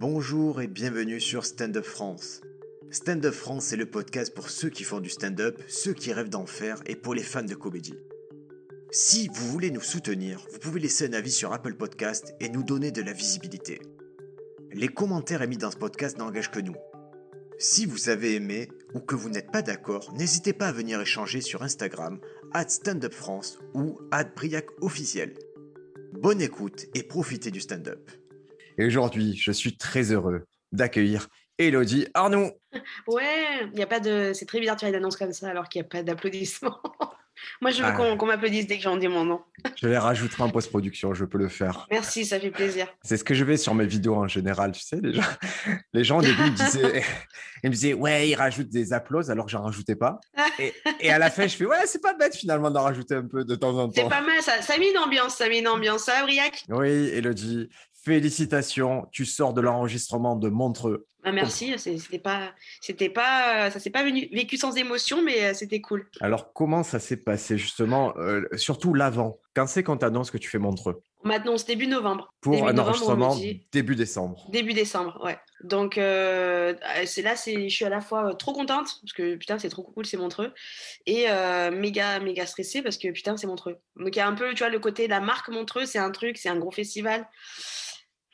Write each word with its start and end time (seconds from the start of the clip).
Bonjour 0.00 0.60
et 0.60 0.68
bienvenue 0.68 1.18
sur 1.18 1.44
Stand 1.44 1.76
Up 1.76 1.84
France. 1.84 2.40
Stand 2.92 3.26
Up 3.26 3.34
France, 3.34 3.64
c'est 3.64 3.76
le 3.76 3.90
podcast 3.90 4.32
pour 4.32 4.48
ceux 4.48 4.68
qui 4.70 4.84
font 4.84 5.00
du 5.00 5.10
stand-up, 5.10 5.60
ceux 5.66 5.92
qui 5.92 6.12
rêvent 6.12 6.28
d'en 6.28 6.46
faire 6.46 6.80
et 6.86 6.94
pour 6.94 7.14
les 7.14 7.22
fans 7.24 7.42
de 7.42 7.56
comédie. 7.56 7.98
Si 8.92 9.26
vous 9.26 9.48
voulez 9.48 9.72
nous 9.72 9.80
soutenir, 9.80 10.46
vous 10.52 10.60
pouvez 10.60 10.78
laisser 10.78 11.08
un 11.08 11.14
avis 11.14 11.32
sur 11.32 11.52
Apple 11.52 11.74
Podcast 11.74 12.32
et 12.38 12.48
nous 12.48 12.62
donner 12.62 12.92
de 12.92 13.02
la 13.02 13.12
visibilité. 13.12 13.80
Les 14.70 14.86
commentaires 14.86 15.42
émis 15.42 15.56
dans 15.56 15.72
ce 15.72 15.76
podcast 15.76 16.16
n'engagent 16.16 16.52
que 16.52 16.60
nous. 16.60 16.76
Si 17.58 17.84
vous 17.84 18.08
avez 18.08 18.36
aimé 18.36 18.68
ou 18.94 19.00
que 19.00 19.16
vous 19.16 19.30
n'êtes 19.30 19.50
pas 19.50 19.62
d'accord, 19.62 20.14
n'hésitez 20.14 20.52
pas 20.52 20.68
à 20.68 20.72
venir 20.72 21.00
échanger 21.00 21.40
sur 21.40 21.64
Instagram, 21.64 22.20
at 22.52 22.68
@standupfrance 22.68 23.58
ou 23.74 23.98
@briacofficiel. 24.36 25.34
Bonne 26.12 26.40
écoute 26.40 26.86
et 26.94 27.02
profitez 27.02 27.50
du 27.50 27.60
stand-up. 27.60 28.08
Et 28.78 28.86
aujourd'hui, 28.86 29.36
je 29.36 29.50
suis 29.52 29.76
très 29.76 30.12
heureux 30.12 30.44
d'accueillir 30.72 31.28
Elodie 31.58 32.06
Arnaud. 32.14 32.50
Ouais, 33.06 33.66
il 33.72 33.78
y 33.78 33.82
a 33.82 33.86
pas 33.86 33.98
de. 34.00 34.32
C'est 34.34 34.44
très 34.46 34.60
bizarre 34.60 34.76
de 34.76 34.80
faire 34.80 34.90
une 34.90 34.94
annonce 34.94 35.16
comme 35.16 35.32
ça 35.32 35.48
alors 35.48 35.68
qu'il 35.68 35.80
n'y 35.80 35.86
a 35.86 35.88
pas 35.88 36.02
d'applaudissements. 36.02 36.78
Moi, 37.62 37.70
je 37.70 37.78
veux 37.82 37.88
Ah. 37.88 38.16
qu'on 38.16 38.26
m'applaudisse 38.26 38.66
dès 38.66 38.76
que 38.78 38.82
j'en 38.82 38.96
dis 38.96 39.06
mon 39.06 39.24
nom. 39.24 39.40
Je 39.80 39.86
les 39.86 39.96
rajouterai 39.96 40.42
en 40.42 40.50
post-production, 40.50 41.14
je 41.14 41.24
peux 41.24 41.38
le 41.38 41.48
faire. 41.48 41.86
Merci, 41.88 42.24
ça 42.26 42.38
fait 42.40 42.50
plaisir. 42.50 42.88
C'est 43.04 43.16
ce 43.16 43.22
que 43.22 43.32
je 43.32 43.44
fais 43.44 43.56
sur 43.56 43.74
mes 43.76 43.86
vidéos 43.86 44.16
en 44.16 44.26
général, 44.26 44.72
tu 44.72 44.80
sais, 44.80 44.98
les 45.00 45.12
gens, 45.14 45.22
les 45.92 46.02
gens 46.04 46.18
au 46.18 46.22
début 46.22 46.42
ils 46.46 46.50
me 46.52 46.56
disaient, 46.56 47.02
ils 47.62 47.70
me 47.70 47.74
disaient 47.74 47.94
ouais, 47.94 48.28
ils 48.28 48.34
rajoutent 48.34 48.68
des 48.70 48.92
applauses 48.92 49.30
alors 49.30 49.46
que 49.46 49.52
j'en 49.52 49.62
rajoutais 49.62 49.94
pas. 49.94 50.18
Et, 50.58 50.74
et 51.00 51.10
à 51.12 51.18
la 51.18 51.30
fin, 51.30 51.46
je 51.46 51.54
fais 51.56 51.64
ouais, 51.64 51.86
c'est 51.86 52.02
pas 52.02 52.14
bête 52.14 52.34
finalement 52.34 52.70
d'en 52.72 52.82
rajouter 52.82 53.14
un 53.14 53.26
peu 53.26 53.44
de 53.44 53.54
temps 53.54 53.76
en 53.78 53.88
C'est 53.92 54.02
temps. 54.02 54.08
pas 54.08 54.20
mal, 54.20 54.42
ça, 54.42 54.60
ça 54.60 54.76
met 54.76 54.90
une 54.90 54.98
ambiance, 54.98 55.36
ça 55.36 55.48
met 55.48 55.60
une 55.60 55.68
ambiance. 55.68 56.02
Ça, 56.04 56.22
Briac 56.24 56.64
Oui, 56.68 56.88
Elodie, 57.12 57.68
félicitations, 58.08 59.06
tu 59.12 59.24
sors 59.24 59.52
de 59.54 59.60
l'enregistrement 59.60 60.36
de 60.36 60.48
Montreux. 60.48 61.06
Ah, 61.24 61.32
Merci, 61.32 61.74
c'était 61.78 62.18
pas, 62.18 62.52
c'était 62.80 63.10
pas, 63.10 63.70
ça 63.70 63.80
s'est 63.80 63.90
pas 63.90 64.02
venu- 64.04 64.28
vécu 64.32 64.56
sans 64.56 64.74
émotion, 64.76 65.22
mais 65.22 65.44
euh, 65.44 65.54
c'était 65.54 65.80
cool. 65.80 66.08
Alors 66.20 66.52
comment 66.54 66.82
ça 66.82 67.00
s'est 67.00 67.16
passé 67.18 67.58
justement, 67.58 68.14
euh, 68.16 68.42
surtout 68.56 68.94
l'avant? 68.94 69.38
Quand 69.54 69.66
c'est 69.66 69.82
qu'on 69.82 69.96
t'annonce 69.96 70.30
que 70.30 70.38
tu 70.38 70.48
fais 70.48 70.58
Montreux? 70.58 71.02
Maintenant, 71.24 71.58
c'est 71.58 71.66
début 71.66 71.88
novembre. 71.88 72.32
pour 72.40 72.52
Début 72.52 72.68
un 72.68 72.72
novembre, 72.72 72.88
enregistrement 72.90 73.34
dit- 73.34 73.66
début 73.72 73.96
décembre 73.96 74.46
Début 74.52 74.72
décembre, 74.72 75.20
ouais. 75.24 75.36
Donc 75.64 75.98
euh, 75.98 76.74
c'est 77.04 77.22
là, 77.22 77.34
c'est, 77.34 77.68
je 77.68 77.74
suis 77.74 77.84
à 77.84 77.88
la 77.88 78.00
fois 78.00 78.34
trop 78.36 78.52
contente 78.52 78.86
parce 79.02 79.12
que 79.12 79.34
putain 79.34 79.58
c'est 79.58 79.68
trop 79.68 79.82
cool, 79.82 80.06
c'est 80.06 80.16
Montreux, 80.16 80.54
et 81.04 81.24
euh, 81.28 81.72
méga 81.72 82.20
méga 82.20 82.46
stressée 82.46 82.80
parce 82.80 82.96
que 82.96 83.08
putain 83.10 83.36
c'est 83.36 83.48
Montreux. 83.48 83.78
Donc 83.96 84.14
il 84.14 84.18
y 84.18 84.22
a 84.22 84.28
un 84.28 84.34
peu, 84.34 84.50
tu 84.54 84.58
vois, 84.58 84.68
le 84.70 84.78
côté 84.78 85.08
la 85.08 85.18
marque 85.20 85.48
Montreux, 85.48 85.84
c'est 85.84 85.98
un 85.98 86.12
truc, 86.12 86.38
c'est 86.38 86.48
un 86.48 86.56
gros 86.58 86.70
festival. 86.70 87.26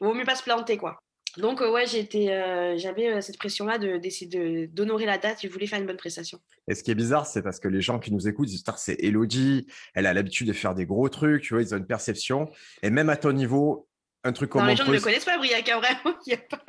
Vaut 0.01 0.15
mieux 0.15 0.25
pas 0.25 0.35
se 0.35 0.43
planter 0.43 0.77
quoi. 0.77 0.99
Donc 1.37 1.61
euh, 1.61 1.71
ouais, 1.71 1.87
j'étais, 1.87 2.31
euh, 2.31 2.77
j'avais 2.79 3.09
euh, 3.09 3.21
cette 3.21 3.39
pression 3.39 3.67
là 3.67 3.79
de 3.79 3.97
d'essayer 3.99 4.29
de, 4.29 4.67
d'honorer 4.67 5.05
la 5.05 5.19
date. 5.19 5.39
Je 5.43 5.49
voulais 5.49 5.67
faire 5.67 5.81
une 5.81 5.87
bonne 5.87 5.97
prestation. 5.97 6.39
Et 6.69 6.75
ce 6.75 6.85
qui 6.85 6.91
est 6.93 6.95
bizarre, 6.95 7.27
c'est 7.27 7.43
parce 7.43 7.59
que 7.59 7.69
les 7.69 7.81
gens 7.81 7.99
qui 7.99 8.13
nous 8.13 8.29
écoutent 8.29 8.47
disent 8.47 8.63
c'est 8.77 8.97
Elodie, 9.01 9.67
elle 9.95 10.07
a 10.07 10.13
l'habitude 10.15 10.47
de 10.47 10.53
faire 10.53 10.75
des 10.75 10.87
gros 10.87 11.09
trucs, 11.09 11.43
tu 11.43 11.55
vois, 11.55 11.63
ils 11.63 11.75
ont 11.75 11.79
une 11.79 11.87
perception. 11.87 12.49
Et 12.83 12.91
même 12.91 13.11
à 13.11 13.17
ton 13.17 13.33
niveau, 13.33 13.89
un 14.23 14.33
truc 14.33 14.51
comme 14.51 14.63
non, 14.63 14.69
les 14.69 14.77
gens 14.77 14.85
ne 14.85 14.89
Montreux, 14.91 15.01
me 15.01 15.05
connaissent 15.05 15.25
pas, 15.25 15.37
Briac, 15.39 15.69
hein, 15.69 15.81
vraiment. 15.81 16.17
il 16.27 16.33
y 16.33 16.35
a 16.35 16.39
pas- 16.39 16.65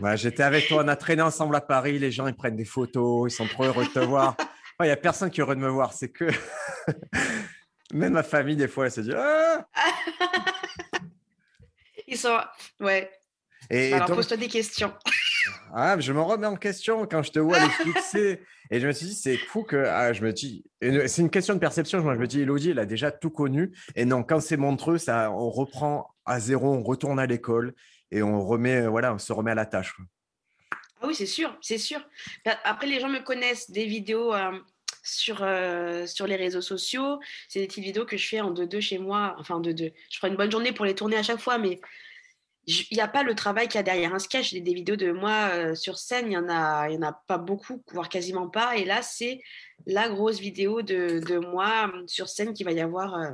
Ouais, 0.00 0.16
j'étais 0.16 0.42
avec 0.42 0.68
toi, 0.68 0.82
on 0.84 0.88
a 0.88 0.96
traîné 0.96 1.22
ensemble 1.22 1.56
à 1.56 1.60
Paris, 1.60 1.98
les 1.98 2.10
gens 2.10 2.26
ils 2.26 2.36
prennent 2.36 2.56
des 2.56 2.64
photos, 2.64 3.32
ils 3.32 3.34
sont 3.34 3.46
trop 3.46 3.64
heureux 3.64 3.84
de 3.84 3.90
te 3.90 3.98
voir. 3.98 4.36
Il 4.82 4.84
n'y 4.84 4.92
a 4.92 4.96
personne 4.96 5.28
qui 5.30 5.40
est 5.40 5.42
heureux 5.42 5.56
de 5.56 5.60
me 5.60 5.68
voir, 5.68 5.92
c'est 5.92 6.08
que 6.08 6.24
même 7.92 8.14
ma 8.14 8.22
famille, 8.22 8.56
des 8.56 8.66
fois, 8.66 8.86
elle 8.86 8.92
se 8.92 9.02
dit 9.02 9.12
Ah 9.14 9.68
Ils 12.10 12.18
sont, 12.18 12.38
ouais. 12.80 13.10
Et 13.70 13.92
Alors 13.94 14.08
donc- 14.08 14.16
pose-toi 14.16 14.36
des 14.36 14.48
questions. 14.48 14.92
Ah, 15.72 15.98
je 15.98 16.12
me 16.12 16.20
remets 16.20 16.48
en 16.48 16.56
question 16.56 17.06
quand 17.06 17.22
je 17.22 17.30
te 17.30 17.38
vois 17.38 17.58
les 17.60 17.70
fixer. 17.70 18.42
Et 18.72 18.78
je 18.80 18.86
me 18.88 18.92
suis 18.92 19.06
dit, 19.06 19.14
c'est 19.14 19.36
fou 19.36 19.62
que. 19.62 19.76
Ah, 19.76 20.12
je 20.12 20.22
me 20.22 20.32
dis. 20.32 20.64
C'est 20.82 21.18
une 21.22 21.30
question 21.30 21.54
de 21.54 21.60
perception. 21.60 22.02
Moi, 22.02 22.14
je 22.14 22.20
me 22.20 22.26
dis, 22.26 22.40
Elodie, 22.40 22.70
elle 22.70 22.78
a 22.80 22.84
déjà 22.86 23.10
tout 23.10 23.30
connu. 23.30 23.72
Et 23.94 24.04
non, 24.04 24.22
quand 24.24 24.40
c'est 24.40 24.56
Montreux, 24.58 24.98
ça, 24.98 25.30
on 25.30 25.48
reprend 25.48 26.12
à 26.26 26.40
zéro, 26.40 26.74
on 26.74 26.82
retourne 26.82 27.18
à 27.20 27.26
l'école 27.26 27.74
et 28.10 28.20
on 28.22 28.44
remet, 28.44 28.86
voilà, 28.86 29.14
on 29.14 29.18
se 29.18 29.32
remet 29.32 29.52
à 29.52 29.54
la 29.54 29.64
tâche. 29.64 29.94
Ah 31.00 31.06
oui, 31.06 31.14
c'est 31.14 31.24
sûr, 31.26 31.56
c'est 31.62 31.78
sûr. 31.78 32.00
Bah, 32.44 32.58
Après, 32.64 32.86
les 32.88 33.00
gens 33.00 33.08
me 33.08 33.20
connaissent 33.20 33.70
des 33.70 33.86
vidéos 33.86 34.34
euh, 34.34 34.50
sur, 35.04 35.38
euh, 35.42 36.04
sur 36.06 36.26
les 36.26 36.36
réseaux 36.36 36.60
sociaux. 36.60 37.18
C'est 37.48 37.60
des 37.60 37.66
petites 37.68 37.84
vidéos 37.84 38.04
que 38.04 38.16
je 38.16 38.26
fais 38.28 38.40
en 38.40 38.52
2-2 38.52 38.80
chez 38.80 38.98
moi. 38.98 39.36
Enfin, 39.38 39.54
en 39.54 39.60
2-2. 39.62 39.92
Je 40.10 40.18
prends 40.18 40.28
une 40.28 40.36
bonne 40.36 40.50
journée 40.50 40.72
pour 40.72 40.84
les 40.84 40.94
tourner 40.96 41.16
à 41.16 41.22
chaque 41.22 41.40
fois, 41.40 41.58
mais 41.58 41.80
il 42.66 42.86
n'y 42.96 43.00
a 43.00 43.08
pas 43.08 43.22
le 43.22 43.34
travail 43.34 43.66
qu'il 43.68 43.76
y 43.76 43.78
a 43.78 43.82
derrière 43.82 44.14
un 44.14 44.18
sketch. 44.18 44.52
Des, 44.52 44.60
des 44.60 44.74
vidéos 44.74 44.96
de 44.96 45.12
moi 45.12 45.50
euh, 45.52 45.74
sur 45.74 45.98
scène, 45.98 46.26
il 46.26 46.30
n'y 46.30 46.36
en, 46.36 46.48
a- 46.48 46.88
en 46.90 47.02
a 47.02 47.12
pas 47.26 47.38
beaucoup, 47.38 47.82
voire 47.92 48.08
quasiment 48.08 48.48
pas. 48.48 48.76
Et 48.76 48.84
là, 48.84 49.02
c'est 49.02 49.40
la 49.86 50.08
grosse 50.08 50.38
vidéo 50.40 50.82
de, 50.82 51.20
moi 51.38 51.90
euh, 51.94 52.04
sur 52.06 52.28
scène 52.28 52.52
qu'il 52.54 52.66
va 52.66 52.72
y 52.72 52.80
avoir. 52.80 53.14
euh, 53.14 53.30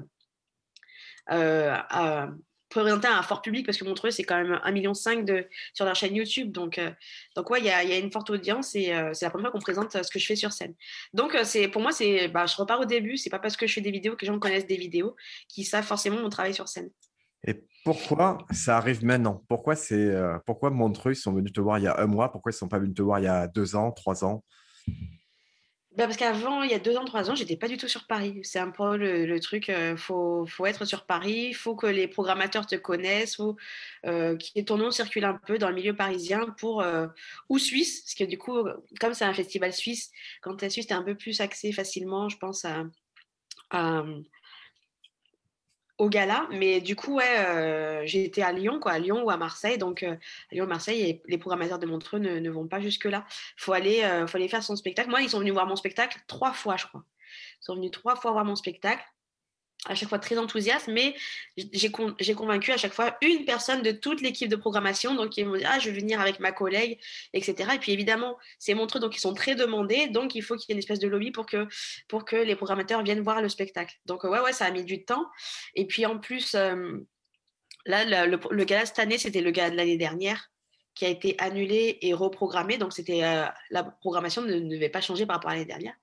euh, 1.33 1.71
à- 1.91 2.29
un 3.09 3.23
fort 3.23 3.43
public 3.43 3.65
parce 3.65 3.79
que 3.79 3.85
Montreux 3.85 4.11
c'est 4.11 4.25
quand 4.25 4.37
même 4.37 4.61
1,5 4.65 4.73
million 4.73 4.93
de, 4.93 5.49
sur 5.73 5.85
leur 5.87 5.95
chaîne 5.95 6.15
YouTube 6.15 6.53
donc 6.53 6.79
euh, 6.79 6.91
donc 7.35 7.49
ouais, 7.49 7.61
il 7.61 7.65
y 7.65 7.71
a, 7.71 7.83
y 7.85 7.93
a 7.93 7.97
une 7.99 8.11
forte 8.13 8.29
audience 8.29 8.75
et 8.75 8.93
c'est 9.15 9.25
la 9.25 9.31
première 9.31 9.47
fois 9.47 9.53
qu'on 9.53 9.61
présente 9.65 9.93
ce 10.03 10.11
que 10.11 10.19
je 10.19 10.27
fais 10.27 10.37
sur 10.37 10.53
scène. 10.53 10.75
Donc 11.15 11.37
c'est 11.45 11.69
pour 11.69 11.81
moi 11.81 11.93
bah, 12.33 12.47
je 12.47 12.57
repars 12.57 12.81
au 12.81 12.85
début, 12.85 13.17
c'est 13.17 13.31
pas 13.31 13.39
parce 13.39 13.57
que 13.57 13.67
je 13.67 13.73
fais 13.73 13.81
des 13.81 13.91
vidéos 13.93 14.15
que 14.17 14.23
les 14.23 14.27
gens 14.27 14.39
connaissent 14.39 14.67
des 14.67 14.77
vidéos 14.77 15.15
qui 15.49 15.65
savent 15.65 15.87
forcément 15.87 16.19
mon 16.21 16.29
travail 16.29 16.53
sur 16.55 16.69
scène. 16.69 16.91
Et 17.47 17.65
pourquoi 17.85 18.39
ça 18.51 18.77
arrive 18.77 19.05
maintenant? 19.05 19.43
Pourquoi 19.49 19.77
c'est 19.77 19.95
euh, 19.95 20.39
pourquoi 20.45 20.71
Montreux, 20.71 21.13
ils 21.13 21.17
sont 21.17 21.33
venus 21.33 21.53
te 21.53 21.61
voir 21.61 21.79
il 21.79 21.85
y 21.85 21.89
a 21.89 22.01
un 22.01 22.07
mois? 22.07 22.33
Pourquoi 22.33 22.51
ils 22.51 22.55
ne 22.55 22.59
sont 22.59 22.69
pas 22.69 22.79
venus 22.79 22.95
te 22.95 23.03
voir 23.03 23.21
il 23.21 23.25
y 23.25 23.29
a 23.29 23.47
deux 23.47 23.77
ans, 23.77 23.93
trois 23.93 24.25
ans? 24.25 24.43
Bah, 25.97 26.05
parce 26.05 26.19
qu'avant, 26.19 26.63
il 26.63 26.71
y 26.71 26.75
a 26.75 26.79
deux 26.79 26.95
ans, 26.99 27.07
trois 27.07 27.31
ans, 27.31 27.35
j'étais 27.35 27.57
pas 27.57 27.69
du 27.69 27.79
tout 27.79 27.89
sur 27.89 28.07
Paris. 28.07 28.41
C'est 28.43 28.59
un 28.59 28.71
peu 28.71 28.99
le, 28.99 29.41
truc, 29.41 29.71
euh, 29.71 29.97
faut, 29.97 30.45
faut 30.47 30.67
être 30.67 30.85
sur 30.85 31.07
Paris, 31.07 31.55
faut 31.55 31.75
que 31.75 31.87
les 31.87 32.07
programmateurs 32.07 32.67
te 32.67 32.75
connaissent, 32.75 33.37
faut 33.37 33.57
euh, 34.05 34.37
que 34.37 34.61
ton 34.61 34.77
nom 34.77 34.91
circule 34.91 35.25
un 35.25 35.41
peu 35.47 35.57
dans 35.57 35.71
le 35.71 35.75
milieu 35.75 35.97
parisien 35.97 36.55
pour 36.59 36.83
euh, 36.83 37.07
ou 37.49 37.59
suisse, 37.59 38.03
parce 38.03 38.15
que 38.15 38.25
du 38.25 38.37
coup, 38.37 38.59
comme 39.01 39.15
c'est 39.15 39.25
un 39.25 39.33
festival 39.33 39.73
suisse, 39.73 40.11
quand 40.43 40.57
tu 40.57 40.67
es 40.67 40.71
suisse, 40.71 40.87
tu 40.87 40.93
es 40.93 40.97
un 40.97 41.03
peu 41.03 41.15
plus 41.15 41.41
accès 41.41 41.73
facilement, 41.73 42.29
je 42.29 42.37
pense, 42.37 42.67
à- 42.67 42.85
au 45.99 46.09
gala. 46.09 46.47
Mais 46.51 46.81
du 46.81 46.97
coup, 46.97 47.17
ouais, 47.17 47.39
euh, 47.39 48.03
j'ai 48.05 48.31
à 48.43 48.53
Lyon, 48.53 48.81
quoi, 48.81 48.93
à 48.93 48.99
Lyon 48.99 49.23
ou 49.25 49.31
à 49.31 49.37
Marseille. 49.37 49.79
Donc, 49.79 50.03
euh, 50.03 50.13
à 50.13 50.55
Lyon, 50.55 50.67
Marseille, 50.67 51.03
et 51.03 51.23
les 51.27 51.39
programmateurs 51.39 51.79
de 51.79 51.87
Montreux 51.87 52.19
ne, 52.19 52.51
vont 52.51 52.67
pas 52.69 52.81
jusque-là. 52.81 53.25
faut 53.57 53.73
euh, 53.73 54.27
faut 54.27 54.37
aller 54.37 54.49
faire 54.49 54.63
son 54.63 54.77
spectacle. 54.77 55.11
Moi, 55.11 55.23
ils 55.23 55.31
sont 55.31 55.39
venus 55.41 55.53
voir 55.53 55.67
mon 55.67 55.77
spectacle 55.77 56.19
trois 56.27 56.53
fois, 56.53 56.77
je 56.77 56.87
crois. 56.87 57.05
Ils 57.61 57.65
sont 57.65 57.77
venus 57.77 57.91
trois 57.91 58.17
fois 58.17 58.33
voir 58.33 58.45
mon 58.45 58.57
spectacle. 58.57 59.03
À 59.89 59.95
chaque 59.95 60.09
fois 60.09 60.19
très 60.19 60.37
enthousiaste, 60.37 60.89
mais 60.89 61.15
j'ai 61.73 61.91
con- 61.91 62.15
j'ai 62.19 62.35
convaincu 62.35 62.73
à 62.73 62.77
chaque 62.77 62.93
fois 62.93 63.17
une 63.23 63.45
personne 63.45 63.83
de 63.83 63.93
toute 63.93 64.21
l'équipe 64.21 64.49
de 64.49 64.57
programmation. 64.57 65.15
Donc, 65.15 65.37
ils 65.37 65.47
m'ont 65.47 65.57
dit 65.57 65.65
Ah, 65.65 65.79
je 65.79 65.91
vais 65.91 66.01
venir 66.01 66.21
avec 66.21 66.41
ma 66.41 66.53
collègue, 66.53 66.99
etc. 67.33 67.71
Et 67.75 67.79
puis, 67.79 67.93
évidemment, 67.93 68.37
c'est 68.59 68.75
Montreux, 68.75 69.01
donc 69.01 69.17
ils 69.17 69.21
sont 69.21 69.33
très 69.35 69.55
demandés. 69.55 70.09
Donc, 70.09 70.35
il 70.35 70.43
faut 70.43 70.57
qu'il 70.57 70.67
y 70.69 70.73
ait 70.73 70.75
une 70.75 70.79
espèce 70.81 70.99
de 70.99 71.09
lobby 71.09 71.31
pour 71.31 71.47
que, 71.47 71.67
pour 72.09 72.25
que 72.25 72.37
les 72.37 72.57
programmateurs 72.57 73.03
viennent 73.03 73.21
voir 73.23 73.41
le 73.43 73.49
spectacle. 73.49 73.95
Donc, 74.07 74.25
ouais, 74.25 74.41
ouais, 74.41 74.53
ça 74.53 74.67
a 74.67 74.71
mis 74.71 74.85
du 74.85 75.05
temps. 75.05 75.27
Et 75.75 75.87
puis, 75.87 76.05
en 76.05 76.19
plus, 76.19 76.55
euh, 76.55 76.99
là, 77.87 78.05
le, 78.27 78.31
le, 78.33 78.41
le 78.51 78.65
gala 78.65 78.87
cette 78.87 78.99
année, 78.99 79.19
c'était 79.19 79.41
le 79.41 79.51
gala 79.53 79.71
de 79.71 79.77
l'année 79.77 79.97
dernière 79.99 80.51
qui 80.97 81.05
a 81.05 81.09
été 81.09 81.37
annulé 81.39 81.99
et 82.03 82.13
reprogrammé. 82.15 82.79
Donc, 82.79 82.93
c'était 82.93 83.23
euh, 83.23 83.45
la 83.71 83.85
programmation 83.85 84.43
ne, 84.43 84.59
devait 84.59 84.89
pas 84.89 85.01
changer 85.01 85.27
par 85.27 85.37
rapport 85.37 85.51
à 85.51 85.55
l'année 85.55 85.67
dernière. 85.67 85.95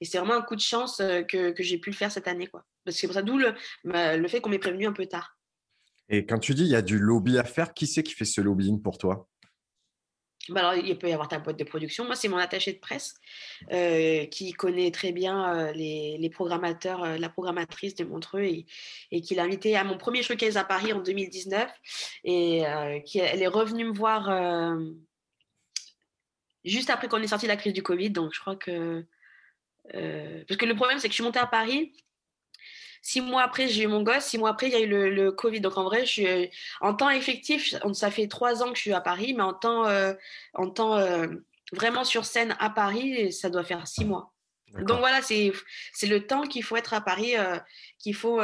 Et 0.00 0.04
c'est 0.04 0.18
vraiment 0.18 0.34
un 0.34 0.42
coup 0.42 0.54
de 0.54 0.60
chance 0.60 1.00
euh, 1.00 1.22
que, 1.22 1.54
j'ai 1.58 1.78
pu 1.78 1.90
le 1.90 1.96
faire 1.96 2.12
cette 2.12 2.28
année. 2.28 2.46
Quoi. 2.46 2.64
Parce 2.84 2.96
que 2.96 3.00
c'est 3.00 3.06
pour 3.08 3.14
ça, 3.14 3.22
d'où 3.22 3.38
le 3.38 4.28
fait 4.28 4.40
qu'on 4.40 4.50
m'ait 4.50 4.58
prévenu 4.60 4.86
un 4.86 4.92
peu 4.92 5.06
tard. 5.06 5.36
Et 6.08 6.26
quand 6.26 6.38
tu 6.38 6.54
dis 6.54 6.64
il 6.64 6.68
y 6.70 6.76
a 6.76 6.82
du 6.82 6.98
lobby 6.98 7.38
à 7.38 7.44
faire, 7.44 7.72
qui 7.72 7.86
c'est 7.86 8.02
qui 8.02 8.12
fait 8.12 8.26
ce 8.26 8.40
lobbying 8.40 8.82
pour 8.82 8.98
toi? 8.98 9.28
Bah 10.48 10.68
alors, 10.68 10.74
il 10.74 10.98
peut 10.98 11.08
y 11.08 11.12
avoir 11.12 11.28
ta 11.28 11.38
boîte 11.38 11.56
de 11.56 11.62
production. 11.62 12.04
Moi, 12.04 12.16
c'est 12.16 12.28
mon 12.28 12.36
attaché 12.36 12.72
de 12.72 12.78
presse 12.78 13.14
euh, 13.72 14.26
qui 14.26 14.52
connaît 14.52 14.90
très 14.90 15.12
bien 15.12 15.54
euh, 15.54 15.72
les, 15.72 16.18
les 16.18 16.30
programmateurs, 16.30 17.04
euh, 17.04 17.16
la 17.16 17.28
programmatrice 17.28 17.94
de 17.94 18.04
Montreux 18.04 18.42
et, 18.42 18.66
et 19.12 19.20
qui 19.20 19.36
l'a 19.36 19.44
invitée 19.44 19.76
à 19.76 19.84
mon 19.84 19.96
premier 19.96 20.22
showcase 20.24 20.56
à 20.56 20.64
Paris 20.64 20.92
en 20.92 21.00
2019. 21.00 21.70
Et 22.24 22.64
qui, 23.04 23.20
elle 23.20 23.42
est 23.42 23.46
revenue 23.46 23.84
me 23.84 23.92
voir 23.92 24.76
juste 26.64 26.90
après 26.90 27.08
qu'on 27.08 27.22
est 27.22 27.28
sorti 27.28 27.46
de 27.46 27.50
la 27.50 27.56
crise 27.56 27.72
du 27.72 27.82
Covid. 27.82 28.10
Donc, 28.10 28.32
je 28.34 28.40
crois 28.40 28.56
que. 28.56 29.04
parce 29.92 30.58
que 30.58 30.66
le 30.66 30.74
problème, 30.74 30.98
c'est 30.98 31.08
que 31.08 31.12
je 31.12 31.16
suis 31.16 31.24
montée 31.24 31.38
à 31.38 31.46
Paris. 31.46 31.92
Six 33.04 33.20
mois 33.20 33.42
après, 33.42 33.66
j'ai 33.68 33.82
eu 33.82 33.86
mon 33.88 34.02
gosse. 34.02 34.24
Six 34.24 34.38
mois 34.38 34.50
après, 34.50 34.68
il 34.68 34.72
y 34.72 34.76
a 34.76 34.80
eu 34.80 34.86
le, 34.86 35.10
le 35.10 35.32
Covid. 35.32 35.60
Donc, 35.60 35.76
en 35.76 35.82
vrai, 35.82 36.06
je 36.06 36.10
suis, 36.10 36.26
euh, 36.28 36.46
en 36.80 36.94
temps 36.94 37.10
effectif, 37.10 37.74
ça 37.92 38.10
fait 38.12 38.28
trois 38.28 38.62
ans 38.62 38.70
que 38.70 38.76
je 38.76 38.82
suis 38.82 38.92
à 38.92 39.00
Paris, 39.00 39.34
mais 39.34 39.42
en 39.42 39.52
temps, 39.52 39.86
euh, 39.86 40.14
en 40.54 40.70
temps 40.70 40.96
euh, 40.96 41.26
vraiment 41.72 42.04
sur 42.04 42.24
scène 42.24 42.56
à 42.60 42.70
Paris, 42.70 43.32
ça 43.32 43.50
doit 43.50 43.64
faire 43.64 43.86
six 43.88 44.04
mois. 44.04 44.32
Donc 44.74 45.00
voilà, 45.00 45.20
c'est 45.20 45.52
le 46.02 46.26
temps 46.26 46.44
qu'il 46.44 46.62
faut 46.62 46.76
être 46.76 46.94
à 46.94 47.00
Paris, 47.02 47.36
euh, 47.36 47.58
qu'il 47.98 48.14
faut, 48.14 48.40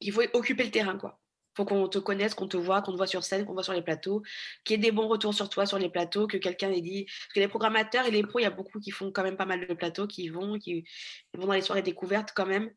qu'il 0.00 0.12
faut 0.12 0.22
occuper 0.32 0.64
le 0.64 0.70
terrain. 0.70 0.96
quoi. 0.96 1.18
Faut 1.56 1.64
qu'on 1.64 1.88
te 1.88 1.98
connaisse, 1.98 2.34
qu'on 2.34 2.48
te 2.48 2.56
voit, 2.56 2.82
qu'on 2.82 2.92
te 2.92 2.96
voit 2.96 3.06
sur 3.06 3.24
scène, 3.24 3.44
qu'on 3.44 3.54
voit 3.54 3.62
sur 3.62 3.72
les 3.72 3.82
plateaux, 3.82 4.22
qu'il 4.64 4.76
y 4.76 4.78
ait 4.78 4.82
des 4.82 4.92
bons 4.92 5.08
retours 5.08 5.34
sur 5.34 5.48
toi 5.48 5.66
sur 5.66 5.78
les 5.78 5.88
plateaux, 5.88 6.26
que 6.26 6.36
quelqu'un 6.36 6.70
ait 6.70 6.80
dit. 6.80 7.06
Parce 7.06 7.34
que 7.34 7.40
les 7.40 7.48
programmateurs 7.48 8.06
et 8.06 8.10
les 8.10 8.22
pros, 8.22 8.38
il 8.38 8.42
y 8.42 8.46
a 8.46 8.50
beaucoup 8.50 8.78
qui 8.78 8.90
font 8.90 9.10
quand 9.10 9.22
même 9.22 9.36
pas 9.36 9.46
mal 9.46 9.66
de 9.66 9.74
plateaux, 9.74 10.06
qui 10.06 10.28
vont, 10.28 10.58
qui 10.58 10.84
vont 11.34 11.46
dans 11.46 11.54
les 11.54 11.62
soirées 11.62 11.82
découvertes 11.82 12.32
quand 12.34 12.46
même, 12.46 12.70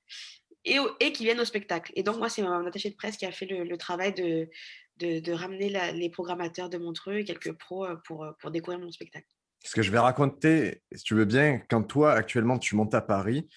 et, 0.65 0.79
qui 1.13 1.23
viennent 1.23 1.39
au 1.39 1.45
spectacle. 1.45 1.91
Et 1.95 2.03
donc, 2.03 2.17
moi, 2.17 2.29
c'est 2.29 2.41
mon 2.41 2.65
attaché 2.65 2.89
de 2.89 2.95
presse 2.95 3.17
qui 3.17 3.25
a 3.25 3.31
fait 3.31 3.45
le, 3.45 3.77
travail 3.77 4.13
de, 4.13 5.31
ramener 5.31 5.69
les 5.93 6.09
programmateurs 6.09 6.69
de 6.69 6.77
Montreux 6.77 7.23
quelques 7.23 7.53
pros 7.53 7.85
euh, 7.85 7.95
pour, 8.05 8.23
euh, 8.23 8.31
pour 8.39 8.51
découvrir 8.51 8.79
mon 8.79 8.91
spectacle. 8.91 9.27
Ce 9.65 9.75
que 9.75 9.81
je 9.81 9.91
vais 9.91 9.99
raconter, 9.99 10.81
si 10.93 11.03
tu 11.03 11.15
veux 11.15 11.25
bien, 11.25 11.61
quand 11.69 11.83
toi, 11.83 12.13
actuellement, 12.13 12.57
tu 12.57 12.75
montes 12.75 12.93
à 12.93 13.01
Paris, 13.01 13.49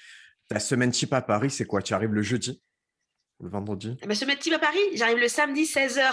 ta 0.49 0.59
semaine 0.59 0.91
type 0.91 1.13
à 1.13 1.23
Paris, 1.23 1.51
c'est 1.51 1.65
quoi? 1.65 1.81
Tu 1.81 1.95
arrives 1.95 2.13
le 2.13 2.23
jeudi? 2.23 2.61
Le 3.43 3.49
vendredi 3.49 3.97
eh 4.03 4.07
ben, 4.07 4.15
Ce 4.15 4.25
type 4.25 4.55
à 4.55 4.59
Paris, 4.59 4.79
j'arrive 4.95 5.19
le 5.19 5.29
samedi 5.29 5.65
16h. 5.65 6.13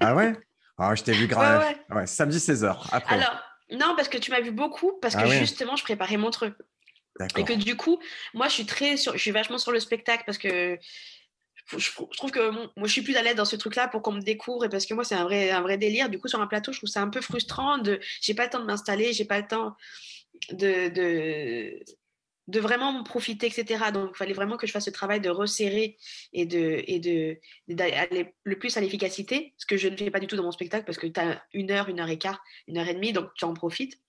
ah 0.00 0.14
ouais? 0.14 0.32
Ah, 0.76 0.94
je 0.94 1.02
t'ai 1.02 1.12
vu 1.12 1.26
grave. 1.28 1.74
Ouais, 1.90 2.06
samedi 2.06 2.38
16h. 2.38 2.88
Après. 2.92 3.16
Alors, 3.16 3.40
non, 3.72 3.94
parce 3.96 4.08
que 4.08 4.18
tu 4.18 4.30
m'as 4.30 4.40
vu 4.40 4.52
beaucoup, 4.52 4.98
parce 5.00 5.14
que 5.14 5.22
ah 5.22 5.38
justement, 5.38 5.76
je 5.76 5.82
préparais 5.82 6.16
Montreux. 6.16 6.54
Et 7.36 7.44
que 7.44 7.52
du 7.52 7.76
coup, 7.76 7.98
moi, 8.32 8.46
je 8.46 8.52
suis 8.52 8.66
très 8.66 8.96
sur, 8.96 9.14
je 9.14 9.18
suis 9.18 9.32
vachement 9.32 9.58
sur 9.58 9.72
le 9.72 9.80
spectacle 9.80 10.22
parce 10.24 10.38
que 10.38 10.78
je, 11.76 11.90
trouve 12.16 12.30
que 12.30 12.50
moi, 12.50 12.86
je 12.86 12.92
suis 12.92 13.02
plus 13.02 13.16
à 13.16 13.22
l'aise 13.22 13.34
dans 13.34 13.44
ce 13.44 13.56
truc-là 13.56 13.88
pour 13.88 14.02
qu'on 14.02 14.12
me 14.12 14.20
découvre 14.20 14.64
et 14.64 14.68
parce 14.68 14.86
que 14.86 14.94
moi, 14.94 15.04
c'est 15.04 15.16
un 15.16 15.24
vrai, 15.24 15.50
un 15.50 15.60
vrai 15.60 15.78
délire. 15.78 16.08
Du 16.08 16.18
coup, 16.20 16.28
sur 16.28 16.40
un 16.40 16.46
plateau, 16.46 16.72
je 16.72 16.78
trouve 16.78 16.88
ça 16.88 17.02
un 17.02 17.08
peu 17.08 17.20
frustrant 17.20 17.78
de, 17.78 17.98
j'ai 18.20 18.34
pas 18.34 18.44
le 18.44 18.50
temps 18.50 18.60
de 18.60 18.66
m'installer, 18.66 19.12
j'ai 19.12 19.24
pas 19.24 19.40
le 19.40 19.46
temps 19.46 19.74
de, 20.52 20.88
de, 20.88 21.72
de 22.48 22.60
vraiment 22.60 23.02
profiter, 23.04 23.46
etc. 23.46 23.92
Donc, 23.92 24.10
il 24.14 24.16
fallait 24.16 24.32
vraiment 24.32 24.56
que 24.56 24.66
je 24.66 24.72
fasse 24.72 24.86
ce 24.86 24.90
travail 24.90 25.20
de 25.20 25.30
resserrer 25.30 25.96
et 26.32 26.46
de 26.46 26.82
et 26.86 26.98
de 26.98 27.38
d'aller 27.68 28.34
le 28.42 28.58
plus 28.58 28.76
à 28.76 28.80
l'efficacité, 28.80 29.54
ce 29.58 29.66
que 29.66 29.76
je 29.76 29.88
ne 29.88 29.96
fais 29.96 30.10
pas 30.10 30.20
du 30.20 30.26
tout 30.26 30.36
dans 30.36 30.42
mon 30.42 30.52
spectacle 30.52 30.84
parce 30.84 30.98
que 30.98 31.06
tu 31.06 31.20
as 31.20 31.42
une 31.52 31.70
heure, 31.70 31.88
une 31.88 32.00
heure 32.00 32.08
et 32.08 32.18
quart, 32.18 32.42
une 32.66 32.78
heure 32.78 32.88
et 32.88 32.94
demie, 32.94 33.12
donc 33.12 33.28
tu 33.34 33.44
en 33.44 33.54
profites. 33.54 34.00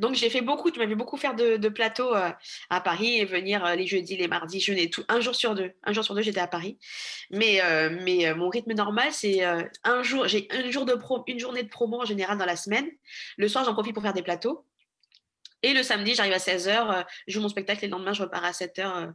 Donc 0.00 0.14
j'ai 0.14 0.30
fait 0.30 0.40
beaucoup, 0.40 0.70
tu 0.70 0.78
m'as 0.78 0.86
vu 0.86 0.94
beaucoup 0.96 1.16
faire 1.16 1.34
de, 1.34 1.68
plateaux 1.68 2.14
euh, 2.14 2.30
à 2.70 2.80
Paris 2.80 3.18
et 3.18 3.24
venir 3.24 3.64
euh, 3.64 3.74
les 3.74 3.86
jeudis, 3.86 4.16
les 4.16 4.28
mardis, 4.28 4.60
je 4.60 4.72
venais 4.72 4.88
tout, 4.88 5.02
un 5.08 5.20
jour 5.20 5.34
sur 5.34 5.54
deux. 5.54 5.72
Un 5.82 5.92
jour 5.92 6.04
sur 6.04 6.14
deux, 6.14 6.22
j'étais 6.22 6.40
à 6.40 6.46
Paris. 6.46 6.78
Mais, 7.30 7.60
euh, 7.62 7.90
mais 8.02 8.32
mon 8.34 8.48
rythme 8.48 8.72
normal, 8.74 9.08
c'est 9.10 9.42
un 9.42 10.02
jour, 10.02 10.28
j'ai 10.28 10.48
un 10.50 10.70
jour 10.70 10.86
une 11.26 11.38
journée 11.38 11.62
de 11.62 11.68
promo 11.68 12.02
en 12.02 12.04
général 12.04 12.38
dans 12.38 12.46
la 12.46 12.56
semaine. 12.56 12.88
Le 13.36 13.48
soir, 13.48 13.64
j'en 13.64 13.74
profite 13.74 13.94
pour 13.94 14.02
faire 14.02 14.12
des 14.12 14.22
plateaux. 14.22 14.64
Et 15.64 15.72
le 15.72 15.82
samedi, 15.82 16.14
j'arrive 16.14 16.34
à 16.34 16.36
16h, 16.36 16.68
euh, 16.68 17.02
je 17.26 17.32
joue 17.32 17.40
mon 17.40 17.48
spectacle 17.48 17.82
et 17.82 17.88
le 17.88 17.92
lendemain, 17.92 18.12
je 18.12 18.22
repars 18.22 18.44
à 18.44 18.50
7h 18.50 18.80
euh, 18.80 19.10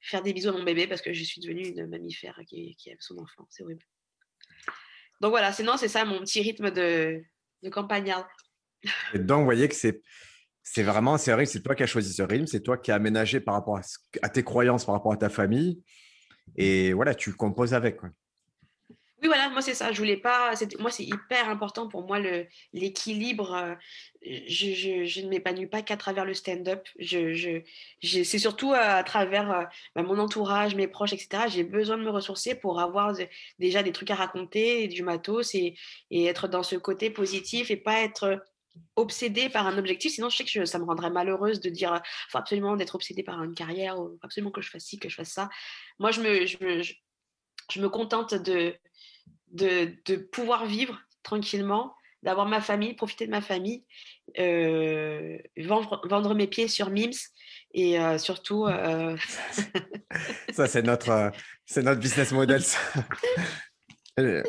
faire 0.00 0.22
des 0.22 0.32
bisous 0.32 0.48
à 0.48 0.52
mon 0.52 0.62
bébé 0.62 0.86
parce 0.86 1.02
que 1.02 1.12
je 1.12 1.22
suis 1.22 1.42
devenue 1.42 1.68
une 1.68 1.86
mammifère 1.88 2.40
qui, 2.46 2.74
aime 2.86 2.96
son 3.00 3.18
enfant. 3.18 3.46
C'est 3.50 3.62
horrible. 3.62 3.82
Donc 5.20 5.28
voilà, 5.28 5.52
sinon, 5.52 5.76
c'est 5.76 5.88
ça 5.88 6.06
mon 6.06 6.20
petit 6.20 6.40
rythme 6.40 6.70
de, 6.70 7.22
de 7.62 7.68
campagnard. 7.68 8.26
Et 9.12 9.18
donc, 9.18 9.40
vous 9.40 9.44
voyez 9.44 9.68
que 9.68 9.74
c'est. 9.74 10.00
C'est 10.62 10.82
vraiment, 10.82 11.18
c'est 11.18 11.36
que 11.36 11.44
c'est 11.44 11.62
toi 11.62 11.74
qui 11.74 11.82
as 11.82 11.86
choisi 11.86 12.14
ce 12.14 12.22
rythme, 12.22 12.46
c'est 12.46 12.62
toi 12.62 12.78
qui 12.78 12.92
as 12.92 12.94
aménagé 12.94 13.40
par 13.40 13.54
rapport 13.54 13.80
à, 14.22 14.28
tes 14.28 14.42
croyances, 14.42 14.84
par 14.86 14.94
rapport 14.94 15.12
à 15.12 15.16
ta 15.16 15.28
famille. 15.28 15.82
Et 16.56 16.92
voilà, 16.94 17.14
tu 17.14 17.34
composes 17.34 17.74
avec. 17.74 17.98
Oui, 19.22 19.28
voilà, 19.28 19.50
moi 19.50 19.60
c'est 19.60 19.74
ça. 19.74 19.92
Je 19.92 19.98
voulais 19.98 20.16
pas. 20.16 20.54
Moi, 20.78 20.90
c'est 20.90 21.04
hyper 21.04 21.48
important 21.50 21.88
pour 21.88 22.06
moi 22.06 22.18
l'équilibre. 22.72 23.54
Euh, 23.54 23.74
je, 24.22 25.04
je, 25.04 25.20
ne 25.20 25.28
m'épanouis 25.28 25.66
pas 25.66 25.82
qu'à 25.82 25.98
travers 25.98 26.24
le 26.24 26.32
stand-up. 26.32 26.86
Je, 26.98 27.34
je 27.34 27.60
c'est 28.02 28.38
surtout 28.38 28.72
à 28.72 29.02
travers 29.04 29.50
euh, 29.50 29.64
bah, 29.94 30.02
mon 30.02 30.18
entourage, 30.18 30.74
mes 30.74 30.88
proches, 30.88 31.12
etc. 31.12 31.44
J'ai 31.48 31.64
besoin 31.64 31.98
de 31.98 32.02
me 32.02 32.10
ressourcer 32.10 32.54
pour 32.54 32.80
avoir 32.80 33.14
déjà 33.58 33.82
des 33.82 33.92
trucs 33.92 34.10
à 34.10 34.14
raconter, 34.14 34.88
du 34.88 35.02
matos 35.02 35.54
et, 35.54 35.74
être 36.10 36.48
dans 36.48 36.62
ce 36.62 36.76
côté 36.76 37.10
positif 37.10 37.70
et 37.70 37.76
pas 37.76 38.00
être 38.00 38.42
obsédée 38.96 39.50
par 39.50 39.66
un 39.66 39.76
objectif. 39.76 40.12
Sinon, 40.12 40.30
je 40.30 40.38
sais 40.38 40.44
que 40.44 40.64
ça 40.64 40.78
me 40.78 40.84
rendrait 40.84 41.10
malheureuse 41.10 41.60
de 41.60 41.68
dire 41.68 42.00
faut 42.30 42.38
absolument 42.38 42.76
d'être 42.76 42.94
obsédée 42.94 43.22
par 43.22 43.42
une 43.42 43.54
carrière, 43.54 43.98
ou 44.00 44.18
absolument 44.22 44.50
que 44.50 44.62
je 44.62 44.70
fasse 44.70 44.84
ci, 44.84 44.98
que 44.98 45.08
je 45.10 45.16
fasse 45.16 45.30
ça. 45.32 45.50
Moi, 45.98 46.10
je 46.10 46.20
me, 46.22 46.46
je 46.46 46.94
je 47.70 47.80
me 47.80 47.88
contente 47.88 48.34
de 48.34 48.74
de, 49.50 50.16
pouvoir 50.16 50.66
vivre 50.66 51.00
tranquillement, 51.22 51.94
d'avoir 52.22 52.46
ma 52.46 52.60
famille, 52.60 52.94
profiter 52.94 53.26
de 53.26 53.30
ma 53.30 53.40
famille, 53.40 53.84
euh, 54.38 55.38
vendre, 55.58 56.34
mes 56.34 56.46
pieds 56.46 56.68
sur 56.68 56.90
Mims 56.90 57.16
et 57.72 57.98
euh, 57.98 58.18
surtout. 58.18 58.66
Euh, 58.66 59.16
ça, 60.52 60.66
c'est 60.66 60.82
notre, 60.82 61.32
c'est 61.66 61.82
notre 61.82 62.00
business 62.00 62.32
model. 62.32 62.62
Ça. 62.62 62.78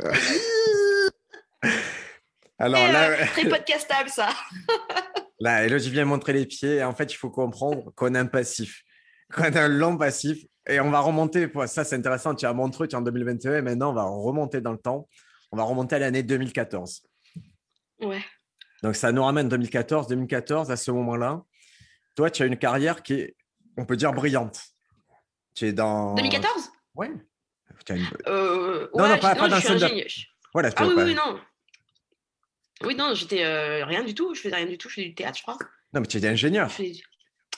Alors 2.57 2.88
là. 2.92 3.25
très 3.27 3.45
podcastable, 3.50 4.09
ça. 4.09 4.30
là, 5.39 5.65
Elodie 5.65 5.89
vient 5.89 6.06
montrer 6.06 6.33
les 6.33 6.45
pieds. 6.45 6.83
en 6.83 6.94
fait, 6.94 7.12
il 7.12 7.15
faut 7.15 7.31
comprendre 7.31 7.92
qu'on 7.95 8.13
a 8.13 8.19
un 8.19 8.25
passif, 8.25 8.83
qu'on 9.33 9.44
a 9.44 9.62
un 9.62 9.68
long 9.68 9.98
passif 9.98 10.44
et 10.68 10.80
on 10.80 10.92
va 10.92 11.00
remonter, 11.00 11.50
ça 11.66 11.84
c'est 11.84 11.96
intéressant, 11.96 12.36
tu 12.36 12.46
as 12.46 12.54
Montreux, 12.54 12.88
tu 12.88 12.96
es 12.96 12.98
en 12.98 13.02
2021, 13.02 13.58
et 13.58 13.62
maintenant 13.62 13.92
on 13.92 13.94
va 13.94 14.04
remonter 14.04 14.62
dans 14.62 14.72
le 14.72 14.78
temps. 14.78 15.08
On 15.52 15.58
va 15.58 15.63
remonter 15.63 15.96
à 15.96 16.00
l'année 16.00 16.24
2014. 16.24 17.04
Ouais. 18.02 18.24
Donc 18.84 18.96
ça 18.96 19.12
nous 19.12 19.24
ramène 19.24 19.50
2014. 19.50 20.08
2014, 20.08 20.72
à 20.72 20.78
ce 20.78 20.92
moment-là, 20.92 21.42
toi, 22.16 22.30
tu 22.30 22.44
as 22.44 22.46
une 22.46 22.58
carrière 22.58 23.04
qui 23.04 23.13
est, 23.13 23.36
on 23.78 23.86
peut 23.86 23.98
dire, 23.98 24.13
brillante. 24.13 24.62
Tu 25.56 25.68
es 25.68 25.74
dans. 25.74 26.16
2014 26.16 26.72
Ouais. 26.96 27.12
Euh, 28.28 28.88
non, 28.96 29.08
non, 29.08 29.18
pas, 29.18 29.34
dans 29.34 29.48
le 29.48 30.08
Voilà, 30.54 30.69
ah 30.75 30.86
oui, 30.86 30.94
oui, 30.98 31.16
non. 31.16 31.40
Oui, 32.84 32.96
non, 32.96 33.13
j'étais 33.13 33.44
euh, 33.44 33.86
rien 33.86 34.04
du 34.04 34.13
tout. 34.13 34.34
Je 34.34 34.42
faisais 34.42 34.56
rien 34.56 34.66
du 34.66 34.78
tout. 34.78 34.90
Je 34.90 34.96
faisais 34.96 35.08
du 35.08 35.16
théâtre, 35.16 35.38
je 35.38 35.44
crois. 35.44 35.58
Non, 35.94 36.02
mais 36.02 36.08
tu 36.08 36.18
étais 36.18 36.28
ingénieur. 36.28 36.69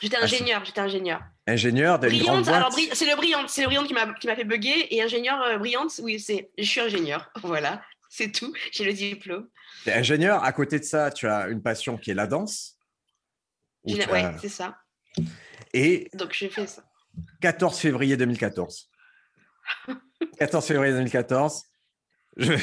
J'étais 0.03 0.17
ah, 0.19 0.23
ingénieur, 0.25 0.65
j'étais 0.65 0.81
ingénieur. 0.81 1.21
Ingénieur 1.47 1.97
de 1.97 2.09
brillante, 2.09 2.49
alors 2.49 2.73
c'est 2.73 3.05
le 3.05 3.15
brillante, 3.15 3.47
c'est 3.47 3.61
le 3.61 3.67
brillante 3.67 3.87
qui 3.87 3.93
m'a 3.93 4.13
qui 4.15 4.27
m'a 4.27 4.35
fait 4.35 4.43
bugger 4.43 4.93
et 4.93 5.01
ingénieur 5.01 5.41
euh, 5.41 5.57
brillante, 5.57 5.93
oui, 6.03 6.19
c'est 6.19 6.51
je 6.57 6.65
suis 6.65 6.81
ingénieur. 6.81 7.31
Voilà, 7.41 7.81
c'est 8.09 8.29
tout, 8.29 8.53
j'ai 8.73 8.83
le 8.83 8.91
diplôme. 8.91 9.47
Es 9.85 9.93
ingénieur, 9.93 10.43
à 10.43 10.51
côté 10.51 10.77
de 10.77 10.83
ça, 10.83 11.09
tu 11.09 11.25
as 11.25 11.47
une 11.47 11.61
passion 11.61 11.97
qui 11.97 12.11
est 12.11 12.15
la 12.15 12.27
danse. 12.27 12.77
Oui, 13.85 13.97
c'est 14.41 14.49
ça. 14.49 14.77
Et 15.73 16.09
donc 16.13 16.33
je 16.37 16.49
fais 16.49 16.67
ça. 16.67 16.83
14 17.39 17.79
février 17.79 18.17
2014. 18.17 18.89
14 20.37 20.65
février 20.65 20.91
2014, 20.91 21.63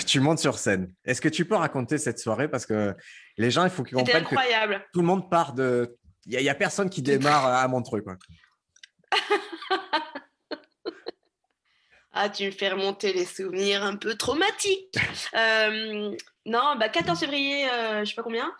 tu 0.07 0.21
montes 0.21 0.41
sur 0.41 0.59
scène. 0.59 0.93
Est-ce 1.07 1.23
que 1.23 1.31
tu 1.31 1.47
peux 1.47 1.57
raconter 1.57 1.97
cette 1.97 2.19
soirée? 2.19 2.49
Parce 2.49 2.67
que 2.67 2.95
les 3.39 3.51
gens, 3.51 3.65
il 3.65 3.71
faut 3.71 3.83
qu'ils 3.83 3.97
comprennent 3.97 4.25
incroyable. 4.25 4.81
que 4.81 4.93
tout 4.93 5.01
le 5.01 5.07
monde 5.07 5.31
part 5.31 5.55
de 5.55 5.97
il 6.39 6.43
n'y 6.43 6.49
a, 6.49 6.55
personne 6.55 6.89
qui 6.89 7.03
démarre 7.03 7.47
à 7.47 7.67
Montreux. 7.69 8.03
Quoi. 8.03 8.17
ah, 12.13 12.29
tu 12.29 12.47
me 12.47 12.51
fais 12.51 12.69
remonter 12.69 13.13
les 13.13 13.25
souvenirs 13.25 13.83
un 13.83 13.97
peu 13.97 14.15
traumatiques. 14.15 14.97
Euh, 15.35 16.15
non, 16.47 16.77
bah 16.79 16.89
14 16.89 17.19
février, 17.19 17.69
euh, 17.69 17.97
je 17.97 18.01
ne 18.01 18.05
sais 18.05 18.15
pas 18.15 18.23
combien. 18.23 18.53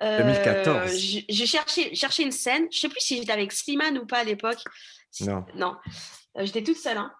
2014. 0.00 0.76
Euh, 0.76 1.22
j'ai 1.28 1.46
cherché, 1.46 1.94
cherché 1.94 2.22
une 2.22 2.32
scène. 2.32 2.68
Je 2.70 2.78
ne 2.78 2.80
sais 2.80 2.88
plus 2.88 3.00
si 3.00 3.16
j'étais 3.18 3.32
avec 3.32 3.52
Slimane 3.52 3.98
ou 3.98 4.06
pas 4.06 4.18
à 4.18 4.24
l'époque. 4.24 4.62
Non. 5.20 5.44
Non. 5.54 5.76
j'étais 6.38 6.62
toute 6.62 6.78
seule. 6.78 6.98
Hein. 6.98 7.12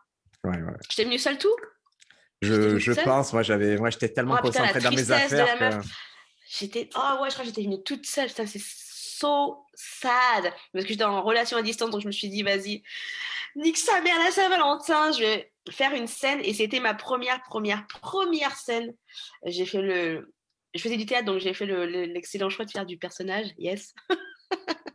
Ouais, 0.44 0.56
ouais. 0.56 0.74
J'étais 0.88 1.04
venue 1.04 1.18
seule 1.18 1.38
tout 1.38 1.54
Je, 2.42 2.78
je 2.78 2.92
pense. 2.92 3.32
Moi, 3.32 3.42
j'avais, 3.42 3.76
moi, 3.76 3.90
j'étais 3.90 4.10
tellement 4.10 4.36
oh, 4.38 4.42
concentrée 4.42 4.80
dans 4.80 4.92
mes 4.92 5.10
affaires. 5.10 5.80
J'étais. 6.48 6.88
Oh 6.94 7.22
ouais, 7.22 7.28
je 7.28 7.34
crois 7.34 7.44
que 7.44 7.50
j'étais 7.50 7.62
venue 7.62 7.82
toute 7.82 8.06
seule. 8.06 8.30
c'est 8.30 8.46
so 9.16 9.65
sad. 9.76 10.52
Parce 10.72 10.84
que 10.84 10.90
j'étais 10.90 11.04
en 11.04 11.22
relation 11.22 11.56
à 11.56 11.62
distance, 11.62 11.90
donc 11.90 12.00
je 12.00 12.06
me 12.06 12.12
suis 12.12 12.28
dit, 12.28 12.42
vas-y, 12.42 12.82
nique 13.54 13.78
sa 13.78 14.00
mère 14.00 14.18
la 14.18 14.30
Saint-Valentin, 14.30 15.12
je 15.12 15.20
vais 15.20 15.52
faire 15.70 15.92
une 15.94 16.06
scène. 16.06 16.40
Et 16.42 16.54
c'était 16.54 16.80
ma 16.80 16.94
première, 16.94 17.42
première, 17.42 17.86
première 17.86 18.56
scène. 18.56 18.94
J'ai 19.44 19.66
fait 19.66 19.82
le. 19.82 20.32
Je 20.74 20.82
faisais 20.82 20.96
du 20.96 21.06
théâtre, 21.06 21.24
donc 21.24 21.38
j'ai 21.38 21.54
fait 21.54 21.66
l'excellent 21.66 22.50
choix 22.50 22.66
de 22.66 22.70
faire 22.70 22.84
du 22.84 22.98
personnage, 22.98 23.46
yes. 23.56 23.94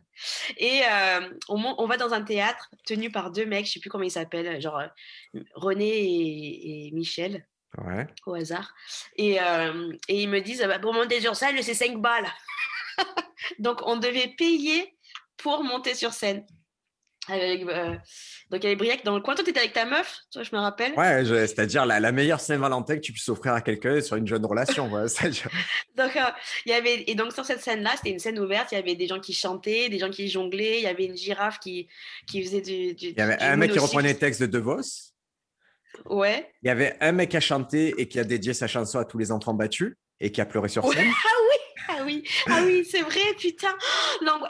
Et 0.56 0.82
euh, 0.88 1.30
on, 1.48 1.86
va 1.86 1.96
dans 1.96 2.12
un 2.12 2.22
théâtre 2.22 2.70
tenu 2.86 3.10
par 3.10 3.30
deux 3.30 3.46
mecs, 3.46 3.66
je 3.66 3.72
sais 3.72 3.80
plus 3.80 3.90
comment 3.90 4.04
ils 4.04 4.10
s'appellent, 4.10 4.60
genre 4.60 4.78
euh, 4.78 5.40
René 5.54 6.86
et, 6.86 6.90
Michel, 6.92 7.46
ouais. 7.78 8.06
au 8.26 8.34
hasard. 8.34 8.72
Et, 9.16 9.40
euh, 9.40 9.92
et 10.08 10.22
ils 10.22 10.28
me 10.28 10.40
disent, 10.40 10.64
bah, 10.66 10.78
pour 10.78 10.94
monter 10.94 11.20
sur 11.20 11.36
scène, 11.36 11.60
c'est 11.62 11.74
5 11.74 11.98
balles. 11.98 12.26
Donc, 13.58 13.80
on 13.86 13.96
devait 13.96 14.34
payer 14.36 14.96
pour 15.36 15.64
monter 15.64 15.94
sur 15.94 16.12
scène. 16.12 16.44
Euh, 17.30 17.94
donc, 18.50 18.62
il 18.62 18.64
y 18.64 18.66
avait 18.66 18.76
Briac 18.76 19.04
dans 19.04 19.14
le 19.14 19.20
coin. 19.20 19.34
Toi, 19.34 19.44
tu 19.44 19.50
étais 19.50 19.60
avec 19.60 19.72
ta 19.72 19.84
meuf, 19.84 20.18
toi, 20.32 20.42
je 20.42 20.50
me 20.54 20.60
rappelle. 20.60 20.92
Ouais, 20.94 21.24
c'est-à-dire 21.24 21.86
la, 21.86 22.12
meilleure 22.12 22.40
Saint-Valentin 22.40 22.96
que 22.96 23.00
tu 23.00 23.12
puisses 23.12 23.28
offrir 23.28 23.52
à 23.54 23.60
quelqu'un 23.60 24.00
sur 24.00 24.16
une 24.16 24.26
jeune 24.26 24.44
relation. 24.44 24.88
donc, 25.96 26.16
euh, 26.16 26.20
il 26.66 26.70
y 26.70 26.72
avait, 26.72 27.04
et 27.06 27.14
donc, 27.14 27.32
sur 27.32 27.44
cette 27.44 27.60
scène-là, 27.60 27.92
c'était 27.96 28.10
une 28.10 28.18
scène 28.18 28.38
ouverte. 28.40 28.72
Il 28.72 28.74
y 28.74 28.78
avait 28.78 28.96
des 28.96 29.06
gens 29.06 29.20
qui 29.20 29.34
chantaient, 29.34 29.88
des 29.88 29.98
gens 29.98 30.10
qui 30.10 30.28
jonglaient. 30.28 30.78
Il 30.78 30.82
y 30.82 30.88
avait 30.88 31.04
une 31.04 31.16
girafe 31.16 31.60
qui, 31.60 31.88
qui 32.26 32.42
faisait 32.42 32.60
du. 32.60 32.94
il 32.98 33.16
y 33.16 33.20
avait 33.20 33.40
un 33.40 33.56
mec 33.56 33.72
qui 33.72 33.78
reprenait 33.78 34.12
le 34.12 34.18
texte 34.18 34.40
de 34.40 34.46
De 34.46 34.58
Vos. 34.58 34.80
Ouais. 36.06 36.52
Il 36.62 36.68
y 36.68 36.70
avait 36.70 36.96
un 37.00 37.12
mec 37.12 37.30
qui 37.30 37.36
a 37.36 37.40
chanté 37.40 37.94
et 37.98 38.08
qui 38.08 38.18
a 38.18 38.24
dédié 38.24 38.54
sa 38.54 38.66
chanson 38.66 38.98
à 38.98 39.04
tous 39.04 39.18
les 39.18 39.30
enfants 39.30 39.54
battus 39.54 39.94
et 40.18 40.32
qui 40.32 40.40
a 40.40 40.46
pleuré 40.46 40.68
sur 40.68 40.90
scène. 40.92 41.12
Ah 41.88 41.98
oui, 42.04 42.22
ah 42.48 42.60
oui, 42.64 42.86
c'est 42.88 43.02
vrai, 43.02 43.20
putain. 43.38 43.74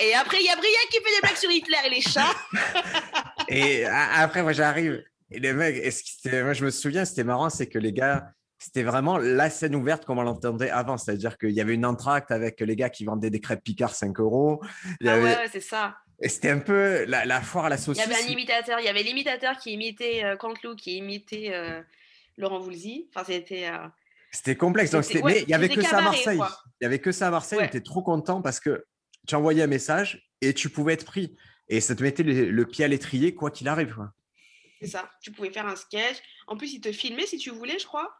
Et 0.01 0.15
après, 0.15 0.39
il 0.41 0.47
y 0.47 0.49
a 0.51 0.57
Briac 0.57 0.89
qui 0.91 0.99
fait 0.99 1.15
des 1.15 1.21
blagues 1.23 1.37
sur 1.37 1.51
Hitler 1.51 1.77
et 1.87 1.91
les 1.91 2.01
chats. 2.03 2.35
Et 3.49 3.85
après, 3.85 4.43
moi, 4.43 4.53
j'arrive. 4.53 5.03
Et 5.31 5.39
les 5.41 5.53
mecs, 5.53 5.77
et 5.77 5.91
ce 5.91 6.43
moi, 6.43 6.53
je 6.53 6.65
me 6.65 6.71
souviens, 6.71 7.05
c'était 7.05 7.25
marrant, 7.25 7.49
c'est 7.51 7.67
que 7.67 7.79
les 7.79 7.93
gars, 7.93 8.31
c'était 8.59 8.83
vraiment 8.83 9.19
la 9.19 9.51
scène 9.51 9.75
ouverte 9.75 10.05
comme 10.05 10.19
on 10.19 10.23
l'entendait 10.23 10.71
avant. 10.71 10.97
C'est-à-dire 10.99 11.39
qu'il 11.39 11.51
y 11.51 11.61
avait 11.61 11.75
une 11.75 11.87
entracte 11.87 12.31
avec 12.31 12.61
les 12.61 12.77
gars 12.77 12.91
qui 12.91 13.05
vendaient 13.05 13.31
des 13.31 13.41
crêpes 13.41 13.65
Picard 13.65 13.95
5 13.95 14.19
euros. 14.21 14.63
Il 15.01 15.07
y 15.07 15.11
Ah 15.11 15.15
avait- 15.15 15.23
ouais, 15.25 15.37
ouais, 15.37 15.49
c'est 15.51 15.61
ça. 15.61 15.97
Et 16.21 16.29
c'était 16.29 16.51
un 16.51 16.59
peu 16.61 17.05
la, 17.07 17.25
la 17.25 17.41
foire 17.41 17.65
à 17.65 17.69
la 17.71 17.77
Il 17.77 17.81
y 17.81 17.83
saucisse. 17.83 18.05
avait 18.05 18.15
un 18.23 18.29
imitateur, 18.29 18.79
il 18.79 18.85
y 18.85 18.89
avait 18.89 19.03
l'imitateur 19.03 19.57
qui 19.59 19.73
imitait 19.73 20.23
euh, 20.25 20.37
Canteloup, 20.37 20.77
qui 20.77 20.99
imitait 20.99 21.51
euh, 21.53 21.81
Laurent 22.37 22.61
Voulzy. 22.61 23.09
Enfin, 23.15 23.25
c'était. 23.27 23.69
euh, 23.69 23.79
C'était 24.33 24.57
complexe. 24.57 24.91
Donc 24.93 25.05
C'était- 25.05 25.19
c'était- 25.19 25.25
ouais, 25.27 25.35
mais 25.35 25.43
il 25.43 25.49
y 25.51 25.55
avait 25.55 25.69
que 25.69 25.83
ça 25.83 25.99
à 25.99 26.03
Marseille. 26.03 26.39
quoi. 26.39 26.57
Il 26.81 26.85
y 26.85 26.87
avait 26.87 26.99
que 27.01 27.13
ça 27.13 27.29
à 27.29 27.31
Marseille. 27.31 27.59
On 27.59 27.63
Ouais. 27.63 27.69
était 27.69 27.81
trop 27.83 28.03
content 28.03 28.41
parce 28.43 28.59
que 28.61 28.85
tu 29.29 29.35
envoyais 29.35 29.63
un 29.63 29.67
message 29.67 30.29
et 30.41 30.55
tu 30.55 30.69
pouvais 30.71 30.95
être 30.95 31.05
pris. 31.05 31.37
Et 31.69 31.81
ça 31.81 31.95
te 31.95 32.03
mettait 32.03 32.23
le, 32.23 32.51
le 32.51 32.67
pied 32.67 32.85
à 32.85 32.89
l'étrier, 32.89 33.35
quoi 33.35 33.51
qu'il 33.51 33.69
arrive. 33.69 33.95
quoi. 33.95 34.13
C'est 34.81 34.89
ça. 34.89 35.09
Tu 35.23 35.31
pouvais 35.31 35.51
faire 35.51 35.67
un 35.67 35.77
sketch. 35.77 36.17
En 36.49 36.57
plus, 36.57 36.73
ils 36.75 36.81
te 36.81 36.91
filmaient 36.93 37.27
si 37.27 37.37
tu 37.39 37.51
voulais, 37.51 37.79
je 37.79 37.87
crois. 37.87 38.13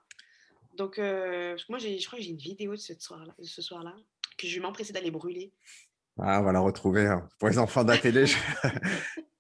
Donc, 0.77 0.99
euh, 0.99 1.57
moi, 1.69 1.79
j'ai- 1.79 1.99
je 1.99 2.07
crois 2.07 2.19
que 2.19 2.25
j'ai 2.25 2.31
une 2.31 2.37
vidéo 2.39 2.73
de 2.73 2.77
ce 2.81 2.95
soir-là, 2.99 3.35
de 3.39 3.45
ce 3.45 3.61
soir-là 3.63 3.95
que 4.39 4.47
je 4.47 4.55
vais 4.55 4.61
m'empresser 4.61 4.93
d'aller 4.93 5.11
brûler. 5.11 5.53
Ah, 6.19 6.41
on 6.41 6.45
va 6.45 6.53
la 6.53 6.61
retrouver 6.61 7.07
hein, 7.07 7.29
pour 7.39 7.49
les 7.49 7.59
enfants 7.59 7.85
de 7.85 7.89
la 7.91 7.99
télé. 7.99 8.25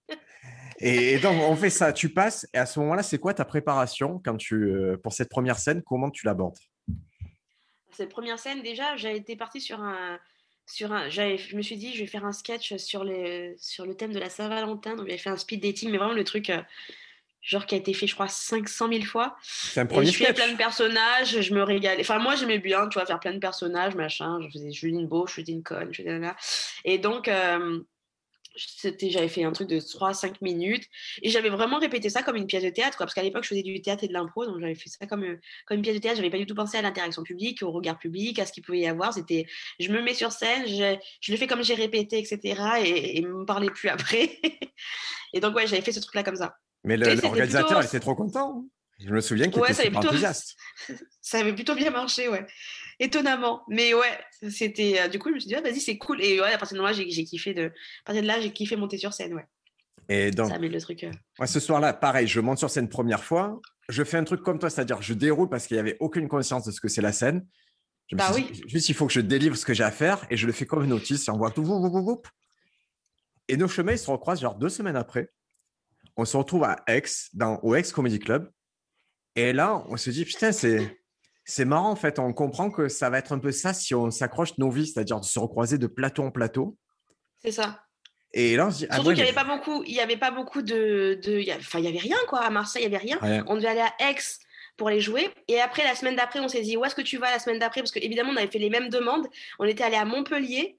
je- 0.83 0.87
et, 0.87 1.13
et 1.15 1.19
donc, 1.19 1.37
on 1.43 1.57
fait 1.57 1.71
ça. 1.71 1.93
Tu 1.93 2.09
passes. 2.09 2.47
Et 2.53 2.59
à 2.59 2.67
ce 2.67 2.79
moment-là, 2.81 3.03
c'est 3.03 3.19
quoi 3.19 3.33
ta 3.35 3.45
préparation 3.45 4.21
quand 4.25 4.37
tu, 4.37 4.55
euh, 4.55 4.97
pour 4.97 5.13
cette 5.13 5.29
première 5.31 5.59
scène? 5.59 5.83
Comment 5.83 6.11
tu 6.11 6.27
l'abordes? 6.27 6.59
Cette 7.93 8.11
première 8.11 8.39
scène, 8.39 8.63
déjà, 8.63 8.97
été 8.97 9.37
partie 9.37 9.61
sur 9.61 9.81
un. 9.81 10.19
Sur 10.65 10.93
un 10.93 11.09
j'avais- 11.11 11.39
je 11.39 11.57
me 11.57 11.63
suis 11.63 11.77
dit, 11.77 11.93
je 11.93 11.99
vais 12.01 12.07
faire 12.07 12.25
un 12.25 12.33
sketch 12.33 12.77
sur, 12.77 13.03
les, 13.03 13.55
sur 13.59 13.85
le 13.85 13.97
thème 13.97 14.13
de 14.13 14.19
la 14.21 14.31
Saint-Valentin. 14.31 14.95
Donc, 14.97 15.07
j'avais 15.07 15.19
fait 15.19 15.29
un 15.31 15.37
speed 15.37 15.61
dating, 15.63 15.91
mais 15.91 15.99
vraiment 15.99 16.15
le 16.15 16.23
truc, 16.25 16.51
euh, 16.51 16.63
genre, 17.43 17.67
qui 17.67 17.75
a 17.75 17.79
été 17.79 17.93
fait, 17.93 18.07
je 18.07 18.15
crois, 18.15 18.29
500 18.29 18.89
000 18.89 19.03
fois. 19.03 19.37
C'est 19.43 19.81
un 19.81 19.85
Et 19.85 19.89
premier 19.89 20.07
je 20.07 20.13
faisais 20.13 20.25
sketch. 20.27 20.37
plein 20.37 20.53
de 20.53 20.57
personnages, 20.57 21.41
je 21.41 21.53
me 21.55 21.65
régalais. 21.65 22.01
Enfin, 22.03 22.21
moi, 22.21 22.37
j'aimais 22.37 22.61
bien, 22.61 22.89
tu 22.89 22.97
vois, 22.99 23.07
faire 23.07 23.19
plein 23.19 23.35
de 23.35 23.41
personnages, 23.41 23.97
machin. 23.97 24.39
Je 24.41 24.49
faisais, 24.51 24.71
je 24.71 24.87
une 24.87 25.09
beau, 25.09 25.27
je 25.27 25.35
faisais 25.35 25.53
une 25.53 25.65
conne, 25.65 25.93
je 25.93 26.03
faisais. 26.05 26.21
Et 26.85 26.99
donc, 26.99 27.27
euh, 27.27 27.81
c'était, 28.57 29.11
j'avais 29.11 29.29
fait 29.29 29.45
un 29.45 29.53
truc 29.53 29.69
de 29.69 29.79
3-5 29.81 30.35
minutes. 30.43 30.85
Et 31.23 31.31
j'avais 31.31 31.49
vraiment 31.51 31.79
répété 31.79 32.09
ça 32.11 32.23
comme 32.23 32.37
une 32.37 32.47
pièce 32.47 32.63
de 32.65 32.71
théâtre, 32.71 32.97
quoi. 32.97 33.07
Parce 33.07 33.15
qu'à 33.15 33.23
l'époque, 33.23 33.45
je 33.45 33.49
faisais 33.49 33.63
du 33.63 33.81
théâtre 33.83 34.05
et 34.05 34.09
de 34.09 34.13
l'impro, 34.13 34.45
donc 34.47 34.61
j'avais 34.61 34.75
fait 34.75 34.89
ça 34.91 35.07
comme, 35.07 35.25
euh, 35.25 35.41
comme 35.67 35.77
une 35.79 35.83
pièce 35.83 35.97
de 35.97 36.01
théâtre. 36.01 36.17
J'avais 36.17 36.31
pas 36.31 36.39
du 36.39 36.47
tout 36.47 36.55
pensé 36.55 36.77
à 36.77 36.83
l'interaction 36.83 37.23
publique, 37.23 37.63
au 37.63 37.71
regard 37.71 37.99
public, 37.99 38.39
à 38.39 38.47
ce 38.47 38.53
qu'il 38.53 38.63
pouvait 38.63 38.81
y 38.81 38.87
avoir. 38.87 39.13
C'était, 39.15 39.47
je 39.81 39.91
me 39.91 40.03
mets 40.03 40.15
sur 40.15 40.33
scène, 40.33 40.67
je, 40.67 40.97
je 41.21 41.33
le 41.33 41.39
fais 41.39 41.47
comme 41.47 41.63
j'ai 41.63 41.75
répété, 41.75 42.19
etc. 42.19 42.61
Et, 42.85 43.19
et 43.19 43.23
me 43.23 43.45
parlais 43.45 43.71
plus 43.71 43.89
après. 43.91 44.39
et 45.33 45.41
donc, 45.41 45.55
ouais, 45.57 45.67
j'avais 45.67 45.83
fait 45.83 45.93
ce 45.93 46.01
truc-là 46.01 46.23
comme 46.23 46.37
ça. 46.37 46.57
Mais 46.85 46.97
l'organisateur, 46.97 47.67
plutôt- 47.79 47.83
était 47.89 48.01
trop 48.01 48.15
content. 48.15 48.67
Je 48.99 49.09
me 49.11 49.21
souviens 49.21 49.49
qu'il 49.49 49.61
Ouais, 49.61 49.69
était 49.69 49.75
ça 49.75 49.81
avait 49.83 49.89
super 49.89 50.01
plutôt- 50.01 50.15
enthousiaste. 50.15 50.57
ça 51.21 51.39
avait 51.39 51.55
plutôt 51.55 51.75
bien 51.75 51.91
marché, 51.91 52.29
ouais. 52.29 52.47
Étonnamment. 53.03 53.63
Mais 53.69 53.95
ouais, 53.95 54.19
c'était. 54.49 55.01
euh, 55.01 55.09
du 55.09 55.19
coup, 55.19 55.29
je 55.31 55.35
me 55.35 55.41
suis 55.41 55.49
dit, 55.49 55.55
ah, 55.57 55.61
vas-y, 55.61 55.81
c'est 55.81 55.99
cool. 55.99 56.23
Et 56.23 56.41
ouais, 56.41 56.53
à 56.53 56.59
partir 56.59 56.79
de 56.79 56.83
là, 56.83 56.93
j'ai 56.93 57.25
kiffé 57.25 57.53
de. 57.53 57.67
À 57.67 58.05
partir 58.05 58.23
de 58.23 58.29
là, 58.29 58.41
j'ai 58.41 58.53
kiffé 58.53 58.77
monter 58.77 58.97
sur 58.97 59.13
scène, 59.13 59.35
ouais. 59.35 59.45
Et 60.09 60.31
donc, 60.31 60.51
Ça 60.51 60.59
met 60.59 60.69
le 60.69 60.81
truc. 60.81 61.03
euh, 61.05 61.11
moi, 61.39 61.47
ce 61.47 61.59
soir-là, 61.59 61.93
pareil, 61.95 62.27
je 62.29 62.39
monte 62.41 62.59
sur 62.59 62.71
scène 62.71 62.89
première 62.89 63.25
fois. 63.25 63.61
Je 63.89 64.05
fais 64.05 64.17
un 64.19 64.25
truc 64.25 64.43
comme 64.43 64.59
toi, 64.59 64.71
c'est-à-dire 64.71 65.03
je 65.03 65.15
déroule 65.15 65.49
parce 65.49 65.67
qu'il 65.67 65.77
n'y 65.77 65.81
avait 65.81 65.97
aucune 66.01 66.29
conscience 66.29 66.65
de 66.65 66.71
ce 66.71 66.81
que 66.81 66.89
c'est 66.89 67.03
la 67.03 67.13
scène. 67.13 67.47
Je 68.09 68.15
me 68.15 68.19
Bah 68.19 68.31
dit, 68.33 68.63
juste, 68.67 68.89
il 68.89 68.95
faut 68.95 69.07
que 69.07 69.13
je 69.13 69.21
délivre 69.21 69.57
ce 69.57 69.65
que 69.65 69.75
j'ai 69.75 69.85
à 69.85 69.91
faire 69.91 70.25
et 70.31 70.37
je 70.37 70.47
le 70.47 70.53
fais 70.53 70.67
comme 70.67 70.85
une 70.85 70.93
autiste. 70.93 71.29
Et 71.29 71.31
on 71.33 71.39
voit 71.39 71.51
tout, 71.51 71.65
voup, 71.65 71.81
voup, 71.81 72.05
voup. 72.05 72.23
Et 73.49 73.57
nos 73.57 73.69
chemins, 73.69 73.93
ils 73.93 73.99
se 73.99 74.11
recroisent 74.11 74.41
genre 74.41 74.55
deux 74.55 74.69
semaines 74.69 74.97
après. 74.97 75.31
On 76.17 76.25
se 76.25 76.37
retrouve 76.37 76.65
à 76.65 76.77
Aix, 76.87 77.03
dans, 77.33 77.59
au 77.63 77.75
Aix 77.75 77.83
Comedy 77.93 78.19
Club. 78.21 78.51
Et 79.35 79.53
là, 79.53 79.83
on 79.89 79.97
se 79.97 80.11
dit, 80.11 80.25
putain, 80.25 80.53
c'est. 80.53 81.02
C'est 81.45 81.65
marrant 81.65 81.91
en 81.91 81.97
fait, 81.97 82.19
on 82.19 82.33
comprend 82.33 82.71
que 82.71 82.89
ça 82.89 83.11
va 83.11 83.19
être 83.19 83.33
un 83.33 83.39
peu 83.39 83.51
ça 83.53 83.75
si 83.75 83.95
on 83.95 84.11
s'accroche 84.11 84.57
nos 84.59 84.71
vies, 84.71 84.87
c'est-à-dire 84.87 85.19
de 85.21 85.25
se 85.25 85.39
recroiser 85.39 85.77
de 85.79 85.87
plateau 85.87 86.23
en 86.23 86.31
plateau. 86.31 86.77
C'est 87.43 87.51
ça. 87.53 87.83
Et 88.33 88.57
là, 88.57 88.69
on 88.69 88.71
se 88.71 88.79
dit, 88.79 88.87
ah 88.89 88.95
Surtout 88.95 89.11
qu'il 89.11 89.19
n'y 89.19 89.23
mais- 89.25 89.29
avait 89.39 89.47
pas 89.49 89.57
beaucoup. 89.57 89.83
Il 89.85 89.93
y 89.93 90.01
avait 90.01 90.17
pas 90.17 90.31
beaucoup 90.31 90.63
de. 90.63 91.21
de 91.23 91.39
il 91.39 91.45
y 91.47 91.51
a- 91.51 91.57
Enfin, 91.57 91.81
il 91.81 91.85
y 91.85 91.89
avait 91.89 91.99
rien, 91.99 92.17
quoi. 92.29 92.41
À 92.41 92.51
Marseille, 92.51 92.83
il 92.83 92.91
y 92.91 92.95
avait 92.97 93.05
rien. 93.05 93.19
On 93.47 93.57
devait 93.57 93.69
aller 93.69 93.81
à 93.81 93.93
Aix 94.11 94.17
pour 94.79 94.89
les 94.89 95.01
jouer. 95.01 95.29
Et 95.49 95.61
après, 95.61 95.85
la 95.85 95.95
semaine 95.95 96.17
d'après, 96.17 96.41
on 96.41 96.49
s'est 96.49 96.63
dit, 96.63 96.77
où 96.79 96.85
est-ce 96.85 96.95
que 96.95 97.03
tu 97.03 97.19
vas 97.19 97.31
la 97.31 97.39
semaine 97.39 97.59
d'après? 97.59 97.83
Parce 97.83 97.91
qu'évidemment, 97.93 98.31
on 98.33 98.37
avait 98.37 98.47
fait 98.51 98.59
les 98.59 98.71
mêmes 98.71 98.89
demandes. 98.89 99.27
On 99.59 99.65
était 99.67 99.85
allé 99.85 99.97
à 99.97 100.05
Montpellier, 100.07 100.79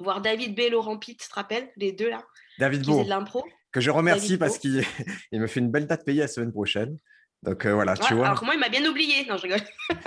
voir 0.00 0.20
David 0.20 0.54
B. 0.54 0.70
Laurent 0.70 0.98
Pitt, 0.98 1.18
tu 1.18 1.26
te 1.28 1.34
rappelles 1.34 1.70
Les 1.76 1.92
deux, 1.92 2.10
là, 2.10 2.22
David 2.58 2.84
Beau, 2.84 3.02
de 3.02 3.08
l'impro. 3.08 3.46
que 3.72 3.80
je 3.80 3.90
remercie 3.90 4.36
David 4.36 4.38
parce 4.40 4.58
qu'il 4.58 4.82
il 5.32 5.40
me 5.40 5.46
fait 5.46 5.60
une 5.60 5.70
belle 5.70 5.86
date 5.86 6.04
payée 6.04 6.20
la 6.20 6.28
semaine 6.28 6.52
prochaine. 6.52 6.98
Donc 7.42 7.64
euh, 7.66 7.74
voilà, 7.74 7.96
tu 7.96 8.14
vois. 8.14 8.26
alors 8.26 8.40
que 8.40 8.44
moi, 8.44 8.54
il 8.54 8.60
m'a 8.60 8.68
bien 8.68 8.84
oublié. 8.88 9.24
Non, 9.26 9.36
je 9.36 9.42
rigole. 9.42 9.60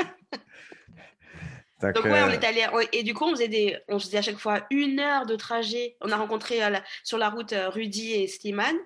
Donc, 1.81 1.95
Donc 1.95 2.03
ouais, 2.05 2.11
on 2.21 2.27
euh, 2.27 2.31
est 2.31 2.43
allé 2.43 2.63
on- 2.73 2.79
et 2.91 3.01
du 3.01 3.15
coup 3.15 3.25
on 3.25 3.31
faisait 3.31 3.47
des, 3.47 3.75
on 3.87 3.97
faisait 3.97 4.19
à 4.19 4.21
chaque 4.21 4.37
fois 4.37 4.67
une 4.69 4.99
heure 4.99 5.25
de 5.25 5.35
trajet. 5.35 5.95
On 6.01 6.11
a 6.11 6.15
rencontré 6.15 6.59
la- 6.59 6.83
sur 7.03 7.17
la 7.17 7.29
route 7.29 7.53
euh, 7.53 7.69
Rudy 7.69 8.13
et 8.13 8.27
Slimane 8.27 8.77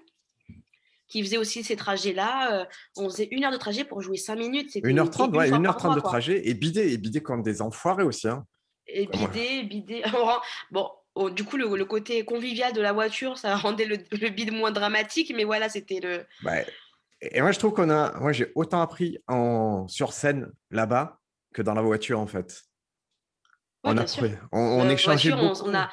qui 1.09 1.21
faisaient 1.21 1.35
aussi 1.37 1.61
ces 1.61 1.75
trajets-là. 1.75 2.61
Euh, 2.61 2.65
on 2.95 3.09
faisait 3.09 3.27
une 3.31 3.43
heure 3.43 3.51
de 3.51 3.57
trajet 3.57 3.83
pour 3.83 4.01
jouer 4.01 4.15
cinq 4.15 4.37
minutes. 4.37 4.71
C'était 4.71 4.87
1h30, 4.87 4.93
une 4.93 5.35
ouais, 5.35 5.49
fois 5.49 5.61
par 5.61 5.75
1h30 5.91 5.95
de 5.95 5.99
quoi. 5.99 6.09
trajet 6.09 6.47
et 6.47 6.53
bidé, 6.53 6.93
et 6.93 6.97
bidé 6.97 7.21
comme 7.21 7.43
des 7.43 7.61
enfoirés 7.61 8.03
aussi. 8.03 8.29
Hein. 8.29 8.45
Et. 8.87 9.09
On 10.13 10.23
rend- 10.23 10.39
Bon, 10.71 10.89
oh, 11.15 11.29
du 11.29 11.43
coup 11.43 11.57
le, 11.57 11.75
le 11.75 11.85
côté 11.85 12.23
convivial 12.23 12.71
de 12.71 12.79
la 12.81 12.93
voiture, 12.93 13.37
ça 13.37 13.55
rendait 13.57 13.85
le, 13.85 13.97
le 14.11 14.29
bide 14.29 14.53
moins 14.53 14.71
dramatique, 14.71 15.33
mais 15.35 15.43
voilà, 15.43 15.67
c'était 15.67 15.99
le. 15.99 16.25
Ouais. 16.45 16.65
Et 17.21 17.41
moi, 17.41 17.51
je 17.51 17.59
trouve 17.59 17.73
qu'on 17.73 17.89
a. 17.89 18.17
Moi, 18.19 18.31
j'ai 18.33 18.51
autant 18.55 18.81
appris 18.81 19.17
en... 19.27 19.87
sur 19.87 20.13
scène 20.13 20.51
là-bas 20.71 21.19
que 21.53 21.61
dans 21.61 21.73
la 21.73 21.81
voiture, 21.81 22.19
en 22.19 22.27
fait. 22.27 22.61
Ouais, 23.83 23.91
on, 23.93 23.97
a... 23.97 24.05
on, 24.51 24.59
on 24.59 24.85
Euh, 24.85 24.89
échangeait 24.89 25.29
voiture, 25.31 25.45
on- 25.45 25.53
beaucoup. 25.53 25.69
on 25.69 25.73
a- 25.75 25.89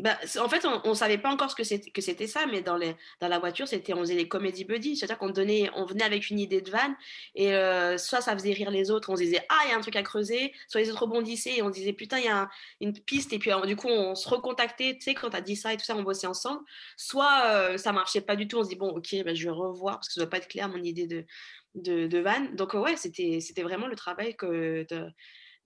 Bah, 0.00 0.18
en 0.40 0.48
fait, 0.48 0.66
on 0.66 0.88
ne 0.88 0.94
savait 0.94 1.18
pas 1.18 1.30
encore 1.30 1.52
ce 1.52 1.54
que 1.54 1.62
c'était 1.62 2.26
ça, 2.26 2.46
mais 2.46 2.62
dans, 2.62 2.76
la 2.76 3.38
voiture, 3.38 3.68
c'était 3.68 3.94
on 3.94 4.00
faisait 4.00 4.16
les 4.16 4.26
comédie 4.26 4.64
buddies, 4.64 4.96
c'est-à-dire 4.96 5.18
qu'on 5.18 5.28
on 5.28 5.84
venait 5.86 6.04
avec 6.04 6.30
une 6.30 6.40
idée 6.40 6.60
de 6.60 6.70
vanne 6.70 6.96
et 7.36 7.54
euh, 7.54 7.96
soit 7.96 8.20
ça 8.20 8.32
faisait 8.36 8.52
rire 8.52 8.72
les 8.72 8.90
autres, 8.90 9.10
on 9.10 9.16
se 9.16 9.22
disait 9.22 9.46
ah 9.48 9.60
il 9.64 9.70
y 9.70 9.72
a 9.72 9.76
un 9.76 9.80
truc 9.80 9.94
à 9.94 10.02
creuser, 10.02 10.52
soit 10.66 10.80
les 10.80 10.90
autres 10.90 11.02
rebondissaient 11.02 11.58
et 11.58 11.62
on 11.62 11.68
se 11.68 11.74
disait 11.78 11.92
putain 11.92 12.18
il 12.18 12.24
y 12.24 12.28
a 12.28 12.42
un- 12.42 12.48
une 12.80 12.92
piste 12.92 13.32
et 13.32 13.38
puis 13.38 13.52
alors, 13.52 13.66
du 13.66 13.76
coup 13.76 13.86
on 13.88 14.16
se 14.16 14.28
recontactait, 14.28 14.94
tu 14.94 15.02
sais 15.02 15.14
quand 15.14 15.30
t'as 15.30 15.40
dit 15.40 15.54
ça 15.54 15.72
et 15.72 15.76
tout 15.76 15.84
ça, 15.84 15.94
on 15.96 16.02
bossait 16.02 16.26
ensemble. 16.26 16.60
Soit 16.96 17.44
euh, 17.46 17.78
ça 17.78 17.92
marchait 17.92 18.20
pas 18.20 18.34
du 18.34 18.48
tout, 18.48 18.58
on 18.58 18.64
se 18.64 18.70
dit 18.70 18.76
bon 18.76 18.88
ok 18.88 19.14
bah, 19.24 19.34
je 19.34 19.44
vais 19.44 19.50
revoir 19.50 19.96
parce 19.96 20.08
que 20.08 20.14
ça 20.14 20.20
doit 20.22 20.30
pas 20.30 20.38
être 20.38 20.48
clair 20.48 20.68
mon 20.68 20.82
idée 20.82 21.06
de 21.06 21.24
de, 21.76 22.18
vanne. 22.18 22.56
Donc 22.56 22.74
euh, 22.74 22.80
ouais 22.80 22.96
c'était 22.96 23.38
c'était 23.40 23.62
vraiment 23.62 23.86
le 23.86 23.96
travail 23.96 24.34
que 24.36 24.84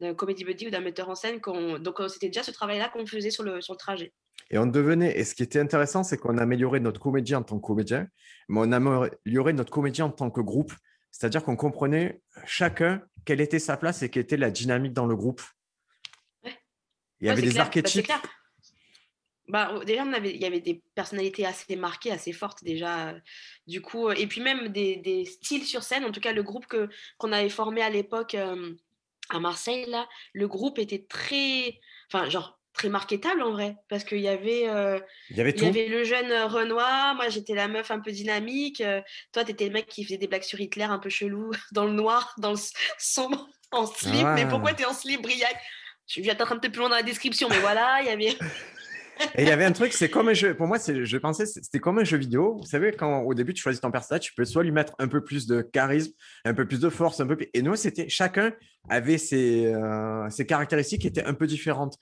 d'un 0.01 0.15
comédie 0.15 0.45
buddy 0.45 0.67
ou 0.69 0.71
d'un 0.71 0.81
metteur 0.81 1.09
en 1.09 1.15
scène 1.15 1.41
donc 1.41 2.01
euh, 2.01 2.09
c'était 2.09 2.29
déjà 2.29 2.43
ce 2.43 2.51
travail 2.51 2.79
là 2.79 2.89
qu'on 2.89 3.07
faisait 3.07 3.31
sur 3.31 3.43
le 3.43 3.61
sur 3.61 3.75
le 3.75 3.79
trajet. 3.79 4.13
Et 4.51 4.59
on 4.59 4.67
devenait. 4.67 5.19
Et 5.19 5.25
ce 5.25 5.35
qui 5.35 5.43
était 5.43 5.59
intéressant, 5.61 6.05
c'est 6.05 6.17
qu'on 6.17 6.39
a 6.39 6.43
amélioré 6.43 6.81
notre 6.81 7.01
comédie 7.01 7.35
en 7.35 7.43
tant 7.43 7.59
que 7.59 7.67
comédien, 7.67 8.09
mais 8.49 8.61
on 8.61 8.73
a 8.73 8.77
amélioré 8.77 9.53
notre 9.53 9.71
comédie 9.71 10.03
en 10.03 10.11
tant 10.11 10.31
que 10.31 10.41
groupe. 10.41 10.73
C'est-à-dire 11.11 11.43
qu'on 11.45 11.57
comprenait 11.57 12.23
chacun 12.47 13.03
quelle 13.25 13.41
était 13.41 13.59
sa 13.59 13.77
place 13.77 14.03
et 14.03 14.09
quelle 14.11 14.23
était 14.23 14.37
la 14.37 14.51
dynamique 14.51 14.93
dans 14.95 15.07
le 15.07 15.17
groupe. 15.17 15.43
Ouais. 16.45 16.57
Il 17.21 17.27
y 17.27 17.29
Ouais, 17.29 17.33
avait 17.33 17.43
des 17.43 17.51
clair. 17.51 17.65
Archétypes. 17.67 18.11
Bah, 19.49 19.81
déjà, 19.87 20.05
on 20.05 20.13
avait, 20.13 20.35
il 20.35 20.41
y 20.41 20.45
avait 20.45 20.61
des 20.61 20.83
personnalités 20.95 21.47
assez 21.47 21.75
marquées, 21.77 22.11
assez 22.13 22.33
fortes 22.33 22.63
déjà. 22.63 23.15
Du 23.67 23.81
coup, 23.81 24.09
euh, 24.09 24.15
et 24.15 24.27
puis 24.27 24.43
même 24.43 24.69
des, 24.69 24.97
des 24.97 25.25
styles 25.25 25.65
sur 25.65 25.83
scène. 25.83 26.05
En 26.05 26.13
tout 26.13 26.21
cas, 26.21 26.33
le 26.33 26.43
groupe 26.43 26.67
que 26.67 26.89
qu'on 27.17 27.33
avait 27.33 27.49
formé 27.49 27.81
à 27.83 27.89
l'époque 27.89 28.35
euh, 28.35 28.75
à 29.31 29.41
Marseille, 29.41 29.85
là, 29.89 30.09
le 30.33 30.49
groupe 30.49 30.79
était 30.79 31.05
très, 31.09 31.79
enfin, 32.13 32.29
genre 32.29 32.59
très 32.73 32.89
marketable 32.89 33.43
en 33.43 33.51
vrai, 33.53 33.77
parce 33.89 34.05
qu'il 34.05 34.21
y 34.21 34.29
avait, 34.29 34.69
euh, 34.69 35.01
Il 35.31 35.37
y 35.37 35.41
avait 35.41 35.51
il 35.51 35.63
y 35.63 35.67
avait 35.67 35.89
le 35.89 36.05
jeune 36.05 36.31
euh, 36.31 36.47
Renoir, 36.47 37.15
moi 37.17 37.29
j'étais 37.29 37.55
la 37.55 37.67
meuf 37.67 37.91
un 37.91 37.99
peu 37.99 38.13
dynamique, 38.13 38.81
euh, 38.81 39.01
toi 39.33 39.45
t'étais 39.45 39.67
le 39.67 39.73
mec 39.73 39.87
qui 39.87 40.05
faisait 40.05 40.17
des 40.19 40.29
blagues 40.29 40.45
sur 40.45 40.61
Hitler 40.61 40.85
un 40.85 40.99
peu 41.01 41.09
chelou, 41.09 41.51
dans 41.73 41.85
le 41.87 41.93
noir, 41.93 42.35
dans 42.39 42.53
le 42.53 42.59
sombre, 42.99 43.49
en 43.73 43.85
slip. 43.87 44.29
Mais 44.35 44.45
Ouais. 44.45 44.49
pourquoi 44.49 44.75
t'es 44.75 44.85
en 44.85 44.95
slip, 44.95 45.23
Briac? 45.23 45.57
Je 46.07 46.21
viens 46.23 46.35
t'être 46.35 46.53
un 46.53 46.59
peu 46.59 46.71
plus 46.71 46.79
loin 46.79 46.89
dans 46.89 46.97
la 46.97 47.03
description, 47.03 47.49
mais 47.51 47.59
voilà, 47.59 47.99
il 48.01 48.07
y 48.07 48.11
avait. 48.11 48.39
Et 49.37 49.43
il 49.43 49.49
y 49.49 49.51
avait 49.51 49.65
un 49.65 49.73
truc, 49.73 49.93
c'est 49.93 50.09
comme 50.09 50.29
un 50.29 50.33
jeu. 50.35 50.55
Pour 50.55 50.67
moi, 50.67 50.79
c'est- 50.79 51.05
je 51.05 51.17
pensais 51.17 51.47
c'était 51.47 51.79
comme 51.79 51.99
un 51.99 52.05
jeu 52.05 52.17
vidéo. 52.17 52.57
Vous 52.61 52.67
savez, 52.67 52.93
quand 52.93 53.21
au 53.23 53.35
début 53.35 53.55
tu 53.55 53.63
choisis 53.63 53.81
ton 53.81 53.91
personnage, 53.91 54.23
tu 54.23 54.35
peux 54.35 54.45
soit 54.45 54.63
lui 54.63 54.73
mettre 54.73 54.95
un 54.99 55.09
peu 55.09 55.23
plus 55.23 55.47
de 55.47 55.61
charisme, 55.63 56.13
un 56.45 56.55
peu 56.55 56.67
plus 56.67 56.81
de 56.81 56.89
force, 56.89 57.21
un 57.21 57.27
peu. 57.27 57.37
plus- 57.37 57.49
Et 57.55 57.63
nous, 57.63 57.77
c'était 57.77 58.09
chacun 58.09 58.53
avait 58.89 59.19
ses, 59.19 59.67
euh, 59.67 60.29
ses 60.31 60.47
caractéristiques 60.47 61.03
qui 61.03 61.07
étaient 61.09 61.25
un 61.25 61.35
peu 61.35 61.47
différentes. 61.47 61.97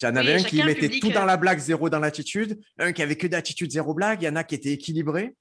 Il 0.00 0.04
y 0.04 0.08
en 0.08 0.14
avait 0.16 0.36
Oui, 0.36 0.40
un 0.40 0.44
qui 0.44 0.62
mettait 0.62 0.80
public, 0.82 1.02
tout 1.02 1.10
dans 1.10 1.22
euh, 1.22 1.26
la 1.26 1.36
blague, 1.36 1.58
zéro 1.58 1.90
dans 1.90 1.98
l'attitude. 1.98 2.60
Un 2.78 2.92
qui 2.92 3.02
avait 3.02 3.16
que 3.16 3.26
d'attitude, 3.26 3.70
zéro 3.72 3.94
blague. 3.94 4.22
Il 4.22 4.26
y 4.26 4.28
en 4.28 4.36
a 4.36 4.44
qui 4.44 4.54
étaient 4.54 4.70
équilibrés. 4.72 5.34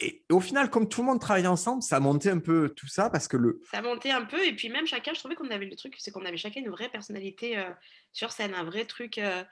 Et 0.00 0.24
au 0.30 0.40
final, 0.40 0.70
comme 0.70 0.88
tout 0.88 1.02
le 1.02 1.08
monde 1.08 1.20
travaillait 1.20 1.46
ensemble, 1.46 1.82
ça 1.82 2.00
montait 2.00 2.30
un 2.30 2.38
peu 2.38 2.70
tout 2.70 2.88
ça 2.88 3.10
parce 3.10 3.28
que 3.28 3.36
le. 3.36 3.60
Ça 3.70 3.82
montait 3.82 4.10
un 4.10 4.24
peu 4.24 4.42
et 4.44 4.54
puis 4.54 4.70
même 4.70 4.86
chacun, 4.86 5.12
je 5.12 5.18
trouvais 5.18 5.34
qu'on 5.34 5.50
avait 5.50 5.66
le 5.66 5.76
truc, 5.76 5.94
c'est 5.98 6.10
qu'on 6.10 6.24
avait 6.24 6.38
chacun 6.38 6.60
une 6.60 6.70
vraie 6.70 6.88
personnalité 6.88 7.58
euh, 7.58 7.70
sur 8.12 8.32
scène, 8.32 8.54
un 8.54 8.64
vrai 8.64 8.86
truc 8.86 9.18
euh, 9.18 9.44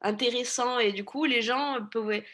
intéressant 0.00 0.78
et 0.78 0.92
du 0.92 1.04
coup 1.04 1.24
les 1.24 1.42
gens 1.42 1.78
pouvaient 1.90 2.24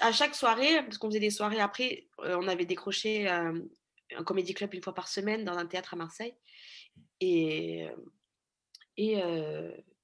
à 0.00 0.10
chaque 0.10 0.34
soirée, 0.34 0.82
parce 0.84 0.98
qu'on 0.98 1.08
faisait 1.08 1.20
des 1.20 1.30
soirées 1.30 1.60
après, 1.60 2.06
euh, 2.20 2.36
on 2.40 2.48
avait 2.48 2.64
décroché 2.64 3.28
un 3.28 4.24
comédie 4.24 4.54
club 4.54 4.72
une 4.74 4.82
fois 4.82 4.94
par 4.94 5.08
semaine 5.08 5.44
dans 5.44 5.56
un 5.58 5.66
théâtre 5.66 5.94
à 5.94 5.96
Marseille 5.96 6.34
et 7.20 7.86
et, 8.96 9.20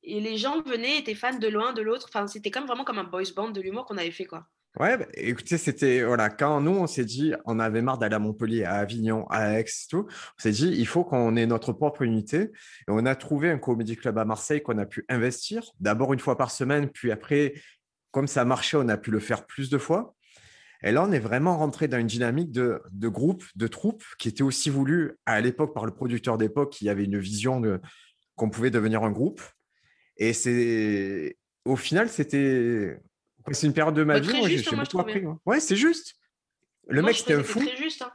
et 0.03 0.21
les 0.21 0.37
gens 0.37 0.61
venaient, 0.61 0.99
étaient 0.99 1.15
fans 1.15 1.39
de 1.39 1.49
loin, 1.49 1.73
de 1.73 1.81
l'autre. 1.81 2.11
Enfin, 2.11 2.27
c'était 2.27 2.51
comme 2.51 2.67
vraiment 2.67 2.85
comme 2.85 2.99
un 2.99 3.05
boys 3.05 3.33
band 3.35 3.49
de 3.49 3.61
l'humour 3.63 3.87
qu'on 3.87 3.97
avait 3.97 4.11
fait 4.11 4.27
quoi. 4.27 4.47
Ouais, 4.81 4.97
bah, 4.97 5.07
écoutez, 5.15 5.59
c'était 5.59 6.03
voilà, 6.03 6.31
quand 6.31 6.63
nous 6.63 6.71
on 6.71 6.87
s'est 6.87 7.05
dit, 7.05 7.35
on 7.45 7.59
avait 7.59 7.83
marre 7.83 7.99
d'aller 7.99 8.15
à 8.15 8.19
Montpellier, 8.19 8.65
à 8.65 8.77
Avignon, 8.77 9.27
à 9.29 9.59
Aix, 9.59 9.67
tout, 9.91 10.07
on 10.09 10.43
s'est 10.43 10.51
dit, 10.51 10.69
il 10.69 10.87
faut 10.87 11.05
qu'on 11.05 11.37
ait 11.37 11.45
notre 11.45 11.75
propre 11.75 12.03
unité. 12.03 12.39
Et 12.41 12.89
on 12.89 13.05
a 13.05 13.15
trouvé 13.15 13.51
un 13.51 13.59
comédie 13.59 13.97
club 13.97 14.17
à 14.17 14.25
Marseille 14.25 14.63
qu'on 14.63 14.79
a 14.79 14.87
pu 14.87 15.05
investir, 15.11 15.63
d'abord 15.79 16.15
une 16.15 16.21
fois 16.21 16.39
par 16.39 16.51
semaine, 16.51 16.89
puis 16.89 17.13
après, 17.13 17.53
comme 18.13 18.27
ça 18.27 18.47
marchait, 18.47 18.79
on 18.79 18.89
a 18.89 18.97
pu 18.97 19.11
le 19.11 19.21
faire 19.21 19.47
plus 19.47 19.69
de 19.69 19.77
fois. 19.77 20.15
Et 20.83 20.91
là, 20.91 21.05
on 21.07 21.13
est 21.13 21.21
vraiment 21.21 21.59
rentré 21.59 21.87
dans 21.87 21.99
une 21.99 22.07
dynamique 22.07 22.51
de, 22.51 22.83
de 22.93 23.09
groupe, 23.09 23.45
de 23.55 23.67
troupe, 23.67 24.03
qui 24.19 24.29
était 24.29 24.43
aussi 24.43 24.71
voulu 24.71 25.19
à 25.27 25.41
l'époque 25.43 25.75
par 25.75 25.85
le 25.85 25.93
producteur 25.93 26.39
d'époque, 26.39 26.73
qui 26.73 26.89
avait 26.89 27.05
une 27.05 27.19
vision 27.19 27.61
de, 27.61 27.79
qu'on 28.37 28.49
pouvait 28.49 28.71
devenir 28.71 29.05
un 29.05 29.11
groupe. 29.11 29.43
Et 30.17 30.33
c'est 30.33 31.37
au 31.65 31.77
final, 31.77 32.09
c'était 32.09 32.99
c'est 33.51 33.67
une 33.67 33.73
période 33.73 33.95
de 33.95 34.05
ma 34.05 34.21
vie, 34.21 34.59
j'ai 34.59 34.69
hein, 34.75 34.83
beaucoup 34.83 35.01
appris. 35.01 35.25
Ouais, 35.47 35.61
c'est 35.61 35.77
juste. 35.77 36.15
Le 36.89 37.03
mec, 37.03 37.17
c'était 37.17 37.35
un 37.35 37.43
fou. 37.43 37.61
Juste, 37.77 38.03
hein. 38.03 38.11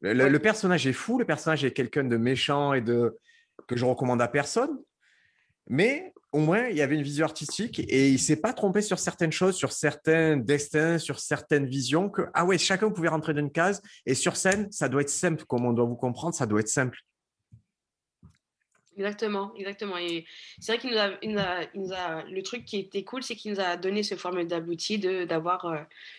le, 0.00 0.38
personnage 0.38 0.86
est 0.86 0.92
fou, 0.92 1.18
le 1.18 1.24
personnage 1.24 1.64
est 1.64 1.72
quelqu'un 1.72 2.04
de 2.04 2.16
méchant 2.16 2.72
et 2.72 2.80
de 2.80 3.16
que 3.66 3.76
je 3.76 3.84
recommande 3.84 4.22
à 4.22 4.28
personne. 4.28 4.78
Mais 5.68 6.12
au 6.32 6.38
moins, 6.38 6.68
il 6.68 6.76
y 6.76 6.82
avait 6.82 6.94
une 6.94 7.02
vision 7.02 7.24
artistique 7.24 7.80
et 7.80 8.08
il 8.08 8.18
s'est 8.18 8.36
pas 8.36 8.52
trompé 8.52 8.80
sur 8.82 8.98
certaines 8.98 9.32
choses, 9.32 9.56
sur 9.56 9.72
certains 9.72 10.36
destins, 10.36 10.98
sur 10.98 11.20
certaines 11.20 11.66
visions. 11.66 12.08
Que 12.08 12.22
ah 12.34 12.44
ouais, 12.44 12.58
chacun 12.58 12.90
pouvait 12.90 13.08
rentrer 13.08 13.34
dans 13.34 13.40
une 13.40 13.52
case 13.52 13.82
et 14.06 14.14
sur 14.14 14.36
scène, 14.36 14.70
ça 14.70 14.88
doit 14.88 15.02
être 15.02 15.10
simple, 15.10 15.44
comme 15.44 15.64
on 15.64 15.72
doit 15.72 15.86
vous 15.86 15.96
comprendre, 15.96 16.34
ça 16.34 16.46
doit 16.46 16.60
être 16.60 16.68
simple. 16.68 16.98
Exactement, 18.98 19.52
exactement. 19.56 19.96
Et 19.96 20.24
c'est 20.58 20.72
vrai 20.72 20.80
qu'il 20.80 20.90
nous, 20.90 20.98
a, 20.98 21.10
il 21.22 21.30
nous, 21.74 21.92
a, 21.92 22.24
le 22.24 22.42
truc 22.42 22.64
qui 22.64 22.78
était 22.78 23.04
cool, 23.04 23.22
c'est 23.22 23.36
qu'il 23.36 23.52
nous 23.52 23.60
a 23.60 23.76
donné 23.76 24.02
ce 24.02 24.16
formule 24.16 24.48
d'abouti 24.48 24.98
d'avoir 24.98 25.66
euh, 25.66 25.76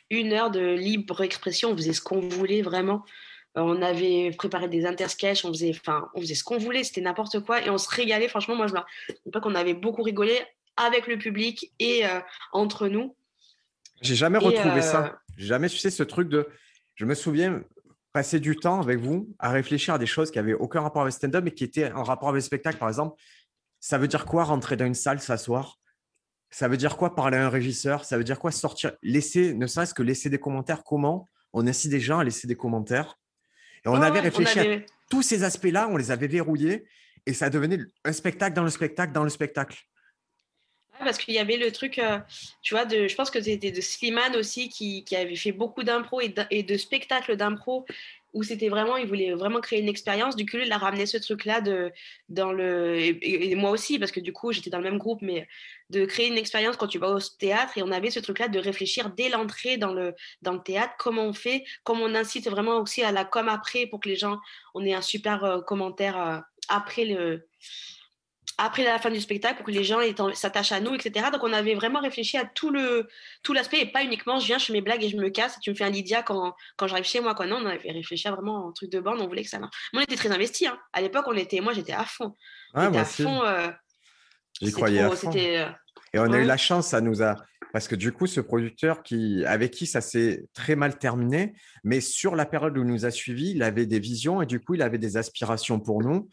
une 0.09 0.31
heure 0.31 0.49
de 0.49 0.61
libre 0.61 1.21
expression. 1.21 1.71
On 1.71 1.75
faisait 1.75 1.91
ce 1.91 1.99
qu'on 1.99 2.21
voulait 2.21 2.61
vraiment. 2.61 3.03
Euh, 3.57 3.61
on 3.61 3.81
avait 3.81 4.31
préparé 4.31 4.69
des 4.69 4.85
intersketchs, 4.85 5.43
on 5.43 5.49
faisait, 5.49 5.71
enfin, 5.71 6.07
on 6.13 6.21
faisait 6.21 6.35
ce 6.35 6.43
qu'on 6.45 6.57
voulait, 6.57 6.85
c'était 6.85 7.01
n'importe 7.01 7.41
quoi 7.41 7.61
et 7.61 7.69
on 7.69 7.77
se 7.77 7.93
régalait. 7.93 8.29
Franchement, 8.29 8.55
moi, 8.55 8.67
je 8.67 8.73
me 8.73 9.39
qu'on 9.41 9.55
avait 9.55 9.73
beaucoup 9.73 10.03
rigolé 10.03 10.39
avec 10.77 11.07
le 11.07 11.17
public 11.17 11.73
et 11.79 12.05
euh, 12.05 12.21
entre 12.53 12.87
nous. 12.87 13.13
J'ai 14.01 14.15
jamais 14.15 14.37
retrouvé 14.37 14.81
ça. 14.81 15.19
J'ai 15.37 15.47
jamais, 15.47 15.67
tu 15.67 15.77
sais, 15.77 15.89
ce 15.89 16.03
truc 16.03 16.29
de. 16.29 16.47
Je 16.95 17.03
me 17.03 17.13
souviens, 17.13 17.61
passer 18.11 18.39
du 18.39 18.55
temps 18.55 18.81
avec 18.81 18.99
vous 18.99 19.33
à 19.39 19.51
réfléchir 19.51 19.93
à 19.93 19.97
des 19.97 20.05
choses 20.05 20.31
qui 20.31 20.37
n'avaient 20.37 20.53
aucun 20.53 20.81
rapport 20.81 21.03
avec 21.03 21.13
stand-up, 21.13 21.43
mais 21.43 21.51
qui 21.51 21.63
étaient 21.63 21.91
en 21.91 22.03
rapport 22.03 22.29
avec 22.29 22.39
le 22.39 22.45
spectacle. 22.45 22.77
Par 22.77 22.89
exemple, 22.89 23.21
ça 23.79 23.97
veut 23.97 24.07
dire 24.07 24.25
quoi 24.25 24.43
rentrer 24.43 24.75
dans 24.75 24.85
une 24.85 24.95
salle, 24.95 25.19
s'asseoir? 25.19 25.79
Ça 26.49 26.67
veut 26.67 26.77
dire 26.77 26.97
quoi 26.97 27.15
parler 27.15 27.37
à 27.37 27.45
un 27.45 27.49
régisseur? 27.49 28.05
Ça 28.05 28.17
veut 28.17 28.23
dire 28.23 28.39
quoi 28.39 28.51
sortir 28.51 28.93
Laisser, 29.03 29.53
ne 29.53 29.67
serait-ce 29.67 29.93
que 29.93 30.01
laisser 30.01 30.29
des 30.29 30.39
commentaires? 30.39 30.83
Comment 30.83 31.27
on 31.53 31.67
incite 31.67 31.91
des 31.91 31.99
gens 31.99 32.19
à 32.19 32.23
laisser 32.23 32.47
des 32.47 32.55
commentaires? 32.55 33.19
Et 33.85 33.89
on 33.89 34.01
avait 34.01 34.19
réfléchi 34.19 34.59
à 34.59 34.63
tous 35.09 35.21
ces 35.21 35.43
aspects-là, 35.43 35.87
on 35.89 35.97
les 35.97 36.11
avait 36.11 36.27
verrouillés 36.27 36.85
et 37.25 37.33
ça 37.33 37.49
devenait 37.49 37.79
un 38.03 38.13
spectacle 38.13 38.55
dans 38.55 38.63
le 38.63 38.69
spectacle 38.69 39.13
dans 39.13 39.23
le 39.23 39.29
spectacle 39.29 39.77
parce 41.05 41.17
qu'il 41.17 41.33
y 41.33 41.39
avait 41.39 41.57
le 41.57 41.71
truc, 41.71 41.99
euh, 41.99 42.19
tu 42.61 42.73
vois, 42.73 42.85
de, 42.85 43.07
je 43.07 43.15
pense 43.15 43.31
que 43.31 43.41
c'était 43.41 43.71
de 43.71 43.81
Slimane 43.81 44.35
aussi 44.35 44.69
qui, 44.69 45.03
avait 45.15 45.35
fait 45.35 45.51
beaucoup 45.51 45.83
d'impro 45.83 46.21
et, 46.21 46.63
de 46.63 46.77
spectacles 46.77 47.35
d'impro 47.35 47.85
où 48.33 48.43
c'était 48.43 48.69
vraiment, 48.69 48.95
il 48.97 49.07
voulait 49.07 49.33
vraiment 49.33 49.59
créer 49.59 49.79
une 49.79 49.89
expérience. 49.89 50.35
Du 50.35 50.45
coup, 50.45 50.57
il 50.57 50.71
a 50.71 50.77
ramené 50.77 51.05
ce 51.07 51.17
truc-là 51.17 51.61
dans 52.29 52.51
le, 52.51 52.99
et, 52.99 53.55
moi 53.55 53.71
aussi, 53.71 53.97
parce 53.97 54.11
que 54.11 54.19
du 54.19 54.33
coup, 54.33 54.51
j'étais 54.51 54.69
dans 54.69 54.77
le 54.77 54.83
même 54.83 54.99
groupe, 54.99 55.21
mais 55.21 55.47
de 55.89 56.05
créer 56.05 56.27
une 56.27 56.37
expérience 56.37 56.77
quand 56.77 56.87
tu 56.87 56.99
vas 56.99 57.09
au 57.09 57.19
théâtre 57.19 57.77
et 57.77 57.83
on 57.83 57.91
avait 57.91 58.11
ce 58.11 58.19
truc-là 58.19 58.47
de 58.47 58.59
réfléchir 58.59 59.09
dès 59.09 59.29
l'entrée 59.29 59.77
dans 59.77 59.93
le, 59.93 60.13
dans 60.43 60.53
le 60.53 60.61
théâtre, 60.61 60.93
comment 60.99 61.23
on 61.23 61.33
fait, 61.33 61.63
comment 61.83 62.03
on 62.03 62.13
incite 62.13 62.47
vraiment 62.49 62.77
aussi 62.77 63.01
à 63.01 63.11
la 63.11 63.25
com 63.25 63.47
après 63.47 63.87
pour 63.87 63.99
que 63.99 64.09
les 64.09 64.15
gens, 64.15 64.39
on 64.75 64.85
ait 64.85 64.93
un 64.93 65.01
super 65.01 65.43
euh, 65.43 65.61
commentaire 65.61 66.21
euh, 66.21 66.37
après 66.67 67.05
le 67.05 67.47
après 68.59 68.83
la 68.83 68.99
fin 68.99 69.09
du 69.09 69.21
spectacle 69.21 69.55
pour 69.55 69.65
que 69.65 69.71
les 69.71 69.83
gens 69.85 69.99
s'attachent 70.33 70.73
à 70.73 70.81
nous, 70.81 70.93
etc. 70.93 71.27
Donc 71.31 71.43
on 71.43 71.53
avait 71.53 71.75
vraiment 71.75 72.01
réfléchi 72.01 72.37
à 72.37 72.45
tout 72.45 72.69
le 72.69 73.07
tout 73.41 73.53
l'aspect 73.53 73.79
et 73.81 73.85
pas 73.85 74.03
uniquement 74.03 74.39
je 74.39 74.47
viens, 74.47 74.57
je 74.57 74.65
fais 74.65 74.73
mes 74.73 74.81
blagues 74.81 75.03
et 75.03 75.09
je 75.09 75.17
me 75.17 75.29
casse, 75.29 75.59
tu 75.61 75.69
me 75.69 75.75
fais 75.75 75.85
un 75.85 75.89
Lydia 75.89 76.21
quand, 76.23 76.53
quand 76.77 76.87
j'arrive 76.87 77.05
chez 77.05 77.21
moi. 77.21 77.33
Quoi. 77.35 77.47
Non, 77.47 77.59
on 77.61 77.65
avait 77.65 77.91
réfléchi 77.91 78.27
à 78.27 78.31
vraiment 78.31 78.67
un 78.67 78.71
truc 78.73 78.91
de 78.91 78.99
bande, 78.99 79.21
on 79.21 79.27
voulait 79.27 79.43
que 79.43 79.49
ça 79.49 79.59
marche. 79.59 79.75
on 79.93 80.01
était 80.01 80.17
très 80.17 80.31
investis. 80.31 80.67
Hein. 80.67 80.77
À 80.91 81.01
l'époque, 81.01 81.25
on 81.27 81.37
était, 81.37 81.61
moi 81.61 81.73
j'étais 81.73 81.93
à 81.93 82.03
fond. 82.03 82.35
Ah, 82.73 82.89
moi 82.89 83.01
à 83.01 83.05
fond. 83.05 83.43
Euh, 83.43 83.69
J'y 84.61 84.71
croyais 84.73 84.99
à 84.99 85.09
fond. 85.11 85.31
Euh, 85.33 85.69
et 86.13 86.19
on 86.19 86.31
a 86.33 86.39
eu 86.39 86.45
la 86.45 86.57
chance, 86.57 86.87
ça 86.87 86.99
nous 86.99 87.23
a. 87.23 87.35
Parce 87.71 87.87
que 87.87 87.95
du 87.95 88.11
coup, 88.11 88.25
ce 88.25 88.41
producteur 88.41 89.03
qui, 89.03 89.45
avec 89.45 89.71
qui 89.71 89.85
ça 89.85 90.01
s'est 90.01 90.45
très 90.53 90.75
mal 90.75 90.97
terminé, 90.97 91.53
mais 91.83 92.01
sur 92.01 92.35
la 92.35 92.45
période 92.45 92.75
où 92.77 92.81
il 92.81 92.87
nous 92.87 93.05
a 93.05 93.11
suivis, 93.11 93.51
il 93.51 93.61
avait 93.61 93.85
des 93.85 93.99
visions 93.99 94.41
et 94.41 94.47
du 94.47 94.59
coup, 94.59 94.73
il 94.73 94.81
avait 94.81 94.97
des 94.97 95.17
aspirations 95.17 95.79
pour 95.79 96.01
nous. 96.01 96.29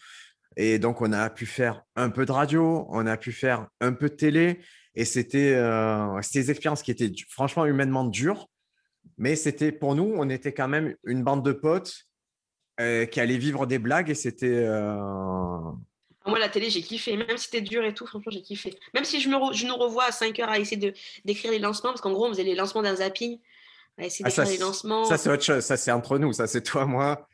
Et 0.57 0.79
donc, 0.79 1.03
on 1.03 1.13
a 1.13 1.29
pu 1.29 1.45
faire 1.47 1.83
un 1.97 2.09
peu 2.11 2.25
de 2.25 2.33
radio, 2.33 2.87
on 2.89 3.07
a 3.07 3.17
pu 3.17 3.33
faire 3.33 3.69
un 3.81 3.93
peu 3.93 4.09
de 4.09 4.15
télé. 4.15 4.61
Et 4.95 5.05
c'était 5.05 5.53
euh, 5.55 6.21
des 6.33 6.51
expériences 6.51 6.83
qui 6.83 6.91
étaient 6.91 7.13
franchement 7.29 7.67
humainement 7.67 8.05
dures. 8.05 8.49
Mais 9.19 9.37
c'était 9.37 9.71
pour 9.71 9.95
nous, 9.95 10.15
on 10.17 10.29
était 10.31 10.53
quand 10.53 10.69
même 10.69 10.97
une 11.05 11.23
bande 11.23 11.45
de 11.45 11.53
potes 11.53 12.07
euh, 12.81 13.05
qui 13.07 13.21
allaient 13.21 13.37
vivre 13.37 13.67
des 13.67 13.79
blagues. 13.79 14.09
Et 14.09 14.15
c'était. 14.15 14.65
Euh, 14.65 15.61
Moi, 16.27 16.39
la 16.39 16.49
télé, 16.49 16.71
j'ai 16.71 16.81
kiffé. 16.81 17.17
Même 17.17 17.37
si 17.37 17.45
c'était 17.45 17.61
dur 17.61 17.85
et 17.85 17.93
tout, 17.93 18.07
franchement, 18.07 18.33
j'ai 18.33 18.43
kiffé. 18.43 18.75
Même 18.95 19.05
si 19.05 19.21
je, 19.21 19.29
me 19.29 19.53
je 19.53 19.67
nous 19.67 19.77
revois 19.77 20.05
à 20.05 20.13
5 20.13 20.39
heures 20.41 20.49
à 20.49 20.59
essayer 20.59 20.95
d'écrire 21.25 21.51
les 21.51 21.59
lancements, 21.59 21.91
parce 21.91 22.01
qu'en 22.01 22.13
gros, 22.13 22.27
on 22.27 22.31
faisait 22.31 22.45
les 22.45 22.55
lancements 22.55 22.83
d'un 22.83 22.97
zapping. 22.97 23.39
À 23.99 24.07
essayer 24.07 24.25
ah, 24.27 24.29
d'écrire 24.29 24.47
les 24.47 24.59
lancements. 24.59 25.05
Ça, 25.05 25.19
c'est 25.19 25.31
autre 25.31 25.45
chose. 25.45 25.63
Ça, 25.63 25.77
c'est 25.77 25.93
entre 25.93 26.19
nous. 26.19 26.33
Ça, 26.33 26.47
c'est 26.47 26.63
toi, 26.63 26.87
moi. 26.87 27.29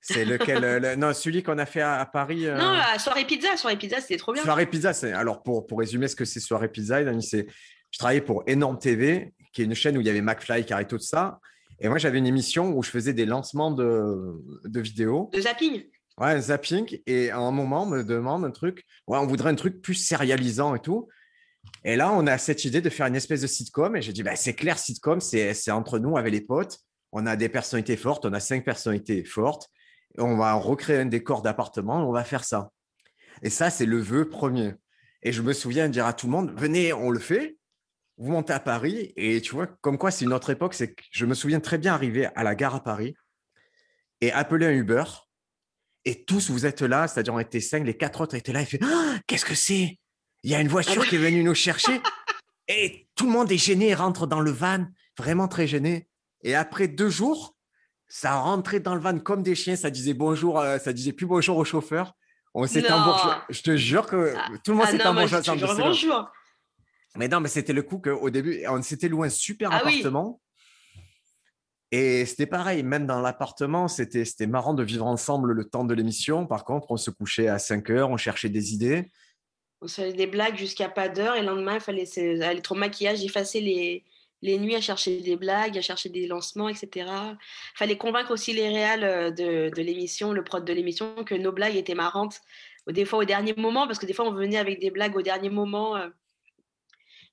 C'est 0.00 0.24
lequel 0.24 0.64
euh, 0.64 0.96
Non, 0.96 1.12
celui 1.12 1.42
qu'on 1.42 1.58
a 1.58 1.66
fait 1.66 1.80
à, 1.80 2.04
Paris. 2.06 2.46
Euh... 2.46 2.56
Non, 2.56 2.80
soirée 2.98 3.24
pizza. 3.24 3.56
Soirée 3.56 3.76
pizza, 3.76 4.00
c'était 4.00 4.16
trop 4.16 4.32
bien. 4.32 4.42
Soirée 4.42 4.66
pizza, 4.66 4.92
c'est 4.92 5.12
alors 5.12 5.42
pour, 5.42 5.66
pour 5.66 5.78
résumer 5.80 6.08
ce 6.08 6.16
que 6.16 6.24
c'est 6.24 6.40
soirée 6.40 6.68
pizza, 6.68 6.98
c'est 7.20 7.46
je 7.90 7.98
travaillais 7.98 8.20
pour 8.20 8.42
Énorme 8.46 8.78
TV, 8.78 9.32
qui 9.52 9.62
est 9.62 9.64
une 9.64 9.74
chaîne 9.74 9.96
où 9.96 10.00
il 10.00 10.06
y 10.06 10.10
avait 10.10 10.20
McFly, 10.20 10.64
Carré, 10.64 10.86
tout 10.86 10.98
ça. 10.98 11.40
Et 11.80 11.88
moi, 11.88 11.98
j'avais 11.98 12.18
une 12.18 12.26
émission 12.26 12.76
où 12.76 12.82
je 12.82 12.90
faisais 12.90 13.12
des 13.12 13.24
lancements 13.24 13.70
de, 13.70 14.34
de 14.64 14.80
vidéos. 14.80 15.30
De 15.32 15.40
zapping. 15.40 15.84
Ouais, 16.18 16.40
zapping. 16.40 16.98
Et 17.06 17.30
à 17.30 17.38
un 17.38 17.50
moment, 17.50 17.84
on 17.84 17.86
me 17.86 18.02
demande 18.02 18.44
un 18.44 18.50
truc. 18.50 18.84
Ouais, 19.06 19.18
on 19.18 19.26
voudrait 19.26 19.50
un 19.50 19.54
truc 19.54 19.80
plus 19.80 19.94
sérialisant 19.94 20.74
et 20.74 20.80
tout. 20.80 21.08
Et 21.84 21.96
là, 21.96 22.12
on 22.12 22.26
a 22.26 22.36
cette 22.38 22.64
idée 22.64 22.80
de 22.80 22.90
faire 22.90 23.06
une 23.06 23.16
espèce 23.16 23.42
de 23.42 23.46
sitcom. 23.46 23.96
Et 23.96 24.02
j'ai 24.02 24.12
dit, 24.12 24.22
bah, 24.22 24.36
c'est 24.36 24.54
clair, 24.54 24.78
sitcom, 24.78 25.20
c'est 25.20 25.70
entre 25.70 25.98
nous 25.98 26.16
avec 26.16 26.32
les 26.32 26.40
potes. 26.40 26.80
On 27.12 27.24
a 27.26 27.36
des 27.36 27.48
personnalités 27.48 27.96
fortes, 27.96 28.26
on 28.26 28.32
a 28.34 28.40
cinq 28.40 28.64
personnalités 28.64 29.24
fortes 29.24 29.70
on 30.18 30.36
va 30.36 30.54
recréer 30.54 30.98
un 30.98 31.06
décor 31.06 31.42
d'appartement, 31.42 32.08
on 32.08 32.12
va 32.12 32.24
faire 32.24 32.44
ça. 32.44 32.70
Et 33.42 33.50
ça, 33.50 33.70
c'est 33.70 33.86
le 33.86 33.98
vœu 33.98 34.28
premier. 34.28 34.74
Et 35.22 35.32
je 35.32 35.42
me 35.42 35.52
souviens 35.52 35.88
de 35.88 35.92
dire 35.92 36.06
à 36.06 36.12
tout 36.12 36.26
le 36.26 36.32
monde, 36.32 36.52
venez, 36.56 36.92
on 36.92 37.10
le 37.10 37.18
fait. 37.18 37.56
Vous 38.16 38.32
montez 38.32 38.52
à 38.52 38.60
Paris 38.60 39.12
et 39.16 39.40
tu 39.40 39.54
vois, 39.54 39.68
comme 39.80 39.96
quoi 39.96 40.10
c'est 40.10 40.24
une 40.24 40.32
autre 40.32 40.50
époque, 40.50 40.74
c'est 40.74 40.92
que 40.92 41.02
je 41.12 41.24
me 41.24 41.34
souviens 41.34 41.60
très 41.60 41.78
bien 41.78 41.94
arriver 41.94 42.26
à 42.34 42.42
la 42.42 42.56
gare 42.56 42.74
à 42.74 42.82
Paris 42.82 43.14
et 44.20 44.32
appeler 44.32 44.66
un 44.66 44.72
Uber. 44.72 45.04
Et 46.04 46.24
tous, 46.24 46.50
vous 46.50 46.66
êtes 46.66 46.82
là, 46.82 47.06
c'est-à-dire 47.06 47.34
on 47.34 47.38
était 47.38 47.60
cinq, 47.60 47.84
les 47.84 47.96
quatre 47.96 48.20
autres 48.20 48.34
étaient 48.34 48.52
là 48.52 48.62
et 48.62 48.64
fait 48.64 48.80
«Ah, 48.82 49.18
Qu'est-ce 49.26 49.44
que 49.44 49.54
c'est? 49.54 49.98
Il 50.42 50.50
y 50.50 50.54
a 50.54 50.60
une 50.60 50.68
voiture 50.68 51.06
qui 51.06 51.16
est 51.16 51.18
venue 51.18 51.44
nous 51.44 51.54
chercher. 51.54 52.00
Et 52.66 53.08
tout 53.14 53.26
le 53.26 53.32
monde 53.32 53.50
est 53.52 53.58
gêné, 53.58 53.94
rentre 53.94 54.26
dans 54.26 54.40
le 54.40 54.50
van, 54.50 54.86
vraiment 55.16 55.48
très 55.48 55.66
gêné. 55.66 56.08
Et 56.42 56.54
après 56.54 56.88
deux 56.88 57.10
jours, 57.10 57.56
ça 58.08 58.40
rentrait 58.40 58.80
dans 58.80 58.94
le 58.94 59.00
van 59.00 59.18
comme 59.18 59.42
des 59.42 59.54
chiens. 59.54 59.76
Ça 59.76 59.90
disait 59.90 60.14
bonjour, 60.14 60.58
euh, 60.58 60.78
ça 60.78 60.92
disait 60.92 61.12
plus 61.12 61.26
bonjour 61.26 61.56
au 61.56 61.64
chauffeur. 61.64 62.14
On 62.54 62.66
s'était 62.66 62.88
Je 63.50 63.62
te 63.62 63.76
jure 63.76 64.06
que 64.06 64.34
ah, 64.36 64.48
tout 64.64 64.72
le 64.72 64.78
monde 64.78 64.86
ah 65.04 65.74
bonjour. 65.76 66.30
Mais 67.16 67.28
non, 67.28 67.40
mais 67.40 67.48
c'était 67.48 67.72
le 67.72 67.82
coup 67.82 67.98
qu'au 67.98 68.30
début, 68.30 68.64
on 68.68 68.82
s'était 68.82 69.08
loué 69.08 69.28
un 69.28 69.30
super 69.30 69.70
ah 69.72 69.76
appartement. 69.78 70.40
Et 71.90 72.26
c'était 72.26 72.46
pareil, 72.46 72.82
même 72.82 73.06
dans 73.06 73.20
l'appartement, 73.20 73.88
c'était 73.88 74.46
marrant 74.46 74.74
de 74.74 74.82
vivre 74.82 75.06
ensemble 75.06 75.52
le 75.52 75.64
temps 75.64 75.84
de 75.84 75.94
l'émission. 75.94 76.46
Par 76.46 76.64
contre, 76.64 76.90
on 76.90 76.96
se 76.96 77.10
couchait 77.10 77.48
à 77.48 77.58
5 77.58 77.90
heures, 77.90 78.10
on 78.10 78.16
cherchait 78.16 78.50
des 78.50 78.74
idées. 78.74 79.10
On 79.80 79.88
se 79.88 80.02
faisait 80.02 80.12
des 80.12 80.26
blagues 80.26 80.56
jusqu'à 80.56 80.88
pas 80.88 81.08
d'heure 81.08 81.36
et 81.36 81.40
le 81.40 81.46
lendemain, 81.46 81.74
il 81.74 81.80
fallait 81.80 82.42
aller 82.42 82.60
trop 82.60 82.74
maquillage, 82.74 83.24
effacer 83.24 83.60
les, 83.60 84.04
les 84.42 84.58
nuits 84.58 84.74
à 84.76 84.80
chercher 84.80 85.20
des 85.20 85.36
blagues, 85.36 85.76
à 85.76 85.82
chercher 85.82 86.08
des 86.08 86.26
lancements, 86.26 86.68
etc. 86.68 87.10
Fallait 87.74 87.96
convaincre 87.98 88.30
aussi 88.30 88.52
les 88.52 88.68
réals 88.68 89.04
euh, 89.04 89.30
de, 89.30 89.70
de 89.74 89.82
l'émission, 89.82 90.32
le 90.32 90.44
prod 90.44 90.64
de 90.64 90.72
l'émission, 90.72 91.24
que 91.24 91.34
nos 91.34 91.52
blagues 91.52 91.76
étaient 91.76 91.94
marrantes. 91.94 92.40
Des 92.88 93.04
fois 93.04 93.18
au 93.20 93.24
dernier 93.24 93.52
moment, 93.56 93.86
parce 93.86 93.98
que 93.98 94.06
des 94.06 94.12
fois 94.14 94.26
on 94.26 94.32
venait 94.32 94.56
avec 94.58 94.80
des 94.80 94.90
blagues 94.90 95.16
au 95.16 95.22
dernier 95.22 95.50
moment. 95.50 95.96
euh, 95.96 96.08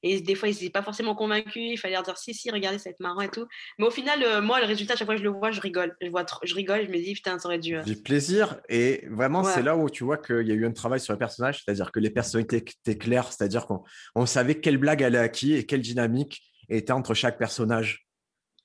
et 0.04 0.22
des 0.22 0.36
fois, 0.36 0.50
ils 0.50 0.54
n'étaient 0.54 0.70
pas 0.70 0.84
forcément 0.84 1.16
convaincus. 1.16 1.64
Il 1.72 1.78
fallait 1.78 1.96
leur 1.96 2.04
dire 2.04 2.18
si, 2.18 2.32
si, 2.34 2.52
regardez, 2.52 2.78
ça 2.78 2.90
va 2.90 2.92
être 2.92 3.00
marrant 3.00 3.22
et 3.22 3.30
tout. 3.30 3.48
Mais 3.80 3.86
au 3.88 3.90
final, 3.90 4.22
euh, 4.22 4.40
moi, 4.40 4.60
le 4.60 4.68
résultat, 4.68 4.94
à 4.94 4.98
chaque 4.98 5.08
fois 5.08 5.16
que 5.16 5.20
je 5.20 5.24
le 5.24 5.32
vois, 5.32 5.50
je 5.50 5.60
rigole. 5.62 5.96
Je, 6.00 6.10
vois 6.10 6.24
trop- 6.26 6.42
je 6.46 6.54
rigole, 6.54 6.86
je 6.86 6.92
me 6.92 6.98
dis, 6.98 7.14
putain, 7.16 7.40
ça 7.40 7.48
aurait 7.48 7.58
dû. 7.58 7.76
euh, 7.78 7.82
Du 7.82 7.96
plaisir. 7.96 8.60
Et 8.70 9.04
vraiment, 9.10 9.42
Ouais. 9.42 9.52
c'est 9.52 9.64
là 9.64 9.76
où 9.76 9.90
tu 9.90 10.04
vois 10.04 10.18
qu'il 10.18 10.48
y 10.48 10.52
a 10.52 10.54
eu 10.54 10.66
un 10.66 10.74
travail 10.74 11.00
sur 11.00 11.14
les 11.14 11.18
personnages, 11.18 11.64
c'est-à-dire 11.64 11.92
que 11.92 12.00
les 12.00 12.12
personnalités 12.12 12.58
étaient 12.58 12.98
claires, 13.00 13.32
c'est-à-dire 13.34 13.66
qu'on 13.66 13.84
on 14.14 14.28
savait 14.28 14.60
quelle 14.60 14.78
blague 14.78 15.02
allait 15.04 15.18
à 15.18 15.30
qui 15.30 15.54
et 15.56 15.66
quelle 15.66 15.82
dynamique 15.82 16.44
était 16.70 16.92
entre 16.92 17.14
chaque 17.14 17.38
personnage. 17.38 18.08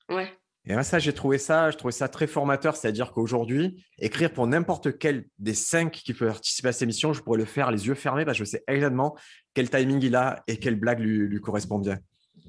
Ouais. 0.09 0.33
Et 0.67 0.75
moi, 0.75 0.83
ça, 0.83 0.99
j'ai 0.99 1.15
trouvé 1.15 1.39
ça, 1.39 1.71
je 1.71 1.77
trouvais 1.79 1.93
ça 1.93 2.09
très 2.09 2.27
formateur, 2.27 2.77
c'est-à-dire 2.77 3.13
qu'aujourd'hui, 3.13 3.83
écrire 3.99 4.31
pour 4.31 4.47
n'importe 4.47 4.99
quel 4.99 5.27
des 5.39 5.55
cinq 5.55 5.93
qui 5.93 6.13
peuvent 6.13 6.33
participer 6.33 6.69
à 6.69 6.73
cette 6.73 6.83
émission, 6.83 7.13
je 7.13 7.23
pourrais 7.23 7.39
le 7.39 7.47
faire 7.47 7.71
les 7.71 7.87
yeux 7.87 7.95
fermés 7.95 8.27
parce 8.27 8.39
que 8.39 8.45
je 8.45 8.51
sais 8.51 8.65
exactement 8.67 9.17
quel 9.55 9.71
timing 9.71 10.03
il 10.03 10.15
a 10.15 10.43
et 10.47 10.59
quelle 10.59 10.77
blague 10.77 11.01
lui, 11.01 11.29
lui 11.29 11.41
correspond 11.41 11.79
bien. 11.79 11.99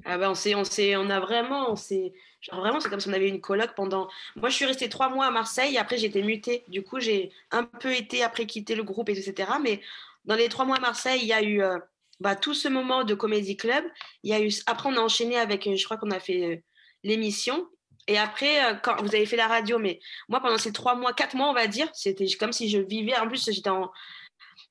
Ah 0.06 0.18
ben, 0.18 0.32
on 0.32 0.36
s'est, 0.36 0.56
on 0.56 0.64
s'est, 0.64 0.96
on 0.98 1.10
a 1.10 1.20
vraiment, 1.20 1.72
on 1.72 1.76
s'est, 1.76 2.14
genre 2.42 2.60
vraiment, 2.60 2.80
c'est 2.80 2.90
comme 2.90 3.00
si 3.00 3.08
on 3.08 3.14
avait 3.14 3.30
une 3.30 3.42
coloc 3.42 3.72
pendant. 3.76 4.10
Moi, 4.36 4.50
je 4.50 4.56
suis 4.56 4.66
restée 4.66 4.90
trois 4.90 5.10
mois 5.10 5.28
à 5.28 5.32
Marseille. 5.32 5.78
Après, 5.78 5.98
j'ai 5.98 6.08
été 6.08 6.22
mutée. 6.24 6.64
Du 6.68 6.84
coup, 6.84 7.00
j'ai 7.00 7.32
un 7.52 7.64
peu 7.64 7.94
été 7.94 8.24
après 8.24 8.46
quitter 8.46 8.76
le 8.76 8.84
groupe, 8.84 9.10
et 9.10 9.18
etc. 9.18 9.52
Mais 9.62 9.82
dans 10.26 10.36
les 10.36 10.50
trois 10.50 10.66
mois 10.66 10.78
à 10.78 10.82
Marseille, 10.82 11.20
il 11.22 11.28
y 11.28 11.34
a 11.34 11.42
eu 11.42 11.62
euh, 11.62 11.78
bah, 12.22 12.36
tout 12.36 12.54
ce 12.54 12.68
moment 12.68 13.04
de 13.04 13.16
comédie 13.16 13.58
club. 13.58 13.84
Il 14.24 14.30
y 14.30 14.34
a 14.34 14.40
eu. 14.40 14.50
Après, 14.68 14.88
on 14.90 14.96
a 14.96 15.02
enchaîné 15.02 15.38
avec. 15.38 15.68
Je 15.76 15.84
crois 15.84 15.98
qu'on 15.98 16.12
a 16.12 16.20
fait 16.20 16.44
euh, 16.44 16.56
l'émission. 17.04 17.68
Et 18.08 18.18
après, 18.18 18.64
euh, 18.64 18.76
quand 18.76 19.02
vous 19.02 19.14
avez 19.14 19.26
fait 19.26 19.36
la 19.36 19.48
radio, 19.48 19.78
mais 19.80 20.00
moi, 20.30 20.40
pendant 20.40 20.58
ces 20.58 20.72
trois 20.72 20.96
mois, 20.96 21.14
quatre 21.14 21.36
mois, 21.36 21.50
on 21.50 21.54
va 21.54 21.68
dire, 21.68 21.90
c'était 21.94 22.26
comme 22.40 22.54
si 22.54 22.70
je 22.70 22.80
vivais. 22.80 23.16
En 23.18 23.28
plus, 23.28 23.50
j'étais 23.52 23.70
en, 23.70 23.92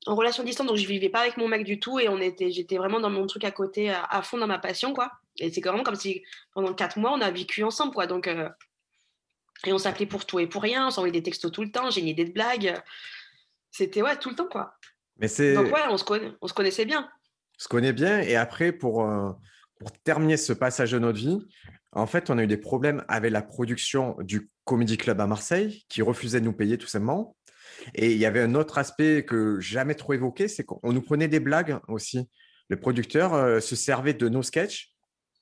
en 0.07 0.15
relation 0.15 0.43
distante, 0.43 0.69
donc 0.69 0.77
je 0.77 0.87
vivais 0.87 1.09
pas 1.11 1.21
avec 1.21 1.37
mon 1.37 1.49
mec 1.49 1.65
du 1.65 1.79
tout, 1.79 1.99
et 2.01 2.09
on 2.09 2.21
était, 2.21 2.51
j'étais 2.51 2.77
vraiment 2.77 3.01
dans 3.01 3.11
mon 3.11 3.27
truc 3.27 3.45
à 3.45 3.51
côté, 3.51 3.91
à, 3.91 4.05
à 4.05 4.23
fond 4.23 4.39
dans 4.39 4.49
ma 4.49 4.59
passion, 4.59 4.95
quoi. 4.95 5.11
Et 5.39 5.51
c'est 5.53 5.61
vraiment 5.61 5.85
comme 5.85 5.95
si 5.95 6.23
pendant 6.55 6.75
quatre 6.75 6.99
mois, 6.99 7.13
on 7.13 7.21
a 7.21 7.31
vécu 7.31 7.63
ensemble, 7.63 7.93
quoi. 7.95 8.07
Donc, 8.07 8.27
euh, 8.27 8.49
et 9.65 9.73
on 9.73 9.79
s'appelait 9.79 10.07
pour 10.07 10.25
tout 10.25 10.39
et 10.39 10.47
pour 10.47 10.63
rien, 10.63 10.87
on 10.89 10.91
s'envoyait 10.91 11.13
des 11.13 11.23
textos 11.23 11.53
tout 11.53 11.63
le 11.63 11.71
temps, 11.71 11.91
j'ai 11.91 12.01
une 12.01 12.09
idée 12.09 12.25
de 12.25 12.33
blague. 12.33 12.83
C'était 13.71 14.03
ouais, 14.03 14.17
tout 14.19 14.31
le 14.31 14.35
temps, 14.37 14.49
quoi. 14.49 14.75
Mais 15.19 15.29
c'est. 15.29 15.55
Donc 15.55 15.67
ouais, 15.73 15.83
on 15.89 15.97
se, 15.97 16.05
conna- 16.05 16.35
on 16.41 16.49
se 16.49 16.55
connaissait 16.55 16.87
bien. 16.87 17.09
Se 17.61 17.69
connaît 17.69 17.93
bien. 17.93 18.21
Et 18.21 18.37
après, 18.37 18.73
pour, 18.73 19.05
euh, 19.05 19.33
pour 19.79 19.93
terminer 20.03 20.39
ce 20.39 20.55
passage 20.55 20.93
de 20.93 20.99
notre 20.99 21.19
vie, 21.19 21.39
en 21.93 22.07
fait, 22.07 22.31
on 22.31 22.39
a 22.39 22.45
eu 22.45 22.47
des 22.47 22.57
problèmes 22.57 23.05
avec 23.07 23.31
la 23.31 23.43
production 23.43 24.17
du 24.21 24.49
Comedy 24.65 24.97
Club 24.97 25.21
à 25.21 25.27
Marseille, 25.27 25.85
qui 25.91 26.01
refusait 26.01 26.41
de 26.41 26.47
nous 26.47 26.55
payer 26.55 26.79
tout 26.79 26.87
simplement. 26.87 27.37
Et 27.95 28.13
il 28.13 28.19
y 28.19 28.25
avait 28.25 28.41
un 28.41 28.55
autre 28.55 28.79
aspect 28.79 29.27
que 29.27 29.61
jamais 29.61 29.95
trop 29.95 30.15
évoqué, 30.15 30.49
c'est 30.49 30.65
qu'on 30.65 30.93
nous 30.93 31.03
prenait 31.03 31.29
des 31.29 31.41
blagues 31.41 31.79
aussi. 31.89 32.31
Le 32.71 32.81
producteur 32.81 33.35
euh, 33.35 33.61
se 33.61 33.77
servait 33.77 34.15
de 34.15 34.29
nos 34.31 34.43
sketchs 34.43 34.95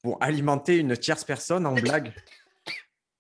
pour 0.03 0.21
alimenter 0.21 0.79
une 0.79 0.97
tierce 0.97 1.23
personne 1.23 1.67
en 1.67 1.75
blague. 1.75 2.13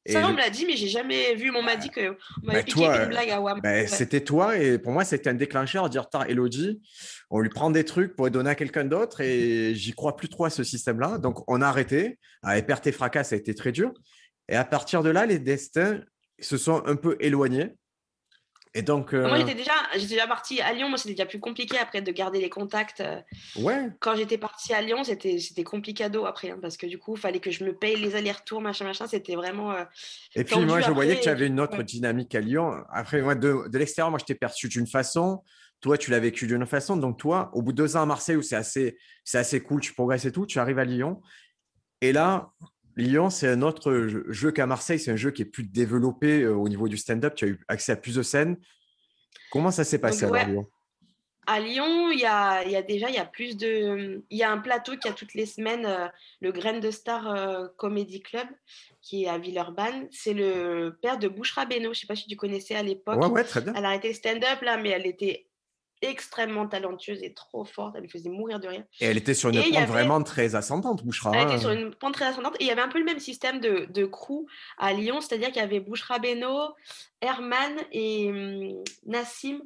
Et 0.08 0.12
Ça, 0.12 0.20
on 0.24 0.28
je- 0.28 0.32
me 0.32 0.38
l'a 0.38 0.50
dit, 0.50 0.64
mais 0.66 0.76
j'ai 0.76 0.88
jamais 0.88 1.34
vu. 1.34 1.52
On 1.54 1.62
m'a 1.62 1.76
dit 1.76 1.90
que 1.90 2.00
on 2.42 2.46
m'avait 2.46 2.58
Bah, 2.60 2.64
piqué 2.64 2.72
toi, 2.80 2.96
une 2.96 3.02
euh, 3.02 3.06
blague 3.06 3.30
à 3.30 3.40
WAM. 3.40 3.60
Ouais. 3.62 3.86
C'était 3.86 4.22
toi 4.22 4.56
et 4.58 4.78
pour 4.78 4.92
moi, 4.92 5.04
c'était 5.04 5.30
un 5.30 5.34
déclencheur 5.34 5.88
dire, 5.90 6.08
Tain, 6.08 6.24
Elodie, 6.24 6.80
on 7.30 7.40
lui 7.40 7.50
prend 7.50 7.70
des 7.70 7.84
trucs 7.84 8.16
pour 8.16 8.24
les 8.26 8.30
donner 8.32 8.50
à 8.50 8.54
quelqu'un 8.54 8.84
d'autre 8.84 9.20
et 9.20 9.74
j'y 9.74 9.92
crois 9.92 10.16
plus 10.16 10.28
trop 10.28 10.46
à 10.46 10.50
ce 10.50 10.64
système-là. 10.64 11.18
Donc, 11.18 11.48
on 11.48 11.60
a 11.62 11.66
arrêté. 11.68 12.18
Avec 12.42 12.66
Perte 12.66 12.86
et 12.86 12.92
Fracas, 12.92 13.24
ça 13.24 13.34
a 13.34 13.38
été 13.38 13.54
très 13.54 13.70
dur. 13.72 13.92
Et 14.48 14.56
à 14.56 14.64
partir 14.64 15.02
de 15.02 15.10
là, 15.10 15.26
les 15.26 15.38
destins 15.38 16.00
se 16.40 16.56
sont 16.56 16.82
un 16.86 16.96
peu 16.96 17.16
éloignés. 17.20 17.72
Et 18.74 18.82
donc, 18.82 19.14
euh, 19.14 19.26
Moi, 19.26 19.38
j'étais 19.38 19.54
déjà, 19.54 19.72
j'étais 19.94 20.14
déjà 20.14 20.26
partie 20.26 20.60
à 20.60 20.72
Lyon. 20.72 20.88
Moi, 20.88 20.98
c'était 20.98 21.14
déjà 21.14 21.26
plus 21.26 21.40
compliqué 21.40 21.78
après 21.78 22.02
de 22.02 22.12
garder 22.12 22.40
les 22.40 22.50
contacts. 22.50 23.00
euh, 23.00 23.20
ouais, 23.56 23.88
quand 24.00 24.14
j'étais 24.16 24.38
partie 24.38 24.72
à 24.74 24.82
Lyon, 24.82 25.04
c'était 25.04 25.38
c'était 25.38 25.64
complicado 25.64 26.26
après, 26.26 26.50
hein, 26.50 26.58
parce 26.60 26.76
que 26.76 26.86
du 26.86 26.98
coup, 26.98 27.16
il 27.16 27.20
fallait 27.20 27.40
que 27.40 27.50
je 27.50 27.64
me 27.64 27.72
paye 27.74 27.96
les 27.96 28.14
allers-retours, 28.14 28.60
machin, 28.60 28.84
machin. 28.84 29.06
C'était 29.06 29.36
vraiment. 29.36 29.72
euh, 29.72 29.84
Et 30.34 30.44
puis, 30.44 30.58
moi, 30.60 30.80
je 30.80 30.90
voyais 30.90 31.16
que 31.16 31.22
tu 31.22 31.28
avais 31.28 31.46
une 31.46 31.60
autre 31.60 31.78
ouais. 31.78 31.84
dynamique 31.84 32.34
à 32.34 32.40
Lyon. 32.40 32.82
Après, 32.92 33.20
moi, 33.22 33.34
de, 33.34 33.68
de 33.68 33.78
l'extérieur, 33.78 34.10
moi, 34.10 34.18
je 34.18 34.24
t'ai 34.24 34.34
perçu 34.34 34.68
d'une 34.68 34.86
façon. 34.86 35.42
Toi, 35.80 35.96
tu 35.96 36.10
l'as 36.10 36.18
vécu 36.20 36.46
d'une 36.46 36.66
façon. 36.66 36.96
Donc, 36.96 37.18
toi, 37.18 37.50
au 37.54 37.62
bout 37.62 37.72
de 37.72 37.76
deux 37.76 37.96
ans 37.96 38.02
à 38.02 38.06
Marseille, 38.06 38.36
où 38.36 38.42
c'est 38.42 38.56
assez, 38.56 38.98
c'est 39.24 39.38
assez 39.38 39.60
cool, 39.62 39.80
tu 39.80 39.94
progresses 39.94 40.24
et 40.24 40.32
tout, 40.32 40.44
tu 40.44 40.58
arrives 40.58 40.78
à 40.78 40.84
Lyon. 40.84 41.20
Et 42.00 42.12
là, 42.12 42.50
Lyon, 42.98 43.30
c'est 43.30 43.48
un 43.48 43.62
autre 43.62 44.08
jeu, 44.28 44.50
qu'à 44.50 44.66
Marseille. 44.66 44.98
C'est 44.98 45.12
un 45.12 45.16
jeu 45.16 45.30
qui 45.30 45.42
est 45.42 45.46
plus 45.46 45.62
développé 45.62 46.42
euh, 46.42 46.54
au 46.54 46.68
niveau 46.68 46.88
du 46.88 46.96
stand-up. 46.96 47.34
Tu 47.36 47.44
as 47.44 47.48
eu 47.48 47.60
accès 47.68 47.92
à 47.92 47.96
plus 47.96 48.16
de 48.16 48.22
scènes. 48.22 48.58
Comment 49.50 49.70
ça 49.70 49.84
s'est 49.84 50.00
passé 50.00 50.26
Donc, 50.26 50.34
ouais. 50.34 50.46
Lyon? 50.46 50.66
À 51.46 51.60
Lyon, 51.60 52.10
il 52.10 52.18
y 52.18 52.26
a, 52.26 52.62
il 52.64 52.72
y 52.72 52.76
a 52.76 52.82
déjà 52.82 53.08
il 53.08 53.14
y 53.14 53.18
a 53.18 53.24
plus 53.24 53.56
de. 53.56 54.22
Il 54.28 54.36
y 54.36 54.42
a 54.42 54.50
un 54.50 54.58
plateau 54.58 54.96
qui 54.98 55.08
a 55.08 55.12
toutes 55.12 55.32
les 55.32 55.46
semaines 55.46 55.86
euh, 55.86 56.08
le 56.40 56.52
Graine 56.52 56.80
de 56.80 56.90
Star 56.90 57.26
euh, 57.28 57.68
Comedy 57.78 58.20
Club, 58.20 58.46
qui 59.00 59.24
est 59.24 59.28
à 59.28 59.38
Villeurbanne. 59.38 60.08
C'est 60.10 60.34
le 60.34 60.98
père 61.00 61.18
de 61.18 61.28
Bouchra 61.28 61.64
Beno. 61.64 61.84
Je 61.84 61.88
ne 61.88 61.94
sais 61.94 62.06
pas 62.06 62.16
si 62.16 62.26
tu 62.26 62.36
connaissais 62.36 62.74
à 62.74 62.82
l'époque. 62.82 63.22
Ouais, 63.22 63.28
ouais, 63.28 63.44
très 63.44 63.62
bien. 63.62 63.72
Elle 63.74 63.84
a 63.86 63.88
arrêté 63.88 64.08
le 64.08 64.14
stand-up 64.14 64.60
là, 64.60 64.76
mais 64.76 64.90
elle 64.90 65.06
était 65.06 65.47
extrêmement 66.02 66.66
talentueuse 66.66 67.22
et 67.22 67.34
trop 67.34 67.64
forte. 67.64 67.94
Elle 67.96 68.02
me 68.04 68.08
faisait 68.08 68.30
mourir 68.30 68.60
de 68.60 68.68
rire. 68.68 68.84
Et 69.00 69.06
elle 69.06 69.16
était 69.16 69.34
sur 69.34 69.50
une 69.50 69.56
Et 69.56 69.62
pente 69.62 69.76
avait- 69.76 69.86
vraiment 69.86 70.22
très 70.22 70.54
ascendante, 70.54 71.04
Bouchra. 71.04 71.32
Elle 71.34 71.40
hein. 71.40 71.48
était 71.50 71.58
sur 71.58 71.70
une 71.70 71.94
pente 71.94 72.14
très 72.14 72.26
ascendante 72.26 72.56
et 72.60 72.64
il 72.64 72.66
y 72.66 72.70
avait 72.70 72.82
un 72.82 72.88
peu 72.88 72.98
le 72.98 73.04
même 73.04 73.20
système 73.20 73.60
de, 73.60 73.86
de 73.90 74.04
crew 74.04 74.46
à 74.78 74.92
Lyon, 74.92 75.20
c'est-à-dire 75.20 75.48
qu'il 75.48 75.60
y 75.62 75.64
avait 75.64 75.80
Bouchra 75.80 76.18
Beno, 76.18 76.74
Herman 77.20 77.76
et 77.92 78.28
hum, 78.30 78.84
Nassim 79.06 79.60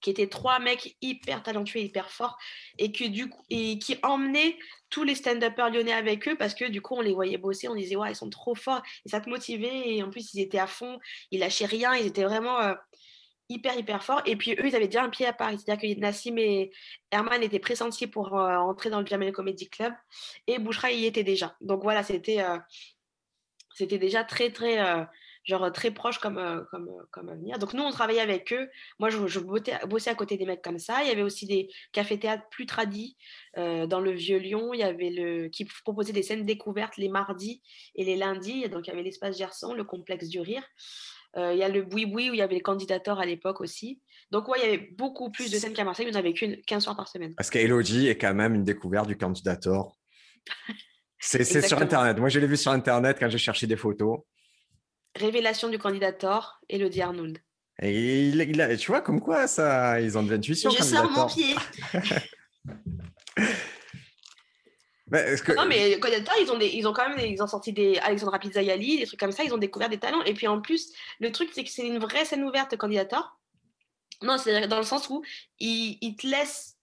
qui 0.00 0.10
étaient 0.10 0.28
trois 0.28 0.58
mecs 0.58 0.98
hyper 1.00 1.42
talentueux 1.42 1.78
et 1.80 1.84
hyper 1.84 2.10
forts 2.10 2.36
et, 2.76 2.92
que, 2.92 3.04
du 3.04 3.30
coup, 3.30 3.42
et 3.48 3.78
qui 3.78 3.96
emmenaient 4.02 4.58
tous 4.90 5.02
les 5.02 5.14
stand-uppers 5.14 5.70
lyonnais 5.70 5.94
avec 5.94 6.28
eux 6.28 6.36
parce 6.36 6.54
que 6.54 6.66
du 6.66 6.82
coup 6.82 6.94
on 6.94 7.00
les 7.00 7.14
voyait 7.14 7.38
bosser, 7.38 7.68
on 7.68 7.74
disait 7.74 7.96
ouais 7.96 8.12
ils 8.12 8.14
sont 8.14 8.28
trop 8.28 8.54
forts 8.54 8.82
et 9.06 9.08
ça 9.08 9.22
te 9.22 9.30
motivait 9.30 9.88
et 9.94 10.02
en 10.02 10.10
plus 10.10 10.34
ils 10.34 10.40
étaient 10.42 10.58
à 10.58 10.66
fond, 10.66 11.00
ils 11.30 11.40
lâchaient 11.40 11.64
rien, 11.64 11.94
ils 11.94 12.06
étaient 12.06 12.24
vraiment 12.24 12.60
euh, 12.60 12.74
hyper 13.48 13.76
hyper 13.76 14.02
forts 14.02 14.22
et 14.26 14.36
puis 14.36 14.52
eux 14.52 14.66
ils 14.66 14.74
avaient 14.74 14.86
déjà 14.86 15.02
un 15.02 15.10
pied 15.10 15.26
à 15.26 15.32
Paris, 15.32 15.58
c'est-à-dire 15.58 15.96
que 15.96 16.00
Nassim 16.00 16.38
et 16.38 16.72
Herman 17.10 17.42
étaient 17.42 17.58
pressentis 17.58 18.06
pour 18.06 18.38
euh, 18.38 18.56
entrer 18.56 18.90
dans 18.90 19.00
le 19.00 19.06
Jamel 19.06 19.32
Comedy 19.32 19.68
Club 19.68 19.92
et 20.46 20.58
Bouchra 20.58 20.90
y 20.90 21.04
était 21.06 21.24
déjà. 21.24 21.56
Donc 21.60 21.82
voilà, 21.82 22.02
c'était 22.02 22.40
euh, 22.42 22.58
c'était 23.74 23.98
déjà 23.98 24.24
très 24.24 24.50
très 24.50 24.80
euh, 24.80 25.04
genre 25.44 25.70
très 25.72 25.90
proche 25.90 26.18
comme 26.18 26.66
comme 26.70 26.90
comme 27.10 27.28
avenir. 27.28 27.58
Donc 27.58 27.74
nous 27.74 27.82
on 27.82 27.90
travaillait 27.90 28.22
avec 28.22 28.50
eux. 28.54 28.70
Moi 28.98 29.10
je, 29.10 29.38
bossais, 29.40 30.10
à 30.10 30.14
côté 30.14 30.38
des 30.38 30.46
mecs 30.46 30.62
comme 30.62 30.78
ça. 30.78 31.02
Il 31.02 31.08
y 31.08 31.10
avait 31.10 31.22
aussi 31.22 31.46
des 31.46 31.68
cafés 31.92 32.18
théâtres 32.18 32.48
plus 32.50 32.64
tradis 32.64 33.18
dans 33.56 34.00
le 34.00 34.12
vieux 34.12 34.38
Lyon. 34.38 34.72
Il 34.72 34.80
y 34.80 34.84
avait 34.84 35.10
le 35.10 35.48
qui 35.48 35.66
proposait 35.84 36.14
des 36.14 36.22
scènes 36.22 36.46
découvertes 36.46 36.96
les 36.96 37.10
mardis 37.10 37.62
et 37.94 38.04
les 38.04 38.16
lundis. 38.16 38.70
Donc 38.70 38.86
il 38.86 38.90
y 38.90 38.92
avait 38.94 39.02
l'espace 39.02 39.36
Gerson, 39.36 39.74
le 39.74 39.84
complexe 39.84 40.28
du 40.28 40.40
rire. 40.40 40.64
Euh, 41.36 41.52
il 41.52 41.58
y 41.58 41.62
a 41.62 41.68
le 41.68 41.82
Boui 41.82 42.06
Boui 42.06 42.30
où 42.30 42.34
il 42.34 42.38
y 42.38 42.42
avait 42.42 42.54
les 42.54 42.60
candidateurs 42.60 43.18
à 43.18 43.26
l'époque 43.26 43.60
aussi. 43.60 44.00
Donc 44.30 44.48
ouais, 44.48 44.58
il 44.62 44.64
y 44.64 44.68
avait 44.68 44.88
beaucoup 44.96 45.30
plus 45.30 45.50
de 45.50 45.56
scènes 45.58 45.72
qu'à 45.72 45.84
Marseille. 45.84 46.06
On 46.08 46.12
n'avait 46.12 46.32
qu'une 46.32 46.60
15 46.62 46.84
soirs 46.84 46.96
par 46.96 47.08
semaine. 47.08 47.34
Parce 47.34 47.50
qu'Elodie 47.50 48.08
est 48.08 48.16
quand 48.16 48.34
même 48.34 48.54
une 48.54 48.64
découverte 48.64 49.08
du 49.08 49.16
candidator. 49.16 49.96
C'est 51.20 51.42
c'est 51.42 51.66
sur. 51.66 51.80
Internet. 51.80 52.18
Moi, 52.18 52.28
je 52.28 52.38
l'ai 52.38 52.46
vu 52.46 52.58
sur 52.58 52.70
Internet 52.70 53.16
quand 53.18 53.30
j'ai 53.30 53.38
cherché 53.38 53.66
des 53.66 53.78
photos. 53.78 54.20
Révélation 55.16 55.70
du 55.70 55.78
candidator, 55.78 56.60
Elodie 56.68 57.00
Arnould. 57.00 57.38
Et 57.80 58.28
il, 58.28 58.42
il 58.42 58.60
a, 58.60 58.76
tu 58.76 58.90
vois, 58.90 59.00
comme 59.00 59.20
quoi, 59.20 59.46
ça, 59.46 60.02
ils 60.02 60.18
ont 60.18 60.22
de 60.22 60.30
l'intuition. 60.30 60.68
Je 60.68 60.82
sors 60.82 61.10
mon 61.10 61.26
pied. 61.26 61.54
Mais 65.10 65.20
est-ce 65.20 65.42
que- 65.42 65.52
Non, 65.52 65.66
mais 65.66 65.98
candidateurs, 66.00 66.34
ils 66.40 66.50
ont, 66.50 66.56
des, 66.58 66.68
ils 66.68 66.86
ont 66.88 66.92
quand 66.92 67.08
même 67.08 67.18
des- 67.18 67.28
ils 67.28 67.42
ont 67.42 67.46
sorti 67.46 67.72
des 67.72 67.98
Alexandra 67.98 68.38
Pizzaiali, 68.38 68.98
des 68.98 69.06
trucs 69.06 69.20
comme 69.20 69.32
ça, 69.32 69.44
ils 69.44 69.52
ont 69.52 69.58
découvert 69.58 69.88
des 69.90 69.98
talents. 69.98 70.22
Et 70.24 70.32
puis 70.34 70.46
en 70.48 70.60
plus, 70.60 70.92
le 71.20 71.30
truc, 71.30 71.50
c'est 71.52 71.62
que 71.64 71.70
c'est 71.70 71.86
une 71.86 71.98
vraie 71.98 72.24
scène 72.24 72.42
ouverte, 72.44 72.76
candidateur. 72.76 73.38
Non, 74.22 74.38
c'est 74.38 74.66
dans 74.68 74.78
le 74.78 74.84
sens 74.84 75.08
où 75.10 75.22
ils, 75.58 75.98
ils 76.00 76.16
te 76.16 76.26
laissent 76.26 76.76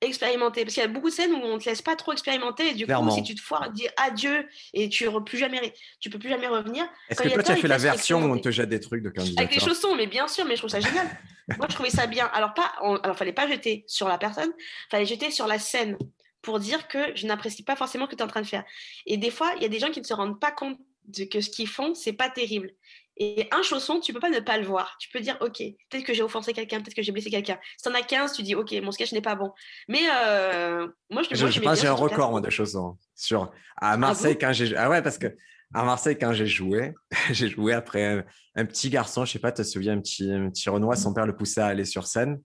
expérimenter. 0.00 0.64
Parce 0.64 0.74
qu'il 0.74 0.82
y 0.82 0.86
a 0.86 0.88
beaucoup 0.88 1.10
de 1.10 1.14
scènes 1.14 1.32
où 1.32 1.36
on 1.36 1.54
ne 1.54 1.60
te 1.60 1.66
laisse 1.68 1.82
pas 1.82 1.94
trop 1.94 2.12
expérimenter. 2.12 2.70
Et 2.70 2.74
du 2.74 2.86
Clairement. 2.86 3.10
coup, 3.10 3.14
si 3.16 3.22
tu 3.22 3.36
te 3.36 3.40
foires, 3.40 3.70
dis 3.70 3.86
adieu 3.96 4.48
et 4.74 4.88
tu 4.88 5.08
ne 5.08 5.18
plus 5.20 5.38
jamais, 5.38 5.72
tu 6.00 6.10
peux 6.10 6.18
plus 6.18 6.28
jamais 6.30 6.48
revenir. 6.48 6.84
Est-ce 7.08 7.22
que 7.22 7.28
toi, 7.28 7.42
tu 7.44 7.52
as 7.52 7.56
fait 7.56 7.68
la 7.68 7.78
version 7.78 8.20
où 8.24 8.32
on 8.34 8.38
te 8.38 8.50
jette 8.50 8.68
des 8.70 8.80
trucs 8.80 9.02
de 9.02 9.08
Avec 9.10 9.18
les 9.18 9.34
candidateur 9.36 9.68
chaussons, 9.68 9.94
mais 9.94 10.08
bien 10.08 10.26
sûr, 10.26 10.44
mais 10.46 10.54
je 10.56 10.60
trouve 10.60 10.70
ça 10.70 10.80
génial. 10.80 11.06
Moi, 11.58 11.66
je 11.68 11.74
trouvais 11.74 11.90
ça 11.90 12.06
bien. 12.08 12.26
Alors, 12.34 12.54
pas, 12.54 12.72
on- 12.82 12.96
alors, 12.96 13.16
fallait 13.16 13.32
pas 13.32 13.46
jeter 13.48 13.84
sur 13.86 14.08
la 14.08 14.18
personne, 14.18 14.50
fallait 14.90 15.06
jeter 15.06 15.30
sur 15.30 15.46
la 15.46 15.60
scène 15.60 15.96
pour 16.42 16.58
dire 16.58 16.88
que 16.88 17.14
je 17.14 17.26
n'apprécie 17.26 17.62
pas 17.62 17.76
forcément 17.76 18.06
ce 18.06 18.10
que 18.10 18.16
tu 18.16 18.20
es 18.20 18.24
en 18.24 18.28
train 18.28 18.42
de 18.42 18.46
faire. 18.46 18.64
Et 19.06 19.16
des 19.16 19.30
fois, 19.30 19.52
il 19.56 19.62
y 19.62 19.66
a 19.66 19.68
des 19.68 19.78
gens 19.78 19.90
qui 19.90 20.00
ne 20.00 20.04
se 20.04 20.14
rendent 20.14 20.40
pas 20.40 20.50
compte 20.50 20.78
de 21.06 21.24
que 21.24 21.40
ce 21.40 21.50
qu'ils 21.50 21.68
font, 21.68 21.94
c'est 21.94 22.12
pas 22.12 22.28
terrible. 22.28 22.70
Et 23.18 23.46
un 23.52 23.62
chausson, 23.62 24.00
tu 24.00 24.12
peux 24.12 24.20
pas 24.20 24.30
ne 24.30 24.40
pas 24.40 24.56
le 24.56 24.64
voir. 24.64 24.96
Tu 24.98 25.08
peux 25.10 25.20
dire, 25.20 25.36
OK, 25.40 25.58
peut-être 25.58 26.04
que 26.04 26.14
j'ai 26.14 26.22
offensé 26.22 26.52
quelqu'un, 26.52 26.80
peut-être 26.80 26.94
que 26.94 27.02
j'ai 27.02 27.12
blessé 27.12 27.30
quelqu'un. 27.30 27.58
Si 27.76 27.84
t'en 27.84 27.94
as 27.94 28.02
15, 28.02 28.32
tu 28.32 28.42
dis, 28.42 28.54
OK, 28.54 28.72
mon 28.82 28.90
sketch 28.90 29.12
n'est 29.12 29.20
pas 29.20 29.34
bon. 29.34 29.52
Mais 29.86 30.00
euh, 30.24 30.88
moi, 31.10 31.22
je, 31.22 31.34
Je, 31.34 31.42
moi, 31.42 31.50
je 31.50 31.60
pense 31.60 31.80
j'ai 31.80 31.88
un 31.88 31.92
record 31.92 32.30
moi, 32.30 32.40
de 32.40 32.50
chaussons. 32.50 32.96
Sur, 33.14 33.50
à 33.76 33.96
Marseille, 33.96 34.34
bon? 34.34 34.40
quand 34.40 34.52
j'ai 34.52 34.76
ah 34.76 34.88
ouais, 34.88 35.02
parce 35.02 35.18
que 35.18 35.36
à 35.74 35.84
Marseille, 35.84 36.16
quand 36.18 36.32
j'ai 36.32 36.46
joué, 36.46 36.94
j'ai 37.30 37.48
joué 37.48 37.74
après 37.74 38.04
un, 38.04 38.24
un 38.56 38.64
petit 38.64 38.88
garçon, 38.88 39.24
je 39.24 39.32
sais 39.32 39.38
pas, 39.38 39.52
tu 39.52 39.62
te 39.62 39.66
souviens, 39.66 39.92
un 39.94 40.00
petit, 40.00 40.30
un 40.30 40.48
petit 40.50 40.68
Renoir, 40.70 40.96
son 40.96 41.12
père 41.12 41.26
le 41.26 41.36
poussait 41.36 41.60
à 41.60 41.66
aller 41.66 41.84
sur 41.84 42.06
scène. 42.06 42.40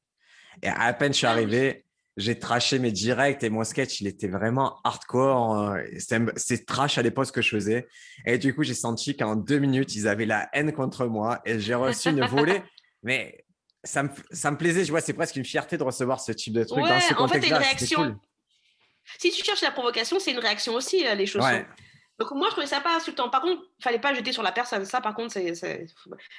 Et 0.62 0.67
à 0.67 0.91
peine 0.93 1.13
je 1.13 1.19
suis 1.19 1.27
Ah 1.27 1.31
arrivé, 1.31 1.86
j'ai 2.17 2.38
traché 2.39 2.80
mes 2.80 2.91
directs 2.91 3.43
et 3.43 3.49
mon 3.49 3.63
sketch, 3.63 4.01
il 4.01 4.08
était 4.08 4.27
vraiment 4.27 4.80
hardcore. 4.84 5.56
un- 5.56 5.84
c'était 6.36 6.63
trash 6.65 6.97
à 6.97 7.01
l'époque 7.03 7.27
ce 7.27 7.32
que 7.32 7.41
je 7.43 7.49
faisais. 7.49 7.88
Et 8.25 8.38
du 8.39 8.53
coup, 8.56 8.63
j'ai 8.63 8.73
senti 8.73 9.15
qu'en 9.15 9.36
deux 9.36 9.60
minutes, 9.60 9.95
ils 9.95 10.08
avaient 10.08 10.25
la 10.25 10.49
haine 10.53 10.73
contre 10.73 11.06
moi 11.06 11.39
et 11.45 11.60
j'ai 11.60 11.75
reçu 11.75 12.10
une 12.10 12.25
volée. 12.25 12.62
Mais 13.03 13.45
ça 13.84 14.03
me, 14.03 14.10
ça 14.32 14.49
me 14.51 14.58
plaisait, 14.58 14.84
je 14.84 14.89
vois, 14.91 14.99
c'est 15.01 15.13
presque 15.13 15.36
une 15.36 15.45
fierté 15.45 15.77
de 15.77 15.84
recevoir 15.84 16.19
ce 16.19 16.32
type 16.32 16.53
de 16.53 16.63
truc 16.63 16.84
dans 16.84 16.89
Ouais, 16.95 16.99
ce 16.99 17.13
en 17.13 17.27
fait, 17.27 17.39
t'as 17.39 17.47
une 17.47 17.53
réaction. 17.53 18.01
cool. 18.03 18.17
Si 19.19 19.32
tu 19.32 19.43
cherches 19.43 19.62
la 19.62 19.71
provocation, 19.71 20.19
c'est 20.19 20.32
une 20.32 20.39
réaction 20.39 20.73
aussi, 20.73 21.06
euh, 21.08 21.15
les. 21.15 21.34
Ouais. 21.38 21.65
Donc 22.19 22.32
moi, 22.32 22.47
je 22.47 22.53
trouvais 22.53 22.67
ça 22.67 22.82
pas 22.82 22.97
insultant. 22.97 23.30
Par 23.30 23.41
contre, 23.41 23.62
fallait 23.80 23.99
pas 23.99 24.13
jeter 24.13 24.34
sur 24.34 24.41
la 24.41 24.51
personne. 24.51 24.84
Ça, 24.86 24.99
par 25.01 25.13
contre, 25.13 25.32
c'est... 25.34 25.53
c'est- 25.53 25.86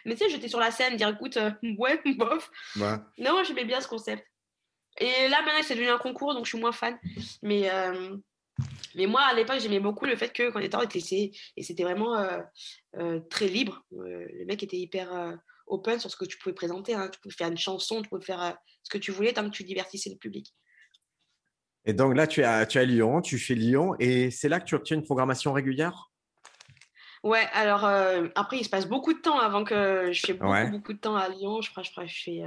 Mais 0.05 0.17
tu 0.17 0.25
sais, 0.25 0.29
jeter 0.29 0.49
sur 0.49 0.59
la 0.59 0.73
scène, 0.73 0.97
dire, 0.97 1.09
écoute, 1.09 1.37
euh, 1.37 1.53
ouais, 1.79 2.01
bof. 2.17 2.51
ouais. 2.77 2.97
Non, 3.19 3.43
j'aimais 3.47 3.65
bien 3.65 3.81
ce 3.81 3.87
concept. 3.87 4.27
Et 5.01 5.29
là, 5.29 5.43
maintenant, 5.43 5.63
c'est 5.63 5.75
devenu 5.75 5.91
un 5.91 5.99
concours, 5.99 6.35
donc 6.35 6.45
je 6.45 6.51
suis 6.51 6.59
moins 6.59 6.73
fan. 6.73 6.99
Mais, 7.43 7.71
euh, 7.71 8.17
mais 8.95 9.07
moi, 9.07 9.23
à 9.23 9.35
l'époque, 9.35 9.61
j'aimais 9.61 9.81
beaucoup 9.81 10.07
le 10.07 10.17
fait 10.17 10.33
que 10.33 10.51
quand 10.51 10.59
on 10.59 10.63
était 10.63 10.77
en 10.77 10.83
était 10.83 11.33
et 11.57 11.63
c'était 11.63 11.85
vraiment 11.85 12.17
euh, 12.17 12.41
euh, 12.97 13.21
très 13.31 13.47
libre. 13.47 13.85
Le 13.93 14.45
mec 14.47 14.63
était 14.63 14.77
hyper 14.77 15.39
open 15.67 16.01
sur 16.01 16.11
ce 16.11 16.17
que 16.17 16.25
tu 16.25 16.37
pouvais 16.39 16.55
présenter. 16.55 16.95
hein. 16.95 17.09
Tu 17.13 17.21
pouvais 17.21 17.35
faire 17.35 17.49
une 17.49 17.59
chanson, 17.59 18.03
tu 18.03 18.09
pouvais 18.09 18.25
faire 18.25 18.57
ce 18.83 18.91
que 18.91 18.99
tu 18.99 19.13
voulais 19.13 19.33
tant 19.33 19.45
que 19.45 19.55
tu 19.55 19.63
divertissais 19.63 20.11
le 20.11 20.17
public. 20.17 20.53
Et 21.85 21.93
donc 21.93 22.17
là, 22.17 22.27
tu 22.27 22.41
es, 22.41 22.45
à, 22.45 22.67
tu 22.67 22.79
es 22.79 22.81
à 22.81 22.85
Lyon, 22.85 23.23
tu 23.23 23.39
fais 23.39 23.55
Lyon, 23.55 23.95
et 23.99 24.31
c'est 24.31 24.49
là 24.49 24.61
que 24.61 24.65
tu 24.67 24.75
obtiens 24.75 24.97
une 24.97 25.05
programmation 25.05 25.53
régulière? 25.53 26.11
Ouais, 27.23 27.47
alors 27.53 27.85
après, 28.35 28.59
il 28.59 28.65
se 28.65 28.69
passe 28.69 28.87
beaucoup 28.87 29.13
de 29.13 29.21
temps 29.21 29.39
avant 29.39 29.63
que 29.65 30.11
je 30.13 30.21
fais 30.27 30.33
beaucoup, 30.35 30.51
Ouais. 30.53 30.71
beaucoup 30.71 30.93
de 30.93 30.99
temps 30.99 31.17
à 31.17 31.29
Lyon. 31.29 31.61
Je 31.63 31.71
crois, 31.71 31.83
je 31.85 31.91
crois 31.93 32.05
que 32.05 32.11
je 32.11 32.23
fais 32.23 32.43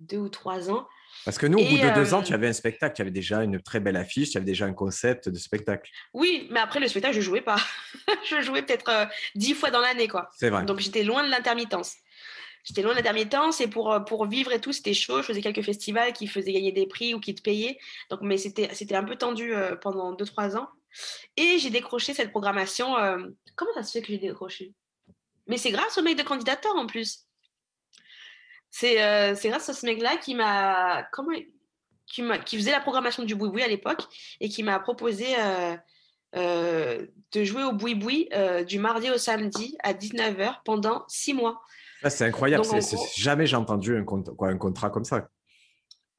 deux 0.00 0.18
ou 0.18 0.28
trois 0.28 0.70
ans. 0.70 0.88
Parce 1.24 1.38
que 1.38 1.46
nous, 1.46 1.58
au 1.58 1.62
Et, 1.62 1.68
bout 1.68 1.78
de 1.78 1.94
deux 1.94 2.14
ans, 2.14 2.20
euh, 2.20 2.22
tu 2.22 2.32
avais 2.32 2.48
un 2.48 2.52
spectacle, 2.52 2.94
tu 2.96 3.02
avais 3.02 3.10
déjà 3.10 3.42
une 3.42 3.60
très 3.60 3.80
belle 3.80 3.96
affiche, 3.96 4.30
tu 4.30 4.36
avais 4.38 4.46
déjà 4.46 4.64
un 4.66 4.72
concept 4.72 5.28
de 5.28 5.38
spectacle. 5.38 5.90
Oui, 6.14 6.48
mais 6.50 6.60
après, 6.60 6.80
le 6.80 6.88
spectacle, 6.88 7.14
je 7.14 7.20
jouais 7.20 7.40
pas. 7.42 7.58
je 8.30 8.40
jouais 8.40 8.62
peut-être 8.62 8.88
euh, 8.88 9.04
dix 9.34 9.54
fois 9.54 9.70
dans 9.70 9.80
l'année, 9.80 10.08
quoi. 10.08 10.30
C'est 10.36 10.50
vrai. 10.50 10.64
Donc 10.64 10.78
j'étais 10.80 11.02
loin 11.02 11.22
de 11.24 11.30
l'intermittence. 11.30 11.94
J'étais 12.64 12.82
loin 12.82 12.92
de 12.92 12.96
l'intermittence 12.96 13.60
et 13.60 13.68
pour, 13.68 13.92
euh, 13.92 14.00
pour 14.00 14.26
vivre 14.26 14.52
et 14.52 14.60
tout, 14.60 14.72
c'était 14.72 14.94
chaud. 14.94 15.18
Je 15.22 15.26
faisais 15.26 15.40
quelques 15.40 15.62
festivals 15.62 16.12
qui 16.12 16.26
faisaient 16.26 16.52
gagner 16.52 16.72
des 16.72 16.86
prix 16.86 17.14
ou 17.14 17.20
qui 17.20 17.34
te 17.34 17.40
payaient. 17.42 17.78
Donc, 18.10 18.20
mais 18.22 18.36
c'était 18.36 18.68
c'était 18.74 18.96
un 18.96 19.04
peu 19.04 19.16
tendu 19.16 19.54
euh, 19.54 19.76
pendant 19.76 20.14
2-3 20.14 20.56
ans. 20.56 20.68
Et 21.36 21.58
j'ai 21.58 21.70
décroché 21.70 22.14
cette 22.14 22.30
programmation. 22.30 22.96
euh, 22.98 23.18
Comment 23.54 23.72
ça 23.74 23.82
se 23.82 23.92
fait 23.92 24.00
que 24.02 24.08
j'ai 24.08 24.18
décroché? 24.18 24.74
Mais 25.46 25.56
c'est 25.56 25.70
grâce 25.70 25.96
au 25.96 26.02
mec 26.02 26.18
de 26.18 26.22
candidateur 26.22 26.74
en 26.76 26.86
plus. 26.86 27.27
C'est 28.70 29.02
euh, 29.02 29.34
c'est 29.34 29.48
grâce 29.48 29.68
à 29.68 29.74
ce 29.74 29.84
mec-là 29.86 30.16
qui 30.16 30.34
m'a. 30.34 31.04
Comment 31.12 31.36
qui, 32.06 32.22
qui 32.46 32.56
faisait 32.56 32.70
la 32.72 32.80
programmation 32.80 33.22
du 33.24 33.34
boui-boui 33.34 33.62
à 33.62 33.68
l'époque 33.68 34.00
et 34.40 34.48
qui 34.48 34.62
m'a 34.62 34.78
proposé 34.80 35.26
euh, 35.38 35.76
euh, 36.36 37.06
de 37.32 37.44
jouer 37.44 37.64
au 37.64 37.72
boui-boui 37.72 38.28
du 38.66 38.78
mardi 38.78 39.10
au 39.10 39.18
samedi 39.18 39.76
à 39.82 39.92
19h 39.92 40.56
pendant 40.64 41.04
6 41.08 41.34
mois. 41.34 41.60
C'est 42.08 42.24
incroyable. 42.24 42.64
Donc, 42.64 42.72
gros- 42.96 43.06
jamais 43.16 43.46
j'ai 43.46 43.56
entendu 43.56 43.96
un, 43.96 44.04
cont- 44.04 44.22
quoi, 44.36 44.48
un 44.48 44.56
contrat 44.56 44.88
comme 44.90 45.04
ça. 45.04 45.28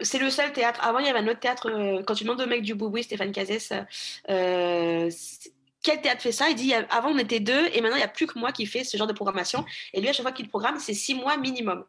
C'est 0.01 0.19
le 0.19 0.29
seul 0.29 0.53
théâtre. 0.53 0.79
Avant, 0.83 0.99
il 0.99 1.05
y 1.07 1.09
avait 1.09 1.19
un 1.19 1.27
autre 1.27 1.39
théâtre. 1.39 1.69
euh, 1.71 2.03
quand 2.03 2.13
tu 2.15 2.23
demandes 2.23 2.41
au 2.41 2.45
mec 2.47 2.61
du 2.61 2.75
boui 2.75 3.03
Stéphane 3.03 3.31
Cazès, 3.31 3.69
euh, 4.29 5.09
quel 5.81 6.01
théâtre 6.01 6.21
fait 6.21 6.31
ça? 6.31 6.49
Il 6.49 6.55
dit 6.55 6.73
avant, 6.73 7.09
on 7.09 7.17
était 7.17 7.39
deux 7.39 7.67
et 7.73 7.81
maintenant, 7.81 7.95
il 7.97 7.99
n'y 8.01 8.03
a 8.05 8.07
plus 8.09 8.27
que 8.27 8.37
moi 8.37 8.51
qui 8.51 8.65
fais 8.65 8.83
ce 8.83 8.95
genre 8.97 9.07
de 9.07 9.13
programmation. 9.13 9.65
Et 9.93 10.01
lui, 10.01 10.09
à 10.09 10.13
chaque 10.13 10.23
fois 10.23 10.31
qu'il 10.31 10.49
programme, 10.49 10.79
c'est 10.79 10.93
6 10.93 11.15
mois 11.15 11.37
minimum. 11.37 11.83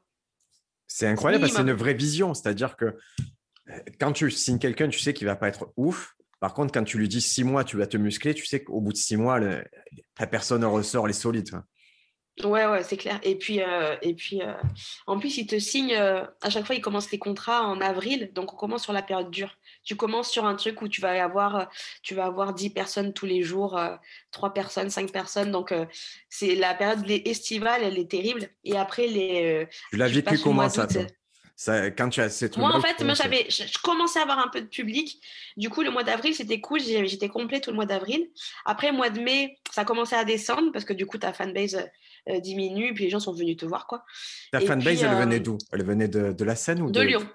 C'est 0.93 1.07
incroyable 1.07 1.43
parce 1.43 1.53
que 1.53 1.57
c'est 1.59 1.71
une 1.71 1.77
vraie 1.77 1.95
vision. 1.95 2.35
C'est-à-dire 2.35 2.77
que 2.77 2.85
euh, 2.87 3.79
quand 4.01 4.13
tu 4.13 4.29
signes 4.31 4.59
quelqu'un, 4.59 4.89
tu 4.89 4.99
sais 4.99 5.15
qu'il 5.15 5.27
va 5.27 5.37
pas 5.37 5.47
être 5.49 5.73
ouf. 5.77 6.15
Par 6.41 6.53
contre, 6.55 6.73
quand 6.73 6.83
tu 6.85 6.99
lui 6.99 7.07
dis 7.09 7.21
six 7.21 7.45
mois, 7.45 7.63
tu 7.65 7.77
vas 7.77 7.87
te 7.87 7.97
muscler, 7.97 8.35
tu 8.35 8.45
sais 8.47 8.65
qu'au 8.65 8.81
bout 8.81 8.93
de 8.93 8.97
six 8.99 9.17
mois, 9.17 9.39
le- 9.39 9.63
la 10.19 10.27
personne 10.27 10.65
ressort 10.65 11.07
les 11.07 11.13
solides. 11.13 11.51
quoi. 11.51 11.65
Ouais, 12.43 12.67
ouais, 12.67 12.83
c'est 12.83 12.97
clair. 12.97 13.21
Et 13.23 13.37
puis, 13.37 13.61
euh, 13.63 13.95
et 14.03 14.15
puis 14.15 14.41
euh, 14.43 14.55
en 15.07 15.19
plus, 15.19 15.37
il 15.37 15.47
te 15.47 15.59
signe, 15.59 15.93
euh, 15.95 16.25
à 16.41 16.49
chaque 16.51 16.65
fois, 16.65 16.75
il 16.75 16.81
commence 16.81 17.11
les 17.13 17.19
contrats 17.19 17.63
en 17.67 17.81
avril. 17.81 18.31
Donc, 18.35 18.53
on 18.55 18.57
commence 18.57 18.83
sur 18.83 18.93
la 18.95 19.03
période 19.03 19.31
dure. 19.31 19.55
Tu 19.85 19.97
commences 19.97 20.31
sur 20.31 20.45
un 20.45 20.55
truc 20.55 20.83
où 20.83 20.89
tu 20.89 21.01
vas 21.01 21.23
avoir, 21.23 21.57
euh, 21.57 21.65
tu 22.03 22.15
vas 22.15 22.27
avoir 22.27 22.55
10 22.55 22.71
personnes 22.71 23.13
tous 23.13 23.27
les 23.27 23.43
jours, 23.43 23.77
euh, 23.79 23.97
3 24.31 24.53
personnes, 24.53 24.91
5 24.91 25.11
personnes. 25.13 25.51
Donc, 25.51 25.73
euh, 25.73 25.87
c'est 26.29 26.55
la 26.55 26.75
période 26.75 27.05
estivale, 27.09 27.83
elle 27.83 27.99
est 27.99 28.11
terrible. 28.11 28.49
Et 28.65 28.77
après, 28.77 29.07
les, 29.07 29.65
euh, 29.65 29.67
Tu 29.91 29.97
l'as 29.97 30.09
vécu 30.09 30.35
le 30.35 30.41
comment 30.41 30.69
ça, 30.69 30.87
toi? 30.87 31.03
Ça, 31.61 31.91
Quand 31.91 32.09
tu 32.09 32.23
as 32.23 32.31
ces 32.31 32.49
trucs 32.49 32.63
Moi, 32.63 32.75
en 32.75 32.81
fait, 32.81 33.05
moi, 33.05 33.13
j'avais, 33.13 33.45
je, 33.51 33.65
je 33.65 33.79
commençais 33.83 34.19
à 34.19 34.23
avoir 34.23 34.39
un 34.39 34.49
peu 34.49 34.63
de 34.63 34.67
public. 34.67 35.21
Du 35.59 35.69
coup, 35.69 35.83
le 35.83 35.91
mois 35.91 36.05
d'avril, 36.05 36.35
c'était 36.35 36.59
cool. 36.59 36.81
J'étais 36.81 37.29
complet 37.29 37.61
tout 37.61 37.69
le 37.69 37.77
mois 37.77 37.85
d'avril. 37.85 38.31
Après, 38.65 38.93
mois 38.93 39.11
de 39.11 39.21
mai, 39.21 39.59
ça 39.71 39.85
commençait 39.85 40.17
à 40.17 40.25
descendre 40.25 40.73
parce 40.73 40.87
que 40.87 40.95
du 40.95 41.05
coup, 41.05 41.19
ta 41.19 41.35
fanbase 41.35 41.75
euh, 41.75 42.33
euh, 42.33 42.41
diminue. 42.41 42.95
Puis 42.95 43.05
les 43.05 43.11
gens 43.11 43.21
sont 43.21 43.35
venus 43.35 43.59
te 43.59 43.67
voir, 43.67 43.87
quoi. 43.87 44.07
Ta 44.53 44.63
et 44.63 44.67
fanbase, 44.67 44.97
puis, 44.97 45.05
elle 45.05 45.15
euh, 45.15 45.21
venait 45.21 45.41
d'où? 45.41 45.59
Elle 45.71 45.85
venait 45.85 46.09
de, 46.09 46.33
de 46.33 46.45
la 46.45 46.57
scène 46.57 46.81
ou 46.81 46.91
De 46.91 46.99
de, 46.99 47.05
Lyon. 47.05 47.29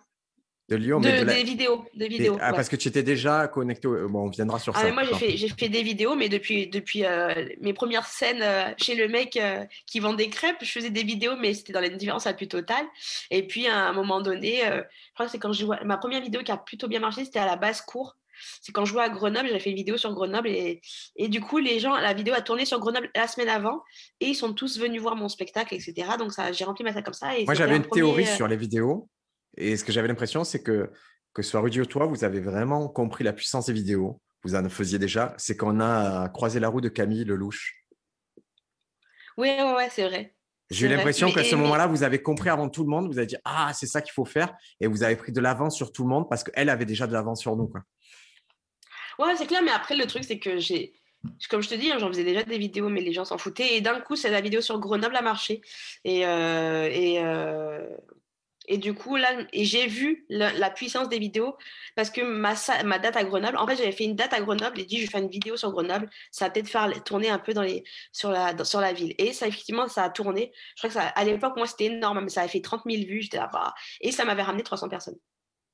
De 0.68 0.76
Lyon, 0.78 1.00
De- 1.00 1.08
mais 1.08 1.20
de 1.22 1.26
la- 1.26 1.34
Des 1.36 1.44
vidéos. 1.44 1.86
Des 1.94 2.08
vidéos. 2.08 2.38
Ah, 2.42 2.50
ouais. 2.50 2.56
parce 2.56 2.70
que 2.70 2.76
tu 2.76 2.88
étais 2.88 3.04
déjà 3.04 3.48
connecté. 3.48 3.88
au- 3.88 4.10
Bon, 4.10 4.22
on 4.26 4.30
viendra 4.30 4.58
sur 4.58 4.74
Ah, 4.76 4.80
ça. 4.80 4.86
mais 4.86 4.92
moi, 4.94 5.04
j'ai 5.04 5.14
fait, 5.14 5.38
j'ai 5.38 5.48
fait 5.50 5.70
des 5.70 5.84
vidéos, 5.84 6.16
mais 6.16 6.28
depuis, 6.28 6.66
depuis 6.68 7.06
euh, 7.06 7.34
mes 7.62 7.74
premières 7.74 8.08
scènes 8.08 8.42
euh, 8.42 8.74
chez 8.82 8.96
le 8.96 9.08
mec 9.08 9.38
euh, 9.38 9.64
qui 9.86 10.00
vend 10.00 10.14
des 10.14 10.28
crêpes, 10.30 10.58
je 10.64 10.72
faisais 10.72 10.90
des 10.90 11.04
vidéos, 11.04 11.36
mais 11.40 11.54
c'était 11.54 11.72
dans 11.74 11.82
l'indifférence 11.82 12.26
la 12.26 12.34
plus 12.34 12.48
totale. 12.48 12.86
Et 13.30 13.46
puis, 13.46 13.68
à 13.68 13.78
un 13.90 13.94
moment 13.94 14.22
donné, 14.22 14.62
je 14.66 14.82
crois 15.14 15.28
que 15.28 15.32
c'est 15.32 15.38
quand 15.40 15.54
je 15.54 15.66
jouais. 15.66 15.78
Ma 15.86 15.98
première 15.98 16.22
vidéo 16.22 16.42
qui 16.42 16.52
a 16.52 16.58
plutôt 16.58 16.88
bien 16.88 17.00
marché, 17.00 17.26
c'était 17.26 17.40
à 17.40 17.46
la 17.46 17.58
basse-cour. 17.58 18.16
C'est 18.60 18.72
quand 18.74 18.84
je 18.86 18.92
jouais 18.92 19.04
à 19.04 19.10
Grenoble, 19.10 19.48
j'avais 19.48 19.60
fait 19.62 19.70
une 19.70 19.78
vidéo 19.78 19.96
sur 19.98 20.12
Grenoble. 20.14 20.50
Et, 20.50 20.82
et 21.16 21.30
du 21.30 21.40
coup, 21.42 21.60
les 21.60 21.80
gens, 21.80 21.96
la 21.96 22.14
vidéo 22.14 22.34
a 22.34 22.42
tourné 22.42 22.66
sur 22.66 22.80
Grenoble 22.80 23.10
la 23.16 23.28
semaine 23.28 23.48
avant. 23.50 23.82
Et 24.20 24.26
ils 24.30 24.36
sont 24.36 24.52
tous 24.54 24.78
venus 24.80 25.00
voir 25.02 25.16
mon 25.16 25.30
spectacle, 25.30 25.74
etc. 25.76 25.94
Donc, 26.20 26.34
ça, 26.34 26.52
j'ai 26.52 26.66
rempli 26.66 26.84
ma 26.84 26.92
salle 26.92 27.04
comme 27.04 27.14
ça. 27.14 27.38
Et 27.38 27.46
Moi, 27.46 27.54
j'avais 27.54 27.74
un 27.74 27.78
une 27.78 27.84
premier, 27.84 28.02
théorie 28.02 28.26
sur 28.26 28.48
les 28.48 28.58
vidéos. 28.58 29.08
Et 29.58 29.78
ce 29.78 29.84
que 29.84 29.92
j'avais 29.92 30.08
l'impression, 30.08 30.44
c'est 30.44 30.62
que, 30.64 30.92
que 31.34 31.42
ce 31.42 31.52
soit 31.52 31.62
Rudy 31.62 31.82
ou 31.82 31.86
toi, 31.86 32.06
vous 32.06 32.24
avez 32.24 32.40
vraiment 32.40 32.88
compris 32.88 33.24
la 33.24 33.34
puissance 33.34 33.68
des 33.68 33.74
vidéos. 33.74 34.22
Vous 34.44 34.56
en 34.56 34.70
faisiez 34.70 35.00
déjà. 35.00 35.34
C'est 35.38 35.58
qu'on 35.58 35.80
a 35.80 36.30
croisé 36.30 36.60
la 36.60 36.68
roue 36.70 36.82
de 36.82 36.90
Camille 36.90 37.24
Lelouch. 37.26 37.74
Oui, 39.38 39.50
ouais, 39.50 39.74
ouais, 39.74 39.90
c'est 39.90 40.08
vrai. 40.08 40.36
J'ai 40.72 40.88
eu 40.88 40.90
l'impression 40.90 41.32
qu'à 41.32 41.44
ce 41.44 41.56
mais- 41.56 41.62
moment-là, 41.62 41.88
vous 41.88 42.04
avez 42.04 42.22
compris 42.22 42.50
avant 42.50 42.70
tout 42.70 42.84
le 42.84 42.90
monde. 42.90 43.08
Vous 43.08 43.18
avez 43.18 43.28
dit 43.28 43.38
Ah, 43.44 43.72
c'est 43.74 43.86
ça 43.86 44.02
qu'il 44.02 44.14
faut 44.14 44.26
faire. 44.26 44.56
Et 44.80 44.88
vous 44.88 45.04
avez 45.04 45.16
pris 45.16 45.32
de 45.32 45.40
l'avance 45.42 45.76
sur 45.76 45.92
tout 45.92 46.04
le 46.04 46.10
monde 46.10 46.28
parce 46.30 46.44
qu'elle 46.44 46.70
avait 46.70 46.86
déjà 46.86 47.06
de 47.08 47.14
l'avance 47.14 47.42
sur 47.42 47.56
nous. 47.56 47.68
Quoi. 47.68 47.82
Ouais, 49.20 49.36
c'est 49.38 49.46
clair, 49.46 49.62
mais 49.64 49.72
après, 49.72 49.96
le 49.96 50.06
truc, 50.08 50.24
c'est 50.24 50.40
que 50.40 50.58
j'ai. 50.58 50.94
Comme 51.50 51.62
je 51.64 51.70
te 51.70 51.76
dis, 51.76 51.92
hein, 51.92 51.98
j'en 52.00 52.08
faisais 52.08 52.24
déjà 52.24 52.44
des 52.44 52.58
vidéos, 52.58 52.90
mais 52.90 53.02
les 53.02 53.14
gens 53.14 53.26
s'en 53.26 53.38
foutaient. 53.38 53.76
Et 53.78 53.82
d'un 53.82 54.00
coup, 54.00 54.16
c'est 54.16 54.30
la 54.30 54.42
vidéo 54.42 54.62
sur 54.62 54.80
Grenoble 54.80 55.16
a 55.16 55.22
marché. 55.22 55.62
Et, 56.04 56.26
euh, 56.26 56.88
et, 56.92 57.20
euh, 57.24 57.88
et 58.68 58.78
du 58.78 58.94
coup, 58.94 59.16
là, 59.16 59.30
et 59.54 59.66
j'ai 59.66 59.88
vu 59.88 60.26
la, 60.30 60.52
la 60.54 60.70
puissance 60.70 61.10
des 61.10 61.20
vidéos 61.20 61.56
parce 61.96 62.10
que 62.10 62.22
ma, 62.22 62.54
ma 62.84 63.00
date 63.00 63.16
à 63.18 63.24
Grenoble, 63.24 63.58
en 63.58 63.68
fait, 63.68 63.76
j'avais 63.76 63.92
fait 63.92 64.04
une 64.06 64.16
date 64.16 64.34
à 64.34 64.42
Grenoble 64.42 64.80
et 64.80 64.86
dit, 64.86 64.98
je 64.98 65.02
vais 65.06 65.08
faire 65.12 65.22
une 65.22 65.30
vidéo 65.30 65.58
sur 65.58 65.72
Grenoble. 65.72 66.10
Ça 66.32 66.46
va 66.46 66.52
peut-être 66.52 66.68
faire 66.70 66.92
tourner 67.04 67.30
un 67.30 67.40
peu 67.40 67.54
dans 67.54 67.62
les, 67.62 67.84
sur, 68.12 68.32
la, 68.32 68.54
dans- 68.54 68.66
sur 68.66 68.82
la 68.82 68.94
ville. 68.94 69.14
Et 69.18 69.34
ça, 69.34 69.48
effectivement, 69.48 69.88
ça 69.88 70.04
a 70.04 70.10
tourné. 70.10 70.52
Je 70.76 70.82
crois 70.82 70.90
que 70.90 70.94
ça, 70.94 71.08
à 71.08 71.24
l'époque, 71.24 71.56
moi, 71.58 71.68
c'était 71.68 71.86
énorme, 71.86 72.22
mais 72.22 72.30
ça 72.30 72.42
avait 72.42 72.50
fait 72.50 72.62
30 72.62 72.82
000 72.90 73.04
vues. 73.08 73.22
J'étais 73.22 73.38
là, 73.38 73.50
bah, 73.52 73.74
et 74.02 74.12
ça 74.12 74.26
m'avait 74.26 74.44
ramené 74.44 74.64
300 74.64 74.90
personnes. 74.90 75.18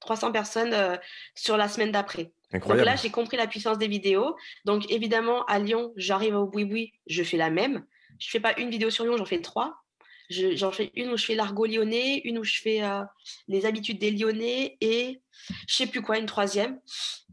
300 0.01 0.32
personnes 0.32 0.73
euh, 0.73 0.97
sur 1.36 1.58
la 1.58 1.67
semaine 1.67 1.91
d'après. 1.91 2.23
Donc 2.23 2.34
Incroyable. 2.63 2.86
là, 2.86 2.95
j'ai 2.95 3.12
compris 3.12 3.38
la 3.38 3.47
puissance 3.47 3.77
des 3.77 3.88
vidéos. 3.88 4.36
Donc 4.65 4.89
évidemment, 4.91 5.45
à 5.45 5.60
Lyon, 5.60 5.93
j'arrive 5.95 6.36
au 6.36 6.47
boui-boui, 6.47 6.93
je 7.08 7.23
fais 7.23 7.38
la 7.38 7.49
même. 7.49 7.86
Je 8.19 8.30
fais 8.30 8.39
pas 8.39 8.54
une 8.60 8.69
vidéo 8.69 8.89
sur 8.89 9.04
Lyon, 9.06 9.15
j'en 9.17 9.25
fais 9.25 9.39
trois. 9.41 9.75
Je- 10.31 10.55
J'en 10.55 10.71
fais 10.71 10.91
une 10.95 11.11
où 11.11 11.17
je 11.17 11.25
fais 11.25 11.35
l'argot 11.35 11.65
lyonnais, 11.65 12.21
une 12.23 12.39
où 12.39 12.43
je 12.43 12.59
fais 12.61 12.83
euh, 12.83 13.01
les 13.47 13.65
habitudes 13.65 13.99
des 13.99 14.11
Lyonnais 14.11 14.77
et 14.81 15.21
je 15.67 15.75
sais 15.75 15.87
plus 15.87 16.01
quoi, 16.01 16.17
une 16.17 16.25
troisième. 16.25 16.79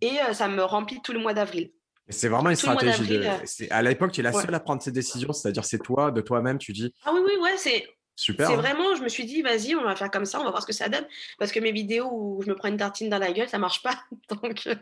Et 0.00 0.12
euh, 0.28 0.32
ça 0.32 0.48
me 0.48 0.62
remplit 0.62 1.00
tout 1.02 1.12
le 1.12 1.18
mois 1.20 1.34
d'avril. 1.34 1.70
c'est 2.08 2.28
vraiment 2.28 2.50
une 2.50 2.56
tout 2.56 2.62
stratégie. 2.62 3.06
De... 3.06 3.22
euh, 3.24 3.66
À 3.70 3.82
l'époque, 3.82 4.12
tu 4.12 4.20
es 4.20 4.22
la 4.22 4.32
ouais. 4.32 4.42
seule 4.42 4.54
à 4.54 4.60
prendre 4.60 4.82
ces 4.82 4.92
décisions. 4.92 5.32
C'est-à-dire, 5.32 5.64
c'est 5.64 5.78
toi, 5.78 6.10
de 6.10 6.20
toi-même, 6.20 6.58
tu 6.58 6.72
dis 6.72 6.92
Ah 7.04 7.10
oui, 7.14 7.20
oui, 7.24 7.36
ouais, 7.42 7.56
c'est 7.56 7.86
Super. 8.16 8.48
c'est 8.48 8.54
hein. 8.54 8.56
vraiment, 8.56 8.96
je 8.96 9.02
me 9.02 9.08
suis 9.08 9.24
dit, 9.26 9.42
vas-y, 9.42 9.76
on 9.76 9.84
va 9.84 9.94
faire 9.94 10.10
comme 10.10 10.24
ça, 10.24 10.40
on 10.40 10.44
va 10.44 10.50
voir 10.50 10.62
ce 10.62 10.66
que 10.66 10.72
ça 10.72 10.88
donne. 10.88 11.06
Parce 11.38 11.52
que 11.52 11.60
mes 11.60 11.70
vidéos 11.70 12.08
où 12.10 12.42
je 12.42 12.48
me 12.48 12.56
prends 12.56 12.68
une 12.68 12.76
tartine 12.76 13.08
dans 13.08 13.18
la 13.18 13.30
gueule, 13.30 13.48
ça 13.48 13.58
marche 13.58 13.80
pas. 13.82 13.96
Donc, 14.42 14.66
euh, 14.66 14.74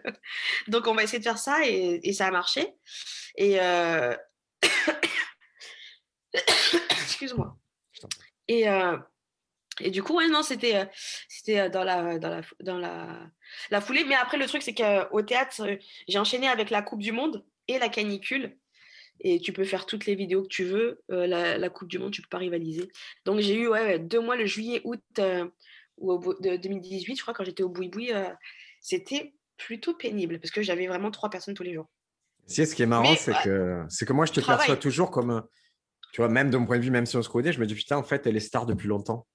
donc 0.68 0.87
on 0.87 0.94
va 0.94 1.02
essayer 1.02 1.18
de 1.18 1.24
faire 1.24 1.37
ça 1.38 1.66
et, 1.66 2.00
et 2.02 2.12
ça 2.14 2.26
a 2.26 2.31
marché. 2.31 2.66
Et 3.37 3.59
excuse-moi. 6.90 7.57
Et, 8.49 8.69
euh, 8.69 8.97
et 9.81 9.91
du 9.91 10.03
coup, 10.03 10.17
ouais, 10.17 10.29
non, 10.29 10.43
c'était, 10.43 10.77
euh, 10.77 10.85
c'était 11.29 11.61
euh, 11.61 11.69
dans, 11.69 11.85
la, 11.85 12.19
dans, 12.19 12.31
la, 12.31 12.43
dans 12.61 12.79
la, 12.79 13.31
la 13.71 13.81
foulée. 13.81 14.05
Mais 14.05 14.15
après, 14.15 14.39
le 14.39 14.47
truc, 14.47 14.63
c'est 14.63 14.75
qu'au 14.75 15.23
théâtre, 15.23 15.79
j'ai 16.09 16.19
enchaîné 16.19 16.49
avec 16.49 16.71
la 16.71 16.83
Coupe 16.83 17.01
du 17.01 17.13
Monde 17.13 17.45
et 17.69 17.79
la 17.79 17.89
canicule. 17.89 18.57
Et 19.21 19.41
tu 19.41 19.53
peux 19.53 19.65
faire 19.65 19.87
toutes 19.87 20.07
les 20.07 20.15
vidéos 20.15 20.43
que 20.43 20.49
tu 20.49 20.65
veux. 20.65 21.03
la, 21.09 21.57
la, 21.57 21.69
Coupe 21.71 21.89
du 21.89 21.99
Monde, 21.99 22.13
tu 22.13 22.23
peux 22.23 22.29
pas 22.29 22.39
rivaliser. 22.39 22.91
Donc, 23.25 23.41
j'ai 23.41 23.55
eu 23.55 23.69
ouais, 23.69 23.99
deux 23.99 24.21
mois, 24.21 24.37
le 24.37 24.47
juillet, 24.47 24.83
août 24.85 25.03
ou 25.97 26.35
de 26.41 26.57
2018, 26.57 27.17
je 27.17 27.23
crois, 27.23 27.33
quand 27.33 27.45
j'étais 27.45 27.63
au 27.63 27.71
Boui-Boui. 27.71 28.13
c'était 28.81 29.35
plutôt 29.57 29.95
pénible 29.95 30.39
parce 30.39 30.51
que 30.51 30.61
j'avais 30.61 30.87
vraiment 30.87 31.11
trois 31.11 31.31
personnes 31.31 31.55
tous 31.55 31.63
les 31.63 31.73
jours. 31.73 31.89
Si, 32.47 32.65
ce 32.67 32.75
qui 32.75 32.83
est 32.83 32.87
marrant, 32.87 33.17
c'est 33.17 33.35
que, 33.43 33.83
c'est 33.89 34.07
que 34.07 34.13
moi, 34.13 34.27
je 34.27 34.33
te 34.33 34.41
perçois 34.41 34.77
toujours 34.77 35.11
comme, 35.11 35.43
tu 36.16 36.22
vois, 36.22 36.31
même 36.31 36.48
de 36.48 36.57
mon 36.57 36.64
point 36.64 36.79
de 36.79 36.83
vue, 36.83 36.90
même 36.90 37.05
si 37.05 37.14
on 37.18 37.22
se 37.22 37.29
connaît, 37.29 37.52
je 37.52 37.61
me 37.61 37.66
dis, 37.66 37.74
putain, 37.74 37.98
en 37.98 38.02
fait, 38.02 38.26
elle 38.26 38.38
est 38.38 38.40
star 38.40 38.64
depuis 38.64 38.88
longtemps. 38.88 39.26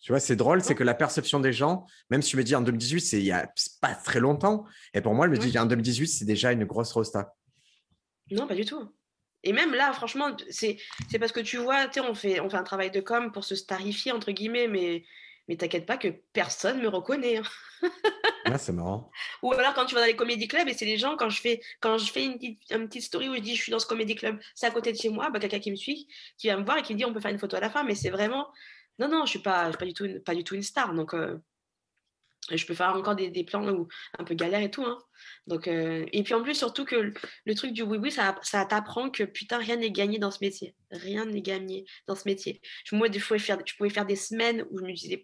Tu 0.00 0.10
vois, 0.10 0.20
c'est 0.20 0.36
drôle, 0.36 0.62
c'est 0.62 0.74
que 0.74 0.84
la 0.84 0.94
perception 0.94 1.38
des 1.38 1.52
gens, 1.52 1.84
même 2.08 2.22
si 2.22 2.30
je 2.30 2.38
me 2.38 2.44
dis 2.44 2.56
en 2.56 2.62
2018, 2.62 3.00
c'est 3.02 3.18
il 3.18 3.26
y 3.26 3.30
a 3.30 3.52
pas 3.82 3.94
très 3.94 4.18
longtemps, 4.18 4.64
et 4.94 5.02
pour 5.02 5.12
moi, 5.12 5.26
je 5.26 5.32
me 5.32 5.36
dis 5.36 5.58
en 5.58 5.66
2018, 5.66 6.06
c'est 6.06 6.24
déjà 6.24 6.50
une 6.50 6.64
grosse 6.64 6.90
rosta. 6.92 7.34
Non, 8.30 8.46
pas 8.46 8.54
du 8.54 8.64
tout. 8.64 8.90
Et 9.42 9.52
même 9.52 9.74
là, 9.74 9.92
franchement, 9.92 10.34
c'est 10.48 10.78
parce 11.20 11.30
que 11.30 11.40
tu 11.40 11.58
vois, 11.58 11.86
on 12.08 12.14
fait, 12.14 12.40
on 12.40 12.48
fait 12.48 12.56
un 12.56 12.62
travail 12.62 12.90
de 12.90 13.02
com 13.02 13.30
pour 13.30 13.44
se 13.44 13.54
starifier, 13.54 14.12
entre 14.12 14.32
guillemets, 14.32 14.68
mais 14.68 15.04
mais 15.48 15.56
t'inquiète 15.56 15.86
pas 15.86 15.96
que 15.96 16.08
personne 16.32 16.80
me 16.80 16.88
reconnaît. 16.88 17.38
Hein. 17.38 17.42
ah, 18.44 18.58
c'est 18.58 18.72
marrant. 18.72 19.10
Ou 19.42 19.52
alors 19.52 19.74
quand 19.74 19.86
tu 19.86 19.94
vas 19.94 20.00
dans 20.00 20.06
les 20.06 20.16
comédie 20.16 20.48
clubs 20.48 20.68
et 20.68 20.74
c'est 20.74 20.84
les 20.84 20.98
gens, 20.98 21.16
quand 21.16 21.30
je 21.30 21.40
fais, 21.40 21.60
quand 21.80 21.98
je 21.98 22.10
fais 22.10 22.24
une, 22.24 22.38
petite, 22.38 23.02
story 23.02 23.28
où 23.28 23.34
je 23.34 23.40
dis 23.40 23.56
je 23.56 23.62
suis 23.62 23.72
dans 23.72 23.78
ce 23.78 23.86
comédie 23.86 24.14
club, 24.14 24.38
c'est 24.54 24.66
à 24.66 24.70
côté 24.70 24.92
de 24.92 24.96
chez 24.96 25.08
moi, 25.08 25.30
bah, 25.30 25.40
quelqu'un 25.40 25.60
qui 25.60 25.70
me 25.70 25.76
suit, 25.76 26.08
qui 26.38 26.48
va 26.48 26.56
me 26.56 26.64
voir 26.64 26.78
et 26.78 26.82
qui 26.82 26.92
me 26.92 26.98
dit 26.98 27.04
on 27.04 27.12
peut 27.12 27.20
faire 27.20 27.32
une 27.32 27.38
photo 27.38 27.56
à 27.56 27.60
la 27.60 27.70
fin, 27.70 27.82
mais 27.84 27.94
c'est 27.94 28.10
vraiment. 28.10 28.48
Non, 28.98 29.08
non, 29.08 29.24
je 29.24 29.30
suis 29.30 29.38
pas, 29.38 29.70
suis 29.70 29.78
pas, 29.78 29.86
du, 29.86 29.94
tout 29.94 30.04
une, 30.04 30.20
pas 30.20 30.34
du 30.34 30.44
tout 30.44 30.54
une 30.54 30.62
star. 30.62 30.94
Donc, 30.94 31.14
euh, 31.14 31.38
je 32.50 32.66
peux 32.66 32.74
faire 32.74 32.94
encore 32.94 33.14
des, 33.14 33.44
plans 33.44 33.66
où, 33.68 33.88
un 34.18 34.24
peu 34.24 34.34
galère 34.34 34.60
et 34.60 34.70
tout. 34.70 34.84
Hein. 34.84 34.98
Donc, 35.46 35.68
euh, 35.68 36.04
et 36.12 36.22
puis 36.22 36.34
en 36.34 36.42
plus, 36.42 36.54
surtout 36.54 36.84
que 36.84 37.12
le, 37.44 37.54
truc 37.54 37.72
du 37.72 37.82
oui-oui, 37.82 38.10
ça, 38.10 38.36
ça 38.42 38.64
t'apprend 38.64 39.10
que 39.10 39.22
putain, 39.22 39.58
rien 39.58 39.76
n'est 39.76 39.90
gagné 39.90 40.18
dans 40.18 40.30
ce 40.30 40.38
métier. 40.40 40.74
Rien 40.90 41.24
n'est 41.24 41.40
gagné 41.40 41.84
dans 42.06 42.16
ce 42.16 42.22
métier. 42.26 42.60
Moi, 42.90 43.08
des 43.08 43.20
fois, 43.20 43.36
je 43.36 43.76
pouvais 43.76 43.90
faire 43.90 44.06
des 44.06 44.16
semaines 44.16 44.66
où 44.70 44.78
je 44.78 44.84
me 44.84 44.92
disais, 44.92 45.22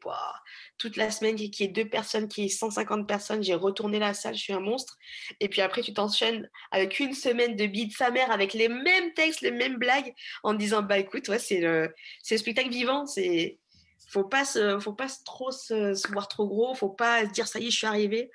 toute 0.79 0.97
la 0.97 1.11
semaine, 1.11 1.35
qu'il 1.37 1.51
y 1.61 1.65
ait 1.65 1.73
deux 1.73 1.89
personnes, 1.89 2.29
qu'il 2.29 2.45
y 2.45 2.47
ait 2.47 2.51
150 2.51 3.07
personnes, 3.07 3.43
j'ai 3.43 3.55
retourné 3.55 3.99
la 3.99 4.15
salle, 4.15 4.35
je 4.35 4.41
suis 4.41 4.53
un 4.53 4.61
monstre. 4.61 4.97
Et 5.41 5.49
puis 5.49 5.61
après, 5.61 5.83
tu 5.83 5.93
t'enchaînes 5.93 6.49
avec 6.71 7.01
une 7.01 7.15
semaine 7.15 7.57
de 7.57 7.67
bide 7.67 7.93
sa 7.93 8.11
mère, 8.11 8.31
avec 8.31 8.55
les 8.55 8.69
mêmes 8.69 9.13
textes, 9.15 9.41
les 9.41 9.51
mêmes 9.51 9.77
blagues, 9.77 10.15
en 10.45 10.55
disant, 10.55 10.83
bah 10.83 10.99
écoute, 10.99 11.29
ouais, 11.29 11.39
c'est 11.39 11.61
le, 11.61 11.93
le 12.31 12.37
spectacle 12.37 12.71
vivant, 12.71 13.07
faut 14.09 14.25
pas 14.25 14.45
se, 14.45 14.81
faut 14.81 14.95
pas 14.95 15.07
trop 15.25 15.51
se, 15.53 16.11
voir 16.11 16.29
trop 16.29 16.49
gros, 16.49 16.75
faut 16.75 16.89
pas 16.89 17.27
se 17.27 17.31
dire 17.31 17.47
ça 17.47 17.61
y 17.61 17.67
est, 17.67 17.71
je 17.71 17.77
suis 17.77 17.87
arrivé. 17.87 18.31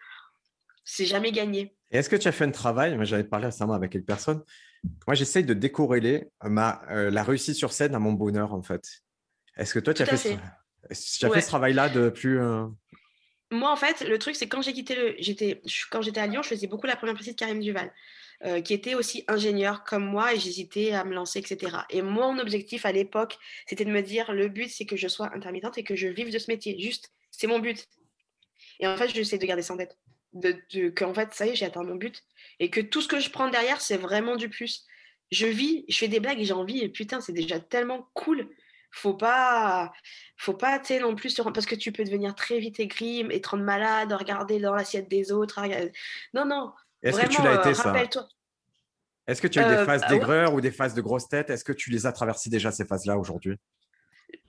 C'est 0.85 1.05
jamais 1.05 1.31
gagné. 1.31 1.75
est-ce 1.91 2.09
que 2.09 2.15
tu 2.15 2.27
as 2.27 2.31
fait 2.31 2.45
un 2.45 2.51
travail 2.51 2.97
J'avais 3.01 3.23
parlé 3.23 3.47
récemment 3.47 3.73
avec 3.73 3.95
une 3.95 4.05
personne. 4.05 4.43
Moi, 5.07 5.15
j'essaye 5.15 5.45
de 5.45 5.53
décorréler 5.53 6.29
ma, 6.43 6.81
euh, 6.91 7.09
la 7.09 7.23
réussite 7.23 7.55
sur 7.55 7.71
scène 7.71 7.95
à 7.95 7.99
mon 7.99 8.13
bonheur, 8.13 8.53
en 8.53 8.61
fait. 8.61 8.85
Est-ce 9.55 9.73
que 9.73 9.79
toi, 9.79 9.93
tu 9.93 10.01
as, 10.01 10.05
fait, 10.05 10.37
Ce, 10.91 11.19
tu 11.19 11.25
as 11.25 11.29
fait 11.29 11.41
ce 11.41 11.47
travail-là 11.47 11.89
de 11.89 12.09
plus. 12.09 12.39
Euh 12.39 12.65
Moi, 13.49 13.71
en 13.71 13.75
fait, 13.77 14.01
le 14.01 14.19
truc, 14.19 14.35
c'est 14.35 14.47
quand 14.47 14.61
j'ai 14.61 14.73
quitté 14.73 14.95
le. 14.95 15.15
J'étais, 15.19 15.61
quand 15.89 16.01
j'étais 16.01 16.19
à 16.19 16.27
Lyon, 16.27 16.41
je 16.43 16.49
faisais 16.49 16.67
beaucoup 16.67 16.85
la 16.85 16.97
première 16.97 17.15
partie 17.15 17.31
de 17.31 17.37
Karim 17.37 17.61
Duval. 17.61 17.91
Euh, 18.45 18.59
qui 18.59 18.73
était 18.73 18.93
aussi 18.93 19.23
ingénieur 19.29 19.85
comme 19.85 20.03
moi 20.03 20.33
et 20.33 20.39
j'hésitais 20.39 20.91
à 20.91 21.05
me 21.05 21.13
lancer, 21.13 21.39
etc. 21.39 21.77
Et 21.89 22.01
mon 22.01 22.37
objectif 22.39 22.85
à 22.85 22.91
l'époque, 22.91 23.37
c'était 23.67 23.85
de 23.85 23.89
me 23.89 24.01
dire 24.01 24.33
le 24.33 24.49
but, 24.49 24.69
c'est 24.69 24.85
que 24.85 24.97
je 24.97 25.07
sois 25.07 25.33
intermittente 25.33 25.77
et 25.77 25.83
que 25.85 25.95
je 25.95 26.09
vive 26.09 26.29
de 26.29 26.37
ce 26.37 26.51
métier. 26.51 26.77
Juste, 26.77 27.13
c'est 27.31 27.47
mon 27.47 27.59
but. 27.59 27.87
Et 28.81 28.87
en 28.87 28.97
fait, 28.97 29.07
j'essaie 29.07 29.37
de 29.37 29.45
garder 29.45 29.61
ça 29.61 29.75
en 29.75 29.77
tête. 29.77 29.97
De, 30.33 30.89
qu'en 30.89 31.13
fait, 31.13 31.33
ça 31.33 31.45
y 31.45 31.51
est, 31.51 31.55
j'ai 31.55 31.65
atteint 31.65 31.83
mon 31.83 31.95
but. 31.95 32.21
Et 32.59 32.69
que 32.69 32.81
tout 32.81 33.01
ce 33.01 33.07
que 33.07 33.21
je 33.21 33.29
prends 33.29 33.47
derrière, 33.47 33.79
c'est 33.79 33.95
vraiment 33.95 34.35
du 34.35 34.49
plus. 34.49 34.85
Je 35.31 35.47
vis, 35.47 35.85
je 35.87 35.97
fais 35.97 36.09
des 36.09 36.19
blagues 36.19 36.41
et 36.41 36.43
j'ai 36.43 36.53
envie. 36.53 36.79
Et 36.79 36.89
putain, 36.89 37.21
c'est 37.21 37.31
déjà 37.31 37.61
tellement 37.61 38.09
cool. 38.13 38.49
Faut 38.91 39.13
pas, 39.13 39.93
faut 40.35 40.53
pas, 40.53 40.81
non 40.99 41.15
plus, 41.15 41.33
parce 41.35 41.65
que 41.65 41.75
tu 41.75 41.93
peux 41.93 42.03
devenir 42.03 42.35
très 42.35 42.59
vite 42.59 42.81
aigri, 42.81 43.25
rendre 43.45 43.63
malade, 43.63 44.11
regarder 44.11 44.59
dans 44.59 44.75
l'assiette 44.75 45.07
des 45.07 45.31
autres. 45.31 45.61
Non, 46.33 46.45
non, 46.45 46.73
est-ce 47.03 47.21
que 47.21 47.27
tu 47.27 47.41
l'as 47.41 47.55
été, 47.55 47.73
ça? 47.73 47.93
Est-ce 49.27 49.41
que 49.41 49.47
tu 49.47 49.59
as 49.59 49.65
eu 49.65 49.69
des 49.69 49.81
euh, 49.81 49.85
phases 49.85 50.01
bah 50.01 50.07
d'aigreur 50.09 50.53
ou 50.53 50.61
des 50.61 50.71
phases 50.71 50.93
de 50.93 51.01
grosse 51.01 51.29
tête 51.29 51.49
Est-ce 51.49 51.63
que 51.63 51.71
tu 51.71 51.89
les 51.89 52.05
as 52.05 52.11
traversées 52.11 52.49
déjà, 52.49 52.71
ces 52.71 52.85
phases-là, 52.85 53.17
aujourd'hui? 53.17 53.57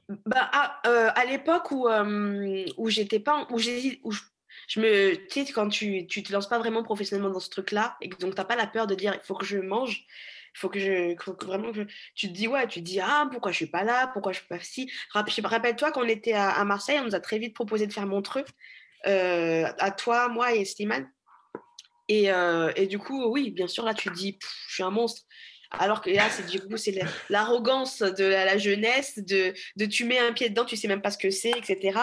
Bah, 0.08 0.50
à, 0.52 0.88
euh, 0.88 1.10
à 1.14 1.24
l'époque 1.24 1.70
où, 1.70 1.88
euh, 1.88 2.66
où 2.76 2.88
j'étais 2.88 3.20
pas. 3.20 3.46
Où 3.50 3.54
où 3.54 3.58
je, 3.58 4.80
me. 4.80 5.14
Tu 5.28 5.46
sais, 5.46 5.52
quand 5.52 5.68
tu, 5.68 6.06
tu 6.06 6.22
te 6.22 6.32
lances 6.32 6.48
pas 6.48 6.58
vraiment 6.58 6.82
professionnellement 6.82 7.32
dans 7.32 7.40
ce 7.40 7.50
truc-là, 7.50 7.96
et 8.00 8.08
que 8.08 8.18
donc 8.18 8.34
tu 8.34 8.40
n'as 8.40 8.44
pas 8.44 8.56
la 8.56 8.66
peur 8.66 8.86
de 8.86 8.94
dire 8.94 9.14
il 9.14 9.24
faut 9.24 9.34
que 9.34 9.46
je 9.46 9.58
mange, 9.58 10.04
il 10.54 10.58
faut 10.58 10.68
que 10.68 10.80
je. 10.80 11.14
vraiment 11.44 11.72
tu 12.14 12.28
te 12.28 12.32
dis, 12.32 12.48
ouais, 12.48 12.66
tu 12.66 12.80
te 12.80 12.84
dis, 12.84 13.00
ah, 13.00 13.28
pourquoi 13.30 13.52
je 13.52 13.56
suis 13.56 13.66
pas 13.66 13.84
là? 13.84 14.08
Pourquoi 14.08 14.32
je 14.32 14.38
suis 14.38 14.48
pas 14.48 14.56
ici 14.56 14.90
Rappelle-toi 15.12 15.92
qu'on 15.92 16.08
était 16.08 16.32
à, 16.32 16.64
Marseille, 16.64 16.98
on 17.00 17.04
nous 17.04 17.14
a 17.14 17.20
très 17.20 17.38
vite 17.38 17.54
proposé 17.54 17.86
de 17.86 17.92
faire 17.92 18.06
Montreux, 18.06 18.44
à 19.04 19.90
toi, 19.92 20.28
moi 20.28 20.52
et 20.52 20.64
Slimane. 20.64 21.08
Et, 22.08 22.30
euh, 22.30 22.72
et, 22.76 22.86
du 22.86 22.98
coup, 22.98 23.24
oui, 23.30 23.50
bien 23.50 23.66
sûr, 23.66 23.84
là, 23.84 23.94
tu 23.94 24.10
te 24.10 24.14
dis, 24.14 24.38
je 24.68 24.74
suis 24.74 24.82
un 24.82 24.90
monstre. 24.90 25.22
Alors 25.70 26.00
que 26.00 26.10
là, 26.10 26.28
c'est 26.30 26.46
du 26.46 26.60
coup, 26.60 26.76
c'est 26.76 26.94
l'arrogance 27.30 28.00
de 28.00 28.24
la, 28.24 28.58
jeunesse, 28.58 29.18
de, 29.18 29.54
de, 29.76 29.86
tu 29.86 30.04
mets 30.04 30.18
un 30.18 30.32
pied 30.32 30.48
dedans, 30.48 30.64
tu 30.64 30.76
sais 30.76 30.88
même 30.88 31.02
pas 31.02 31.10
ce 31.10 31.18
que 31.18 31.30
c'est, 31.30 31.50
etc. 31.50 31.98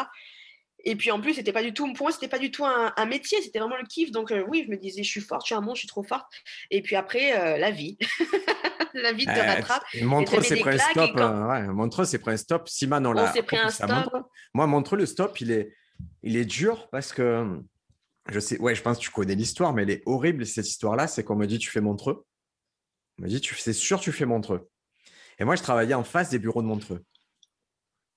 Et 0.83 0.95
puis 0.95 1.11
en 1.11 1.21
plus, 1.21 1.35
c'était 1.35 1.53
pas 1.53 1.63
du 1.63 1.73
tout, 1.73 1.91
pour 1.93 2.05
moi, 2.05 2.11
c'était 2.11 2.27
pas 2.27 2.39
du 2.39 2.51
tout 2.51 2.65
un, 2.65 2.91
un 2.97 3.05
métier, 3.05 3.41
c'était 3.41 3.59
vraiment 3.59 3.77
le 3.77 3.85
kiff. 3.85 4.11
Donc 4.11 4.31
euh, 4.31 4.43
oui, 4.47 4.63
je 4.65 4.71
me 4.71 4.77
disais, 4.77 5.03
je 5.03 5.09
suis 5.09 5.21
forte, 5.21 5.43
je 5.43 5.47
suis 5.47 5.55
un 5.55 5.61
monstre, 5.61 5.77
je 5.77 5.81
suis 5.81 5.87
trop 5.87 6.03
forte. 6.03 6.25
Et 6.69 6.81
puis 6.81 6.95
après, 6.95 7.39
euh, 7.39 7.57
la 7.57 7.71
vie. 7.71 7.97
la 8.93 9.13
vie 9.13 9.25
te 9.25 9.31
rattrape. 9.31 9.83
Montreux, 10.01 10.41
c'est 10.41 10.57
pris 10.57 10.75
un 10.75 10.77
stop. 10.77 11.15
Ouais, 11.15 11.67
Montreux, 11.67 12.05
c'est 12.05 12.19
pris 12.19 12.31
un 12.31 12.37
stop. 12.37 12.67
Simon, 12.67 13.05
on 13.05 13.13
l'a. 13.13 13.31
Moi, 14.53 14.67
Montreux, 14.67 14.97
le 14.97 15.05
stop, 15.05 15.39
il 15.39 15.51
est, 15.51 15.71
il 16.23 16.35
est 16.35 16.45
dur 16.45 16.89
parce 16.89 17.13
que 17.13 17.61
je 18.29 18.39
sais, 18.39 18.59
ouais, 18.59 18.75
je 18.75 18.81
pense 18.81 18.97
que 18.97 19.03
tu 19.03 19.11
connais 19.11 19.35
l'histoire, 19.35 19.73
mais 19.73 19.83
elle 19.83 19.89
est 19.89 20.03
horrible, 20.05 20.45
cette 20.45 20.67
histoire-là. 20.67 21.07
C'est 21.07 21.23
qu'on 21.23 21.35
me 21.35 21.47
dit, 21.47 21.57
tu 21.57 21.69
fais 21.69 21.81
Montreux. 21.81 22.25
On 23.19 23.23
me 23.23 23.27
dit, 23.27 23.41
c'est 23.57 23.73
sûr, 23.73 23.99
tu 23.99 24.11
fais 24.11 24.25
Montreux. 24.25 24.69
Et 25.39 25.43
moi, 25.43 25.55
je 25.55 25.63
travaillais 25.63 25.93
en 25.93 26.03
face 26.03 26.29
des 26.29 26.39
bureaux 26.39 26.61
de 26.61 26.67
Montreux. 26.67 27.03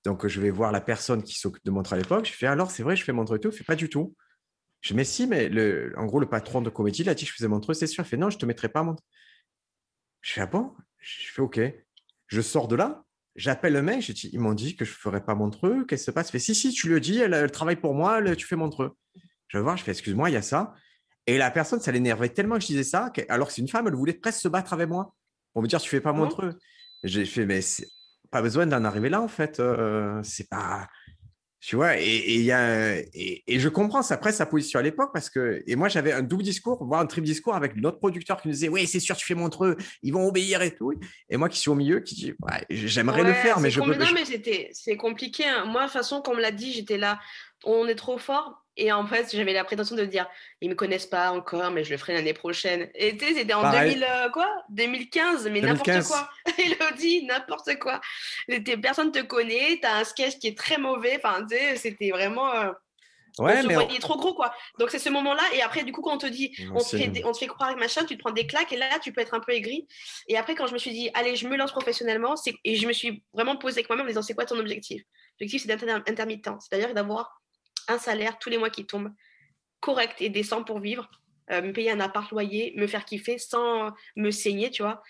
Donc, 0.05 0.27
je 0.27 0.41
vais 0.41 0.51
voir 0.51 0.73
la 0.73 0.83
personne 0.83 1.23
qui 1.23 1.39
s'occupe 1.39 1.65
de 1.65 1.71
Montreux 1.71 1.97
à 1.97 1.99
l'époque. 1.99 2.27
Je 2.27 2.33
fais, 2.33 2.47
alors, 2.47 2.71
c'est 2.71 2.83
vrai, 2.83 2.97
je 2.97 3.05
fais 3.05 3.13
Montreux 3.13 3.39
et 3.39 3.41
tout. 3.41 3.49
Il 3.49 3.57
fait 3.57 3.65
pas 3.65 3.77
du 3.77 3.89
tout. 3.89 4.15
Je 4.83 4.91
dis, 4.91 4.97
mais 4.97 5.05
si, 5.05 5.27
mais 5.27 5.49
le, 5.49 5.95
en 5.97 6.05
gros, 6.05 6.21
le 6.21 6.29
patron 6.29 6.61
de 6.61 6.69
comédie, 6.69 7.03
il 7.03 7.09
a 7.09 7.15
dit 7.15 7.25
que 7.25 7.31
je 7.31 7.37
faisais 7.37 7.49
Montreux, 7.49 7.73
c'est 7.73 7.87
sûr. 7.87 8.05
Il 8.05 8.07
fait, 8.07 8.19
non, 8.19 8.29
je 8.29 8.37
te 8.37 8.45
mettrai 8.45 8.69
pas 8.69 8.81
à 8.81 8.83
Montreux. 8.83 9.05
Je 10.21 10.33
fais, 10.33 10.43
ah 10.43 10.47
bon? 10.47 10.75
Je 10.99 11.33
fais, 11.33 11.41
OK. 11.41 11.61
Je 12.27 12.41
sors 12.43 12.69
de 12.69 12.77
là. 12.77 13.03
J'appelle 13.37 13.73
le 13.73 13.83
mec, 13.83 14.09
dis, 14.11 14.31
ils 14.33 14.39
m'ont 14.39 14.55
dit 14.55 14.77
que 14.77 14.85
je 14.85 14.93
ne 14.93 14.97
ferais 14.97 15.25
pas 15.25 15.35
Montreux. 15.35 15.87
Qu'est-ce 15.87 16.03
qui 16.03 16.07
se 16.07 16.11
passe? 16.11 16.29
Il 16.29 16.33
fait, 16.33 16.39
si, 16.39 16.55
si, 16.55 16.73
tu 16.73 16.89
le 16.91 17.01
dis, 17.01 17.19
elle, 17.19 17.33
elle 17.33 17.51
travaille 17.51 17.77
pour 17.77 17.95
moi, 17.95 18.23
tu 18.37 18.47
fais 18.47 18.57
Montreux. 18.57 18.95
Je 19.55 19.61
vais 19.61 19.63
voir, 19.63 19.77
je 19.77 19.85
fais 19.85 19.93
excuse-moi, 19.93 20.31
il 20.31 20.33
y 20.33 20.37
a 20.37 20.43
ça. 20.43 20.75
Et 21.29 21.39
la 21.39 21.49
personne, 21.53 21.79
ça 21.79 21.93
l'énervait 21.93 22.29
tellement 22.29 22.57
que 22.57 22.63
je 22.63 22.67
disais 22.67 22.83
ça, 22.83 23.13
alors 23.29 23.47
que 23.47 23.55
c'est 23.55 23.63
une 23.63 23.69
femme, 23.69 23.87
elle 23.87 23.95
voulait 23.95 24.13
presque 24.13 24.41
se 24.41 24.49
battre 24.49 24.73
avec 24.73 24.89
moi 24.89 25.15
pour 25.53 25.63
me 25.63 25.69
dire 25.69 25.81
tu 25.81 25.89
fais 25.89 26.01
pas 26.01 26.13
montreux. 26.13 26.59
J'ai 27.05 27.25
fait 27.25 27.47
mais 27.47 27.61
pas 28.33 28.43
besoin 28.43 28.67
d'en 28.67 28.83
arriver 28.83 29.11
là 29.11 29.23
en 29.23 29.29
fait. 29.29 29.61
Euh, 29.61 30.21
c'est 30.25 30.49
pas 30.49 30.89
tu 31.67 31.77
vois, 31.77 31.99
et, 31.99 32.05
et, 32.05 32.43
y 32.43 32.53
a, 32.53 32.99
et, 33.15 33.43
je 33.49 33.69
comprends 33.71 34.03
après 34.11 34.33
sa 34.33 34.45
position 34.45 34.81
à 34.81 34.83
l'époque 34.83 35.13
parce 35.15 35.31
que, 35.31 35.63
et 35.67 35.77
moi 35.77 35.89
j'avais 35.89 36.13
un 36.13 36.21
double 36.21 36.43
discours, 36.43 36.85
voire 36.85 37.01
un 37.01 37.07
triple 37.07 37.27
discours 37.27 37.55
avec 37.55 37.75
notre 37.77 37.99
producteur 37.99 38.43
qui 38.43 38.49
nous 38.49 38.53
disait 38.53 38.69
Oui, 38.69 38.87
c'est 38.87 39.01
sûr, 39.01 39.17
tu 39.17 39.25
fais 39.25 39.35
montreux, 39.35 39.79
ils 40.03 40.13
vont 40.13 40.29
obéir 40.29 40.61
et 40.61 40.75
tout. 40.75 40.93
Et 41.31 41.39
moi 41.39 41.49
qui 41.49 41.59
suis 41.59 41.71
au 41.71 41.75
milieu, 41.75 42.01
qui 42.01 42.17
dis 42.17 42.35
J'aimerais 42.69 43.23
le 43.23 43.33
faire, 43.33 43.61
mais 43.61 43.71
je 43.71 43.81
peux 43.81 43.95
Non, 43.95 44.13
mais 44.13 44.25
c'est 44.75 44.97
compliqué. 44.99 45.45
Hein. 45.47 45.65
Moi, 45.65 45.81
de 45.81 45.87
toute 45.87 45.95
façon, 45.95 46.21
comme 46.21 46.35
on 46.35 46.37
me 46.37 46.43
l'a 46.43 46.51
dit, 46.51 46.71
j'étais 46.71 46.99
là, 46.99 47.19
on 47.65 47.87
est 47.89 47.95
trop 47.95 48.19
fort. 48.19 48.65
Et 48.77 48.91
en 48.91 49.07
fait, 49.07 49.29
j'avais 49.33 49.53
la 49.53 49.63
prétention 49.63 49.95
de 49.95 50.05
dire, 50.05 50.27
ils 50.61 50.69
me 50.69 50.75
connaissent 50.75 51.07
pas 51.07 51.31
encore, 51.31 51.71
mais 51.71 51.85
je 51.85 51.91
le 51.91 51.97
ferai 51.97 52.15
l'année 52.15 52.35
prochaine. 52.35 52.91
Et 52.95 53.17
tu 53.17 53.25
sais, 53.25 53.35
c'était 53.35 53.55
en 53.55 53.71
2000, 53.71 54.05
euh, 54.09 54.29
quoi? 54.31 54.51
2015, 54.71 55.49
mais 55.51 55.61
n'importe 55.61 56.03
quoi. 56.07 56.29
Elodie, 56.59 57.25
n'importe 57.25 57.79
quoi. 57.79 58.01
Personne 58.83 59.13
te 59.13 59.21
connaît, 59.21 59.79
tu 59.81 59.87
as 59.87 59.99
un 59.99 60.05
sketch 60.05 60.39
qui 60.39 60.49
est 60.49 60.59
très 60.59 60.79
mauvais. 60.79 61.21
Enfin, 61.23 61.47
tu 61.49 61.57
sais, 61.57 61.77
c'était 61.77 62.11
vraiment. 62.11 62.53
Euh, 62.53 62.73
ouais, 63.39 63.61
on 63.63 63.69
mais 63.69 63.99
trop 64.01 64.17
gros, 64.17 64.35
quoi. 64.35 64.53
Donc, 64.81 64.91
c'est 64.91 64.99
ce 64.99 65.09
moment-là. 65.11 65.43
Et 65.55 65.63
après, 65.63 65.85
du 65.85 65.93
coup, 65.93 66.03
quand 66.03 66.15
on 66.15 66.19
te 66.19 66.27
dit, 66.27 66.53
on 66.75 66.81
te, 66.81 66.97
fait, 66.97 67.13
on 67.25 67.31
te 67.31 67.39
fait 67.39 67.47
croire 67.47 67.77
machin, 67.77 68.05
tu 68.05 68.17
te 68.17 68.23
prends 68.23 68.33
des 68.33 68.49
claques. 68.49 68.73
Et 68.73 68.77
là, 68.77 68.99
tu 69.01 69.13
peux 69.13 69.21
être 69.21 69.35
un 69.35 69.41
peu 69.41 69.53
aigri. 69.53 69.87
Et 70.27 70.37
après, 70.37 70.57
quand 70.57 70.67
je 70.67 70.73
me 70.73 70.79
suis 70.79 70.91
dit, 70.91 71.11
allez, 71.15 71.37
je 71.37 71.47
me 71.47 71.57
lance 71.57 71.71
professionnellement, 71.71 72.35
et 72.65 72.75
je 72.75 72.89
me 72.89 72.93
suis 72.93 73.23
vraiment 73.33 73.55
posé 73.55 73.79
avec 73.79 73.89
moi-même 73.89 74.07
en 74.07 74.09
disant, 74.09 74.23
c'est 74.23 74.35
quoi 74.35 74.47
ton 74.47 74.59
objectif? 74.59 75.01
L'objectif, 75.39 75.63
c'est 75.63 75.69
d'être 75.69 75.89
intermittent. 76.09 76.51
C'est-à-dire 76.59 76.93
d'avoir 76.93 77.41
un 77.89 77.99
salaire 77.99 78.39
tous 78.39 78.51
les 78.51 78.59
mois 78.59 78.71
qui 78.71 78.87
tombe 78.87 79.11
correct 79.81 80.17
et 80.21 80.31
décent 80.31 80.65
pour 80.65 80.81
vivre, 80.81 81.11
euh, 81.51 81.63
me 81.63 81.73
payer 81.73 81.91
un 81.91 82.01
appart 82.01 82.31
loyer, 82.31 82.73
me 82.77 82.87
faire 82.87 83.05
kiffer 83.05 83.39
sans 83.39 83.93
me 84.17 84.31
saigner, 84.31 84.71
tu 84.71 84.83
vois. 84.83 85.03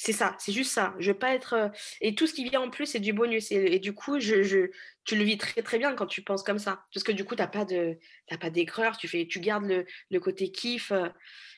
C'est 0.00 0.12
ça, 0.12 0.36
c'est 0.38 0.52
juste 0.52 0.70
ça. 0.72 0.94
Je 1.00 1.10
veux 1.10 1.18
pas 1.18 1.34
être. 1.34 1.54
euh, 1.54 1.68
Et 2.00 2.14
tout 2.14 2.26
ce 2.28 2.32
qui 2.34 2.44
vient 2.48 2.60
en 2.60 2.70
plus, 2.70 2.86
c'est 2.86 3.00
du 3.00 3.12
bonus. 3.12 3.50
Et, 3.50 3.80
du 3.80 3.92
coup, 3.94 4.20
je, 4.20 4.70
tu 5.04 5.16
le 5.16 5.24
vis 5.24 5.38
très 5.38 5.60
très 5.62 5.78
bien 5.78 5.94
quand 5.94 6.06
tu 6.06 6.22
penses 6.22 6.44
comme 6.44 6.60
ça. 6.60 6.84
Parce 6.94 7.02
que 7.02 7.10
du 7.12 7.24
coup, 7.24 7.34
tu 7.34 7.42
n'as 7.42 7.48
pas 7.48 8.50
d'aigreur, 8.50 8.96
tu, 8.96 9.08
fais, 9.08 9.26
tu 9.26 9.40
gardes 9.40 9.64
le, 9.64 9.86
le 10.10 10.20
côté 10.20 10.52
kiff. 10.52 10.92
euh, 10.92 11.08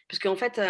Parce 0.09 0.19
qu'en 0.19 0.37
fait, 0.37 0.61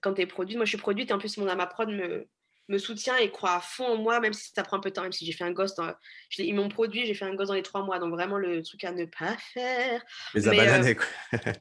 quand 0.00 0.14
tu 0.14 0.22
es 0.22 0.26
produite, 0.26 0.56
moi 0.56 0.64
je 0.66 0.70
suis 0.70 0.78
produite 0.78 1.10
et 1.10 1.14
en 1.14 1.18
plus 1.18 1.36
mon 1.38 1.48
ama 1.48 1.66
prod 1.66 1.88
me, 1.88 2.28
me 2.68 2.78
soutient 2.78 3.16
et 3.16 3.30
croit 3.30 3.54
à 3.54 3.60
fond 3.60 3.86
en 3.86 3.96
moi, 3.96 4.20
même 4.20 4.32
si 4.32 4.50
ça 4.54 4.62
prend 4.62 4.76
un 4.76 4.80
peu 4.80 4.90
de 4.90 4.94
temps, 4.94 5.02
même 5.02 5.12
si 5.12 5.24
j'ai 5.24 5.32
fait 5.32 5.44
un 5.44 5.52
gosse. 5.52 5.74
Dans, 5.74 5.92
je 6.30 6.42
ils 6.42 6.54
m'ont 6.54 6.68
produit, 6.68 7.06
j'ai 7.06 7.14
fait 7.14 7.24
un 7.24 7.34
gosse 7.34 7.48
dans 7.48 7.54
les 7.54 7.62
trois 7.62 7.82
mois. 7.82 7.98
Donc 7.98 8.12
vraiment 8.12 8.38
le 8.38 8.62
truc 8.62 8.84
à 8.84 8.92
ne 8.92 9.04
pas 9.04 9.36
faire. 9.54 10.02
Mais, 10.34 10.90
euh, 10.90 10.94
quoi. 10.94 11.38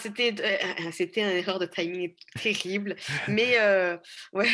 C'était 0.00 0.34
euh, 0.40 0.90
c'était 0.92 1.22
une 1.22 1.38
erreur 1.38 1.58
de 1.58 1.66
timing 1.66 2.14
terrible. 2.40 2.96
Mais, 3.28 3.58
euh, 3.58 3.96
ouais. 4.32 4.48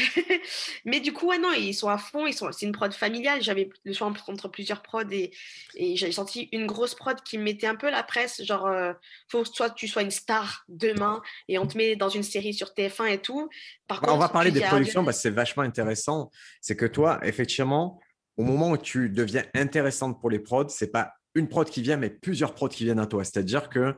Mais 0.84 1.00
du 1.00 1.12
coup, 1.12 1.28
ouais, 1.28 1.38
non, 1.38 1.52
ils 1.52 1.74
sont 1.74 1.88
à 1.88 1.98
fond. 1.98 2.26
Ils 2.26 2.34
sont, 2.34 2.50
c'est 2.52 2.66
une 2.66 2.72
prod 2.72 2.92
familiale. 2.92 3.42
J'avais 3.42 3.68
le 3.84 3.92
choix 3.92 4.12
entre 4.28 4.48
plusieurs 4.48 4.82
prods 4.82 5.10
et, 5.10 5.32
et 5.74 5.96
j'ai 5.96 6.12
senti 6.12 6.48
une 6.52 6.66
grosse 6.66 6.94
prod 6.94 7.20
qui 7.22 7.38
me 7.38 7.44
mettait 7.44 7.66
un 7.66 7.76
peu 7.76 7.90
la 7.90 8.02
presse. 8.02 8.42
Genre, 8.44 8.66
euh, 8.66 8.92
faut 9.28 9.42
que 9.42 9.48
soit 9.48 9.70
tu 9.70 9.88
sois 9.88 10.02
une 10.02 10.10
star 10.10 10.64
demain 10.68 11.22
et 11.48 11.58
on 11.58 11.66
te 11.66 11.76
met 11.76 11.96
dans 11.96 12.08
une 12.08 12.22
série 12.22 12.54
sur 12.54 12.68
TF1 12.68 13.06
et 13.08 13.18
tout. 13.18 13.48
Par 13.86 14.00
Bah, 14.00 14.08
on 14.12 14.16
va 14.16 14.24
contre, 14.24 14.32
parler 14.32 14.50
des 14.50 14.60
productions 14.60 15.04
parce 15.04 15.18
que 15.18 15.22
c'est 15.22 15.30
vachement 15.30 15.62
intéressant. 15.62 16.30
C'est 16.60 16.76
que 16.76 16.86
toi, 16.86 17.18
effectivement, 17.22 18.00
au 18.36 18.42
moment 18.42 18.70
où 18.70 18.78
tu 18.78 19.10
deviens 19.10 19.44
intéressante 19.54 20.20
pour 20.20 20.30
les 20.30 20.38
prods, 20.38 20.68
c'est 20.68 20.90
pas 20.90 21.14
une 21.34 21.48
prod 21.48 21.68
qui 21.68 21.82
vient, 21.82 21.96
mais 21.96 22.10
plusieurs 22.10 22.54
prods 22.54 22.68
qui 22.68 22.84
viennent 22.84 22.98
à 22.98 23.06
toi. 23.06 23.24
C'est-à-dire 23.24 23.68
que 23.68 23.94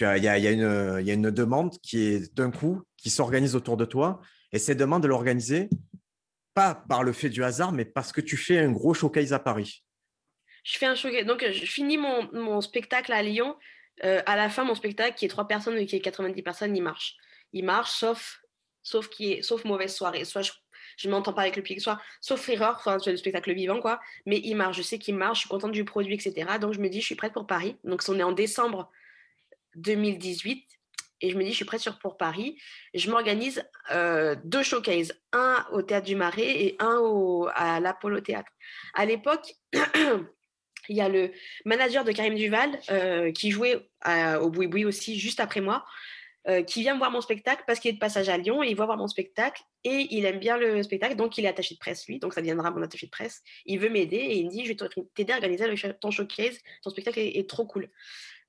il 0.00 0.22
y 0.22 0.28
a, 0.28 0.50
une, 0.50 1.30
demande 1.30 1.78
qui 1.80 2.02
est 2.04 2.34
d'un 2.34 2.50
coup, 2.50 2.82
qui 2.96 3.10
s'organise 3.10 3.54
autour 3.56 3.76
de 3.76 3.84
toi. 3.84 4.20
Et 4.52 4.58
cette 4.58 4.78
demande 4.78 5.02
de 5.02 5.08
l'organiser, 5.08 5.68
pas 6.54 6.74
par 6.74 7.02
le 7.02 7.12
fait 7.12 7.28
du 7.28 7.42
hasard, 7.44 7.72
mais 7.72 7.84
parce 7.84 8.12
que 8.12 8.20
tu 8.20 8.36
fais 8.36 8.58
un 8.58 8.70
gros 8.70 8.94
showcase 8.94 9.32
à 9.32 9.38
Paris. 9.38 9.84
Je 10.64 10.78
fais 10.78 10.86
un 10.86 10.94
showcase. 10.94 11.26
Donc, 11.26 11.44
je 11.44 11.64
finis 11.66 11.98
mon, 11.98 12.60
spectacle 12.60 13.12
à 13.12 13.22
Lyon. 13.22 13.56
Euh, 14.04 14.22
à 14.26 14.36
la 14.36 14.48
fin, 14.48 14.64
mon 14.64 14.74
spectacle, 14.74 15.16
qui 15.16 15.26
est 15.26 15.28
trois 15.28 15.46
personnes 15.46 15.78
ou 15.78 15.84
qui 15.84 15.96
est 15.96 16.00
90 16.00 16.42
personnes, 16.42 16.76
il 16.76 16.82
marche. 16.82 17.16
Il 17.52 17.64
marche, 17.64 17.90
sauf, 17.90 18.40
sauf, 18.82 19.08
qui 19.08 19.32
est, 19.32 19.42
sauf 19.42 19.64
mauvaise 19.64 19.94
soirée. 19.94 20.24
Soit 20.24 20.42
je, 20.42 20.52
je 20.96 21.10
m'entends 21.10 21.34
pas 21.34 21.42
avec 21.42 21.56
le 21.56 21.62
public, 21.62 21.82
soit 21.82 22.00
sauf 22.20 22.48
erreur, 22.48 22.76
enfin, 22.78 22.98
c'est 22.98 23.10
le 23.10 23.18
spectacle 23.18 23.52
vivant, 23.52 23.80
quoi. 23.80 24.00
Mais 24.24 24.40
il 24.42 24.54
marche, 24.54 24.78
je 24.78 24.82
sais 24.82 24.98
qu'il 24.98 25.14
marche, 25.14 25.38
je 25.38 25.40
suis 25.42 25.50
contente 25.50 25.72
du 25.72 25.84
produit, 25.84 26.14
etc. 26.14 26.58
Donc, 26.58 26.72
je 26.72 26.80
me 26.80 26.88
dis, 26.88 27.00
je 27.00 27.06
suis 27.06 27.14
prête 27.14 27.34
pour 27.34 27.46
Paris. 27.46 27.76
Donc, 27.84 28.02
on 28.08 28.18
est 28.18 28.22
en 28.22 28.32
décembre 28.32 28.90
2018. 29.76 30.66
Et 31.24 31.30
je 31.30 31.36
me 31.36 31.44
dis, 31.44 31.50
je 31.50 31.56
suis 31.56 31.64
prête 31.64 31.80
sur- 31.80 31.98
pour 32.00 32.16
Paris. 32.16 32.58
Je 32.94 33.08
m'organise 33.10 33.62
euh, 33.92 34.34
deux 34.44 34.62
showcases, 34.62 35.12
un 35.32 35.64
au 35.72 35.82
Théâtre 35.82 36.06
du 36.06 36.16
Marais 36.16 36.42
et 36.64 36.76
un 36.80 36.96
au, 36.98 37.48
à 37.54 37.78
l'Apollo 37.80 38.20
Théâtre. 38.20 38.50
À 38.94 39.04
l'époque, 39.04 39.54
il 40.88 40.96
y 40.96 41.00
a 41.00 41.08
le 41.08 41.30
manager 41.64 42.04
de 42.04 42.12
Karim 42.12 42.34
Duval 42.34 42.78
euh, 42.90 43.30
qui 43.32 43.50
jouait 43.52 43.88
à- 44.00 44.40
au 44.40 44.50
Boui 44.50 44.84
aussi 44.84 45.18
juste 45.18 45.38
après 45.38 45.60
moi, 45.60 45.84
euh, 46.48 46.62
qui 46.64 46.80
vient 46.80 46.98
voir 46.98 47.12
mon 47.12 47.20
spectacle 47.20 47.62
parce 47.68 47.78
qu'il 47.78 47.90
est 47.90 47.94
de 47.94 47.98
passage 48.00 48.28
à 48.28 48.36
Lyon 48.36 48.64
et 48.64 48.68
il 48.68 48.74
va 48.74 48.84
voir 48.84 48.98
mon 48.98 49.06
spectacle 49.06 49.62
et 49.84 50.08
il 50.10 50.24
aime 50.24 50.40
bien 50.40 50.56
le 50.56 50.82
spectacle, 50.82 51.14
donc 51.14 51.38
il 51.38 51.44
est 51.44 51.48
attaché 51.48 51.74
de 51.76 51.78
presse 51.78 52.04
lui, 52.08 52.18
donc 52.18 52.34
ça 52.34 52.40
deviendra 52.40 52.72
mon 52.72 52.82
attaché 52.82 53.06
de 53.06 53.12
presse. 53.12 53.42
Il 53.64 53.78
veut 53.78 53.90
m'aider 53.90 54.16
et 54.16 54.38
il 54.38 54.46
me 54.46 54.50
dit 54.50 54.64
je 54.64 54.72
vais 54.72 55.04
t'aider 55.14 55.32
à 55.32 55.36
organiser 55.36 55.66
ton 56.00 56.10
showcase, 56.10 56.58
ton 56.82 56.90
spectacle 56.90 57.20
est, 57.20 57.48
trop 57.48 57.64
cool. 57.64 57.88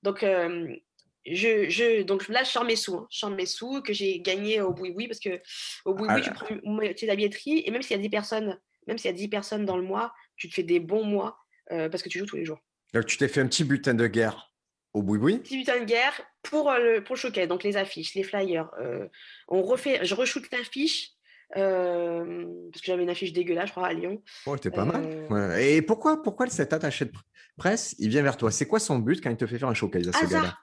Donc 0.01 0.24
euh, 0.24 0.76
je, 1.26 1.69
je, 1.69 2.01
donc 2.03 2.28
là, 2.28 2.43
je 2.43 2.49
sors 2.49 2.65
mes 2.65 2.76
sous. 2.76 2.95
hein. 2.97 3.07
Je 3.11 3.19
sors 3.19 3.30
mes 3.30 3.45
sous 3.45 3.82
que 3.82 3.93
j'ai 3.93 4.19
gagné 4.19 4.61
au 4.61 4.71
Boui 4.74 4.91
Boui 4.91 5.07
parce 5.07 5.19
que 5.19 5.41
au 5.86 5.93
Boui 5.93 6.07
Ah 6.09 6.19
tu 6.21 6.32
prends 6.32 6.47
moitié 6.63 7.07
de 7.07 7.11
la 7.11 7.15
billetterie 7.15 7.63
et 7.65 7.71
même 7.71 7.82
s'il 7.82 7.95
y 7.95 7.99
a 7.99 8.01
10 8.01 8.09
personnes, 8.09 8.59
même 8.88 8.97
s'il 8.97 9.09
y 9.09 9.13
a 9.13 9.17
10 9.17 9.28
personnes 9.30 9.65
dans 9.65 9.78
le 9.78 9.84
mois, 9.84 10.13
tu 10.36 10.49
te 10.49 10.53
fais 10.53 10.63
des 10.63 10.80
bons 10.80 11.03
mois 11.05 11.38
euh, 11.71 11.88
parce 11.89 12.03
que 12.03 12.09
tu 12.09 12.19
joues 12.19 12.26
tous 12.26 12.36
les 12.38 12.45
jours. 12.45 12.59
Donc, 12.93 13.05
tu 13.05 13.17
t'es 13.17 13.28
fait 13.28 13.41
un 13.41 13.47
petit 13.47 13.63
butin 13.63 13.93
de 13.93 14.05
guerre 14.07 14.53
au 14.93 15.01
boui-boui. 15.01 15.39
Petit 15.39 15.57
butin 15.57 15.80
de 15.80 15.86
guerre 15.86 16.13
pour, 16.43 16.69
euh, 16.69 16.78
le, 16.78 17.03
pour 17.03 17.15
le 17.15 17.19
showcase, 17.19 17.47
donc 17.47 17.63
les 17.63 17.78
affiches, 17.78 18.13
les 18.15 18.24
flyers. 18.24 18.69
euh, 18.82 19.07
on 19.47 19.61
refait, 19.63 20.05
je 20.05 20.13
re-shoot 20.13 20.43
l'affiche 20.51 21.09
euh, 21.55 22.45
parce 22.71 22.82
que 22.82 22.88
j'avais 22.88 23.03
une 23.03 23.09
affiche 23.09 23.34
dégueulasse, 23.34 23.67
je 23.67 23.71
crois, 23.71 23.88
à 23.88 23.93
Lyon. 23.93 24.21
Oh, 24.45 24.57
t'es 24.57 24.71
pas 24.71 24.86
mal. 24.86 25.28
Ouais. 25.30 25.74
Et 25.76 25.82
pourquoi, 25.82 26.21
pourquoi 26.21 26.47
cet 26.47 26.74
attaché 26.74 27.05
de 27.05 27.11
pr- 27.11 27.21
presse, 27.57 27.95
il 27.99 28.09
vient 28.09 28.21
vers 28.24 28.38
toi? 28.38 28.51
C'est 28.51 28.67
quoi 28.67 28.80
son 28.80 28.99
but 28.99 29.21
quand 29.21 29.30
il 29.30 29.38
te 29.38 29.45
fait 29.47 29.57
faire 29.59 29.69
un 29.69 29.74
showcase 29.74 30.07
à 30.09 30.11
ce 30.13 30.26
gars-là? 30.26 30.57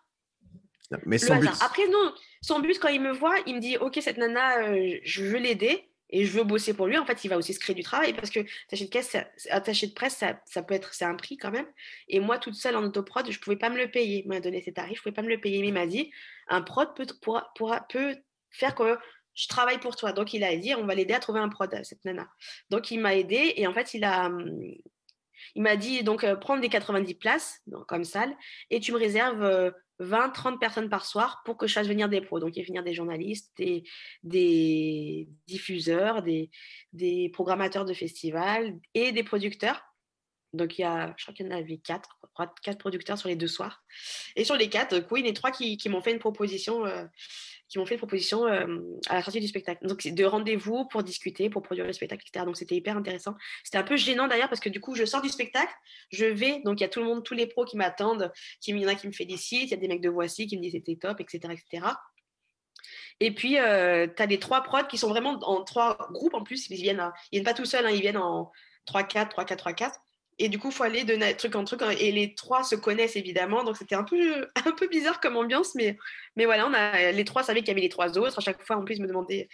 Mais 1.07 1.18
son 1.18 1.34
but. 1.41 1.47
Après, 1.62 1.86
non, 1.88 2.12
son 2.43 2.59
but, 2.61 2.78
quand 2.78 2.88
il 2.88 3.01
me 3.01 3.12
voit, 3.12 3.36
il 3.47 3.57
me 3.57 3.61
dit 3.61 3.76
Ok, 3.78 3.99
cette 4.01 4.16
nana, 4.18 4.64
euh, 4.68 4.99
je 5.05 5.22
veux 5.24 5.38
l'aider 5.38 5.88
et 6.12 6.24
je 6.24 6.32
veux 6.36 6.43
bosser 6.45 6.74
pour 6.74 6.86
lui. 6.88 6.99
En 6.99 7.07
fait, 7.07 7.22
il 7.24 7.28
va 7.28 7.36
aussi 7.36 7.55
se 7.55 7.61
créer 7.61 7.74
du 7.76 7.82
travail 7.84 8.12
parce 8.12 8.30
que 8.30 8.41
attaché 8.66 8.84
de, 8.86 8.91
caisse, 8.91 9.11
ça- 9.11 9.26
attaché 9.51 9.86
de 9.86 9.93
presse, 9.95 10.16
ça, 10.16 10.41
ça 10.47 10.62
peut 10.62 10.74
être, 10.74 10.93
c'est 10.93 11.05
un 11.05 11.14
prix 11.14 11.36
quand 11.36 11.53
même. 11.53 11.66
Et 12.09 12.18
moi, 12.18 12.38
toute 12.38 12.55
seule 12.55 12.74
en 12.76 12.82
autoprod, 12.82 13.30
je 13.30 13.38
pouvais 13.38 13.57
pas 13.57 13.70
me 13.70 13.76
le 13.78 13.91
payer. 13.91 14.22
Il 14.24 14.28
m'a 14.28 14.41
donné 14.41 14.61
ses 14.62 14.72
tarifs, 14.72 14.97
je 14.99 15.03
pouvais 15.03 15.14
pas 15.14 15.22
me 15.22 15.28
le 15.28 15.41
payer. 15.41 15.61
Mais 15.61 15.68
il 15.68 15.74
m'a 15.74 15.86
dit 15.86 16.11
Un 16.49 16.62
prod 16.62 16.95
peut, 16.97 17.07
pourra, 17.22 17.51
pourra- 17.55 17.86
peut 17.88 18.16
faire 18.51 18.74
que 18.74 18.99
je 19.34 19.47
travaille 19.47 19.78
pour 19.78 19.95
toi. 19.95 20.12
Donc, 20.12 20.34
il 20.34 20.43
a 20.43 20.57
dit 20.57 20.74
On 20.74 20.84
va 20.86 20.97
l'aider 20.97 21.14
à 21.14 21.20
trouver 21.20 21.38
un 21.38 21.49
prod, 21.49 21.72
à 21.72 21.84
cette 21.84 22.05
nana. 22.05 22.28
Donc, 22.70 22.91
il 22.91 22.99
m'a 22.99 23.14
aidé 23.14 23.53
et 23.57 23.66
en 23.68 23.72
fait, 23.72 23.95
il 23.95 24.03
a. 24.03 24.26
hum, 24.26 24.61
Il 25.55 25.62
m'a 25.62 25.76
dit 25.76 26.03
donc 26.03 26.22
euh, 26.24 26.36
prendre 26.36 26.61
des 26.61 26.68
90 26.68 27.14
places 27.14 27.61
donc, 27.66 27.86
comme 27.86 28.05
salle 28.05 28.36
et 28.68 28.78
tu 28.80 28.93
me 28.93 28.99
réserves 28.99 29.43
euh, 29.43 29.70
20, 30.01 30.30
30 30.30 30.59
personnes 30.59 30.88
par 30.88 31.05
soir 31.05 31.42
pour 31.44 31.57
que 31.57 31.66
je 31.66 31.74
fasse 31.74 31.86
venir 31.86 32.09
des 32.09 32.20
pros. 32.20 32.40
Donc, 32.40 32.57
il 32.57 32.62
fait 32.62 32.68
venir 32.68 32.82
des 32.82 32.94
journalistes, 32.94 33.53
des, 33.57 33.84
des 34.22 35.28
diffuseurs, 35.46 36.22
des, 36.22 36.51
des 36.92 37.28
programmateurs 37.28 37.84
de 37.84 37.92
festivals 37.92 38.78
et 38.94 39.12
des 39.12 39.22
producteurs. 39.22 39.89
Donc, 40.53 40.78
il 40.78 40.82
y 40.82 40.84
a, 40.84 41.14
je 41.16 41.24
crois 41.24 41.34
qu'il 41.34 41.46
y 41.46 41.48
en 41.48 41.57
avait 41.57 41.78
quatre, 41.78 42.18
quatre 42.62 42.78
producteurs 42.78 43.16
sur 43.16 43.28
les 43.28 43.36
deux 43.36 43.46
soirs. 43.46 43.84
Et 44.34 44.44
sur 44.44 44.57
les 44.57 44.68
quatre, 44.68 44.96
donc, 44.96 45.11
oui, 45.12 45.20
il 45.20 45.26
y 45.26 45.28
en 45.28 45.32
a 45.32 45.34
trois 45.34 45.53
qui, 45.53 45.76
qui 45.76 45.88
m'ont 45.88 46.01
fait 46.01 46.11
une 46.11 46.18
proposition, 46.18 46.84
euh, 46.86 47.05
qui 47.68 47.78
m'ont 47.78 47.86
fait 47.86 47.94
une 47.94 48.01
proposition 48.01 48.46
euh, 48.46 48.78
à 49.09 49.14
la 49.14 49.22
sortie 49.22 49.40
du 49.40 49.46
spectacle. 49.46 49.86
Donc, 49.86 50.03
c'est 50.03 50.11
de 50.11 50.24
rendez-vous 50.24 50.86
pour 50.86 51.05
discuter, 51.05 51.51
pour 51.51 51.62
produire 51.62 51.86
le 51.86 51.92
spectacle, 51.92 52.24
etc. 52.26 52.44
Donc, 52.44 52.57
c'était 52.57 52.74
hyper 52.74 52.96
intéressant. 52.96 53.36
C'était 53.62 53.78
un 53.78 53.84
peu 53.84 53.96
gênant 53.96 54.26
d'ailleurs 54.26 54.48
parce 54.48 54.61
que 54.61 54.68
du 54.68 54.80
coup, 54.80 54.96
je 54.96 55.05
sors 55.05 55.22
du 55.22 55.28
spectacle, 55.28 55.72
je 56.11 56.26
vais, 56.26 56.61
donc 56.64 56.80
il 56.80 56.82
y 56.82 56.86
a 56.86 56.88
tout 56.88 57.01
le 57.01 57.07
monde, 57.07 57.22
tous 57.22 57.34
les 57.34 57.46
pros 57.46 57.64
qui 57.64 57.76
m'attendent, 57.76 58.32
qui, 58.61 58.72
il 58.72 58.78
y 58.78 58.84
en 58.84 58.88
a 58.88 58.96
qui 58.96 59.07
me 59.07 59.12
félicitent, 59.12 59.68
il 59.68 59.70
y 59.70 59.74
a 59.74 59.76
des 59.76 59.88
mecs 59.88 60.01
de 60.01 60.09
Voici 60.09 60.48
qui 60.48 60.57
me 60.57 60.62
disent 60.62 60.72
c'était 60.72 60.96
top, 60.96 61.20
etc. 61.20 61.53
etc. 61.53 61.86
Et 63.20 63.32
puis, 63.32 63.51
tu 63.51 63.59
as 63.59 64.26
les 64.26 64.38
trois 64.40 64.62
prods 64.62 64.88
qui 64.88 64.98
sont 64.98 65.09
vraiment 65.09 65.38
en 65.42 65.62
trois 65.62 66.09
groupes 66.11 66.34
en 66.34 66.42
plus. 66.42 66.68
Ils 66.70 66.76
viennent, 66.76 67.12
ils 67.30 67.36
viennent 67.36 67.44
pas 67.44 67.55
tout 67.55 67.66
seuls, 67.66 67.86
hein, 67.86 67.90
ils 67.90 68.01
viennent 68.01 68.16
en 68.16 68.51
3-4, 68.86 69.30
3-4, 69.30 69.57
3-4. 69.57 69.92
Et 70.43 70.49
du 70.49 70.59
coup, 70.59 70.68
il 70.68 70.74
faut 70.74 70.84
aller 70.84 71.05
de 71.05 71.32
truc 71.34 71.55
en 71.55 71.64
truc. 71.64 71.82
hein, 71.82 71.91
Et 71.91 72.11
les 72.12 72.34
trois 72.34 72.64
se 72.64 72.74
connaissent 72.74 73.14
évidemment. 73.14 73.62
Donc, 73.62 73.76
c'était 73.76 73.95
un 73.95 74.05
peu, 74.05 74.49
un 74.66 74.72
peu 74.72 74.88
bizarre 74.88 75.20
comme 75.20 75.36
ambiance. 75.36 75.74
Mais, 75.74 75.99
mais 76.34 76.47
voilà, 76.47 76.66
on 76.66 76.72
a, 76.72 77.12
les 77.12 77.24
trois 77.26 77.43
savaient 77.43 77.61
qu'il 77.61 77.68
y 77.68 77.72
avait 77.72 77.82
les 77.82 77.91
trois 77.91 78.16
autres. 78.18 78.38
À 78.38 78.41
chaque 78.41 78.62
fois, 78.66 78.76
en 78.76 78.84
plus, 78.84 78.97
ils 78.97 79.03
me 79.03 79.07
demandaient 79.07 79.49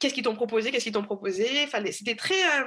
qu'est-ce 0.00 0.12
qu'ils 0.12 0.22
t'ont 0.22 0.34
proposé, 0.34 0.70
qu'est-ce 0.70 0.84
qu'ils 0.84 0.92
t'ont 0.92 1.02
proposé? 1.02 1.46
Enfin, 1.64 1.82
c'était 1.92 2.14
très, 2.14 2.42
euh, 2.60 2.64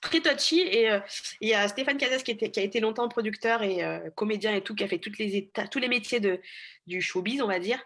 très 0.00 0.20
touchy. 0.20 0.60
Et 0.60 0.90
euh, 0.90 0.98
il 1.40 1.48
y 1.48 1.54
a 1.54 1.68
Stéphane 1.68 1.98
Casas 1.98 2.22
qui, 2.22 2.36
qui 2.36 2.60
a 2.60 2.62
été 2.62 2.80
longtemps 2.80 3.08
producteur 3.08 3.62
et 3.62 3.84
euh, 3.84 4.10
comédien 4.16 4.54
et 4.54 4.62
tout, 4.62 4.74
qui 4.74 4.82
a 4.82 4.88
fait 4.88 4.98
toutes 4.98 5.18
les 5.18 5.36
états, 5.36 5.68
tous 5.68 5.78
les 5.78 5.88
métiers 5.88 6.18
de, 6.18 6.40
du 6.88 7.00
showbiz, 7.00 7.42
on 7.42 7.48
va 7.48 7.60
dire, 7.60 7.80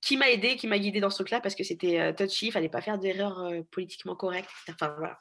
qui 0.00 0.16
m'a 0.16 0.30
aidé, 0.30 0.54
qui 0.56 0.68
m'a 0.68 0.78
guidé 0.78 1.00
dans 1.00 1.10
ce 1.10 1.16
truc-là 1.16 1.40
parce 1.40 1.56
que 1.56 1.64
c'était 1.64 2.14
touchy, 2.14 2.46
il 2.46 2.52
fallait 2.52 2.68
pas 2.68 2.80
faire 2.80 2.98
d'erreurs 2.98 3.50
politiquement 3.72 4.14
correctes. 4.14 4.50
Enfin, 4.68 4.94
voilà. 4.98 5.18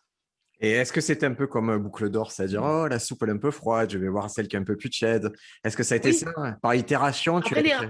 Et 0.60 0.72
est-ce 0.72 0.92
que 0.92 1.02
c'était 1.02 1.26
un 1.28 1.34
peu 1.34 1.46
comme 1.48 1.70
un 1.70 1.78
boucle 1.78 2.10
d'or, 2.10 2.32
c'est-à-dire 2.32 2.64
oh 2.64 2.88
la 2.88 2.98
soupe 3.00 3.22
elle 3.24 3.30
est 3.30 3.34
un 3.34 3.38
peu 3.38 3.52
froide, 3.52 3.92
je 3.92 3.98
vais 4.00 4.08
voir 4.08 4.30
celle 4.30 4.48
qui 4.48 4.56
est 4.56 4.60
un 4.60 4.64
peu 4.64 4.76
plus 4.76 4.90
tiède. 4.90 5.32
Est-ce 5.64 5.78
que 5.78 5.84
ça 5.84 5.94
a 5.94 5.98
été 5.98 6.10
Oui. 6.10 6.16
ça 6.16 6.32
par 6.62 6.74
itération 6.74 7.40
tu 7.42 7.54
Après, 7.54 7.62
l'as 7.70 7.82
les- 7.82 7.88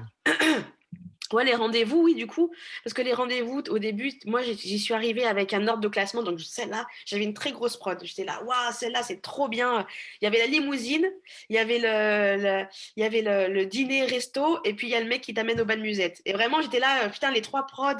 Ouais, 1.33 1.43
les 1.43 1.55
rendez-vous, 1.55 2.01
oui, 2.03 2.15
du 2.15 2.25
coup, 2.25 2.51
parce 2.83 2.93
que 2.93 3.01
les 3.01 3.13
rendez-vous, 3.13 3.61
au 3.69 3.79
début, 3.79 4.13
moi, 4.25 4.41
j'y 4.43 4.79
suis 4.79 4.93
arrivée 4.93 5.25
avec 5.25 5.53
un 5.53 5.67
ordre 5.67 5.81
de 5.81 5.89
classement, 5.89 6.23
donc 6.23 6.39
celle-là, 6.39 6.87
j'avais 7.05 7.23
une 7.25 7.33
très 7.33 7.51
grosse 7.51 7.75
prod. 7.75 7.99
J'étais 8.01 8.23
là, 8.23 8.41
waouh, 8.45 8.71
celle-là, 8.71 9.03
c'est 9.03 9.21
trop 9.21 9.49
bien. 9.49 9.85
Il 10.21 10.25
y 10.25 10.27
avait 10.27 10.37
la 10.39 10.45
limousine, 10.45 11.05
il 11.49 11.55
y 11.57 11.59
avait 11.59 11.79
le, 11.79 12.65
il 12.95 13.03
y 13.03 13.05
avait 13.05 13.21
le, 13.21 13.53
le 13.53 13.65
dîner 13.65 14.05
resto, 14.05 14.59
et 14.63 14.73
puis 14.73 14.87
il 14.87 14.91
y 14.91 14.95
a 14.95 15.01
le 15.01 15.07
mec 15.07 15.21
qui 15.21 15.33
t'amène 15.33 15.59
au 15.59 15.65
bal 15.65 15.81
musette. 15.81 16.21
Et 16.25 16.31
vraiment, 16.31 16.61
j'étais 16.61 16.79
là, 16.79 17.03
euh, 17.03 17.09
putain, 17.09 17.31
les 17.31 17.41
trois 17.41 17.65
prods, 17.67 17.93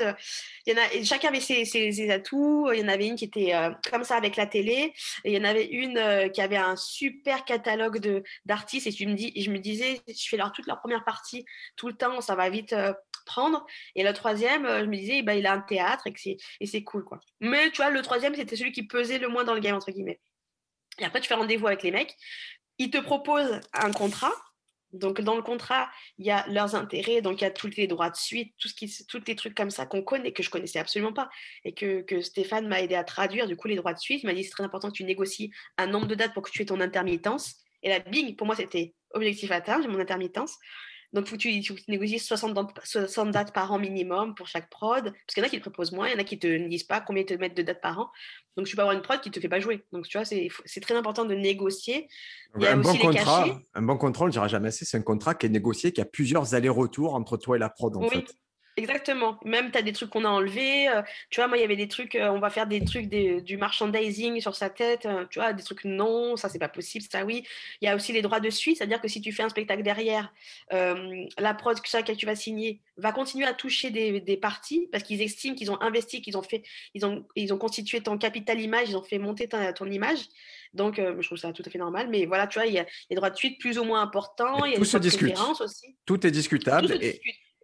il 0.66 0.74
y 0.74 0.80
en 0.80 0.82
a, 0.82 1.04
chacun 1.04 1.30
avait 1.30 1.42
ses, 1.42 1.66
ses- 1.66 2.10
atouts. 2.12 2.72
Il 2.74 2.80
y 2.80 2.84
en 2.84 2.88
avait 2.88 3.08
une 3.08 3.16
qui 3.16 3.26
était 3.26 3.54
euh, 3.54 3.72
comme 3.92 4.04
ça 4.06 4.16
avec 4.16 4.36
la 4.38 4.46
télé, 4.46 4.94
et 5.26 5.32
il 5.32 5.34
y 5.34 5.38
en 5.38 5.44
avait 5.44 5.66
une 5.66 5.98
euh, 5.98 6.30
qui 6.30 6.42
avait 6.42 6.56
un 6.58 6.76
super 6.78 7.44
catalogue 7.46 8.24
d'artistes. 8.46 8.88
Et 8.88 8.92
tu 8.94 9.06
me 9.08 9.16
dis, 9.16 9.34
je 9.36 9.52
me 9.52 9.60
disais, 9.60 10.00
je 10.08 10.28
fais 10.30 10.38
leur, 10.38 10.52
toute 10.54 10.68
leur 10.68 10.80
première 10.80 11.04
partie 11.04 11.46
tout 11.76 11.88
le 11.88 11.94
temps, 11.94 12.22
ça 12.22 12.36
va 12.36 12.50
vite. 12.50 12.74
Prendre. 13.28 13.66
Et 13.96 14.04
le 14.04 14.14
troisième, 14.14 14.66
euh, 14.66 14.80
je 14.82 14.86
me 14.86 14.96
disais, 14.96 15.22
bah, 15.22 15.36
il 15.36 15.46
a 15.46 15.54
un 15.54 15.62
théâtre 15.62 16.08
et 16.08 16.66
c'est 16.66 16.84
cool. 16.84 17.04
quoi. 17.04 17.20
Mais 17.40 17.70
tu 17.70 17.78
vois, 17.78 17.92
le 17.92 18.02
troisième, 18.02 18.34
c'était 18.34 18.56
celui 18.56 18.72
qui 18.72 18.88
pesait 18.88 19.20
le 19.20 19.28
moins 19.28 19.44
dans 19.44 19.54
le 19.54 19.60
game, 19.60 19.76
entre 19.76 19.92
guillemets. 19.92 20.20
Et 21.00 21.06
après, 21.06 21.22
tu 21.22 21.28
fais 21.28 21.36
rendez-vous 21.36 21.68
avec 21.68 21.84
les 21.84 21.92
mecs. 21.92 22.16
Ils 22.80 22.90
te 22.90 22.98
proposent 22.98 23.60
un 23.74 23.92
contrat. 23.92 24.34
Donc, 24.94 25.20
dans 25.20 25.36
le 25.36 25.42
contrat, 25.42 25.90
il 26.18 26.26
y 26.26 26.32
a 26.32 26.48
leurs 26.48 26.74
intérêts, 26.74 27.22
donc 27.22 27.42
il 27.42 27.44
y 27.44 27.48
a 27.48 27.52
tous 27.52 27.70
les 27.76 27.88
droits 27.88 28.10
de 28.10 28.16
suite, 28.16 28.56
tous 28.58 29.22
les 29.28 29.36
trucs 29.36 29.54
comme 29.54 29.70
ça 29.70 29.86
qu'on 29.86 30.02
connaît, 30.02 30.32
que 30.32 30.42
je 30.42 30.50
connaissais 30.50 30.80
absolument 30.80 31.12
pas, 31.12 31.30
et 31.66 31.74
que, 31.74 32.02
que 32.02 32.22
Stéphane 32.22 32.68
m'a 32.68 32.82
aidé 32.82 32.96
à 32.96 33.04
traduire, 33.04 33.48
du 33.48 33.58
coup, 33.58 33.68
les 33.68 33.76
droits 33.76 33.94
de 33.94 34.00
suite. 34.00 34.24
Il 34.24 34.28
m'a 34.28 34.34
dit 34.34 34.46
c'est 34.46 34.52
très 34.52 34.64
important 34.64 34.88
que 34.88 34.96
tu 34.96 35.04
négocies 35.04 35.52
un 35.78 35.88
nombre 35.88 36.08
de 36.08 36.16
dates 36.16 36.34
pour 36.34 36.42
que 36.42 36.52
tu 36.52 36.62
aies 36.62 36.66
ton 36.66 36.80
intermittence. 36.80 37.56
Et 37.84 37.90
la 37.90 38.00
bing, 38.00 38.36
pour 38.38 38.48
moi, 38.48 38.56
c'était 38.56 38.96
objectif 39.12 39.52
atteint, 39.52 39.82
j'ai 39.82 39.88
mon 39.90 40.00
intermittence. 40.00 40.58
Donc, 41.14 41.26
il 41.26 41.30
faut 41.30 41.38
que 41.38 41.41
tu, 41.41 41.74
négocies 41.88 42.20
60 42.20 43.32
dates, 43.32 43.53
par 43.53 43.72
an 43.72 43.80
minimum 43.80 44.36
pour 44.36 44.47
chaque 44.47 44.70
prod. 44.70 45.05
Parce 45.05 45.34
qu'il 45.34 45.41
y 45.41 45.45
en 45.45 45.47
a 45.47 45.49
qui 45.49 45.58
te 45.58 45.62
proposent 45.62 45.93
moins, 45.93 46.08
il 46.08 46.14
y 46.14 46.16
en 46.16 46.20
a 46.20 46.24
qui 46.24 46.36
ne 46.36 46.39
te 46.41 46.68
disent 46.68 46.84
pas 46.84 46.99
combien 46.99 47.24
ils 47.24 47.26
te 47.26 47.34
mettent 47.34 47.55
de 47.55 47.64
dates 47.64 47.82
par 47.82 47.99
an. 47.99 48.12
Donc, 48.58 48.68
tu 48.68 48.76
peux 48.76 48.82
avoir 48.82 48.95
une 48.95 49.01
prod 49.01 49.20
qui 49.22 49.30
ne 49.30 49.34
te 49.34 49.39
fait 49.39 49.47
pas 49.47 49.60
jouer. 49.60 49.86
Donc, 49.93 50.08
tu 50.08 50.18
vois, 50.18 50.26
c'est 50.26 50.82
très 50.82 50.95
important 50.95 51.24
de 51.24 51.34
négocier. 51.34 52.10
un, 52.55 52.78
bon 52.78 52.97
contrat, 52.97 53.45
un 53.74 53.82
bon 53.82 53.97
contrat, 53.97 54.26
on 54.26 54.28
ne 54.28 54.32
dira 54.32 54.47
jamais 54.47 54.68
assez, 54.68 54.84
c'est 54.84 54.97
un 54.97 55.01
contrat 55.01 55.34
qui 55.34 55.45
est 55.45 55.49
négocié, 55.49 55.93
qui 55.93 56.01
a 56.01 56.05
plusieurs 56.05 56.55
allers-retours 56.55 57.16
entre 57.16 57.38
toi 57.38 57.55
et 57.55 57.60
la 57.60 57.70
prod, 57.70 57.95
en 57.95 58.01
oui. 58.01 58.10
fait. 58.10 58.36
Exactement. 58.78 59.40
Même, 59.44 59.72
tu 59.72 59.78
as 59.80 59.82
des 59.82 59.92
trucs 59.92 60.12
qu'on 60.12 60.24
a 60.24 60.30
enlevés. 60.30 60.88
Euh, 60.88 61.02
tu 61.32 61.40
vois, 61.40 61.48
moi, 61.48 61.58
il 61.58 61.62
y 61.62 61.64
avait 61.64 61.76
des 61.76 61.88
trucs, 61.88 62.14
euh, 62.14 62.30
on 62.30 62.40
va 62.40 62.52
faire 62.52 62.68
des 62.68 62.86
trucs 62.86 63.10
du 63.10 63.58
merchandising 63.58 64.40
sur 64.40 64.56
sa 64.56 64.70
tête. 64.70 65.08
Euh, 65.08 65.26
tu 65.32 65.40
vois, 65.40 65.52
des 65.52 65.64
trucs 65.64 65.84
non, 65.84 66.38
ça, 66.38 66.48
c'est 66.48 66.60
pas 66.60 66.70
possible, 66.70 67.04
ça, 67.12 67.26
oui. 67.26 67.44
Il 67.82 67.86
y 67.86 67.88
a 67.88 67.96
aussi 67.96 68.14
les 68.14 68.22
droits 68.22 68.40
de 68.40 68.52
suite, 68.52 68.78
c'est-à-dire 68.78 69.02
que 69.02 69.08
si 69.08 69.20
tu 69.20 69.32
fais 69.32 69.42
un 69.42 69.50
spectacle 69.50 69.82
derrière, 69.82 70.32
la 70.72 71.54
prod 71.56 71.76
sur 71.84 71.98
laquelle 71.98 72.18
tu 72.18 72.28
vas 72.28 72.36
signer 72.36 72.80
va 72.98 73.12
continuer 73.12 73.46
à 73.46 73.54
toucher 73.54 73.90
des, 73.90 74.20
des 74.20 74.38
parties 74.38 74.88
parce 74.92 75.04
qu'ils 75.04 75.22
estiment 75.22 75.56
qu'ils 75.56 75.72
ont 75.72 75.82
investi, 75.82 76.22
qu'ils 76.22 76.38
ont 76.38 76.44
fait, 76.44 76.64
ils 76.94 77.06
ont, 77.06 77.26
ils 77.36 77.54
ont 77.54 77.58
constitué 77.58 78.02
ton 78.02 78.18
capital 78.18 78.60
image, 78.62 78.90
ils 78.90 78.98
ont 78.98 79.04
fait 79.04 79.18
monter 79.18 79.48
ton 79.48 79.86
image. 79.90 80.20
Donc, 80.74 80.98
je 80.98 81.26
trouve 81.26 81.38
ça 81.38 81.52
tout 81.52 81.64
à 81.66 81.70
fait 81.70 81.80
normal. 81.80 82.10
Mais 82.12 82.26
voilà, 82.26 82.46
tu 82.46 82.60
vois, 82.60 82.68
il 82.68 82.74
y 82.74 82.80
a 82.80 82.86
les 83.10 83.16
droits 83.16 83.32
de 83.32 83.38
suite 83.38 83.60
plus 83.60 83.80
ou 83.80 83.84
moins 83.84 84.02
importants. 84.02 84.66
il 84.66 84.74
y 84.74 84.76
a 84.76 85.00
des 85.00 85.10
différences 85.10 85.62
aussi. 85.62 85.96
Tout 86.06 86.28
est 86.28 86.32
discutable. 86.32 86.92
et... 87.02 87.20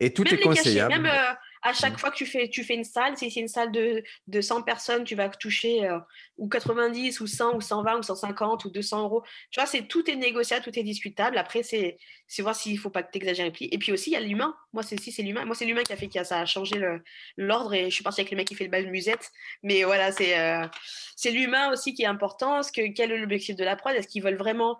Et 0.05 0.13
tout 0.13 0.27
est 0.27 0.37
conseillable. 0.37 0.93
même 0.93 1.05
euh, 1.05 1.33
à 1.63 1.73
chaque 1.73 1.93
mm. 1.93 1.97
fois 1.97 2.11
que 2.11 2.15
tu 2.15 2.25
fais, 2.25 2.49
tu 2.49 2.63
fais 2.63 2.75
une 2.75 2.83
salle, 2.83 3.17
si 3.17 3.31
c'est 3.31 3.39
une 3.39 3.47
salle 3.47 3.71
de, 3.71 4.03
de 4.27 4.41
100 4.41 4.63
personnes, 4.63 5.05
tu 5.05 5.15
vas 5.15 5.29
toucher 5.29 5.85
euh, 5.85 5.97
ou 6.37 6.49
90 6.49 7.21
ou 7.21 7.27
100 7.27 7.55
ou 7.55 7.61
120 7.61 7.99
ou 7.99 8.03
150 8.03 8.65
ou 8.65 8.69
200 8.69 9.03
euros. 9.03 9.23
Tu 9.49 9.59
vois, 9.59 9.67
c'est, 9.67 9.87
tout 9.87 10.09
est 10.09 10.15
négociable, 10.15 10.63
tout 10.63 10.77
est 10.77 10.83
discutable. 10.83 11.37
Après, 11.37 11.63
c'est, 11.63 11.97
voir 12.39 12.55
s'il 12.55 12.73
ne 12.73 12.79
faut 12.79 12.89
pas 12.89 13.01
que 13.01 13.11
tu 13.11 13.17
exagères 13.17 13.45
les 13.45 13.67
Et 13.71 13.77
puis 13.77 13.93
aussi, 13.93 14.09
il 14.11 14.13
y 14.13 14.17
a 14.17 14.19
l'humain. 14.19 14.55
Moi, 14.73 14.83
c'est, 14.83 14.99
si, 14.99 15.11
c'est 15.11 15.23
l'humain. 15.23 15.45
Moi, 15.45 15.55
c'est 15.55 15.65
l'humain 15.65 15.83
qui 15.83 15.93
a 15.93 15.95
fait 15.95 16.09
ça 16.23 16.41
a 16.41 16.45
changé 16.45 16.75
l'ordre 17.37 17.73
et 17.73 17.85
je 17.85 17.95
suis 17.95 18.03
partie 18.03 18.21
avec 18.21 18.31
le 18.31 18.37
mec 18.37 18.47
qui 18.47 18.55
fait 18.55 18.65
le 18.65 18.69
bal 18.69 18.87
musette. 18.91 19.31
Mais 19.63 19.83
voilà, 19.83 20.11
c'est, 20.11 20.37
euh, 20.37 20.67
c'est 21.15 21.31
l'humain 21.31 21.71
aussi 21.71 21.93
qui 21.93 22.03
est 22.03 22.07
important. 22.07 22.61
Ce 22.61 22.71
que, 22.71 22.93
quel 22.93 23.11
est 23.11 23.17
l'objectif 23.17 23.55
de 23.55 23.63
la 23.63 23.75
prod? 23.75 23.95
Est-ce 23.95 24.07
qu'ils 24.07 24.21
veulent 24.23 24.37
vraiment 24.37 24.79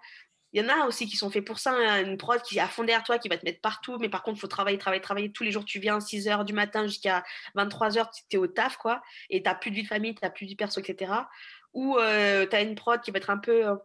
il 0.54 0.62
y 0.62 0.66
en 0.66 0.70
a 0.70 0.86
aussi 0.86 1.08
qui 1.08 1.18
sont 1.18 1.32
faits 1.32 1.44
pour 1.44 1.58
ça, 1.58 1.72
hein, 1.72 2.06
une 2.06 2.18
prod 2.18 2.40
qui 2.44 2.58
est 2.58 2.62
à 2.62 2.68
fond 2.68 2.84
derrière 2.84 3.04
toi, 3.04 3.18
qui 3.18 3.28
va 3.28 3.38
te 3.38 3.46
mettre 3.46 3.60
partout, 3.60 3.98
mais 4.00 4.08
par 4.08 4.22
contre, 4.22 4.38
il 4.38 4.42
faut 4.42 4.48
travailler, 4.48 4.78
travailler, 4.78 5.02
travailler. 5.02 5.32
Tous 5.32 5.44
les 5.44 5.52
jours, 5.52 5.66
tu 5.66 5.80
viens 5.80 6.00
6 6.00 6.28
h 6.28 6.46
du 6.46 6.54
matin 6.54 6.86
jusqu'à 6.86 7.24
23 7.56 7.90
h 7.90 8.08
tu 8.30 8.36
es 8.36 8.38
au 8.38 8.46
taf, 8.46 8.78
quoi, 8.78 9.02
et 9.32 9.42
tu 9.42 9.50
n'as 9.50 9.56
plus 9.56 9.72
de 9.72 9.76
vie 9.76 9.82
de 9.82 9.88
famille, 9.88 10.14
tu 10.14 10.20
n'as 10.22 10.30
plus 10.30 10.46
de 10.46 10.56
perso, 10.56 10.80
etc. 10.80 11.12
Ou 11.74 11.98
euh, 11.98 12.46
tu 12.46 12.56
as 12.56 12.62
une 12.62 12.76
prod 12.76 13.02
qui 13.02 13.12
va 13.12 13.18
être 13.18 13.32
un 13.32 13.38
peu. 13.38 13.68
Euh, 13.68 13.76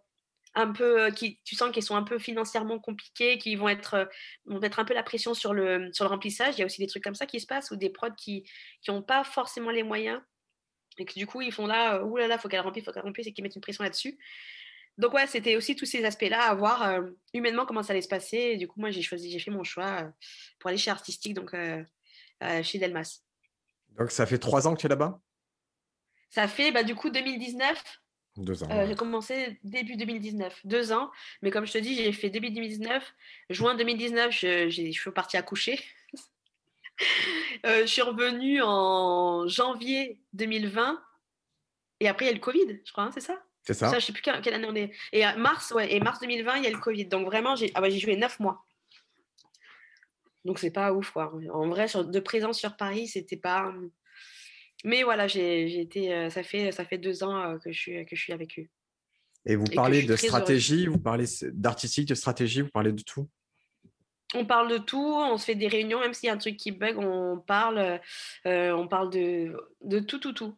un 0.54 0.72
peu 0.72 1.02
euh, 1.02 1.10
qui 1.10 1.38
tu 1.44 1.54
sens 1.54 1.70
qu'ils 1.70 1.82
sont 1.82 1.94
un 1.94 2.02
peu 2.02 2.18
financièrement 2.18 2.78
compliqués 2.78 3.36
qui 3.38 3.54
vont 3.54 3.68
être 3.68 4.08
vont 4.46 4.58
mettre 4.58 4.78
un 4.78 4.84
peu 4.86 4.94
la 4.94 5.02
pression 5.02 5.34
sur 5.34 5.52
le 5.52 5.90
remplissage 6.00 6.54
il 6.56 6.60
y 6.60 6.62
a 6.62 6.66
aussi 6.66 6.80
des 6.80 6.86
trucs 6.86 7.04
comme 7.04 7.14
ça 7.14 7.26
qui 7.26 7.38
se 7.38 7.46
passent 7.46 7.70
ou 7.70 7.76
des 7.76 7.90
prods 7.90 8.14
qui 8.16 8.44
n'ont 8.88 9.02
pas 9.02 9.24
forcément 9.24 9.70
les 9.70 9.82
moyens 9.82 10.20
et 10.96 11.04
que 11.04 11.12
du 11.12 11.26
coup 11.26 11.42
ils 11.42 11.52
font 11.52 11.66
là 11.66 12.02
ouh 12.02 12.16
là 12.16 12.26
là 12.28 12.38
faut 12.38 12.48
qu'elle 12.48 12.60
remplisse 12.60 12.86
faut 12.86 12.92
qu'elle 12.92 13.02
remplisse 13.02 13.26
et 13.26 13.32
qu'ils 13.34 13.44
mettent 13.44 13.56
une 13.56 13.60
pression 13.60 13.84
là-dessus 13.84 14.18
donc 14.98 15.14
ouais, 15.14 15.28
c'était 15.28 15.56
aussi 15.56 15.76
tous 15.76 15.86
ces 15.86 16.04
aspects-là 16.04 16.42
à 16.42 16.54
voir 16.54 16.82
euh, 16.82 17.10
humainement 17.32 17.64
comment 17.64 17.84
ça 17.84 17.92
allait 17.92 18.02
se 18.02 18.08
passer. 18.08 18.36
Et 18.36 18.56
du 18.56 18.66
coup, 18.66 18.80
moi, 18.80 18.90
j'ai 18.90 19.02
choisi, 19.02 19.30
j'ai 19.30 19.38
fait 19.38 19.52
mon 19.52 19.62
choix 19.62 20.02
euh, 20.02 20.10
pour 20.58 20.68
aller 20.68 20.76
chez 20.76 20.90
Artistique, 20.90 21.34
donc 21.34 21.54
euh, 21.54 21.84
chez 22.62 22.78
Delmas. 22.78 23.20
Donc 23.96 24.10
ça 24.10 24.26
fait 24.26 24.38
trois 24.38 24.66
ans 24.66 24.74
que 24.74 24.80
tu 24.80 24.86
es 24.86 24.88
là-bas? 24.88 25.20
Ça 26.30 26.48
fait 26.48 26.72
bah, 26.72 26.82
du 26.82 26.96
coup 26.96 27.10
2019. 27.10 27.82
Deux 28.36 28.62
ans. 28.62 28.86
J'ai 28.86 28.94
commencé 28.94 29.58
début 29.64 29.96
2019, 29.96 30.60
deux 30.64 30.92
ans. 30.92 31.10
Mais 31.42 31.50
comme 31.50 31.66
je 31.66 31.72
te 31.72 31.78
dis, 31.78 31.96
j'ai 31.96 32.12
fait 32.12 32.30
début 32.30 32.50
2019. 32.50 33.14
Juin 33.50 33.74
2019, 33.74 34.30
je, 34.32 34.68
je 34.68 34.90
suis 34.90 35.10
partie 35.10 35.36
accoucher. 35.36 35.80
je 37.64 37.86
suis 37.86 38.02
revenue 38.02 38.62
en 38.62 39.48
janvier 39.48 40.20
2020. 40.34 41.02
Et 42.00 42.08
après, 42.08 42.26
il 42.26 42.28
y 42.28 42.30
a 42.30 42.34
le 42.34 42.40
Covid, 42.40 42.80
je 42.84 42.92
crois, 42.92 43.04
hein, 43.04 43.10
c'est 43.12 43.20
ça? 43.20 43.42
C'est 43.68 43.74
ça. 43.74 43.90
ça. 43.90 43.98
Je 43.98 44.06
sais 44.06 44.12
plus 44.14 44.22
quelle, 44.22 44.54
année 44.54 44.66
on 44.66 44.74
est. 44.74 44.90
Et 45.12 45.26
euh, 45.26 45.36
mars, 45.36 45.72
ouais, 45.72 45.94
et 45.94 46.00
mars 46.00 46.20
2020, 46.20 46.56
il 46.56 46.64
y 46.64 46.66
a 46.66 46.70
le 46.70 46.78
Covid. 46.78 47.04
Donc 47.04 47.26
vraiment, 47.26 47.54
j'ai 47.54 47.70
ah 47.74 47.86
joué 47.90 48.16
neuf 48.16 48.40
mois. 48.40 48.64
Donc 50.46 50.58
c'est 50.58 50.70
pas 50.70 50.94
ouf, 50.94 51.10
quoi. 51.10 51.34
En 51.52 51.68
vrai, 51.68 51.86
de 51.86 52.20
présence 52.20 52.58
sur 52.58 52.76
Paris, 52.76 53.08
c'était 53.08 53.36
pas. 53.36 53.74
Mais 54.84 55.02
voilà, 55.02 55.28
j'ai 55.28 55.80
été. 55.80 56.14
Euh, 56.14 56.30
ça 56.30 56.42
fait 56.42 56.72
ça 56.72 56.86
fait 56.86 56.96
deux 56.96 57.22
ans 57.22 57.36
euh, 57.36 57.58
que 57.58 57.70
je 57.70 57.78
suis 57.78 58.06
que 58.06 58.16
je 58.16 58.22
suis 58.22 58.32
avec 58.32 58.58
eux. 58.58 58.68
Et 59.44 59.54
vous 59.54 59.66
parlez 59.66 60.02
de 60.02 60.16
stratégie, 60.16 60.86
vous 60.86 60.98
parlez 60.98 61.26
d'artistique, 61.52 62.08
de 62.08 62.14
stratégie, 62.14 62.62
vous 62.62 62.70
parlez 62.70 62.92
de 62.92 63.02
tout? 63.02 63.28
On 64.34 64.46
parle 64.46 64.70
de 64.70 64.78
tout, 64.78 65.14
on 65.14 65.36
se 65.36 65.44
fait 65.44 65.54
des 65.54 65.68
réunions, 65.68 66.00
même 66.00 66.14
s'il 66.14 66.28
y 66.28 66.30
a 66.30 66.34
un 66.34 66.38
truc 66.38 66.56
qui 66.56 66.70
bug, 66.70 66.98
on 66.98 67.38
parle, 67.38 68.00
on 68.44 68.88
parle 68.88 69.10
de, 69.10 69.56
de 69.82 70.00
tout, 70.00 70.18
tout, 70.18 70.32
tout 70.32 70.54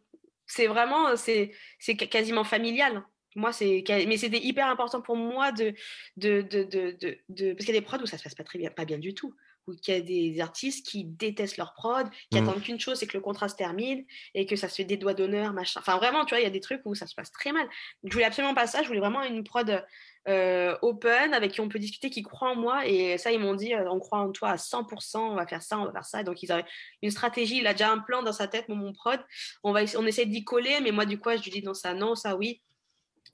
c'est 0.51 0.67
vraiment, 0.67 1.09
euh, 1.09 1.17
c'est, 1.17 1.53
c'est 1.79 1.97
quasiment 1.97 2.45
familial. 2.45 3.03
Moi, 3.37 3.53
c'est, 3.53 3.85
mais 4.09 4.17
c'était 4.17 4.45
hyper 4.45 4.67
important 4.67 5.01
pour 5.01 5.15
moi 5.15 5.53
de, 5.53 5.73
de, 6.17 6.43
de, 6.43 6.65
de, 6.65 6.97
de, 7.29 7.53
parce 7.53 7.65
qu'il 7.65 7.75
y 7.75 7.79
a 7.79 7.81
des 7.81 7.87
prods 7.87 8.03
où 8.03 8.07
ça 8.07 8.19
se 8.19 8.25
passe 8.25 8.35
pas 8.35 8.43
très 8.43 8.59
bien, 8.59 8.71
pas 8.71 8.85
bien 8.85 8.99
du 8.99 9.15
tout, 9.15 9.37
où 9.69 9.73
il 9.73 9.89
y 9.89 9.97
a 9.97 10.01
des 10.01 10.41
artistes 10.41 10.85
qui 10.85 11.05
détestent 11.05 11.57
leur 11.57 11.73
prod, 11.75 12.09
qui 12.33 12.41
mmh. 12.41 12.49
attendent 12.49 12.63
qu'une 12.63 12.81
chose, 12.81 12.99
c'est 12.99 13.07
que 13.07 13.17
le 13.17 13.23
contrat 13.23 13.49
se 13.49 13.55
termine 13.55 14.05
et 14.35 14.47
que 14.47 14.57
ça 14.57 14.69
se 14.69 14.75
fait 14.75 14.85
des 14.85 14.97
doigts 14.97 15.15
d'honneur, 15.15 15.53
machin. 15.53 15.79
Enfin, 15.79 15.97
vraiment, 15.97 16.25
tu 16.25 16.31
vois, 16.31 16.41
il 16.41 16.45
y 16.45 16.47
a 16.47 16.51
des 16.51 16.61
trucs 16.61 16.83
où 16.85 16.97
ça 16.97 17.07
se 17.07 17.15
passe 17.15 17.31
très 17.31 17.53
mal. 17.53 17.69
Je 18.03 18.13
voulais 18.13 18.25
absolument 18.25 18.55
pas 18.55 18.67
ça. 18.67 18.83
Je 18.83 18.89
voulais 18.89 18.99
vraiment 18.99 19.23
une 19.23 19.45
prod 19.45 19.87
euh, 20.29 20.77
open 20.83 21.33
avec 21.33 21.53
qui 21.53 21.61
on 21.61 21.69
peut 21.69 21.79
discuter, 21.79 22.11
qui 22.11 22.23
croient 22.23 22.51
en 22.51 22.57
moi. 22.57 22.87
Et 22.87 23.19
ça, 23.19 23.33
ils 23.33 23.41
m'ont 23.41 23.55
dit, 23.55 23.75
euh, 23.75 23.91
on 23.91 23.99
croit 23.99 24.19
en 24.19 24.33
toi 24.33 24.51
à 24.51 24.57
100%, 24.57 25.19
on 25.19 25.35
va 25.35 25.47
faire 25.47 25.63
ça, 25.63 25.79
on 25.79 25.87
va 25.87 25.93
faire 25.93 26.05
ça. 26.05 26.23
donc, 26.23 26.43
ils 26.43 26.53
avaient 26.53 26.65
une 27.03 27.11
stratégie, 27.11 27.59
il 27.59 27.67
a 27.67 27.73
déjà 27.73 27.91
un 27.91 27.99
plan 27.99 28.23
dans 28.23 28.33
sa 28.33 28.49
tête, 28.49 28.69
mon, 28.69 28.77
mon 28.77 28.93
prod. 28.93 29.21
On, 29.63 29.73
va, 29.73 29.81
on 29.97 30.07
essaie 30.07 30.27
d'y 30.27 30.45
coller, 30.45 30.81
mais 30.83 30.93
moi, 30.93 31.07
du 31.07 31.19
coup, 31.19 31.31
je 31.31 31.43
lui 31.43 31.51
dis 31.51 31.63
non, 31.63 31.75
ça, 31.75 31.95
non, 31.95 32.15
ça, 32.15 32.37
oui. 32.37 32.63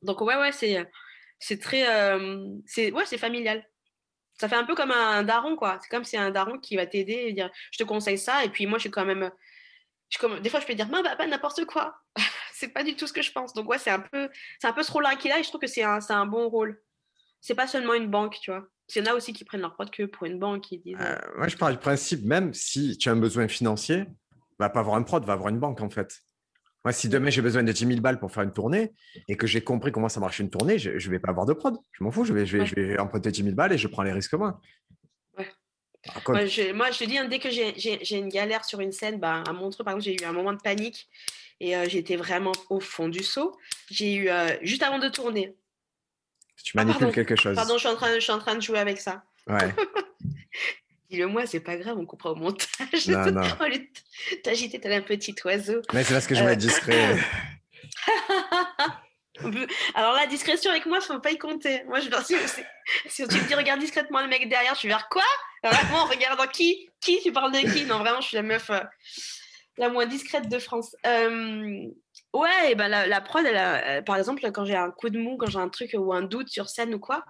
Donc, 0.03 0.21
ouais, 0.21 0.37
ouais, 0.37 0.53
c'est, 0.53 0.87
c'est 1.39 1.61
très. 1.61 1.89
Euh, 1.89 2.47
c'est, 2.67 2.93
ouais, 2.93 3.05
c'est 3.07 3.19
familial. 3.19 3.65
Ça 4.39 4.49
fait 4.49 4.57
un 4.57 4.65
peu 4.65 4.75
comme 4.75 4.91
un 4.91 5.23
daron, 5.23 5.57
quoi. 5.57 5.79
C'est 5.83 5.89
comme 5.89 6.05
si 6.05 6.17
un 6.17 6.31
daron 6.31 6.59
qui 6.59 6.77
va 6.77 6.87
t'aider 6.87 7.25
et 7.29 7.33
dire 7.33 7.51
je 7.73 7.79
te 7.79 7.85
conseille 7.85 8.19
ça. 8.19 8.45
Et 8.45 8.51
puis, 8.51 8.67
moi, 8.67 8.79
je 8.79 8.83
suis 8.83 8.91
quand 8.91 9.05
même. 9.05 9.31
Des 10.41 10.51
fois, 10.51 10.61
je 10.61 10.67
peux 10.67 10.75
dire, 10.75 10.89
bah, 10.89 11.17
pas 11.17 11.27
n'importe 11.27 11.65
quoi. 11.65 11.97
C'est 12.59 12.69
pas 12.69 12.83
du 12.83 12.97
tout 12.97 13.07
ce 13.07 13.13
que 13.13 13.23
je 13.23 13.33
pense. 13.33 13.53
Donc, 13.53 13.69
ouais, 13.69 13.79
c'est 13.79 13.91
un 13.91 14.01
peu, 14.01 14.31
c'est 14.61 14.67
un 14.67 14.73
peu 14.73 14.83
ce 14.83 14.91
rôle-là 14.91 15.17
qu'il 15.17 15.31
a 15.31 15.39
et 15.39 15.43
je 15.43 15.49
trouve 15.49 15.61
que 15.61 15.67
c'est 15.67 15.83
un, 15.83 15.99
un 16.09 16.27
bon 16.27 16.49
rôle. 16.49 16.81
C'est 17.41 17.55
pas 17.55 17.67
seulement 17.67 17.95
une 17.95 18.11
banque, 18.11 18.39
tu 18.41 18.51
vois. 18.51 18.67
Il 18.95 19.05
y 19.05 19.09
en 19.09 19.13
a 19.13 19.15
aussi 19.15 19.33
qui 19.33 19.45
prennent 19.45 19.61
leur 19.61 19.75
prod 19.75 19.91
que 19.91 20.05
pour 20.05 20.27
une 20.27 20.39
banque. 20.39 20.65
Disent... 20.71 20.97
Euh, 20.99 21.19
moi, 21.37 21.49
je 21.49 21.57
parle 21.57 21.73
du 21.73 21.79
principe, 21.79 22.25
même 22.25 22.55
si 22.55 22.97
tu 22.97 23.09
as 23.09 23.13
un 23.13 23.17
besoin 23.17 23.47
financier, 23.47 24.05
va 24.59 24.71
pas 24.71 24.81
avoir 24.81 24.97
un 24.97 25.03
prod, 25.03 25.25
va 25.25 25.35
avoir 25.35 25.51
une 25.51 25.59
banque, 25.59 25.83
en 25.83 25.91
fait. 25.91 26.23
Moi, 26.85 26.93
si 26.93 27.09
demain 27.09 27.31
j'ai 27.31 27.43
besoin 27.43 27.63
de 27.63 27.73
10 27.73 27.87
000 27.87 28.01
balles 28.01 28.21
pour 28.21 28.31
faire 28.31 28.45
une 28.45 28.53
tournée 28.53 28.95
et 29.29 29.37
que 29.37 29.47
j'ai 29.47 29.61
compris 29.61 29.93
comment 29.93 30.09
ça 30.09 30.21
marche 30.21 30.39
une 30.39 30.51
tournée, 30.51 30.79
je 30.79 30.91
ne 30.93 31.11
vais 31.11 31.19
pas 31.19 31.31
avoir 31.31 31.45
de 31.45 31.53
prod. 31.53 31.77
Je 31.93 32.05
m'en 32.05 32.11
fous, 32.11 32.25
je 32.25 32.33
vais, 32.33 32.47
je, 32.47 32.57
vais, 32.57 32.99
emprunter 32.99 33.33
10 33.33 33.43
000 33.43 33.55
balles 33.55 33.73
et 33.73 33.79
je 33.79 33.89
prends 33.89 34.05
les 34.05 34.13
risques 34.13 34.35
moi. 34.35 34.61
Ouais. 35.37 35.49
moi, 36.73 36.91
je, 36.91 36.99
te 36.99 37.05
dis, 37.05 37.19
hein, 37.19 37.27
dès 37.27 37.41
que 37.41 37.51
j'ai 37.51 38.17
une 38.17 38.29
galère 38.29 38.65
sur 38.65 38.81
une 38.81 38.93
scène, 38.93 39.19
bah, 39.19 39.43
à 39.47 39.53
Montreux, 39.53 39.85
par 39.85 39.97
exemple, 39.97 40.05
j'ai 40.05 40.25
eu 40.25 40.27
un 40.27 40.33
moment 40.33 40.53
de 40.53 40.61
panique 40.63 41.09
et 41.61 41.77
euh, 41.77 41.89
j'étais 41.89 42.17
vraiment 42.17 42.53
au 42.69 42.81
fond 42.81 43.09
du 43.09 43.23
seau. 43.23 43.57
J'ai 43.91 44.15
eu, 44.15 44.29
euh, 44.29 44.49
juste 44.63 44.83
avant 44.83 44.99
de 44.99 45.09
tourner. 45.09 45.55
Tu 46.63 46.73
ah, 46.77 46.85
manipules 46.85 47.13
quelque 47.13 47.37
chose. 47.37 47.55
Pardon, 47.55 47.75
je 47.75 47.81
suis, 47.81 47.89
en 47.89 47.97
train, 47.97 48.15
je 48.15 48.21
suis 48.21 48.33
en 48.33 48.39
train 48.39 48.55
de 48.55 48.61
jouer 48.61 48.79
avec 48.79 48.99
ça. 48.99 49.23
Ouais. 49.47 49.75
Dis-le 51.11 51.29
moi, 51.29 51.47
c'est 51.47 51.61
pas 51.61 51.77
grave, 51.77 51.97
on 51.99 52.05
comprend 52.05 52.31
au 52.31 52.35
montage. 52.35 53.07
Non, 53.07 53.31
non. 53.31 53.43
T'agiter 54.43 54.81
tel 54.81 54.93
un 54.93 55.03
petit 55.03 55.35
oiseau. 55.45 55.81
Mais 55.93 56.03
c'est 56.03 56.15
parce 56.15 56.27
que 56.27 56.35
je 56.35 56.43
vais 56.43 56.53
être 56.53 56.59
euh. 56.59 56.67
discret. 56.67 57.19
Alors 59.95 60.15
la 60.15 60.27
discrétion 60.27 60.71
avec 60.71 60.87
moi, 60.87 60.99
il 60.99 61.03
ne 61.03 61.07
faut 61.15 61.21
pas 61.21 61.31
y 61.31 61.39
compter. 61.39 61.85
Moi, 61.85 62.01
je 62.01 62.09
si, 62.25 62.35
si 63.07 63.29
tu 63.29 63.37
me 63.37 63.47
dis 63.47 63.55
regarde 63.55 63.79
discrètement 63.79 64.21
le 64.23 64.29
mec 64.29 64.49
derrière, 64.49 64.75
je 64.75 64.81
suis 64.81 64.89
vers 64.89 65.09
quoi? 65.09 65.23
Vraiment, 65.63 66.07
regarde 66.07 66.51
qui? 66.51 66.89
Qui? 67.01 67.21
Tu 67.23 67.33
parles 67.33 67.53
de 67.53 67.59
qui? 67.59 67.85
Non, 67.85 67.99
vraiment, 67.99 68.21
je 68.21 68.29
suis 68.29 68.37
la 68.37 68.43
meuf 68.43 68.71
la 69.79 69.89
moins 69.89 70.07
discrète 70.07 70.49
de 70.49 70.59
France. 70.59 70.97
Euh, 71.07 71.87
ouais, 72.33 72.75
ben 72.75 72.89
la, 72.89 73.21
prod, 73.21 73.45
elle 73.45 74.05
par 74.05 74.17
exemple, 74.17 74.43
quand 74.53 74.65
j'ai 74.65 74.77
un 74.77 74.91
coup 74.91 75.11
de 75.11 75.19
mou, 75.19 75.37
quand 75.37 75.49
j'ai 75.49 75.59
un 75.59 75.69
truc 75.69 75.95
ou 75.97 76.13
un 76.13 76.23
doute 76.23 76.49
sur 76.49 76.69
scène 76.69 76.95
ou 76.95 76.99
quoi, 76.99 77.25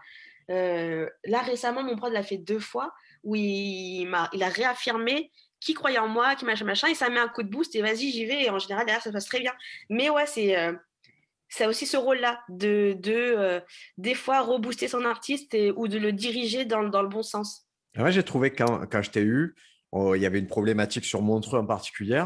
euh, 0.51 1.09
là 1.25 1.41
récemment, 1.41 1.83
mon 1.83 1.97
prod 1.97 2.13
l'a 2.13 2.23
fait 2.23 2.39
deux 2.39 2.61
fois 2.61 2.93
où 3.25 3.35
il, 3.35 4.09
a, 4.15 4.29
il 4.33 4.43
a 4.43 4.49
réaffirmé 4.49 5.33
qui 5.61 5.75
croyait 5.75 5.99
en 5.99 6.09
moi, 6.09 6.37
qui 6.37 6.45
machin, 6.45 6.65
machin, 6.65 6.89
et 6.89 6.95
ça 6.95 7.09
met 7.09 7.19
un 7.19 7.29
coup 7.29 7.43
de 7.43 7.49
boost 7.49 7.75
et 7.75 7.83
vas-y, 7.83 8.11
j'y 8.11 8.27
vais. 8.27 8.45
Et 8.45 8.51
en 8.51 8.59
général, 8.59 8.87
derrière, 8.87 9.03
ça 9.03 9.11
se 9.11 9.15
passe 9.15 9.27
très 9.27 9.41
bien. 9.41 9.53
Mais 9.91 10.11
ouais, 10.11 10.27
c'est. 10.27 10.57
Euh, 10.57 10.73
c'est 11.49 11.67
aussi 11.67 11.87
ce 11.87 11.97
rôle-là 11.97 12.41
de, 12.49 12.97
de 12.99 13.13
euh, 13.15 13.61
des 13.99 14.15
fois 14.15 14.41
rebooster 14.41 14.89
son 14.89 15.05
artiste 15.05 15.55
et, 15.55 15.71
ou 15.71 15.87
de 15.87 15.97
le 15.97 16.13
diriger 16.13 16.65
dans, 16.65 16.83
dans 16.83 17.03
le 17.03 17.09
bon 17.09 17.23
sens. 17.23 17.69
Moi, 17.95 18.11
j'ai 18.11 18.25
trouvé 18.25 18.51
quand, 18.51 18.85
quand 18.91 19.01
je 19.01 19.13
t'ai 19.13 19.23
eu, 19.23 19.55
il 19.93 20.21
y 20.21 20.27
avait 20.27 20.39
une 20.39 20.47
problématique 20.47 21.05
sur 21.05 21.23
Montreux 21.23 21.59
en 21.59 21.67
particulier. 21.67 22.25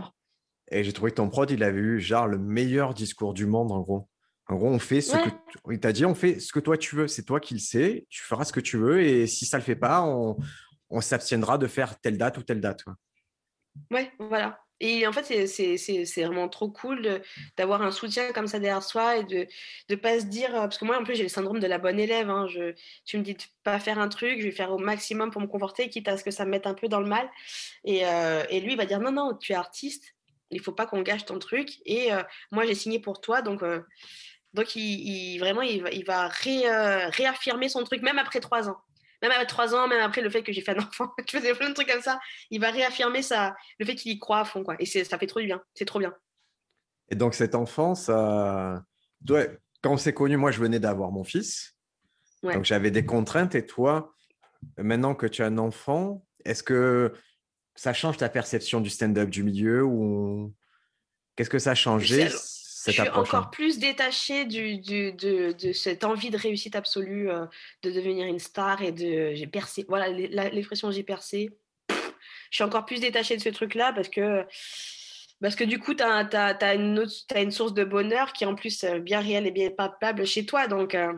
Et 0.71 0.85
j'ai 0.85 0.93
trouvé 0.93 1.11
que 1.11 1.17
ton 1.17 1.29
prod, 1.29 1.51
il 1.51 1.63
avait 1.63 1.81
eu 1.81 2.01
genre 2.01 2.27
le 2.27 2.39
meilleur 2.39 2.95
discours 2.95 3.35
du 3.35 3.47
monde, 3.47 3.73
en 3.73 3.81
gros. 3.81 4.09
En 4.47 4.57
gros, 4.57 4.69
on 4.69 4.79
fait 4.79 5.01
ce 5.01 5.17
que. 5.17 5.31
Il 5.71 5.79
t'a 5.81 5.93
dit, 5.93 6.05
on 6.05 6.15
fait 6.15 6.41
ce 6.41 6.53
que 6.53 6.61
toi 6.61 6.77
tu 6.77 6.97
veux. 6.97 7.07
C'est 7.07 7.25
toi 7.25 7.39
qui 7.39 7.55
le 7.55 7.61
sais. 7.61 8.07
Tu 8.09 8.23
feras 8.23 8.45
ce 8.45 8.53
que 8.53 8.61
tu 8.61 8.77
veux. 8.77 9.03
Et 9.03 9.27
si 9.27 9.47
ça 9.47 9.59
ne 9.59 9.63
le 9.63 9.65
fait 9.65 9.77
pas, 9.77 10.03
on, 10.03 10.37
on 10.91 11.01
s'abstiendra 11.01 11.59
de 11.59 11.67
faire 11.67 11.99
telle 12.01 12.19
date 12.19 12.39
ou 12.39 12.43
telle 12.43 12.61
date. 12.61 12.85
Ouais, 13.91 14.11
voilà. 14.19 14.59
Et 14.81 15.07
en 15.07 15.13
fait, 15.13 15.47
c'est 15.47 16.25
vraiment 16.25 16.49
trop 16.49 16.71
cool 16.71 17.21
d'avoir 17.57 17.83
un 17.83 17.91
soutien 17.91 18.33
comme 18.33 18.47
ça 18.47 18.59
derrière 18.59 18.83
soi 18.83 19.19
et 19.19 19.25
de 19.25 19.47
ne 19.91 19.95
pas 19.95 20.21
se 20.21 20.25
dire. 20.25 20.53
Parce 20.53 20.79
que 20.79 20.87
moi, 20.87 20.99
en 20.99 21.05
plus, 21.05 21.15
j'ai 21.15 21.23
le 21.23 21.29
syndrome 21.29 21.61
de 21.61 21.67
la 21.67 21.79
bonne 21.79 22.01
élève. 22.01 22.31
Hein, 22.31 22.47
tu 23.05 23.19
me 23.19 23.23
dis 23.23 23.35
de 23.35 23.43
pas 23.63 23.79
faire 23.79 23.99
un 23.99 24.09
truc, 24.09 24.41
je 24.41 24.45
vais 24.45 24.51
faire 24.51 24.73
au 24.73 24.79
maximum 24.79 25.31
pour 25.31 25.43
me 25.43 25.47
conforter, 25.47 25.91
quitte 25.91 26.09
à 26.09 26.17
ce 26.17 26.25
que 26.25 26.31
ça 26.31 26.47
me 26.47 26.51
mette 26.51 26.67
un 26.67 26.75
peu 26.75 26.89
dans 26.89 27.01
le 27.01 27.07
mal. 27.07 27.29
Et, 27.85 28.07
euh, 28.07 28.43
lui, 28.51 28.73
il 28.73 28.77
va 28.77 28.87
dire 28.87 29.01
non, 29.01 29.13
non, 29.13 29.35
tu 29.35 29.53
es 29.53 29.55
artiste, 29.55 30.15
il 30.51 30.61
faut 30.61 30.73
pas 30.73 30.87
qu'on 30.87 31.03
gâche 31.03 31.27
ton 31.27 31.39
truc. 31.39 31.81
Et 31.85 32.13
euh, 32.13 32.23
moi, 32.51 32.67
j'ai 32.67 32.75
signé 32.75 33.01
pour 33.01 33.21
toi. 33.21 33.43
Donc, 33.43 33.63
euh, 33.63 33.83
il, 34.75 35.39
vraiment, 35.39 35.63
il 35.63 36.05
va 36.07 36.29
réaffirmer 36.29 37.69
son 37.69 37.85
truc, 37.85 38.03
même 38.03 38.19
après 38.19 38.41
trois 38.41 38.69
ans 38.69 38.81
même 39.23 39.33
après 39.33 39.47
trois 39.47 39.75
ans, 39.75 39.89
même 39.89 40.03
après 40.03 40.21
le 40.21 40.31
fait 40.31 40.43
que 40.43 40.53
j'ai 40.53 40.63
fait 40.63 40.77
un 40.77 40.83
enfant, 40.87 41.13
je 41.27 41.39
faisais 41.39 41.55
plein 41.55 41.69
de 41.69 41.75
trucs 41.75 41.89
comme 41.89 42.03
ça, 42.03 42.19
il 42.51 42.61
va 42.61 42.71
réaffirmer 42.71 43.23
ça, 43.23 43.55
le 43.79 43.87
fait 43.87 43.95
qu'il 43.95 44.13
y 44.13 44.19
croit 44.19 44.41
à 44.41 44.45
fond. 44.45 44.63
Quoi. 44.65 44.77
Et 44.79 44.87
ça 44.87 45.19
fait 45.19 45.27
trop 45.27 45.41
du 45.41 45.47
bien. 45.47 45.63
C'est 45.75 45.85
trop 45.85 45.99
bien. 45.99 46.15
Et 47.09 47.17
donc, 47.17 47.35
cet 47.35 47.55
enfant, 47.55 47.95
ça... 47.95 48.85
quand 49.27 49.93
on 49.93 49.97
s'est 49.97 50.15
connu, 50.15 50.37
moi, 50.37 50.53
je 50.53 50.61
venais 50.61 50.79
d'avoir 50.79 51.11
mon 51.11 51.25
fils. 51.25 51.77
Donc, 52.43 52.65
j'avais 52.65 52.91
des 52.91 53.05
contraintes. 53.05 53.55
Et 53.55 53.67
toi, 53.67 54.15
maintenant 54.79 55.15
que 55.15 55.27
tu 55.27 55.43
as 55.43 55.47
un 55.47 55.59
enfant, 55.59 56.25
est-ce 56.45 56.63
que 56.63 57.13
ça 57.75 57.93
change 57.93 58.17
ta 58.17 58.29
perception 58.29 58.81
du 58.81 58.91
stand-up 58.91 59.29
du 59.29 59.43
milieu 59.43 59.83
ou 59.85 60.55
qu'est-ce 61.35 61.51
que 61.51 61.59
ça 61.59 61.73
a 61.73 61.75
changé 61.75 62.29
je 62.87 62.93
suis 62.93 63.09
encore 63.11 63.51
plus 63.51 63.79
détachée 63.79 64.45
du, 64.45 64.79
de, 64.79 65.73
cette 65.73 66.05
envie 66.05 66.31
de 66.31 66.39
réussite 66.39 66.77
absolue, 66.77 67.31
euh, 67.31 67.47
de 67.83 67.91
devenir 67.91 68.27
une 68.27 68.39
star 68.39 68.83
et 68.83 68.93
de 68.93 69.35
j'ai 69.35 69.47
percé. 69.47 69.85
Voilà 69.89 70.09
l'expression 70.09 70.91
j'ai 70.91 71.03
percé. 71.03 71.51
je 71.89 71.95
suis 72.51 72.65
encore 72.65 72.87
plus 72.87 73.01
détachée 73.01 73.37
de 73.37 73.43
ce 73.43 73.49
truc-là 73.49 73.93
parce 73.93 74.09
que, 74.09 74.45
parce 75.41 75.57
que 75.57 75.65
du 75.65 75.79
coup, 75.79 75.95
tu 75.95 76.03
as, 76.03 76.27
as, 76.33 76.75
une 76.75 77.07
une 77.37 77.51
source 77.51 77.75
de 77.75 77.85
bonheur 77.85 78.33
qui 78.33 78.45
est 78.45 78.47
en 78.47 78.55
plus 78.55 78.85
euh, 78.85 78.99
bien 78.99 79.21
réelle 79.21 79.47
et 79.47 79.51
bien 79.53 79.71
palpable 79.71 80.27
chez 80.27 80.47
toi. 80.47 80.67
Donc, 80.67 80.95
euh, 80.95 81.13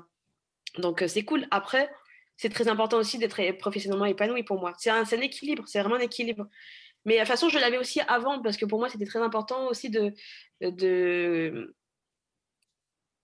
donc 0.78 1.04
c'est 1.06 1.24
cool. 1.24 1.46
Après, 1.50 1.90
c'est 2.36 2.48
très 2.48 2.66
important 2.68 2.98
aussi 2.98 3.18
d'être 3.18 3.40
professionnellement 3.58 4.06
épanoui 4.06 4.42
pour 4.42 4.58
moi. 4.58 4.72
C'est 4.78 4.90
un, 4.90 5.02
un 5.02 5.20
équilibre, 5.20 5.64
c'est 5.66 5.80
vraiment 5.80 5.96
un 5.96 6.00
équilibre. 6.00 6.48
Mais 7.05 7.14
de 7.14 7.18
toute 7.20 7.28
façon, 7.28 7.48
je 7.48 7.59
l'avais 7.59 7.78
aussi 7.78 8.00
avant 8.09 8.40
parce 8.40 8.57
que 8.57 8.64
pour 8.64 8.78
moi, 8.78 8.88
c'était 8.88 9.07
très 9.07 9.20
important 9.20 9.66
aussi 9.66 9.90
de, 9.90 10.12
de, 10.61 11.74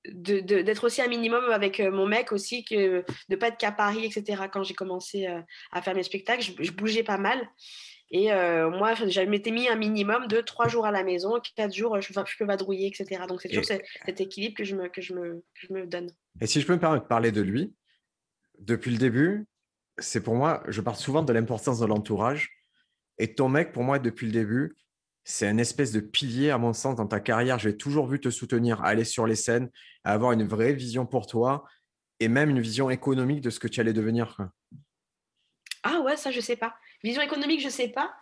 d'être 0.05 0.85
aussi 0.85 1.03
un 1.03 1.09
minimum 1.09 1.45
avec 1.51 1.81
euh, 1.81 1.91
mon 1.91 2.07
mec 2.07 2.33
aussi, 2.33 2.65
que, 2.65 3.01
de 3.01 3.05
ne 3.29 3.37
pas 3.37 3.49
être 3.49 3.59
qu'à 3.59 3.73
Paris, 3.73 4.05
etc. 4.05 4.45
Quand 4.53 4.63
j'ai 4.63 4.75
commencé 4.75 5.27
euh, 5.27 5.41
à 5.73 5.83
faire 5.83 5.95
mes 5.95 6.03
spectacles, 6.03 6.43
je, 6.59 6.73
bougeais 6.73 7.03
pas 7.03 7.19
mal. 7.19 7.49
Et 8.11 8.33
euh, 8.33 8.71
moi, 8.71 8.95
j'avais 8.95 9.27
m'étais 9.27 9.51
mis 9.51 9.69
un 9.69 9.77
minimum 9.77 10.29
de 10.29 10.41
trois 10.41 10.67
jours 10.67 10.87
à 10.87 10.91
la 10.91 11.05
maison, 11.05 11.39
quatre 11.57 11.75
jours, 11.75 12.01
je, 12.01 12.13
je 12.13 12.37
peux 12.39 12.45
vadrouiller, 12.47 12.87
etc. 12.87 13.23
Donc, 13.29 13.43
c'est 13.43 13.49
toujours 13.49 13.67
cet 13.67 14.21
équilibre 14.21 14.57
que 14.57 14.65
je, 14.65 14.77
me, 14.77 14.89
que, 14.89 15.03
je 15.03 15.13
me, 15.13 15.45
que 15.55 15.67
je 15.67 15.73
me 15.75 15.87
donne. 15.87 16.11
Et 16.41 16.47
si 16.47 16.61
je 16.61 16.67
peux 16.67 16.73
me 16.73 16.81
permettre 16.81 17.05
de 17.05 17.09
parler 17.09 17.33
de 17.33 17.43
lui, 17.43 17.75
depuis 18.59 18.91
le 18.91 18.99
début, 18.99 19.47
c'est 19.99 20.23
pour 20.23 20.35
moi, 20.35 20.63
je 20.69 20.81
parle 20.81 20.97
souvent 20.97 21.23
de 21.23 21.33
l'importance 21.33 21.81
de 21.81 21.87
l'entourage. 21.87 22.58
Et 23.19 23.35
ton 23.35 23.49
mec, 23.49 23.73
pour 23.73 23.83
moi, 23.83 23.99
depuis 23.99 24.27
le 24.27 24.33
début, 24.33 24.77
c'est 25.25 25.47
un 25.47 25.59
espèce 25.59 25.93
de 25.93 26.01
pilier, 26.01 26.51
à 26.51 26.59
mon 26.59 26.73
sens, 26.73 26.97
dans 26.97 27.07
ta 27.07 27.21
carrière. 27.21 27.59
J'ai 27.59 27.77
toujours 27.77 28.07
vu 28.07 28.21
te 28.21 28.31
soutenir, 28.31 28.83
aller 28.83 29.05
sur 29.05 29.27
les 29.27 29.35
scènes, 29.35 29.71
avoir 30.05 30.33
une 30.33 30.47
vraie 30.47 30.73
vision 30.73 31.05
pour 31.05 31.27
toi 31.27 31.65
et 32.21 32.29
même 32.29 32.51
une 32.51 32.61
vision 32.61 32.91
économique 32.91 33.41
de 33.41 33.51
ce 33.51 33.61
que 33.61 33.69
tu 33.69 33.81
allais 33.81 33.93
devenir. 33.93 34.37
Ah 35.83 36.01
ouais, 36.01 36.17
ça, 36.17 36.31
je 36.31 36.41
sais 36.41 36.57
pas. 36.57 36.75
Vision 37.05 37.23
économique, 37.23 37.61
je 37.61 37.69
sais 37.69 37.89
pas. 37.89 38.15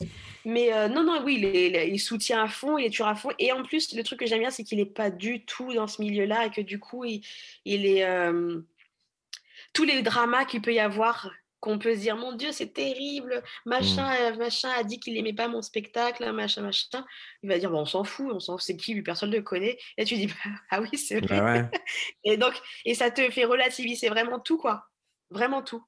Mais 0.44 0.72
euh, 0.72 0.88
non, 0.88 1.02
non, 1.02 1.22
oui, 1.24 1.36
il, 1.36 1.98
soutient 1.98 2.42
à 2.42 2.48
fond, 2.48 2.76
il 2.76 2.86
est 2.86 2.90
toujours 2.90 3.06
à 3.06 3.14
fond. 3.14 3.30
Et 3.38 3.52
en 3.52 3.62
plus, 3.62 3.94
le 3.94 4.02
truc 4.02 4.20
que 4.20 4.26
j'aime 4.26 4.40
bien, 4.40 4.50
c'est 4.50 4.64
qu'il 4.64 4.78
n'est 4.78 4.84
pas 4.84 5.10
du 5.10 5.44
tout 5.44 5.72
dans 5.72 5.86
ce 5.86 6.02
milieu-là 6.02 6.46
et 6.46 6.50
que 6.50 6.60
du 6.60 6.78
coup, 6.78 7.04
il, 7.04 7.22
est. 7.64 8.04
Euh, 8.04 8.60
tous 9.72 9.84
les 9.84 10.02
dramas 10.02 10.44
qu'il 10.44 10.60
peut 10.60 10.74
y 10.74 10.80
avoir 10.80 11.30
qu'on 11.66 11.80
peut 11.80 11.96
se 11.96 12.00
dire 12.00 12.16
mon 12.16 12.32
Dieu 12.32 12.52
c'est 12.52 12.72
terrible 12.72 13.42
machin 13.64 14.06
mmh. 14.06 14.20
euh, 14.20 14.36
machin 14.36 14.70
a 14.70 14.84
dit 14.84 15.00
qu'il 15.00 15.14
n'aimait 15.14 15.32
pas 15.32 15.48
mon 15.48 15.62
spectacle 15.62 16.30
machin 16.32 16.62
machin. 16.62 17.04
Il 17.42 17.48
va 17.48 17.58
dire 17.58 17.70
bon, 17.70 17.80
on 17.80 17.86
s'en 17.86 18.04
fout 18.04 18.30
on 18.32 18.38
s'en 18.38 18.56
c'est 18.56 18.76
qui 18.76 18.94
lui 18.94 19.02
personne 19.02 19.30
ne 19.30 19.36
le 19.36 19.42
connaît. 19.42 19.76
Et 19.98 20.04
tu 20.04 20.14
dis 20.14 20.32
ah 20.70 20.80
oui 20.80 20.96
c'est 20.96 21.18
vrai. 21.20 21.40
Bah 21.40 21.68
et 22.24 22.36
donc 22.36 22.54
et 22.84 22.94
ça 22.94 23.10
te 23.10 23.28
fait 23.30 23.44
relativiser 23.44 24.08
vraiment 24.08 24.38
tout 24.38 24.58
quoi. 24.58 24.84
Vraiment 25.30 25.60
tout. 25.60 25.84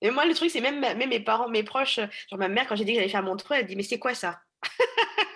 Et 0.00 0.12
moi 0.12 0.24
le 0.26 0.34
truc 0.34 0.48
c'est 0.48 0.60
même, 0.60 0.78
même 0.78 1.08
mes 1.08 1.20
parents 1.20 1.48
mes 1.48 1.64
proches 1.64 1.96
genre 1.96 2.38
ma 2.38 2.48
mère 2.48 2.68
quand 2.68 2.76
j'ai 2.76 2.84
dit 2.84 2.92
que 2.92 2.98
j'allais 2.98 3.10
faire 3.10 3.24
Montreux 3.24 3.56
elle 3.56 3.66
dit 3.66 3.74
mais 3.74 3.82
c'est 3.82 3.98
quoi 3.98 4.14
ça? 4.14 4.38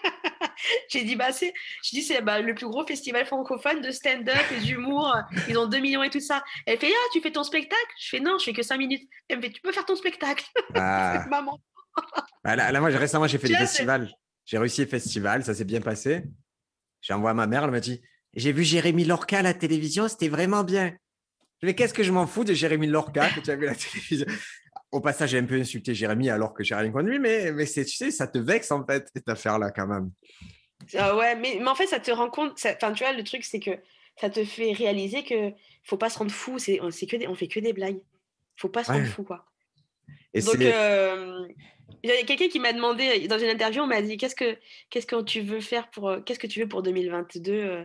j'ai 0.89 1.05
dit, 1.05 1.16
bah, 1.16 1.33
c'est, 1.33 1.53
je 1.85 1.91
dis, 1.91 2.03
c'est 2.03 2.20
bah, 2.23 2.41
le 2.41 2.55
plus 2.55 2.66
gros 2.66 2.87
festival 2.87 3.27
francophone 3.27 3.81
de 3.81 3.91
stand-up 3.91 4.45
et 4.57 4.61
d'humour. 4.61 5.16
Ils 5.49 5.59
ont 5.59 5.66
2 5.66 5.79
millions 5.79 6.03
et 6.03 6.11
tout 6.11 6.20
ça. 6.20 6.43
Elle 6.66 6.79
fait, 6.79 6.91
ah, 6.93 7.09
tu 7.12 7.20
fais 7.20 7.33
ton 7.33 7.45
spectacle? 7.45 7.81
Je 7.99 8.09
fais, 8.09 8.20
non, 8.20 8.39
je 8.39 8.45
fais 8.45 8.53
que 8.53 8.62
5 8.62 8.77
minutes. 8.77 9.09
Elle 9.29 9.39
me 9.39 9.43
fait, 9.43 9.51
tu 9.51 9.61
peux 9.61 9.73
faire 9.73 9.85
ton 9.85 9.97
spectacle. 9.97 10.45
Ah. 10.75 11.25
Maman. 11.31 11.59
Bah, 12.45 12.57
là, 12.57 12.81
moi, 12.81 12.89
récemment, 12.91 13.27
j'ai 13.27 13.39
fait 13.39 13.49
le 13.49 13.57
festival. 13.57 14.11
J'ai 14.45 14.59
réussi 14.59 14.83
le 14.83 14.89
festival, 14.89 15.45
ça 15.45 15.55
s'est 15.55 15.64
bien 15.64 15.81
passé. 15.81 16.25
J'ai 17.01 17.14
envoyé 17.14 17.31
à 17.31 17.35
ma 17.35 17.47
mère, 17.47 17.64
elle 17.64 17.70
m'a 17.70 17.81
dit, 17.81 18.03
j'ai 18.35 18.53
vu 18.53 18.64
Jérémy 18.64 19.05
Lorca 19.05 19.39
à 19.39 19.43
la 19.43 19.55
télévision, 19.55 20.09
c'était 20.09 20.29
vraiment 20.29 20.64
bien. 20.64 20.97
Mais 21.62 21.75
qu'est-ce 21.75 21.95
que 21.95 22.03
je 22.03 22.11
m'en 22.11 22.27
fous 22.27 22.45
de 22.45 22.55
Jérémy 22.55 22.89
Lorca 22.89 23.29
que 23.31 23.41
tu 23.41 23.51
as 23.51 23.57
vu 23.57 23.66
à 23.66 23.70
la 23.70 23.77
télévision? 23.77 24.27
Au 24.91 25.01
passage, 25.01 25.31
j'ai 25.31 25.39
un 25.39 25.45
peu 25.45 25.59
insulté 25.59 25.95
Jérémy 25.95 26.29
alors 26.29 26.53
que 26.53 26.64
j'ai 26.64 26.75
rien 26.75 26.91
contre 26.91 27.07
lui, 27.07 27.18
mais, 27.18 27.53
mais 27.53 27.66
tu 27.66 27.85
sais, 27.85 28.11
ça 28.11 28.27
te 28.27 28.39
vexe 28.39 28.70
en 28.73 28.85
fait, 28.85 29.09
cette 29.14 29.29
affaire-là 29.29 29.70
quand 29.70 29.87
même. 29.87 30.11
Ah 30.95 31.16
ouais, 31.16 31.35
mais, 31.37 31.59
mais, 31.61 31.68
en 31.68 31.74
fait, 31.74 31.87
ça 31.87 32.01
te 32.01 32.11
rend 32.11 32.30
compte. 32.30 32.53
Enfin, 32.64 32.93
tu 32.93 33.05
vois, 33.05 33.12
le 33.12 33.24
truc, 33.24 33.45
c'est 33.45 33.61
que 33.61 33.70
ça 34.20 34.30
te 34.30 34.45
fait 34.45 34.72
réaliser 34.72 35.24
que 35.24 35.53
faut 35.85 35.97
pas 35.97 36.11
se 36.11 36.18
rendre 36.18 36.30
fou. 36.30 36.59
C'est, 36.59 36.80
c'est 36.91 37.07
que 37.07 37.16
on 37.26 37.35
fait 37.35 37.49
que 37.49 37.61
des 37.61 37.72
blagues. 37.72 38.01
Faut 38.57 38.68
pas 38.68 38.85
se 38.85 38.93
rendre 38.93 39.07
fou, 39.07 39.24
quoi. 39.24 39.47
Et 40.35 40.41
Donc, 40.41 40.61
euh, 40.61 41.47
il 42.03 42.11
y 42.11 42.12
a 42.12 42.22
quelqu'un 42.24 42.49
qui 42.49 42.59
m'a 42.59 42.72
demandé 42.72 43.26
dans 43.28 43.39
une 43.39 43.49
interview, 43.49 43.83
on 43.83 43.87
m'a 43.87 44.03
dit 44.03 44.16
qu'est-ce 44.16 44.35
que 44.35 44.57
qu'est-ce 44.91 45.07
que 45.07 45.22
tu 45.22 45.41
veux 45.41 45.61
faire 45.61 45.91
pour 45.91 46.09
euh, 46.09 46.20
qu'est-ce 46.20 46.39
que 46.39 46.47
tu 46.47 46.61
veux 46.61 46.68
pour 46.68 46.83
2022 46.83 47.53
euh, 47.53 47.85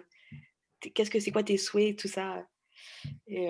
Qu'est-ce 0.94 1.10
que 1.10 1.20
c'est 1.20 1.32
quoi 1.32 1.44
tes 1.44 1.58
souhaits, 1.58 1.98
tout 1.98 2.08
ça? 2.08 2.46
Et 3.28 3.50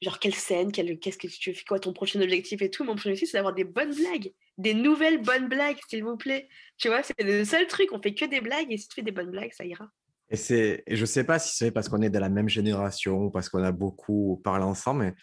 genre 0.00 0.18
quelle 0.18 0.34
scène, 0.34 0.70
qu'est-ce 0.70 1.18
que 1.18 1.26
tu 1.26 1.54
fais 1.54 1.64
quoi 1.64 1.78
ton 1.78 1.92
prochain 1.92 2.20
objectif 2.20 2.62
et 2.62 2.70
tout? 2.70 2.84
Mon 2.84 2.94
prochain 2.94 3.10
objectif 3.10 3.30
c'est 3.30 3.38
d'avoir 3.38 3.54
des 3.54 3.64
bonnes 3.64 3.94
blagues 3.94 4.32
des 4.58 4.74
nouvelles 4.74 5.22
bonnes 5.22 5.48
blagues, 5.48 5.78
s'il 5.88 6.04
vous 6.04 6.16
plaît. 6.16 6.48
Tu 6.78 6.88
vois, 6.88 7.02
c'est 7.02 7.20
le 7.22 7.44
seul 7.44 7.66
truc, 7.66 7.88
on 7.92 8.00
fait 8.00 8.14
que 8.14 8.24
des 8.24 8.40
blagues 8.40 8.70
et 8.70 8.76
si 8.76 8.88
tu 8.88 8.94
fais 8.96 9.02
des 9.02 9.12
bonnes 9.12 9.30
blagues, 9.30 9.52
ça 9.52 9.64
ira. 9.64 9.88
Et, 10.30 10.36
c'est, 10.36 10.82
et 10.86 10.96
je 10.96 11.00
ne 11.02 11.06
sais 11.06 11.24
pas 11.24 11.38
si 11.38 11.56
c'est 11.56 11.70
parce 11.70 11.88
qu'on 11.88 12.00
est 12.02 12.10
de 12.10 12.18
la 12.18 12.28
même 12.28 12.48
génération 12.48 13.24
ou 13.24 13.30
parce 13.30 13.48
qu'on 13.48 13.62
a 13.62 13.72
beaucoup 13.72 14.40
parlé 14.42 14.64
ensemble, 14.64 15.04
mais 15.04 15.14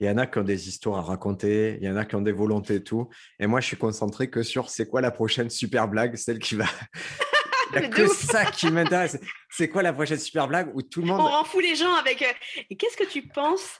il 0.00 0.06
y 0.06 0.10
en 0.10 0.16
a 0.16 0.26
qui 0.26 0.38
ont 0.38 0.44
des 0.44 0.68
histoires 0.68 0.98
à 0.98 1.02
raconter, 1.02 1.76
il 1.80 1.86
y 1.86 1.90
en 1.90 1.96
a 1.96 2.06
qui 2.06 2.14
ont 2.14 2.22
des 2.22 2.32
volontés 2.32 2.76
et 2.76 2.82
tout. 2.82 3.10
Et 3.38 3.46
moi, 3.46 3.60
je 3.60 3.66
suis 3.66 3.76
concentré 3.76 4.30
que 4.30 4.42
sur 4.42 4.70
c'est 4.70 4.88
quoi 4.88 5.02
la 5.02 5.10
prochaine 5.10 5.50
super 5.50 5.88
blague, 5.88 6.16
celle 6.16 6.38
qui 6.38 6.54
va. 6.54 6.64
Il 7.72 7.78
n'y 7.78 7.86
a 7.86 7.88
que 7.88 8.08
ça 8.08 8.46
qui 8.46 8.68
m'intéresse. 8.70 9.16
C'est 9.48 9.68
quoi 9.68 9.82
la 9.82 9.92
prochaine 9.92 10.18
super 10.18 10.48
blague 10.48 10.74
où 10.74 10.82
tout 10.82 11.02
le 11.02 11.06
monde. 11.06 11.20
On 11.20 11.28
rend 11.28 11.44
fou 11.44 11.60
les 11.60 11.76
gens 11.76 11.94
avec. 11.94 12.20
Euh, 12.22 12.32
et 12.68 12.76
qu'est-ce 12.76 12.96
que 12.96 13.08
tu 13.08 13.28
penses 13.28 13.78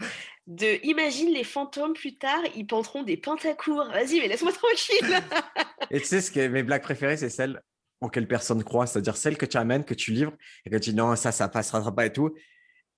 de 0.50 0.84
imagine 0.84 1.32
les 1.32 1.44
fantômes 1.44 1.92
plus 1.92 2.18
tard, 2.18 2.42
ils 2.56 2.66
penseront 2.66 3.04
des 3.04 3.16
pantacours. 3.16 3.84
Vas-y, 3.92 4.18
mais 4.18 4.26
laisse-moi 4.26 4.52
tranquille. 4.52 5.16
et 5.90 6.00
tu 6.00 6.06
sais, 6.06 6.20
ce 6.20 6.32
que 6.32 6.48
mes 6.48 6.64
blagues 6.64 6.82
préférées, 6.82 7.16
c'est 7.16 7.30
celles 7.30 7.62
auxquelles 8.00 8.26
personne 8.26 8.64
croit, 8.64 8.86
c'est-à-dire 8.86 9.16
celles 9.16 9.38
que 9.38 9.46
tu 9.46 9.56
amènes, 9.56 9.84
que 9.84 9.94
tu 9.94 10.10
livres, 10.10 10.32
et 10.66 10.70
que 10.70 10.76
tu 10.76 10.90
dis 10.90 10.96
non, 10.96 11.14
ça, 11.14 11.30
ça 11.30 11.48
passera 11.48 11.94
pas 11.94 12.06
et 12.06 12.12
tout. 12.12 12.34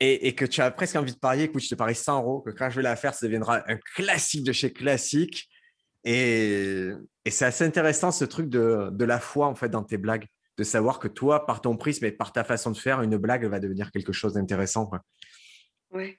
Et, 0.01 0.35
que 0.35 0.45
tu 0.45 0.61
as 0.61 0.71
presque 0.73 0.97
envie 0.97 1.13
de 1.13 1.19
parier, 1.19 1.45
écoute, 1.45 1.63
je 1.63 1.69
te 1.69 1.77
parie 1.77 1.95
100 1.95 2.23
euros, 2.23 2.41
que 2.41 2.51
quand 2.51 2.69
je 2.71 2.77
vais 2.77 2.83
la 2.83 2.97
faire, 2.97 3.15
ça 3.15 3.25
deviendra 3.25 3.63
un 3.71 3.77
classique 3.95 4.43
de 4.43 4.53
chez 4.53 4.73
classique. 4.73 5.49
Et, 6.03 6.91
c'est 7.29 7.45
assez 7.45 7.65
intéressant 7.65 8.11
ce 8.11 8.25
truc 8.25 8.49
de, 8.49 8.89
de, 8.91 9.05
la 9.05 9.21
foi 9.21 9.47
en 9.47 9.55
fait 9.55 9.69
dans 9.69 9.85
tes 9.85 9.99
blagues, 9.99 10.27
de 10.59 10.65
savoir 10.65 10.99
que 10.99 11.07
toi, 11.07 11.47
par 11.47 11.61
ton 11.61 11.77
prisme 11.77 12.05
et 12.07 12.11
par 12.11 12.33
ta 12.33 12.43
façon 12.43 12.73
de 12.73 12.79
faire, 12.79 13.03
une 13.03 13.17
blague 13.17 13.45
va 13.45 13.61
devenir 13.61 13.93
quelque 13.93 14.13
chose 14.13 14.33
d'intéressant. 14.33 14.91
Ouais. 15.93 16.19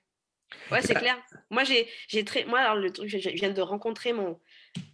Ouais, 0.71 0.81
c'est 0.81 0.95
clair. 0.95 1.17
Moi, 1.49 1.63
j'ai, 1.63 1.87
j'ai 2.07 2.23
très. 2.25 2.45
Moi, 2.45 2.59
alors, 2.59 2.75
le 2.75 2.91
truc, 2.91 3.09
je 3.09 3.29
viens 3.29 3.51
de 3.51 3.61
rencontrer 3.61 4.13
mon, 4.13 4.39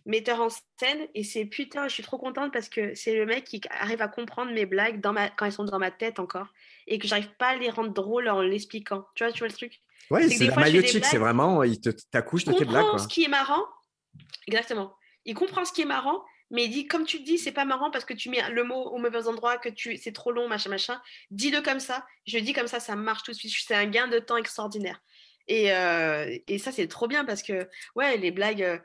metteur 0.06 0.42
en 0.42 0.50
scène 0.50 1.08
et 1.16 1.24
c'est 1.24 1.46
putain, 1.46 1.88
je 1.88 1.94
suis 1.94 2.04
trop 2.04 2.18
contente 2.18 2.52
parce 2.52 2.70
que 2.70 2.94
c'est 2.96 3.16
le 3.16 3.26
mec 3.26 3.46
qui 3.46 3.62
arrive 3.70 4.02
à 4.02 4.08
comprendre 4.08 4.52
mes 4.52 4.66
blagues 4.66 5.00
dans 5.02 5.14
ma, 5.14 5.30
quand 5.30 5.46
elles 5.46 5.52
sont 5.52 5.66
dans 5.66 5.80
ma 5.80 5.92
tête 5.92 6.20
encore 6.20 6.48
et 6.88 7.00
que 7.00 7.08
j'arrive 7.08 7.30
pas 7.38 7.50
à 7.50 7.56
les 7.56 7.70
rendre 7.70 7.94
drôles 7.94 8.28
en 8.28 8.42
l'expliquant. 8.42 9.06
Tu 9.16 9.24
vois, 9.24 9.32
tu 9.32 9.40
vois 9.40 9.48
le 9.48 9.54
truc? 9.54 9.82
Oui, 10.10 10.30
C'est 10.32 10.48
la 10.48 10.56
maillotique, 10.56 11.06
c'est 11.06 11.18
vraiment, 11.18 11.64
il 11.64 11.80
te 11.80 11.90
t'accouche 12.12 12.44
de 12.46 12.52
Il 12.52 12.58
tes 12.58 12.66
blagues. 12.66 12.82
comprend 12.82 12.98
quoi. 12.98 13.00
ce 13.00 13.08
qui 13.08 13.24
est 13.24 13.30
marrant. 13.30 13.64
Exactement. 14.48 14.96
Il 15.26 15.36
comprend 15.36 15.64
ce 15.66 15.72
qui 15.72 15.84
est 15.84 15.86
marrant, 15.86 16.24
mais 16.50 16.66
il 16.66 16.72
dit, 16.72 16.88
comme 16.88 17.06
tu 17.06 17.20
te 17.20 17.26
dis, 17.26 17.38
c'est 17.38 17.52
pas 17.52 17.66
marrant 17.66 17.92
parce 17.92 18.06
que 18.06 18.16
tu 18.16 18.30
mets 18.30 18.42
le 18.50 18.64
mot 18.64 18.90
au 18.90 18.98
mauvais 18.98 19.28
endroit, 19.28 19.58
que 19.58 19.70
tu, 19.70 19.98
c'est 19.98 20.12
trop 20.12 20.32
long, 20.32 20.48
machin, 20.48 20.72
machin. 20.72 21.00
Dis-le 21.30 21.62
comme 21.62 21.80
ça. 21.80 22.04
Je 22.26 22.40
dis 22.40 22.54
comme 22.54 22.68
ça, 22.68 22.80
ça 22.80 22.96
marche 22.96 23.22
tout 23.22 23.32
de 23.32 23.38
suite. 23.38 23.54
C'est 23.68 23.76
un 23.76 23.86
gain 23.86 24.08
de 24.08 24.18
temps 24.18 24.38
extraordinaire. 24.38 25.00
Et, 25.50 25.74
euh, 25.74 26.38
et 26.48 26.58
ça, 26.60 26.72
c'est 26.72 26.88
trop 26.88 27.08
bien 27.08 27.26
parce 27.26 27.44
que, 27.44 27.68
ouais, 27.96 28.16
les 28.18 28.32
blagues, 28.32 28.62
euh, 28.64 28.78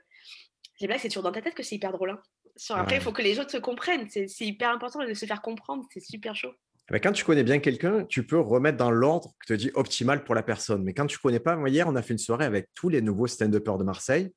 les 0.81 0.87
blagues, 0.89 0.99
c'est 1.01 1.09
toujours 1.09 1.23
dans 1.23 1.31
ta 1.33 1.43
tête 1.43 1.55
que 1.55 1.63
c'est 1.63 1.77
hyper 1.77 1.93
drôle. 1.93 2.11
hein. 2.11 2.23
Sur- 2.57 2.77
Après, 2.77 2.97
il 2.97 2.99
Ouais. 2.99 3.05
faut 3.05 3.13
que 3.13 3.23
les 3.23 3.39
autres 3.39 3.51
se 3.51 3.57
comprennent. 3.59 4.09
C'est 4.09 4.27
c'est 4.29 4.47
hyper 4.47 4.71
important 4.71 5.05
de 5.05 5.13
se 5.15 5.27
faire 5.27 5.43
comprendre. 5.43 5.85
C'est 5.93 6.01
super 6.01 6.35
chaud. 6.35 6.53
Mais 6.91 7.01
quand 7.01 7.13
tu 7.13 7.25
connais 7.25 7.43
bien 7.45 7.59
quelqu'un, 7.61 8.05
tu 8.05 8.27
peux 8.27 8.39
remettre 8.41 8.77
dans 8.79 8.91
l'ordre 8.91 9.35
que 9.41 9.47
te 9.55 9.59
dit 9.59 9.71
optimal 9.75 10.23
pour 10.25 10.35
la 10.35 10.43
personne. 10.43 10.83
Mais 10.85 10.95
quand 10.95 11.07
tu 11.07 11.19
connais 11.19 11.41
pas, 11.41 11.57
moi, 11.57 11.69
hier, 11.69 11.87
on 11.89 11.97
a 11.97 12.03
fait 12.03 12.13
une 12.15 12.19
soirée 12.19 12.45
avec 12.45 12.69
tous 12.75 12.89
les 12.89 13.01
nouveaux 13.03 13.27
stand-uppers 13.27 13.79
de 13.79 13.85
Marseille. 13.85 14.33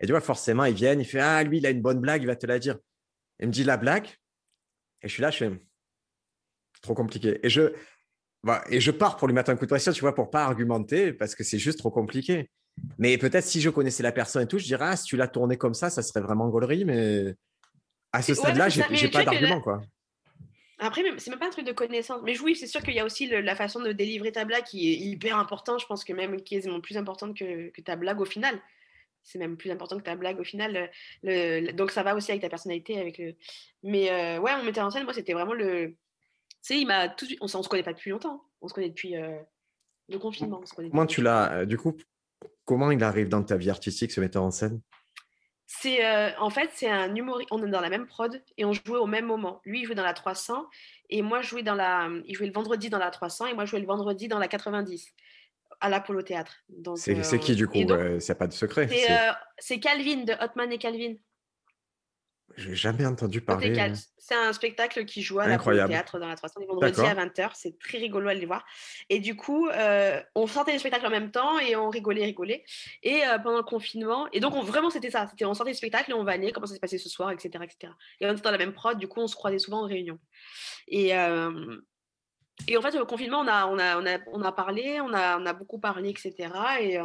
Et 0.00 0.06
tu 0.06 0.12
vois, 0.12 0.20
forcément, 0.20 0.64
ils 0.64 0.74
viennent, 0.74 1.00
ils 1.00 1.04
font 1.06 1.18
Ah, 1.20 1.42
lui, 1.44 1.58
il 1.58 1.66
a 1.66 1.70
une 1.70 1.82
bonne 1.82 2.00
blague, 2.00 2.22
il 2.22 2.26
va 2.26 2.36
te 2.36 2.46
la 2.46 2.58
dire. 2.58 2.78
Il 3.40 3.46
me 3.48 3.52
dit 3.52 3.64
la 3.64 3.76
blague. 3.76 4.06
Et 5.02 5.08
je 5.08 5.12
suis 5.12 5.22
là, 5.22 5.30
je 5.30 5.38
fais 5.38 5.50
trop 6.82 6.94
compliqué. 6.94 7.38
Et 7.42 7.50
je, 7.50 7.72
voilà, 8.42 8.64
et 8.70 8.80
je 8.80 8.90
pars 8.90 9.16
pour 9.16 9.28
lui 9.28 9.34
mettre 9.34 9.50
un 9.50 9.56
coup 9.56 9.64
de 9.64 9.70
pression, 9.70 9.92
tu 9.92 10.00
vois, 10.00 10.14
pour 10.14 10.30
pas 10.30 10.44
argumenter, 10.44 11.12
parce 11.12 11.34
que 11.34 11.42
c'est 11.44 11.58
juste 11.58 11.78
trop 11.78 11.90
compliqué. 11.90 12.50
Mais 12.98 13.18
peut-être 13.18 13.44
si 13.44 13.60
je 13.60 13.70
connaissais 13.70 14.02
la 14.04 14.12
personne 14.12 14.44
et 14.44 14.46
tout, 14.46 14.58
je 14.58 14.64
dirais, 14.64 14.86
ah, 14.88 14.96
si 14.96 15.04
tu 15.04 15.16
l'as 15.16 15.26
tourné 15.28 15.56
comme 15.56 15.74
ça, 15.74 15.90
ça 15.90 16.02
serait 16.02 16.20
vraiment 16.20 16.48
gaulerie. 16.48 16.84
Mais 16.84 17.34
à 18.12 18.22
ce 18.22 18.32
ouais, 18.32 18.36
stade-là, 18.38 18.70
c'est 18.70 18.84
j'ai 18.94 19.08
pas 19.08 19.20
là- 19.20 19.24
d'argument, 19.32 19.60
quoi. 19.60 19.80
Après, 20.78 21.02
c'est 21.18 21.30
même 21.30 21.40
pas 21.40 21.48
un 21.48 21.50
truc 21.50 21.66
de 21.66 21.72
connaissance. 21.72 22.20
Mais 22.22 22.38
oui, 22.40 22.54
c'est 22.54 22.68
sûr 22.68 22.80
qu'il 22.82 22.94
y 22.94 23.00
a 23.00 23.04
aussi 23.04 23.26
le- 23.26 23.40
la 23.40 23.56
façon 23.56 23.80
de 23.80 23.90
délivrer 23.90 24.30
ta 24.30 24.44
blague 24.44 24.62
qui 24.62 24.92
est 24.92 24.96
hyper 24.96 25.36
importante. 25.36 25.80
Je 25.80 25.86
pense 25.86 26.04
que 26.04 26.12
même 26.12 26.40
quasiment 26.40 26.80
plus 26.80 26.96
importante 26.96 27.36
que, 27.36 27.70
que 27.70 27.80
ta 27.80 27.96
blague 27.96 28.20
au 28.20 28.24
final. 28.24 28.60
C'est 29.24 29.40
même 29.40 29.56
plus 29.56 29.72
important 29.72 29.98
que 29.98 30.04
ta 30.04 30.14
blague 30.14 30.38
au 30.38 30.44
final. 30.44 30.88
Le- 31.24 31.60
le- 31.66 31.72
donc 31.72 31.90
ça 31.90 32.04
va 32.04 32.14
aussi 32.14 32.30
avec 32.30 32.42
ta 32.42 32.48
personnalité. 32.48 33.00
Avec 33.00 33.18
le... 33.18 33.34
Mais 33.82 34.08
euh, 34.12 34.38
ouais, 34.38 34.52
on 34.60 34.62
mettait 34.64 34.80
en 34.80 34.90
scène, 34.92 35.02
moi, 35.02 35.12
c'était 35.14 35.32
vraiment 35.32 35.54
le. 35.54 35.96
Sais, 36.60 36.78
il 36.80 36.86
m'a 36.86 37.08
tout. 37.08 37.26
On, 37.40 37.44
on 37.44 37.62
se 37.62 37.68
connaît 37.68 37.82
pas 37.82 37.92
depuis 37.92 38.10
longtemps. 38.10 38.34
hein. 38.34 38.48
On 38.60 38.68
se 38.68 38.74
connaît 38.74 38.88
depuis 38.90 39.16
euh, 39.16 39.38
le 40.08 40.18
confinement. 40.18 40.60
on 40.62 40.66
se 40.66 40.74
connaît 40.74 40.90
Comment 40.90 41.06
tu 41.06 41.22
l'as, 41.22 41.52
euh, 41.52 41.64
du 41.64 41.76
coup, 41.78 41.96
comment 42.64 42.90
il 42.90 43.02
arrive 43.04 43.28
dans 43.28 43.42
ta 43.42 43.56
vie 43.56 43.70
artistique, 43.70 44.10
ce 44.12 44.20
metteur 44.20 44.42
en 44.42 44.50
scène? 44.50 44.80
C'est 45.70 46.02
euh, 46.04 46.30
en 46.38 46.48
fait 46.48 46.70
c'est 46.74 46.88
un 46.88 47.14
humoriste. 47.14 47.48
On 47.52 47.62
est 47.64 47.70
dans 47.70 47.82
la 47.82 47.90
même 47.90 48.06
prod 48.06 48.42
et 48.56 48.64
on 48.64 48.72
jouait 48.72 48.98
au 48.98 49.06
même 49.06 49.26
moment. 49.26 49.60
Lui 49.66 49.80
il 49.80 49.84
jouait 49.84 49.94
dans 49.94 50.02
la 50.02 50.14
300 50.14 50.66
et 51.10 51.20
moi 51.20 51.42
je 51.42 51.48
jouais 51.48 51.62
dans 51.62 51.74
la. 51.74 52.08
Il 52.24 52.34
jouait 52.34 52.46
le 52.46 52.52
vendredi 52.54 52.88
dans 52.88 52.98
la 52.98 53.10
300 53.10 53.46
et 53.48 53.54
moi 53.54 53.66
je 53.66 53.70
jouais 53.70 53.80
le 53.80 53.86
vendredi 53.86 54.28
dans 54.28 54.38
la 54.38 54.48
90 54.48 55.12
à 55.80 55.90
l'Apollo 55.90 56.22
Théâtre. 56.22 56.56
C'est 56.96 57.18
euh, 57.18 57.22
c'est 57.22 57.38
qui, 57.38 57.54
du 57.54 57.68
coup? 57.68 57.78
donc, 57.84 57.98
euh, 57.98 58.18
C'est 58.18 58.34
pas 58.34 58.46
de 58.46 58.54
secret. 58.54 58.88
C'est 58.88 58.96
c'est- 59.04 59.20
c'est 59.58 59.78
Calvin 59.78 60.24
de 60.24 60.32
Hotman 60.42 60.72
et 60.72 60.78
Calvin. 60.78 61.14
J'ai 62.58 62.74
jamais 62.74 63.06
entendu 63.06 63.40
parler. 63.40 63.72
Cal. 63.72 63.94
C'est 64.18 64.34
un 64.34 64.52
spectacle 64.52 65.04
qui 65.04 65.22
joue 65.22 65.38
à 65.38 65.46
l'Apollo 65.46 65.78
Incroyable. 65.78 65.92
Théâtre 65.92 66.18
dans 66.18 66.26
la 66.26 66.34
300 66.34 66.60
les 66.60 66.66
vendredis 66.66 67.00
à 67.00 67.14
D'accord. 67.14 67.32
20h. 67.32 67.50
C'est 67.54 67.78
très 67.78 67.98
rigolo 67.98 68.26
à 68.26 68.32
aller 68.32 68.46
voir. 68.46 68.66
Et 69.08 69.20
du 69.20 69.36
coup, 69.36 69.68
euh, 69.68 70.20
on 70.34 70.48
sortait 70.48 70.72
les 70.72 70.80
spectacles 70.80 71.06
en 71.06 71.10
même 71.10 71.30
temps 71.30 71.58
et 71.60 71.76
on 71.76 71.88
rigolait, 71.88 72.24
rigolait. 72.24 72.64
Et 73.04 73.24
euh, 73.24 73.38
pendant 73.38 73.58
le 73.58 73.62
confinement, 73.62 74.28
et 74.32 74.40
donc 74.40 74.54
on, 74.54 74.62
vraiment 74.62 74.90
c'était 74.90 75.10
ça. 75.10 75.28
C'était 75.28 75.44
on 75.44 75.54
sortait 75.54 75.70
les 75.70 75.76
spectacles 75.76 76.10
et 76.10 76.14
on 76.14 76.24
vanait 76.24 76.50
comment 76.50 76.66
ça 76.66 76.74
s'est 76.74 76.80
passé 76.80 76.98
ce 76.98 77.08
soir, 77.08 77.30
etc., 77.30 77.64
etc. 77.64 77.92
Et 78.20 78.26
on 78.26 78.32
était 78.32 78.42
dans 78.42 78.50
la 78.50 78.58
même 78.58 78.72
prod. 78.72 78.98
Du 78.98 79.06
coup, 79.06 79.20
on 79.20 79.28
se 79.28 79.36
croisait 79.36 79.60
souvent 79.60 79.84
en 79.84 79.86
réunion. 79.86 80.18
Et 80.88 81.16
euh, 81.16 81.78
et 82.66 82.76
en 82.76 82.82
fait, 82.82 82.98
au 82.98 83.06
confinement, 83.06 83.38
on 83.38 83.46
a, 83.46 83.66
on 83.66 83.78
a, 83.78 83.96
on 84.00 84.04
a, 84.04 84.18
on 84.32 84.42
a 84.42 84.50
parlé, 84.50 85.00
on 85.00 85.14
a, 85.14 85.38
on 85.38 85.46
a 85.46 85.52
beaucoup 85.52 85.78
parlé, 85.78 86.10
etc. 86.10 86.34
Et, 86.80 86.98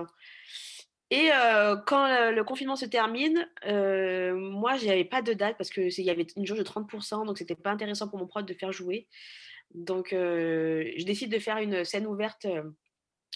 et 1.13 1.29
euh, 1.31 1.75
quand 1.85 2.07
le, 2.07 2.33
le 2.33 2.43
confinement 2.43 2.75
se 2.75 2.85
termine, 2.85 3.47
euh, 3.67 4.33
moi, 4.33 4.77
j'avais 4.77 5.05
pas 5.05 5.21
de 5.21 5.33
date 5.33 5.55
parce 5.59 5.69
qu'il 5.69 6.03
y 6.03 6.09
avait 6.09 6.25
une 6.35 6.47
jauge 6.47 6.57
de 6.57 6.63
30%, 6.63 7.27
donc 7.27 7.37
c'était 7.37 7.53
pas 7.53 7.69
intéressant 7.69 8.07
pour 8.07 8.17
mon 8.17 8.25
prod 8.25 8.43
de 8.43 8.53
faire 8.55 8.71
jouer. 8.71 9.07
Donc, 9.75 10.11
euh, 10.11 10.91
je 10.97 11.05
décide 11.05 11.31
de 11.31 11.37
faire 11.37 11.57
une 11.57 11.85
scène 11.85 12.07
ouverte 12.07 12.45
euh, 12.45 12.63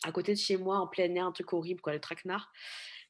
à 0.01 0.11
côté 0.11 0.34
de 0.34 0.39
chez 0.39 0.57
moi, 0.57 0.80
en 0.80 0.88
plein 0.88 1.13
air, 1.13 1.28
un 1.28 1.32
truc 1.32 1.53
horrible, 1.53 1.80
quoi, 1.82 1.93
le 1.93 1.99
traquenard. 1.99 2.51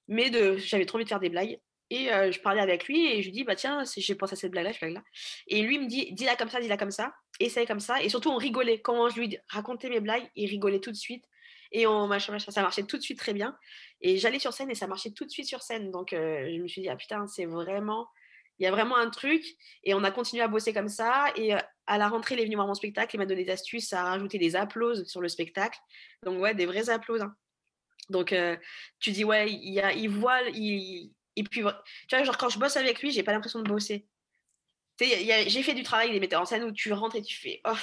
Mais 0.09 0.33
j'avais 0.57 0.85
trop 0.85 0.97
envie 0.97 1.05
de 1.05 1.09
faire 1.09 1.21
des 1.21 1.29
blagues. 1.29 1.61
Et 1.89 2.11
euh, 2.11 2.33
je 2.33 2.41
parlais 2.41 2.59
avec 2.59 2.89
lui 2.89 3.07
et 3.07 3.21
je 3.21 3.27
lui 3.27 3.31
dis, 3.31 3.43
bah 3.45 3.55
tiens, 3.55 3.85
j'ai 3.95 4.15
pensé 4.15 4.33
à 4.33 4.35
cette 4.35 4.51
blague-là, 4.51 4.73
cette 4.73 4.81
blague-là. 4.81 5.03
Et 5.47 5.61
lui 5.61 5.79
me 5.79 5.87
dit, 5.87 6.11
dis-la 6.11 6.35
comme 6.35 6.49
ça, 6.49 6.59
dis-la 6.59 6.75
comme 6.75 6.91
ça, 6.91 7.13
essaye 7.39 7.65
comme 7.65 7.79
ça. 7.79 8.03
Et 8.03 8.09
surtout, 8.09 8.31
on 8.31 8.35
rigolait. 8.35 8.81
Quand 8.81 9.07
je 9.07 9.17
lui 9.17 9.37
racontais 9.47 9.87
mes 9.87 10.01
blagues, 10.01 10.29
il 10.35 10.49
rigolait 10.49 10.81
tout 10.81 10.91
de 10.91 10.97
suite. 10.97 11.23
Et 11.71 11.87
on, 11.87 12.07
machin, 12.07 12.31
machin, 12.31 12.51
ça 12.51 12.61
marchait 12.61 12.83
tout 12.83 12.97
de 12.97 13.01
suite 13.01 13.19
très 13.19 13.33
bien. 13.33 13.57
Et 14.01 14.17
j'allais 14.17 14.39
sur 14.39 14.53
scène 14.53 14.69
et 14.69 14.75
ça 14.75 14.87
marchait 14.87 15.11
tout 15.11 15.25
de 15.25 15.29
suite 15.31 15.47
sur 15.47 15.61
scène. 15.61 15.91
Donc 15.91 16.13
euh, 16.13 16.49
je 16.55 16.61
me 16.61 16.67
suis 16.67 16.81
dit, 16.81 16.89
ah 16.89 16.95
putain, 16.95 17.27
c'est 17.27 17.45
vraiment, 17.45 18.07
il 18.59 18.63
y 18.63 18.67
a 18.67 18.71
vraiment 18.71 18.97
un 18.97 19.09
truc. 19.09 19.43
Et 19.83 19.93
on 19.93 20.03
a 20.03 20.11
continué 20.11 20.43
à 20.43 20.47
bosser 20.47 20.73
comme 20.73 20.89
ça. 20.89 21.27
Et 21.35 21.53
euh, 21.53 21.59
à 21.85 21.97
la 21.97 22.09
rentrée, 22.09 22.35
il 22.35 22.41
est 22.41 22.45
venu 22.45 22.55
voir 22.55 22.67
mon 22.67 22.73
spectacle, 22.73 23.15
il 23.15 23.19
m'a 23.19 23.25
donné 23.25 23.43
des 23.43 23.51
astuces 23.51 23.93
à 23.93 24.03
rajouter 24.03 24.37
des 24.37 24.55
applauses 24.55 25.05
sur 25.07 25.21
le 25.21 25.29
spectacle. 25.29 25.79
Donc 26.23 26.41
ouais, 26.41 26.53
des 26.53 26.65
vrais 26.65 26.89
applauses. 26.89 27.21
hein. 27.21 27.35
Donc 28.09 28.33
euh, 28.33 28.55
tu 28.99 29.11
dis, 29.11 29.23
ouais, 29.23 29.51
il, 29.51 29.73
y 29.73 29.81
a, 29.81 29.91
il 29.93 30.09
voit, 30.09 30.41
il, 30.53 31.11
et 31.37 31.43
puis, 31.43 31.61
tu 31.61 32.15
vois, 32.15 32.23
genre 32.23 32.37
quand 32.37 32.49
je 32.49 32.57
bosse 32.57 32.77
avec 32.77 33.01
lui, 33.01 33.11
j'ai 33.11 33.21
pas 33.21 33.31
l'impression 33.31 33.61
de 33.61 33.69
bosser. 33.69 34.07
J'ai 34.99 35.61
fait 35.61 35.75
du 35.75 35.83
travail 35.83 36.11
des 36.11 36.19
metteurs 36.19 36.41
en 36.41 36.45
scène 36.45 36.63
où 36.63 36.71
tu 36.71 36.91
rentres 36.91 37.15
et 37.15 37.21
tu 37.21 37.37
fais, 37.37 37.61
oh, 37.65 37.75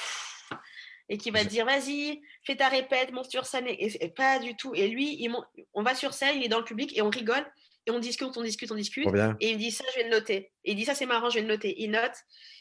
et 1.09 1.19
qui 1.19 1.31
va 1.31 1.45
te 1.45 1.49
dire, 1.49 1.67
vas-y, 1.67 2.21
fais 2.45 2.57
ta 2.57 2.69
répète, 2.69 3.13
monte 3.13 3.31
sur 3.31 3.45
scène, 3.45 3.67
et, 3.69 4.09
pas 4.17 4.39
du 4.39 4.57
tout. 4.57 4.75
Et 4.75 4.89
lui, 4.89 5.23
il 5.23 5.31
on 5.75 5.83
va 5.83 5.95
sur 5.95 6.15
scène, 6.15 6.37
il 6.39 6.45
est 6.45 6.49
dans 6.49 6.59
le 6.59 6.65
public 6.65 6.97
et 6.97 7.03
on 7.03 7.11
rigole, 7.11 7.45
et 7.87 7.91
on 7.91 7.99
discute, 7.99 8.35
on 8.37 8.43
discute, 8.43 8.71
on 8.73 8.75
discute. 8.75 9.11
Bien. 9.13 9.37
Et 9.41 9.51
il 9.51 9.59
dit 9.59 9.71
ça, 9.71 9.85
je 9.93 9.99
vais 9.99 10.05
le 10.05 10.11
noter. 10.11 10.53
Et 10.65 10.73
il 10.73 10.77
dit 10.77 10.85
ça, 10.87 10.95
c'est 10.95 11.05
marrant, 11.07 11.29
je 11.29 11.35
vais 11.35 11.43
le 11.43 11.49
noter. 11.49 11.75
Il 11.83 11.91
note, 11.91 12.15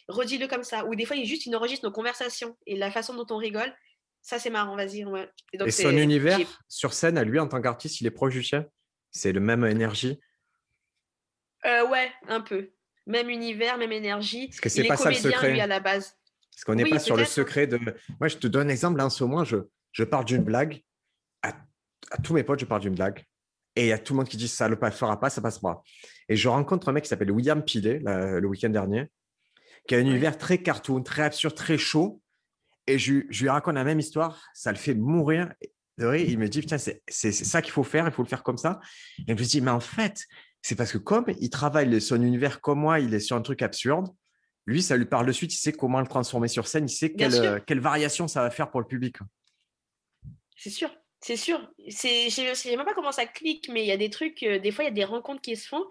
redis-le 0.09 0.47
comme 0.47 0.63
ça. 0.63 0.85
Ou 0.85 0.95
des 0.95 1.05
fois, 1.05 1.15
il 1.15 1.25
juste, 1.25 1.45
il 1.45 1.55
enregistre 1.55 1.85
nos 1.85 1.93
conversations 1.93 2.57
et 2.67 2.75
la 2.75 2.91
façon 2.91 3.13
dont 3.13 3.25
on 3.29 3.37
rigole. 3.37 3.73
Ça, 4.21 4.39
c'est 4.39 4.49
marrant, 4.49 4.75
vas-y. 4.75 5.05
ouais. 5.05 5.29
Et 5.53 5.57
donc, 5.57 5.67
Et 5.69 5.71
c'est- 5.71 5.83
son 5.83 5.97
univers 5.97 6.39
sur 6.67 6.93
scène, 6.93 7.17
à 7.17 7.23
lui, 7.23 7.39
en 7.39 7.47
tant 7.47 7.61
qu'artiste, 7.61 8.01
il 8.01 8.07
est 8.07 8.11
proche 8.11 8.33
du 8.33 8.41
tien 8.43 8.65
C'est 9.11 9.31
le 9.31 9.39
même 9.39 9.63
énergie? 9.65 10.19
Euh, 11.65 11.87
ouais, 11.87 12.11
un 12.27 12.41
peu. 12.41 12.71
Même 13.05 13.29
univers, 13.29 13.77
même 13.77 13.91
énergie. 13.91 14.47
Parce 14.47 14.59
que 14.59 14.69
c'est 14.69 14.81
il 14.81 14.87
pas 14.87 14.95
est 14.95 14.97
ça 14.97 15.09
le 15.09 15.15
comédien, 15.15 15.31
secret. 15.39 15.51
lui, 15.51 15.61
à 15.61 15.67
la 15.67 15.79
base. 15.79 16.17
Parce 16.55 16.63
qu'on 16.65 16.75
n'est 16.75 16.83
Oui, 16.83 16.89
pas 16.91 16.99
sur 16.99 17.15
le 17.17 17.25
secret 17.25 17.67
de. 17.67 17.79
Moi, 18.19 18.27
je 18.27 18.37
te 18.37 18.47
donne 18.47 18.67
un 18.67 18.71
exemple. 18.71 18.97
Là, 18.97 19.05
en 19.05 19.09
ce 19.09 19.23
moment, 19.23 19.43
je, 19.43 19.57
je 19.91 20.03
parle 20.03 20.25
d'une 20.25 20.43
blague. 20.43 20.81
À, 21.41 21.49
à 22.11 22.17
tous 22.21 22.33
mes 22.33 22.43
potes, 22.43 22.59
je 22.59 22.65
parle 22.65 22.81
d'une 22.81 22.95
blague. 22.95 23.23
Et 23.75 23.85
il 23.85 23.87
y 23.87 23.91
a 23.91 23.97
tout 23.97 24.13
le 24.13 24.17
monde 24.17 24.27
qui 24.29 24.37
dit 24.37 24.47
ça 24.47 24.69
ne 24.69 24.75
le 24.75 24.91
fera 24.91 25.19
pas, 25.19 25.29
ça 25.29 25.41
passera. 25.41 25.81
Et 26.29 26.35
je 26.35 26.47
rencontre 26.47 26.89
un 26.89 26.91
mec 26.91 27.03
qui 27.03 27.09
s'appelle 27.09 27.31
William 27.31 27.63
Pilet 27.63 27.99
le 28.05 28.45
week-end 28.45 28.69
dernier, 28.69 29.07
qui 29.87 29.95
a 29.95 29.97
un 29.97 30.01
Ouais. 30.01 30.07
univers 30.09 30.37
très 30.37 30.59
cartoon, 30.59 31.01
très 31.01 31.23
absurde, 31.23 31.55
très 31.55 31.77
chaud. 31.77 32.21
Et 32.85 32.99
je, 32.99 33.21
je 33.29 33.41
lui 33.43 33.49
raconte 33.49 33.75
la 33.75 33.83
même 33.83 33.99
histoire, 33.99 34.43
ça 34.53 34.71
le 34.71 34.77
fait 34.77 34.93
mourir. 34.93 35.51
de 35.99 36.05
rire. 36.07 36.25
Il 36.27 36.39
me 36.39 36.47
dit, 36.49 36.59
putain, 36.61 36.77
c'est 36.79 37.03
c'est- 37.07 37.31
c'est 37.31 37.45
ça 37.45 37.61
qu'il 37.61 37.71
faut 37.71 37.83
faire, 37.83 38.05
il 38.07 38.11
faut 38.11 38.23
le 38.23 38.27
faire 38.27 38.41
comme 38.43 38.57
ça. 38.57 38.79
Et 39.19 39.23
je 39.27 39.33
me 39.33 39.47
dis, 39.47 39.61
mais 39.61 39.69
en 39.71 39.79
fait, 39.79 40.23
c'est 40.63 40.75
parce 40.75 40.91
que 40.91 40.97
comme 40.97 41.25
il 41.39 41.49
travaille 41.51 42.01
son 42.01 42.21
univers 42.21 42.61
comme 42.61 42.79
moi, 42.79 42.99
il 42.99 43.13
est 43.13 43.19
sur 43.19 43.35
un 43.35 43.41
truc 43.43 43.61
absurde, 43.61 44.07
lui, 44.65 44.81
ça 44.81 44.97
lui 44.97 45.05
parle 45.05 45.25
de 45.25 45.31
suite, 45.31 45.53
il 45.53 45.57
sait 45.57 45.73
comment 45.73 45.99
le 45.99 46.07
transformer 46.07 46.47
sur 46.47 46.67
scène, 46.67 46.85
il 46.85 46.93
sait 46.93 47.13
quelle, 47.13 47.63
quelle 47.65 47.79
variation 47.79 48.27
ça 48.27 48.41
va 48.41 48.49
faire 48.49 48.71
pour 48.71 48.79
le 48.79 48.87
public. 48.87 49.17
C'est 50.55 50.69
sûr, 50.69 50.89
c'est 51.19 51.35
sûr. 51.35 51.59
C'est, 51.89 52.29
je 52.29 52.49
ne 52.49 52.53
sais 52.53 52.75
même 52.75 52.85
pas 52.85 52.93
comment 52.93 53.11
ça 53.11 53.25
clique, 53.25 53.69
mais 53.69 53.83
il 53.83 53.87
y 53.87 53.91
a 53.91 53.97
des 53.97 54.09
trucs, 54.09 54.43
euh, 54.43 54.59
des 54.59 54.71
fois, 54.71 54.85
il 54.85 54.87
y 54.87 54.91
a 54.91 54.93
des 54.93 55.03
rencontres 55.03 55.41
qui 55.41 55.57
se 55.57 55.67
font. 55.67 55.83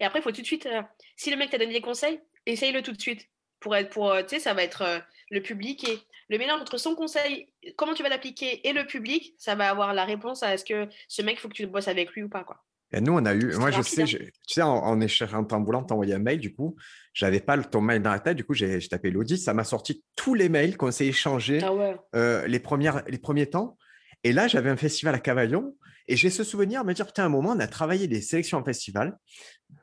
Et 0.00 0.04
après, 0.04 0.18
il 0.18 0.22
faut 0.22 0.32
tout 0.32 0.42
de 0.42 0.46
suite, 0.46 0.66
euh, 0.66 0.82
si 1.16 1.30
le 1.30 1.36
mec 1.36 1.50
t'a 1.50 1.58
donné 1.58 1.72
des 1.72 1.80
conseils, 1.80 2.20
essaye-le 2.44 2.82
tout 2.82 2.92
de 2.92 3.00
suite. 3.00 3.28
Pour 3.60 3.74
être, 3.74 3.90
pour, 3.90 4.12
euh, 4.12 4.22
tu 4.22 4.28
sais, 4.28 4.38
ça 4.38 4.54
va 4.54 4.62
être 4.62 4.82
euh, 4.82 4.98
le 5.30 5.42
public 5.42 5.88
et 5.88 5.98
le 6.28 6.38
mélange 6.38 6.60
entre 6.60 6.78
son 6.78 6.94
conseil, 6.94 7.48
comment 7.76 7.94
tu 7.94 8.02
vas 8.02 8.08
l'appliquer, 8.08 8.68
et 8.68 8.72
le 8.72 8.86
public, 8.86 9.34
ça 9.38 9.54
va 9.54 9.70
avoir 9.70 9.94
la 9.94 10.04
réponse 10.04 10.42
à 10.42 10.54
est-ce 10.54 10.64
que 10.64 10.88
ce 11.08 11.22
mec, 11.22 11.38
il 11.38 11.40
faut 11.40 11.48
que 11.48 11.54
tu 11.54 11.66
bosses 11.66 11.88
avec 11.88 12.12
lui 12.12 12.22
ou 12.22 12.28
pas, 12.28 12.44
quoi. 12.44 12.62
Et 12.92 13.00
nous, 13.02 13.12
on 13.12 13.24
a 13.26 13.34
eu, 13.34 13.54
moi, 13.56 13.70
je 13.70 13.82
sais, 13.82 14.02
hein. 14.02 14.06
je- 14.06 14.16
tu 14.16 14.32
sais, 14.46 14.62
en, 14.62 14.70
en 14.76 15.00
échangeant 15.00 15.46
en 15.50 15.62
voulant 15.62 15.82
t'envoyer 15.84 16.14
un 16.14 16.18
mail, 16.18 16.38
du 16.40 16.54
coup, 16.54 16.74
j'avais 17.12 17.40
pas 17.40 17.58
ton 17.58 17.80
mail 17.82 18.02
dans 18.02 18.10
la 18.10 18.18
tête, 18.20 18.36
du 18.36 18.44
coup, 18.44 18.54
j'ai 18.54 18.78
tapé 18.88 19.08
Elodie, 19.08 19.36
ça 19.38 19.52
m'a 19.52 19.64
sorti 19.64 20.02
tous 20.16 20.34
les 20.34 20.48
mails 20.48 20.76
qu'on 20.78 20.90
s'est 20.90 21.06
échangés 21.06 21.60
Ah 21.62 21.74
ouais. 21.74 21.96
euh, 22.16 22.46
les, 22.46 22.58
premières, 22.60 23.02
les 23.08 23.18
premiers 23.18 23.46
temps. 23.46 23.76
Et 24.24 24.32
là, 24.32 24.48
j'avais 24.48 24.70
un 24.70 24.76
festival 24.76 25.14
à 25.14 25.18
Cavaillon 25.18 25.76
et 26.08 26.16
j'ai 26.16 26.30
ce 26.30 26.42
souvenir 26.44 26.82
de 26.82 26.88
me 26.88 26.94
dire, 26.94 27.06
putain, 27.06 27.24
à 27.24 27.26
un 27.26 27.28
moment, 27.28 27.50
on 27.50 27.60
a 27.60 27.66
travaillé 27.68 28.08
des 28.08 28.22
sélections 28.22 28.56
en 28.58 28.64
festival. 28.64 29.18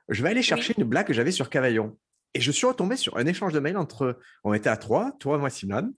Je 0.09 0.23
vais 0.23 0.29
aller 0.29 0.41
chercher 0.41 0.73
une 0.77 0.83
blague 0.85 1.05
que 1.05 1.13
j'avais 1.13 1.31
sur 1.31 1.49
Cavaillon. 1.49 1.97
Et 2.33 2.41
je 2.41 2.51
suis 2.51 2.65
retombé 2.65 2.97
sur 2.97 3.15
un 3.17 3.25
échange 3.27 3.53
de 3.53 3.59
mails 3.59 3.77
entre, 3.77 4.19
on 4.43 4.53
était 4.53 4.69
à 4.69 4.77
trois, 4.77 5.13
toi, 5.19 5.37
moi, 5.37 5.49
Simone. 5.51 5.93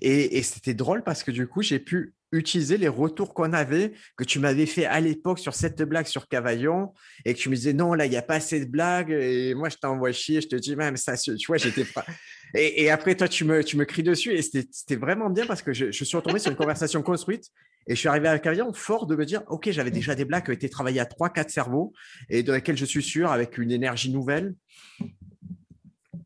Et, 0.00 0.36
et 0.38 0.42
c'était 0.42 0.74
drôle 0.74 1.02
parce 1.04 1.22
que 1.22 1.30
du 1.30 1.46
coup, 1.46 1.62
j'ai 1.62 1.78
pu 1.78 2.14
utiliser 2.32 2.78
les 2.78 2.88
retours 2.88 3.34
qu'on 3.34 3.52
avait, 3.52 3.92
que 4.16 4.24
tu 4.24 4.38
m'avais 4.38 4.66
fait 4.66 4.86
à 4.86 5.00
l'époque 5.00 5.38
sur 5.38 5.54
cette 5.54 5.82
blague 5.82 6.06
sur 6.06 6.28
Cavaillon, 6.28 6.92
et 7.24 7.34
que 7.34 7.38
tu 7.38 7.48
me 7.48 7.54
disais 7.54 7.72
non, 7.72 7.94
là, 7.94 8.06
il 8.06 8.10
n'y 8.10 8.16
a 8.16 8.22
pas 8.22 8.36
assez 8.36 8.60
de 8.64 8.70
blagues, 8.70 9.10
et 9.10 9.54
moi, 9.54 9.68
je 9.68 9.76
t'envoie 9.76 10.12
chier, 10.12 10.40
je 10.40 10.48
te 10.48 10.56
dis, 10.56 10.74
même 10.74 10.96
ça, 10.96 11.16
tu 11.16 11.36
vois, 11.46 11.58
j'étais. 11.58 11.84
Et, 12.54 12.82
et, 12.82 12.90
après, 12.90 13.14
toi, 13.14 13.28
tu 13.28 13.46
me, 13.46 13.64
tu 13.64 13.78
me 13.78 13.86
cries 13.86 14.02
dessus, 14.02 14.34
et 14.34 14.42
c'était 14.42 14.96
vraiment 14.96 15.30
bien 15.30 15.46
parce 15.46 15.62
que 15.62 15.72
je, 15.72 15.90
je 15.90 16.04
suis 16.04 16.16
retombé 16.18 16.38
sur 16.38 16.50
une 16.50 16.56
conversation 16.58 17.00
construite, 17.02 17.46
et 17.86 17.94
je 17.94 17.98
suis 17.98 18.08
arrivé 18.08 18.28
à 18.28 18.38
Cavaillon 18.38 18.74
fort 18.74 19.06
de 19.06 19.16
me 19.16 19.24
dire, 19.24 19.42
OK, 19.48 19.70
j'avais 19.70 19.90
déjà 19.90 20.14
des 20.14 20.26
blagues 20.26 20.44
qui 20.44 20.50
ont 20.50 20.54
été 20.54 20.68
travaillées 20.68 21.00
à 21.00 21.06
3-4 21.06 21.48
cerveaux, 21.48 21.94
et 22.28 22.42
dans 22.42 22.52
lesquelles 22.52 22.76
je 22.76 22.84
suis 22.84 23.02
sûr, 23.02 23.32
avec 23.32 23.56
une 23.56 23.70
énergie 23.70 24.12
nouvelle. 24.12 24.54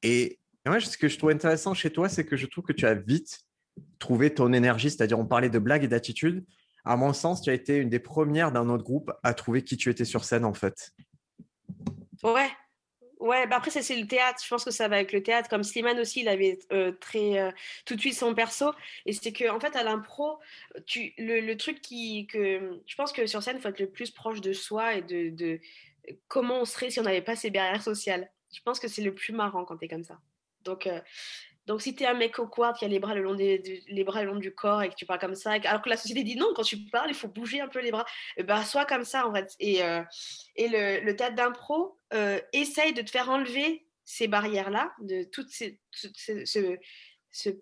Et 0.03 0.41
moi, 0.67 0.81
ce 0.81 0.99
que 0.99 1.07
je 1.07 1.17
trouve 1.17 1.31
intéressant 1.31 1.75
chez 1.75 1.91
toi, 1.91 2.09
c'est 2.09 2.25
que 2.25 2.37
je 2.37 2.47
trouve 2.47 2.65
que 2.65 2.73
tu 2.73 2.87
as 2.87 2.95
vite 2.95 3.46
trouver 3.99 4.33
ton 4.35 4.53
énergie, 4.53 4.91
c'est-à-dire 4.91 5.19
on 5.19 5.27
parlait 5.27 5.51
de 5.51 5.59
blagues 5.59 5.85
et 5.85 5.89
d'attitude. 5.89 6.45
À 6.85 6.97
mon 6.97 7.13
sens, 7.13 7.43
tu 7.43 7.51
as 7.51 7.55
été 7.55 7.77
une 7.77 7.89
des 7.89 7.99
premières 7.99 8.53
dans 8.53 8.65
notre 8.65 8.85
groupe 8.85 9.13
à 9.23 9.35
trouver 9.35 9.63
qui 9.63 9.77
tu 9.77 9.91
étais 9.91 10.05
sur 10.05 10.25
scène 10.25 10.45
en 10.45 10.55
fait. 10.55 10.93
Ouais, 12.23 12.49
Ouais, 13.19 13.47
bah 13.47 13.57
après, 13.57 13.71
c'est 13.71 13.97
le 13.97 14.07
théâtre. 14.07 14.43
Je 14.43 14.49
pense 14.49 14.65
que 14.65 14.71
ça 14.71 14.89
va 14.89 14.97
avec 14.97 15.13
le 15.13 15.23
théâtre. 15.23 15.49
Comme 15.49 15.63
Slimane 15.65 15.99
aussi, 15.99 16.21
il 16.21 16.29
avait 16.29 16.59
euh, 16.73 16.93
très 16.93 17.39
euh, 17.39 17.51
tout 17.87 17.97
de 17.97 18.01
suite 18.01 18.15
son 18.15 18.35
perso. 18.35 18.73
Et 19.07 19.13
c'est 19.13 19.33
que, 19.33 19.49
en 19.49 19.59
fait, 19.59 19.75
à 19.75 19.83
l'impro, 19.83 20.39
le, 21.19 21.55
truc 21.55 21.81
qui. 21.81 22.27
Que, 22.27 22.81
je 22.87 22.95
pense 22.95 23.13
que 23.13 23.27
sur 23.27 23.43
scène, 23.43 23.59
faut 23.59 23.69
être 23.69 23.81
le 23.81 23.91
plus 23.91 24.11
proche 24.11 24.41
de 24.43 24.53
soi 24.53 24.97
et 24.97 25.03
de, 25.03 25.61
comment 26.29 26.61
on 26.61 26.65
serait 26.67 26.91
si 26.91 27.01
on 27.01 27.05
n'avait 27.05 27.23
pas 27.23 27.37
ces 27.37 27.51
barrières 27.51 27.83
sociales. 27.83 28.31
Je 28.53 28.61
pense 28.63 28.79
que 28.79 28.89
c'est 28.89 29.03
le 29.03 29.15
plus 29.15 29.33
marrant 29.33 29.65
quand 29.65 29.79
tu 29.79 29.87
es 29.87 29.89
comme 29.89 30.05
ça. 30.05 30.19
Donc, 30.63 30.87
euh, 30.87 31.01
donc, 31.67 31.83
si 31.83 31.97
tu 31.97 32.05
es 32.05 32.07
un 32.07 32.15
mec 32.15 32.39
awkward 32.39 32.77
qui 32.77 32.85
a 32.85 32.89
les 32.89 33.01
bras, 33.01 33.15
le 33.15 33.23
long 33.23 33.35
des, 33.35 33.83
bras 34.05 34.23
le 34.23 34.31
long 34.31 34.37
du 34.37 34.55
corps 34.55 34.83
et 34.83 34.89
que 34.89 34.95
tu 34.95 35.05
parles 35.05 35.19
comme 35.19 35.35
ça, 35.35 35.53
alors 35.53 35.83
que 35.83 35.89
la 35.89 35.97
société 35.97 36.23
dit 36.23 36.37
non, 36.37 36.53
quand 36.55 36.63
tu 36.63 36.79
parles, 36.91 37.11
il 37.11 37.15
faut 37.15 37.29
bouger 37.29 37.61
un 37.61 37.69
peu 37.69 37.81
les 37.81 37.91
bras, 37.91 38.07
bah, 38.45 38.65
sois 38.65 38.85
comme 38.85 39.05
ça 39.05 39.27
en 39.27 39.35
fait. 39.35 39.55
Et, 39.59 39.83
euh, 39.83 40.01
le, 40.57 41.01
le 41.05 41.35
d'impro 41.35 41.99
euh, 42.13 42.41
essaye 42.53 42.93
de 42.93 43.03
te 43.03 43.11
faire 43.11 43.31
enlever 43.31 43.87
ces 44.05 44.29
barrières-là, 44.29 44.93
de 45.01 45.25
tout 45.25 45.45
ce, 45.49 46.79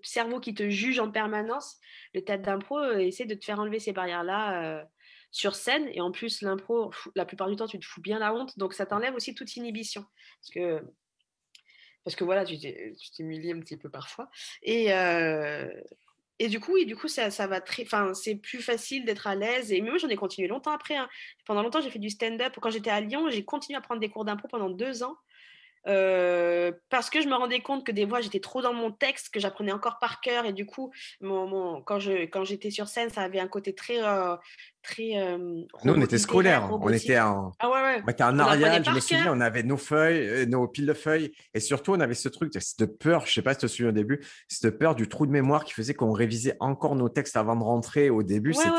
cerveau 0.02 0.38
qui 0.38 0.54
te 0.54 0.68
juge 0.68 0.98
en 0.98 1.10
permanence. 1.10 1.78
Le 2.12 2.22
théâtre 2.22 2.42
d'impro 2.42 2.78
euh, 2.78 2.98
essaie 2.98 3.24
de 3.24 3.34
te 3.34 3.44
faire 3.44 3.58
enlever 3.58 3.80
ces 3.80 3.92
barrières-là 3.92 4.84
sur 5.30 5.54
scène. 5.54 5.88
Et 5.94 6.02
en 6.02 6.12
plus, 6.12 6.42
l'impro, 6.42 6.92
la 7.14 7.24
plupart 7.24 7.48
du 7.48 7.56
temps, 7.56 7.66
tu 7.66 7.78
te 7.78 7.86
fous 7.86 8.02
bien 8.02 8.18
la 8.18 8.34
honte. 8.34 8.58
Donc, 8.58 8.74
ça 8.74 8.84
t'enlève 8.84 9.14
aussi 9.14 9.34
toute 9.34 9.56
inhibition. 9.56 10.04
Parce 10.42 10.50
que 10.52 10.84
parce 12.04 12.16
que 12.16 12.24
voilà, 12.24 12.44
tu 12.44 12.58
t'humilies 13.14 13.52
un 13.52 13.60
petit 13.60 13.76
peu 13.76 13.88
parfois. 13.88 14.30
Et, 14.62 14.92
euh, 14.92 15.68
et 16.38 16.48
du 16.48 16.60
coup, 16.60 16.76
et 16.76 16.84
du 16.84 16.96
coup 16.96 17.08
ça, 17.08 17.30
ça 17.30 17.46
va 17.46 17.60
très. 17.60 17.82
Enfin, 17.82 18.12
c'est 18.14 18.36
plus 18.36 18.60
facile 18.62 19.04
d'être 19.04 19.26
à 19.26 19.34
l'aise. 19.34 19.72
Et 19.72 19.80
moi, 19.80 19.96
j'en 19.98 20.08
ai 20.08 20.16
continué 20.16 20.48
longtemps 20.48 20.72
après. 20.72 20.96
Hein. 20.96 21.08
Pendant 21.46 21.62
longtemps, 21.62 21.80
j'ai 21.80 21.90
fait 21.90 21.98
du 21.98 22.10
stand-up. 22.10 22.54
Quand 22.60 22.70
j'étais 22.70 22.90
à 22.90 23.00
Lyon, 23.00 23.30
j'ai 23.30 23.44
continué 23.44 23.76
à 23.76 23.80
prendre 23.80 24.00
des 24.00 24.10
cours 24.10 24.24
d'impro 24.24 24.48
pendant 24.48 24.70
deux 24.70 25.02
ans. 25.02 25.16
Euh, 25.86 26.72
parce 26.88 27.10
que 27.10 27.20
je 27.20 27.28
me 27.28 27.34
rendais 27.34 27.60
compte 27.60 27.84
que 27.84 27.92
des 27.92 28.08
fois 28.08 28.20
j'étais 28.20 28.40
trop 28.40 28.62
dans 28.62 28.72
mon 28.72 28.90
texte, 28.90 29.28
que 29.32 29.38
j'apprenais 29.38 29.72
encore 29.72 29.98
par 29.98 30.20
cœur 30.20 30.46
et 30.46 30.52
du 30.52 30.64
coup, 30.64 30.90
mon, 31.20 31.82
quand 31.82 31.98
je 31.98 32.24
quand 32.26 32.44
j'étais 32.44 32.70
sur 32.70 32.88
scène, 32.88 33.10
ça 33.10 33.20
avait 33.20 33.40
un 33.40 33.48
côté 33.48 33.74
très 33.74 34.02
euh, 34.02 34.36
très. 34.82 35.16
Euh, 35.16 35.36
Nous, 35.84 35.92
on 35.92 36.00
était 36.00 36.18
scolaires, 36.18 36.70
on 36.72 36.88
était 36.88 37.18
en, 37.20 37.52
ah 37.58 37.68
ouais, 37.68 37.82
ouais. 37.82 38.02
on 38.06 38.10
était 38.10 38.24
en 38.24 38.38
Arial, 38.38 38.84
je 38.84 38.90
me 38.90 39.00
souviens, 39.00 39.32
on 39.34 39.40
avait 39.40 39.62
nos 39.62 39.76
feuilles, 39.76 40.46
nos 40.46 40.66
piles 40.68 40.86
de 40.86 40.94
feuilles 40.94 41.32
et 41.52 41.60
surtout 41.60 41.92
on 41.92 42.00
avait 42.00 42.14
ce 42.14 42.28
truc 42.28 42.52
de 42.52 42.86
peur, 42.86 43.26
je 43.26 43.32
sais 43.32 43.42
pas 43.42 43.52
si 43.52 43.60
tu 43.60 43.66
te 43.66 43.70
souviens 43.70 43.90
au 43.90 43.92
début, 43.92 44.24
cette 44.48 44.78
peur 44.78 44.94
du 44.94 45.08
trou 45.08 45.26
de 45.26 45.32
mémoire 45.32 45.64
qui 45.64 45.74
faisait 45.74 45.94
qu'on 45.94 46.12
révisait 46.12 46.56
encore 46.60 46.96
nos 46.96 47.08
textes 47.08 47.36
avant 47.36 47.56
de 47.56 47.62
rentrer. 47.62 48.10
Au 48.10 48.22
début, 48.22 48.54
c'était 48.54 48.70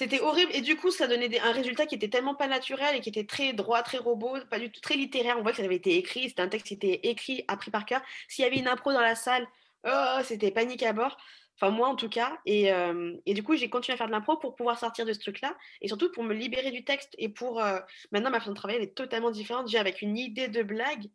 c'était 0.00 0.20
horrible. 0.20 0.50
Et 0.54 0.62
du 0.62 0.76
coup, 0.76 0.90
ça 0.90 1.06
donnait 1.06 1.38
un 1.40 1.52
résultat 1.52 1.84
qui 1.84 1.94
était 1.94 2.08
tellement 2.08 2.34
pas 2.34 2.46
naturel 2.46 2.96
et 2.96 3.00
qui 3.00 3.10
était 3.10 3.26
très 3.26 3.52
droit, 3.52 3.82
très 3.82 3.98
robot, 3.98 4.38
pas 4.48 4.58
du 4.58 4.72
tout 4.72 4.80
très 4.80 4.94
littéraire. 4.94 5.36
On 5.38 5.42
voit 5.42 5.50
que 5.50 5.58
ça 5.58 5.62
avait 5.62 5.76
été 5.76 5.98
écrit. 5.98 6.26
C'était 6.30 6.40
un 6.40 6.48
texte 6.48 6.68
qui 6.68 6.72
était 6.72 7.00
écrit, 7.02 7.44
appris 7.48 7.70
par 7.70 7.84
cœur. 7.84 8.00
S'il 8.26 8.42
y 8.42 8.48
avait 8.48 8.56
une 8.56 8.66
impro 8.66 8.94
dans 8.94 9.02
la 9.02 9.14
salle, 9.14 9.46
oh, 9.86 10.18
c'était 10.24 10.50
panique 10.52 10.82
à 10.84 10.94
bord. 10.94 11.18
Enfin, 11.56 11.70
moi 11.70 11.88
en 11.88 11.96
tout 11.96 12.08
cas. 12.08 12.38
Et, 12.46 12.72
euh, 12.72 13.14
du 13.26 13.42
coup, 13.42 13.56
j'ai 13.56 13.68
continué 13.68 13.92
à 13.92 13.98
faire 13.98 14.06
de 14.06 14.12
l'impro 14.12 14.38
pour 14.38 14.56
pouvoir 14.56 14.78
sortir 14.78 15.04
de 15.04 15.12
ce 15.12 15.18
truc-là. 15.18 15.54
Et 15.82 15.88
surtout 15.88 16.10
pour 16.10 16.24
me 16.24 16.32
libérer 16.32 16.70
du 16.70 16.82
texte. 16.82 17.14
Et 17.18 17.28
pour. 17.28 17.62
Euh, 17.62 17.78
maintenant, 18.10 18.30
ma 18.30 18.38
façon 18.38 18.52
de 18.52 18.56
travailler, 18.56 18.80
est 18.80 18.94
totalement 18.94 19.30
différente. 19.30 19.68
J'ai 19.68 19.78
avec 19.78 20.00
une 20.00 20.16
idée 20.16 20.48
de 20.48 20.62
blague 20.62 21.10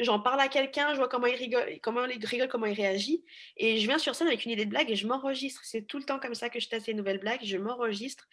j'en 0.00 0.20
parle 0.20 0.40
à 0.40 0.48
quelqu'un, 0.48 0.92
je 0.92 0.98
vois 0.98 1.08
comment 1.08 1.26
il 1.26 1.36
rigole, 1.36 1.78
comment 1.82 2.04
il 2.06 2.24
rigole, 2.24 2.48
comment 2.48 2.66
il 2.66 2.74
réagit, 2.74 3.24
et 3.56 3.78
je 3.78 3.86
viens 3.86 3.98
sur 3.98 4.14
scène 4.14 4.26
avec 4.26 4.44
une 4.44 4.50
idée 4.50 4.64
de 4.64 4.70
blague 4.70 4.90
et 4.90 4.96
je 4.96 5.06
m'enregistre. 5.06 5.60
C'est 5.64 5.82
tout 5.82 5.98
le 5.98 6.04
temps 6.04 6.18
comme 6.18 6.34
ça 6.34 6.48
que 6.48 6.60
je 6.60 6.68
teste 6.68 6.86
les 6.86 6.94
nouvelles 6.94 7.20
blagues, 7.20 7.40
je 7.42 7.56
m'enregistre. 7.56 8.26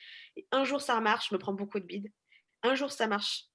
Un 0.52 0.64
jour 0.64 0.82
ça 0.82 1.00
marche, 1.00 1.30
je 1.30 1.36
me 1.36 1.40
prends 1.40 1.54
beaucoup 1.54 1.80
de 1.80 1.86
bides. 1.86 2.12
Un 2.64 2.76
jour 2.76 2.92
ça 2.92 3.08
marche. 3.08 3.46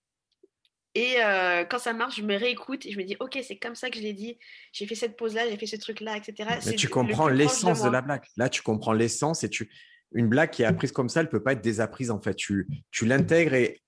Et 0.95 1.23
euh, 1.23 1.65
quand 1.65 1.79
ça 1.79 1.95
marche, 1.95 2.17
je 2.17 2.23
me 2.23 2.37
réécoute 2.37 2.85
et 2.85 2.93
je 2.93 2.99
me 2.99 3.05
dis, 3.05 3.17
ok, 3.19 3.39
c'est 3.43 3.57
comme 3.57 3.75
ça 3.75 3.89
que 3.89 3.97
je 3.97 4.03
l'ai 4.03 4.13
dit. 4.13 4.39
J'ai 4.73 4.87
fait 4.87 4.95
cette 4.95 5.17
pause-là, 5.17 5.49
j'ai 5.49 5.57
fait 5.57 5.67
ce 5.67 5.77
truc-là, 5.77 6.19
etc. 6.19 6.51
Mais 6.67 6.75
tu 6.75 6.89
comprends 6.89 7.29
l'essence 7.29 7.83
de, 7.83 7.89
la 7.89 8.03
blague. 8.03 8.25
Là, 8.37 8.51
tu 8.51 8.61
comprends 8.61 8.93
l'essence 8.93 9.43
et 9.43 9.49
tu 9.49 9.71
une 10.15 10.29
blague 10.29 10.51
qui 10.51 10.63
est 10.63 10.67
apprise 10.67 10.93
comme 10.93 11.09
ça, 11.09 11.21
elle 11.21 11.31
peut 11.31 11.43
pas 11.43 11.53
être 11.53 11.63
désapprise 11.63 12.11
en 12.11 12.21
fait. 12.21 12.35
Tu, 12.35 12.69
tu 12.91 13.07
l'intègres 13.07 13.55
et 13.55 13.82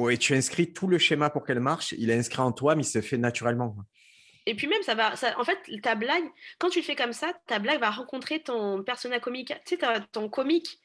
oui, 0.00 0.18
tu 0.18 0.34
inscris 0.34 0.72
tout 0.72 0.86
le 0.86 0.98
schéma 0.98 1.30
pour 1.30 1.44
qu'elle 1.44 1.60
marche. 1.60 1.94
Il 1.98 2.10
est 2.10 2.18
inscrit 2.18 2.40
en 2.40 2.52
toi, 2.52 2.74
mais 2.74 2.82
il 2.82 2.86
se 2.86 3.00
fait 3.00 3.18
naturellement. 3.18 3.76
Et 4.46 4.54
puis 4.54 4.66
même, 4.66 4.82
ça 4.82 4.94
va. 4.94 5.12
En 5.38 5.44
fait, 5.44 5.58
ta 5.82 5.94
blague, 5.94 6.24
quand 6.58 6.70
tu 6.70 6.80
le 6.80 6.84
fais 6.84 6.96
comme 6.96 7.12
ça, 7.12 7.32
ta 7.46 7.58
blague 7.58 7.80
va 7.80 7.90
rencontrer 7.90 8.42
ton 8.42 8.82
persona 8.82 9.20
comique, 9.20 9.52
tu 9.66 9.76
sais, 9.76 10.00
ton 10.12 10.28
comique. 10.28 10.78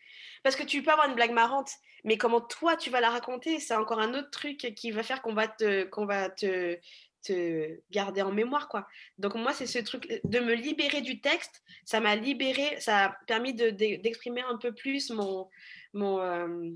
Parce 0.44 0.56
que 0.56 0.64
tu 0.64 0.84
peux 0.84 0.92
avoir 0.92 1.10
une 1.10 1.16
blague 1.16 1.32
marrante, 1.32 1.72
mais 2.04 2.18
comment 2.18 2.42
toi 2.42 2.76
tu 2.76 2.90
vas 2.92 3.02
la 3.02 3.10
raconter, 3.10 3.60
c'est 3.60 3.76
encore 3.76 4.00
un 4.00 4.14
autre 4.14 4.30
truc 4.30 4.58
qui 4.76 4.92
va 4.92 5.02
faire 5.02 5.22
qu'on 5.24 5.34
va 5.34 5.48
te, 5.48 5.90
va 6.06 6.30
te, 6.30 6.78
te 7.24 7.80
garder 7.90 8.22
en 8.22 8.32
mémoire, 8.32 8.68
quoi. 8.68 8.88
Donc 9.18 9.36
moi, 9.36 9.54
c'est 9.54 9.66
ce 9.66 9.80
truc 9.80 10.22
de 10.24 10.40
me 10.40 10.54
libérer 10.54 11.02
du 11.02 11.20
texte. 11.20 11.64
Ça 11.84 12.00
m'a 12.00 12.16
libéré, 12.16 12.80
ça 12.80 13.06
a 13.06 13.18
permis 13.26 13.54
d'exprimer 13.54 14.42
un 14.42 14.58
peu 14.58 14.74
plus 14.74 15.10
mon, 15.10 15.50
mon, 15.94 16.20
euh, 16.22 16.70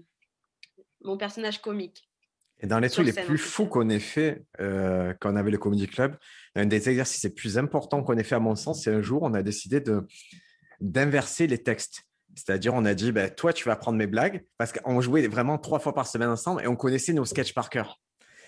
mon 1.01 1.17
personnage 1.17 1.61
comique. 1.61 2.08
Et 2.61 2.67
dans 2.67 2.79
les 2.79 2.89
trucs 2.89 3.05
les 3.05 3.13
plus 3.13 3.37
fous 3.37 3.67
qu'on 3.67 3.89
ait 3.89 3.99
fait 3.99 4.43
euh, 4.59 5.13
quand 5.19 5.31
on 5.31 5.35
avait 5.35 5.51
le 5.51 5.57
Comedy 5.57 5.87
Club, 5.87 6.17
un 6.55 6.65
des 6.65 6.89
exercices 6.89 7.23
les 7.23 7.29
plus 7.29 7.57
importants 7.57 8.03
qu'on 8.03 8.17
ait 8.17 8.23
fait, 8.23 8.35
à 8.35 8.39
mon 8.39 8.55
sens, 8.55 8.83
c'est 8.83 8.93
un 8.93 9.01
jour, 9.01 9.23
on 9.23 9.33
a 9.33 9.41
décidé 9.43 9.79
de, 9.79 10.05
d'inverser 10.81 11.47
les 11.47 11.59
textes. 11.59 12.03
C'est-à-dire, 12.35 12.73
on 12.73 12.85
a 12.85 12.93
dit, 12.93 13.11
ben, 13.11 13.29
toi, 13.29 13.53
tu 13.53 13.65
vas 13.65 13.75
prendre 13.75 13.97
mes 13.97 14.07
blagues, 14.07 14.45
parce 14.57 14.71
qu'on 14.71 15.01
jouait 15.01 15.27
vraiment 15.27 15.57
trois 15.57 15.79
fois 15.79 15.93
par 15.93 16.07
semaine 16.07 16.29
ensemble 16.29 16.61
et 16.63 16.67
on 16.67 16.75
connaissait 16.75 17.13
nos 17.13 17.25
sketchs 17.25 17.53
par 17.53 17.69
cœur. 17.69 17.99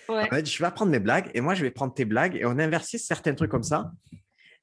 On 0.09 0.15
a 0.15 0.41
dit, 0.41 0.51
je 0.51 0.61
vais 0.61 0.69
prendre 0.71 0.91
mes 0.91 0.99
blagues 0.99 1.31
et 1.33 1.41
moi, 1.41 1.53
je 1.53 1.61
vais 1.61 1.71
prendre 1.71 1.93
tes 1.93 2.05
blagues. 2.05 2.35
Et 2.35 2.45
on 2.45 2.57
a 2.57 2.63
inversé 2.63 2.97
certains 2.97 3.33
trucs 3.33 3.51
comme 3.51 3.63
ça. 3.63 3.91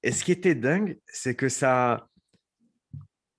Et 0.02 0.12
ce 0.12 0.24
qui 0.24 0.32
était 0.32 0.54
dingue, 0.54 0.98
c'est 1.06 1.34
que 1.34 1.48
ça, 1.48 2.08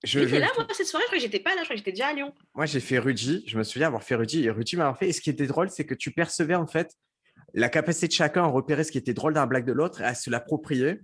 je, 0.04 0.20
là, 0.20 0.48
moi, 0.56 0.66
cette 0.72 0.86
soirée, 0.86 1.04
je 1.04 1.06
crois 1.08 1.18
que 1.18 1.22
j'étais 1.22 1.40
pas 1.40 1.50
là, 1.50 1.58
je 1.58 1.64
crois 1.64 1.74
que 1.74 1.78
j'étais 1.78 1.92
déjà 1.92 2.08
à 2.08 2.12
Lyon. 2.12 2.32
Moi, 2.54 2.66
j'ai 2.66 2.80
fait 2.80 2.98
Rudy, 2.98 3.44
je 3.46 3.58
me 3.58 3.64
souviens 3.64 3.88
avoir 3.88 4.02
fait 4.02 4.14
Rudy, 4.14 4.44
et 4.44 4.50
Rudy 4.50 4.76
m'a 4.76 4.94
fait. 4.94 5.08
Et 5.08 5.12
ce 5.12 5.20
qui 5.20 5.30
était 5.30 5.46
drôle, 5.46 5.70
c'est 5.70 5.84
que 5.84 5.94
tu 5.94 6.10
percevais 6.10 6.54
en 6.54 6.66
fait 6.66 6.96
la 7.52 7.68
capacité 7.68 8.08
de 8.08 8.12
chacun 8.12 8.44
à 8.44 8.46
repérer 8.46 8.84
ce 8.84 8.92
qui 8.92 8.98
était 8.98 9.12
drôle 9.12 9.34
dans 9.34 9.40
la 9.40 9.46
blague 9.46 9.66
de 9.66 9.72
l'autre 9.72 10.00
et 10.00 10.04
à 10.04 10.14
se 10.14 10.30
l'approprier. 10.30 11.00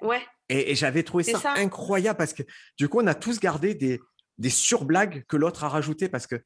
Ouais. 0.00 0.22
Et, 0.48 0.74
j'avais 0.74 1.02
trouvé 1.02 1.24
ça, 1.24 1.54
incroyable 1.56 2.16
parce 2.16 2.32
que 2.32 2.42
du 2.78 2.88
coup, 2.88 3.00
on 3.00 3.06
a 3.06 3.14
tous 3.14 3.40
gardé 3.40 3.74
des, 3.74 4.00
des 4.38 4.50
surblagues 4.50 5.24
que 5.26 5.36
l'autre 5.36 5.64
a 5.64 5.68
rajoutées 5.68 6.08
parce 6.08 6.26
que 6.26 6.36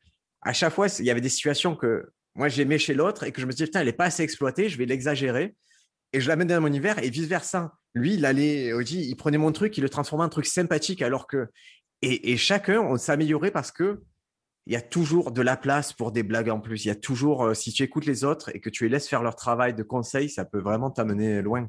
à 0.42 0.52
chaque 0.52 0.72
fois, 0.72 0.86
il 0.98 1.04
y 1.04 1.10
avait 1.10 1.20
des 1.20 1.28
situations 1.28 1.74
que 1.74 2.12
moi 2.34 2.48
j'aimais 2.48 2.78
chez 2.78 2.94
l'autre 2.94 3.24
et 3.24 3.32
que 3.32 3.40
je 3.40 3.46
me 3.46 3.50
disais, 3.50 3.64
putain, 3.64 3.80
elle 3.80 3.86
n'est 3.86 3.92
pas 3.92 4.04
assez 4.04 4.22
exploitée, 4.22 4.68
je 4.68 4.78
vais 4.78 4.86
l'exagérer 4.86 5.56
et 6.12 6.20
je 6.20 6.28
l'amène 6.28 6.48
dans 6.48 6.60
mon 6.60 6.68
univers 6.68 7.02
et 7.02 7.10
vice 7.10 7.26
versa. 7.26 7.72
Lui, 7.94 8.14
il 8.14 8.24
allait, 8.24 8.72
il 8.90 9.16
prenait 9.16 9.38
mon 9.38 9.52
truc, 9.52 9.76
il 9.78 9.80
le 9.80 9.88
transformait 9.88 10.24
en 10.24 10.28
truc 10.28 10.46
sympathique 10.46 11.02
alors 11.02 11.26
que 11.26 11.48
et, 12.02 12.36
chacun, 12.36 12.80
on 12.80 12.96
s'améliorait 12.96 13.50
parce 13.50 13.72
que 13.72 14.02
il 14.66 14.74
y 14.74 14.76
a 14.76 14.82
toujours 14.82 15.32
de 15.32 15.40
la 15.40 15.56
place 15.56 15.92
pour 15.94 16.12
des 16.12 16.22
blagues 16.22 16.50
en 16.50 16.60
plus. 16.60 16.84
Il 16.84 16.88
y 16.88 16.90
a 16.90 16.94
toujours, 16.94 17.42
euh, 17.42 17.54
si 17.54 17.72
tu 17.72 17.82
écoutes 17.82 18.04
les 18.04 18.22
autres 18.22 18.54
et 18.54 18.60
que 18.60 18.68
tu 18.68 18.84
les 18.84 18.90
laisses 18.90 19.08
faire 19.08 19.22
leur 19.22 19.34
travail 19.34 19.72
de 19.72 19.82
conseil, 19.82 20.28
ça 20.28 20.44
peut 20.44 20.60
vraiment 20.60 20.90
t'amener 20.90 21.40
loin. 21.40 21.68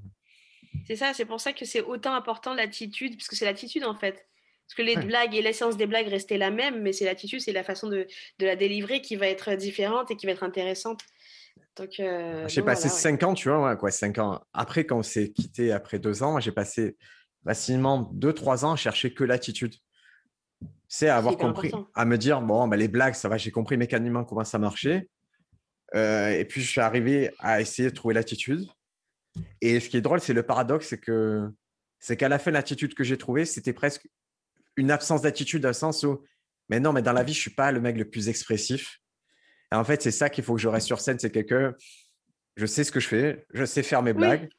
C'est 0.86 0.98
ça, 0.98 1.14
c'est 1.14 1.26
pour 1.26 1.40
ça 1.40 1.54
que 1.54 1.64
c'est 1.64 1.82
autant 1.82 2.14
important 2.14 2.54
l'attitude, 2.54 3.16
parce 3.16 3.28
que 3.30 3.38
c'est 3.38 3.46
l'attitude 3.46 3.86
en 3.86 3.96
fait. 3.96 4.28
Parce 4.68 4.76
que 4.76 4.82
les 4.84 4.98
blagues 4.98 5.34
et 5.34 5.42
l'essence 5.42 5.78
des 5.78 5.88
blagues 5.88 6.10
restaient 6.10 6.38
la 6.38 6.52
même, 6.52 6.82
mais 6.84 6.94
c'est 6.94 7.06
l'attitude, 7.06 7.42
c'est 7.42 7.54
la 7.54 7.64
façon 7.64 7.88
de, 7.88 8.06
de, 8.38 8.46
la 8.46 8.56
délivrer 8.56 9.02
qui 9.02 9.16
va 9.16 9.28
être 9.28 9.56
différente 9.56 10.12
et 10.12 10.16
qui 10.16 10.28
va 10.28 10.34
être 10.34 10.44
intéressante. 10.44 11.02
Donc, 11.76 12.00
euh, 12.00 12.48
j'ai 12.48 12.62
passé 12.62 12.90
cinq 12.90 13.24
ans, 13.24 13.34
tu 13.34 13.50
vois, 13.50 13.76
quoi, 13.76 13.92
cinq 13.92 14.18
ans. 14.18 14.42
Après, 14.54 14.86
quand 14.86 14.98
on 14.98 15.04
s'est 15.04 15.32
quitté 15.32 15.72
après 15.72 16.00
deux 16.00 16.24
ans, 16.24 16.40
j'ai 16.40 16.52
passé 16.52 16.98
facilement 17.46 18.10
deux, 18.14 18.34
trois 18.34 18.66
ans 18.66 18.74
à 18.74 18.76
chercher 18.76 19.14
que 19.14 19.24
l'attitude. 19.24 19.76
C'est 20.88 21.08
avoir 21.08 21.38
compris, 21.38 21.72
à 21.94 22.06
me 22.06 22.18
dire, 22.18 22.42
bon, 22.42 22.68
bah, 22.68 22.76
les 22.76 22.88
blagues, 22.88 23.14
ça 23.14 23.30
va, 23.30 23.38
j'ai 23.38 23.52
compris 23.52 23.78
mécaniquement 23.78 24.26
comment 24.26 24.44
ça 24.44 24.60
marchait. 24.60 25.08
Euh, 25.96 26.32
et 26.32 26.46
puis, 26.46 26.62
je 26.62 26.70
suis 26.70 26.82
arrivé 26.82 27.32
à 27.40 27.62
essayer 27.62 27.90
de 27.90 27.96
trouver 27.96 28.14
l'attitude. 28.14 28.68
Et 29.62 29.80
ce 29.80 29.90
qui 29.90 29.98
est 29.98 30.02
drôle, 30.02 30.20
c'est 30.20 30.34
le 30.34 30.44
paradoxe, 30.44 30.88
c'est 30.88 31.00
que 31.00 31.50
c'est 32.00 32.18
qu'à 32.18 32.30
la 32.30 32.40
fin, 32.40 32.52
l'attitude 32.52 32.94
que 32.94 33.04
j'ai 33.04 33.18
trouvée, 33.18 33.46
c'était 33.46 33.74
presque 33.74 34.08
une 34.76 34.92
absence 34.92 35.22
d'attitude 35.22 35.62
dans 35.62 35.70
le 35.70 35.74
sens 35.74 36.04
où, 36.04 36.24
mais 36.70 36.80
non, 36.80 36.94
mais 36.94 37.02
dans 37.02 37.14
la 37.14 37.24
vie, 37.24 37.34
je 37.34 37.40
suis 37.40 37.54
pas 37.54 37.72
le 37.72 37.82
mec 37.82 37.98
le 37.98 38.10
plus 38.10 38.30
expressif. 38.30 38.99
Et 39.72 39.76
en 39.76 39.84
fait, 39.84 40.02
c'est 40.02 40.12
ça 40.12 40.30
qu'il 40.30 40.44
faut 40.44 40.56
que 40.56 40.62
je 40.62 40.68
reste 40.68 40.88
sur 40.88 41.00
scène, 41.00 41.20
c'est 41.20 41.32
que 41.32 41.76
je 42.56 42.66
sais 42.66 42.84
ce 42.84 42.92
que 42.92 43.00
je 43.00 43.08
fais, 43.08 43.46
je 43.54 43.66
sais 43.66 43.84
faire 43.84 44.02
mes 44.02 44.14
blagues. 44.14 44.50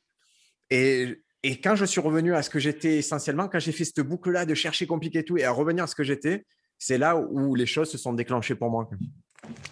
Et, 0.71 1.21
et, 1.43 1.61
quand 1.61 1.75
je 1.75 1.85
suis 1.85 2.01
revenu 2.01 2.35
à 2.35 2.43
ce 2.43 2.51
que 2.51 2.61
j'étais 2.61 2.99
essentiellement, 2.99 3.49
quand 3.49 3.59
j'ai 3.59 3.73
fait 3.73 3.85
cette 3.85 4.01
boucle-là 4.01 4.47
de 4.47 4.55
chercher 4.55 4.87
compliqué 4.87 5.19
et 5.19 5.25
tout, 5.25 5.37
et 5.37 5.45
à 5.45 5.51
revenir 5.51 5.85
à 5.85 5.87
ce 5.89 5.97
que 5.97 6.05
j'étais, 6.05 6.45
c'est 6.79 6.97
là 6.97 7.17
où 7.17 7.55
les 7.55 7.67
choses 7.67 7.91
se 7.91 7.99
sont 7.99 8.13
déclenchées 8.13 8.55
pour 8.55 8.71
moi. 8.71 8.89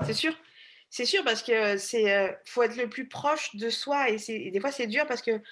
C'est 0.04 0.12
sûr. 0.12 0.34
C'est 0.90 1.04
sûr 1.04 1.22
parce 1.24 1.42
que 1.42 1.76
c'est 1.76 2.14
euh, 2.14 2.32
faut 2.44 2.62
être 2.62 2.76
le 2.76 2.88
plus 2.88 3.08
proche 3.08 3.54
de 3.56 3.68
soi 3.68 4.08
et, 4.08 4.50
des 4.50 4.60
fois 4.60 4.72
c'est 4.72 4.86
dur 4.86 5.06
parce 5.06 5.20
que 5.20 5.42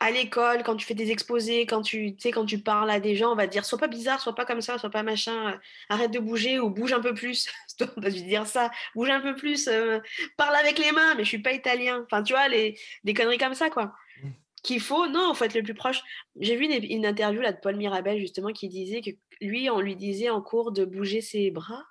à 0.00 0.10
l'école, 0.10 0.62
quand 0.62 0.76
tu 0.76 0.86
fais 0.86 0.94
des 0.94 1.10
exposés, 1.10 1.66
quand 1.66 1.82
tu, 1.82 2.16
sais, 2.18 2.30
quand 2.30 2.46
tu 2.46 2.58
parles 2.58 2.90
à 2.90 3.00
des 3.00 3.14
gens, 3.16 3.32
on 3.32 3.36
va 3.36 3.46
te 3.46 3.52
dire 3.52 3.66
sois 3.66 3.78
pas 3.78 3.86
bizarre, 3.86 4.18
sois 4.18 4.34
pas 4.34 4.46
comme 4.46 4.62
ça, 4.62 4.78
sois 4.78 4.88
pas 4.90 5.02
machin, 5.02 5.52
euh, 5.52 5.56
arrête 5.90 6.10
de 6.10 6.18
bouger 6.18 6.58
ou 6.58 6.70
bouge 6.70 6.94
un 6.94 7.00
peu 7.00 7.12
plus. 7.12 7.48
on 7.96 8.00
va 8.00 8.08
dire 8.08 8.46
ça, 8.46 8.70
bouge 8.94 9.10
un 9.10 9.20
peu 9.20 9.36
plus, 9.36 9.68
euh, 9.68 10.00
parle 10.38 10.56
avec 10.56 10.78
les 10.78 10.90
mains, 10.92 11.14
mais 11.16 11.24
je 11.24 11.28
suis 11.28 11.42
pas 11.42 11.52
italien. 11.52 12.02
Enfin, 12.06 12.22
tu 12.22 12.32
vois, 12.32 12.48
les, 12.48 12.78
des 13.04 13.12
conneries 13.12 13.36
comme 13.36 13.54
ça, 13.54 13.68
quoi. 13.68 13.92
Mmh. 14.22 14.28
Qu'il 14.62 14.80
faut, 14.80 15.06
non, 15.06 15.32
il 15.32 15.36
faut 15.36 15.44
être 15.44 15.54
le 15.54 15.62
plus 15.62 15.74
proche. 15.74 16.00
J'ai 16.40 16.56
vu 16.56 16.64
une, 16.64 17.04
interview 17.04 17.42
là 17.42 17.52
de 17.52 17.60
Paul 17.60 17.76
Mirabel, 17.76 18.18
justement, 18.18 18.52
qui 18.52 18.70
disait 18.70 19.02
que 19.02 19.10
lui, 19.42 19.68
on 19.68 19.80
lui 19.80 19.96
disait 19.96 20.30
en 20.30 20.40
cours 20.40 20.72
de 20.72 20.86
bouger 20.86 21.20
ses 21.20 21.50
bras. 21.50 21.84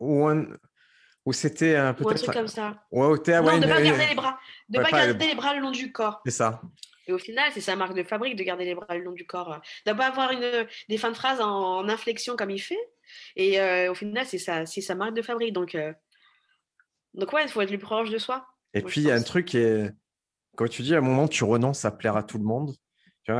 Ou, 0.00 0.28
ou 1.26 1.32
c'était 1.32 1.74
un 1.74 1.92
truc 1.92 2.24
comme 2.32 2.46
ça. 2.46 2.84
Ouais, 2.92 3.08
non, 3.08 3.14
de 3.16 3.18
ne 3.18 3.66
pas 3.66 3.82
garder 3.82 4.06
les 4.08 4.14
bras. 4.14 4.38
De 4.68 4.80
pas, 4.80 4.90
garder 4.90 5.26
les 5.26 5.34
bras 5.34 5.54
le 5.54 5.60
long 5.60 5.72
du 5.72 5.90
corps. 5.90 6.22
C'est 6.24 6.30
ça. 6.30 6.62
Et 7.08 7.12
au 7.12 7.18
final, 7.18 7.50
c'est 7.52 7.60
sa 7.60 7.74
marque 7.74 7.94
de 7.94 8.04
fabrique 8.04 8.36
de 8.36 8.44
garder 8.44 8.64
les 8.64 8.76
bras 8.76 8.96
le 8.96 9.02
long 9.02 9.12
du 9.12 9.26
corps. 9.26 9.60
De 9.84 9.90
ne 9.90 9.96
pas 9.96 10.06
avoir 10.06 10.30
une, 10.30 10.66
des 10.88 10.98
fins 10.98 11.10
de 11.10 11.16
phrase 11.16 11.40
en, 11.40 11.88
inflexion 11.88 12.36
comme 12.36 12.50
il 12.50 12.60
fait. 12.60 12.78
Et 13.34 13.60
euh, 13.60 13.90
au 13.90 13.94
final, 13.94 14.24
c'est 14.24 14.38
sa, 14.38 14.66
sa 14.66 14.94
marque 14.94 15.14
de 15.14 15.22
fabrique. 15.22 15.52
Donc, 15.52 15.74
euh, 15.74 15.92
donc 17.14 17.32
ouais, 17.32 17.42
il 17.42 17.48
faut 17.48 17.60
être 17.60 17.72
le 17.72 17.78
plus 17.78 17.86
proche 17.86 18.10
de 18.10 18.18
soi. 18.18 18.46
Et 18.72 18.82
puis, 18.82 19.00
il 19.00 19.08
y 19.08 19.10
a 19.10 19.14
un 19.14 19.22
truc 19.22 19.46
qui 19.46 19.58
est. 19.58 19.90
Quand 20.56 20.68
tu 20.68 20.82
dis 20.82 20.94
à 20.94 20.98
un 20.98 21.02
moment, 21.02 21.26
tu 21.26 21.42
renonces 21.42 21.84
à 21.84 21.90
plaire 21.90 22.16
à 22.16 22.22
tout 22.22 22.38
le 22.38 22.44
monde. 22.44 22.72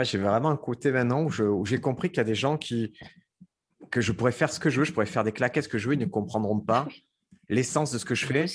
J'ai 0.03 0.19
vraiment 0.19 0.51
un 0.51 0.57
côté 0.57 0.91
maintenant 0.91 1.23
où 1.23 1.65
j'ai 1.65 1.81
compris 1.81 2.09
qu'il 2.09 2.19
y 2.19 2.21
a 2.21 2.25
des 2.25 2.35
gens 2.35 2.59
qui. 2.59 2.93
que 3.93 4.01
je 4.01 4.11
pourrais 4.11 4.33
faire 4.33 4.53
ce 4.53 4.59
que 4.59 4.71
je 4.71 4.81
veux, 4.81 4.85
je 4.85 4.93
pourrais 4.93 5.07
faire 5.07 5.23
des 5.23 5.33
claquettes 5.33 5.65
ce 5.65 5.69
que 5.69 5.79
je 5.79 5.89
veux, 5.89 5.95
ils 5.95 6.01
ne 6.01 6.07
comprendront 6.07 6.59
pas 6.59 6.89
l'essence 7.49 7.93
de 7.93 7.99
ce 7.99 8.05
que 8.05 8.15
je 8.15 8.27
fais. 8.27 8.47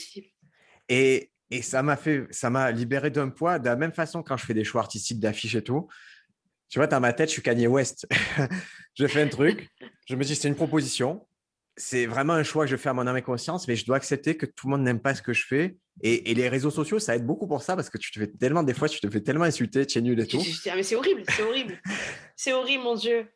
Et, 0.90 1.32
et 1.50 1.62
ça 1.62 1.84
m'a 1.84 1.96
fait, 1.96 2.28
ça 2.32 2.50
m'a 2.50 2.72
libéré 2.72 3.10
d'un 3.10 3.30
poids. 3.30 3.60
De 3.60 3.66
la 3.66 3.76
même 3.76 3.94
façon, 3.94 4.24
quand 4.24 4.38
je 4.38 4.46
fais 4.46 4.54
des 4.54 4.64
choix 4.64 4.82
artistiques 4.82 5.20
d'affiches 5.20 5.56
et 5.56 5.64
tout, 5.64 5.88
tu 6.70 6.80
vois, 6.80 6.88
dans 6.88 7.02
ma 7.02 7.12
tête, 7.12 7.28
je 7.28 7.34
suis 7.34 7.42
Kanye 7.42 7.68
West. 7.68 8.08
je 8.98 9.06
fais 9.08 9.22
un 9.22 9.28
truc, 9.28 9.68
je 10.08 10.16
me 10.16 10.24
dis, 10.24 10.36
c'est 10.36 10.48
une 10.48 10.56
proposition. 10.56 11.28
C'est 11.78 12.06
vraiment 12.06 12.34
un 12.34 12.44
choix 12.44 12.66
que 12.66 12.72
je 12.72 12.78
fais 12.78 12.90
à 12.90 12.94
mon 12.94 13.08
âme 13.08 13.18
et 13.18 13.22
conscience, 13.22 13.68
mais 13.68 13.76
je 13.76 13.86
dois 13.86 13.98
accepter 13.98 14.38
que 14.38 14.46
tout 14.46 14.68
le 14.68 14.72
monde 14.72 14.84
n'aime 14.84 15.00
pas 15.00 15.16
ce 15.16 15.22
que 15.22 15.34
je 15.34 15.46
fais. 15.46 15.78
Et, 16.02 16.32
et, 16.32 16.34
les 16.34 16.48
réseaux 16.48 16.72
sociaux, 16.72 17.00
ça 17.00 17.16
aide 17.16 17.26
beaucoup 17.26 17.48
pour 17.48 17.62
ça 17.62 17.76
parce 17.76 17.90
que 17.90 17.98
tu 17.98 18.12
te 18.12 18.20
fais 18.20 18.28
tellement, 18.28 18.64
des 18.64 18.74
fois, 18.74 18.88
tu 18.88 19.00
te 19.00 19.10
fais 19.10 19.22
tellement 19.22 19.44
insulter, 19.44 19.86
tu 19.86 19.98
es 19.98 20.02
nul 20.02 20.20
et 20.20 20.28
tout. 20.28 20.42
mais 20.76 20.84
c'est 20.84 20.96
horrible, 20.96 21.24
c'est 21.30 21.44
horrible. 21.44 21.82
c'est 22.36 22.54
horrible, 22.54 22.84
mon 22.84 22.96
Dieu. 22.96 23.28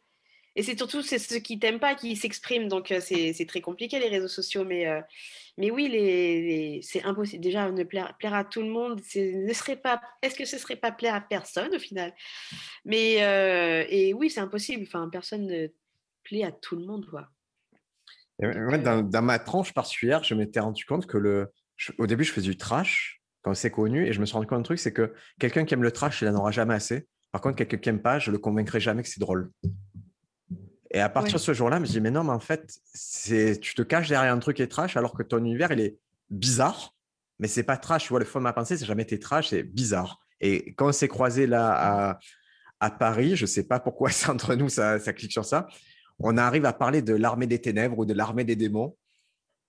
Et 0.55 0.63
c'est 0.63 0.77
surtout 0.77 1.01
c'est 1.01 1.19
ceux 1.19 1.39
qui 1.39 1.59
t'aiment 1.59 1.79
pas 1.79 1.95
qui 1.95 2.15
s'expriment. 2.15 2.67
Donc, 2.67 2.91
euh, 2.91 2.99
c'est 3.01 3.45
très 3.47 3.61
compliqué, 3.61 3.99
les 3.99 4.07
réseaux 4.07 4.29
sociaux. 4.29 4.63
Mais, 4.63 4.87
euh, 4.87 5.01
mais 5.57 5.69
oui, 5.69 5.89
les, 5.89 6.79
c'est 6.81 7.03
impossible. 7.03 7.43
Déjà, 7.43 7.69
ne 7.69 7.83
plaire, 7.83 8.15
plaire, 8.17 8.33
à 8.33 8.45
tout 8.45 8.61
le 8.61 8.69
monde, 8.69 9.01
ne 9.15 9.53
serait 9.53 9.75
pas. 9.75 10.01
Est-ce 10.21 10.35
que 10.35 10.45
ce 10.45 10.57
serait 10.57 10.77
pas 10.77 10.91
plaire 10.91 11.15
à 11.15 11.21
personne 11.21 11.75
au 11.75 11.79
final? 11.79 12.13
Mais 12.85 13.23
euh, 13.23 13.85
et 13.89 14.13
oui, 14.13 14.29
c'est 14.29 14.39
impossible. 14.39 14.83
Enfin, 14.87 15.09
personne 15.09 15.45
ne 15.45 15.67
plaît 16.23 16.43
à 16.43 16.51
tout 16.51 16.77
le 16.77 16.85
monde, 16.85 17.05
quoi. 17.09 17.27
dans, 18.39 19.21
ma 19.21 19.39
tranche 19.39 19.73
particulière, 19.73 20.23
je 20.23 20.35
m'étais 20.35 20.61
rendu 20.61 20.85
compte 20.85 21.05
que 21.05 21.17
le, 21.17 21.51
au 21.97 22.07
début, 22.07 22.23
je 22.23 22.31
faisais 22.31 22.49
du 22.49 22.57
trash 22.57 23.21
quand 23.41 23.53
c'est 23.53 23.71
connu, 23.71 24.07
et 24.07 24.13
je 24.13 24.19
me 24.19 24.25
suis 24.25 24.33
rendu 24.33 24.47
compte 24.47 24.59
d'un 24.59 24.63
truc, 24.63 24.79
c'est 24.79 24.93
que 24.93 25.13
quelqu'un 25.39 25.65
qui 25.65 25.75
aime 25.75 25.83
le 25.83 25.91
trash, 25.91 26.21
il 26.21 26.29
n'en 26.29 26.39
aura 26.39 26.51
jamais 26.51 26.73
assez. 26.73 27.07
Par 27.31 27.41
contre, 27.41 27.57
quelqu'un 27.57 27.77
qui 27.77 27.89
n'aime 27.89 28.01
pas, 28.01 28.17
je 28.17 28.31
le 28.31 28.39
convaincrai 28.39 28.79
jamais 28.79 29.03
que 29.03 29.09
c'est 29.09 29.19
drôle. 29.19 29.51
Et 30.91 30.99
à 30.99 31.09
partir 31.09 31.33
de 31.33 31.39
ce 31.39 31.53
jour-là, 31.53 31.77
je 31.77 31.81
me 31.81 31.87
dis, 31.87 32.01
mais 32.01 32.11
non, 32.11 32.23
mais 32.23 32.31
en 32.31 32.39
fait, 32.39 32.79
tu 33.61 33.75
te 33.75 33.81
caches 33.81 34.09
derrière 34.09 34.33
un 34.33 34.39
truc 34.39 34.57
qui 34.57 34.61
est 34.61 34.67
trash 34.67 34.97
alors 34.97 35.13
que 35.13 35.23
ton 35.23 35.39
univers, 35.39 35.71
il 35.71 35.79
est 35.79 35.97
bizarre, 36.29 36.95
mais 37.39 37.47
c'est 37.47 37.63
pas 37.63 37.77
trash. 37.77 38.03
Tu 38.03 38.09
vois, 38.09 38.19
le 38.19 38.25
fond 38.25 38.39
de 38.39 38.43
ma 38.43 38.53
pensée, 38.53 38.77
c'est 38.77 38.85
jamais 38.85 39.03
été 39.03 39.19
trash, 39.19 39.49
c'est 39.49 39.63
bizarre. 39.63 40.19
Et 40.41 40.73
quand 40.75 40.89
on 40.89 40.91
s'est 40.91 41.07
croisé 41.07 41.47
là 41.47 42.19
à, 42.79 42.91
Paris, 42.91 43.35
je 43.35 43.47
sais 43.47 43.63
pas 43.63 43.79
pourquoi 43.79 44.09
c'est 44.11 44.29
entre 44.29 44.53
nous, 44.55 44.69
ça, 44.69 44.99
ça 44.99 45.11
clique 45.11 45.31
sur 45.31 45.45
ça, 45.45 45.67
on 46.19 46.37
arrive 46.37 46.65
à 46.65 46.73
parler 46.73 47.01
de 47.01 47.15
l'armée 47.15 47.47
des 47.47 47.59
ténèbres 47.59 47.99
ou 47.99 48.05
de 48.05 48.13
l'armée 48.13 48.43
des 48.43 48.55
démons. 48.55 48.95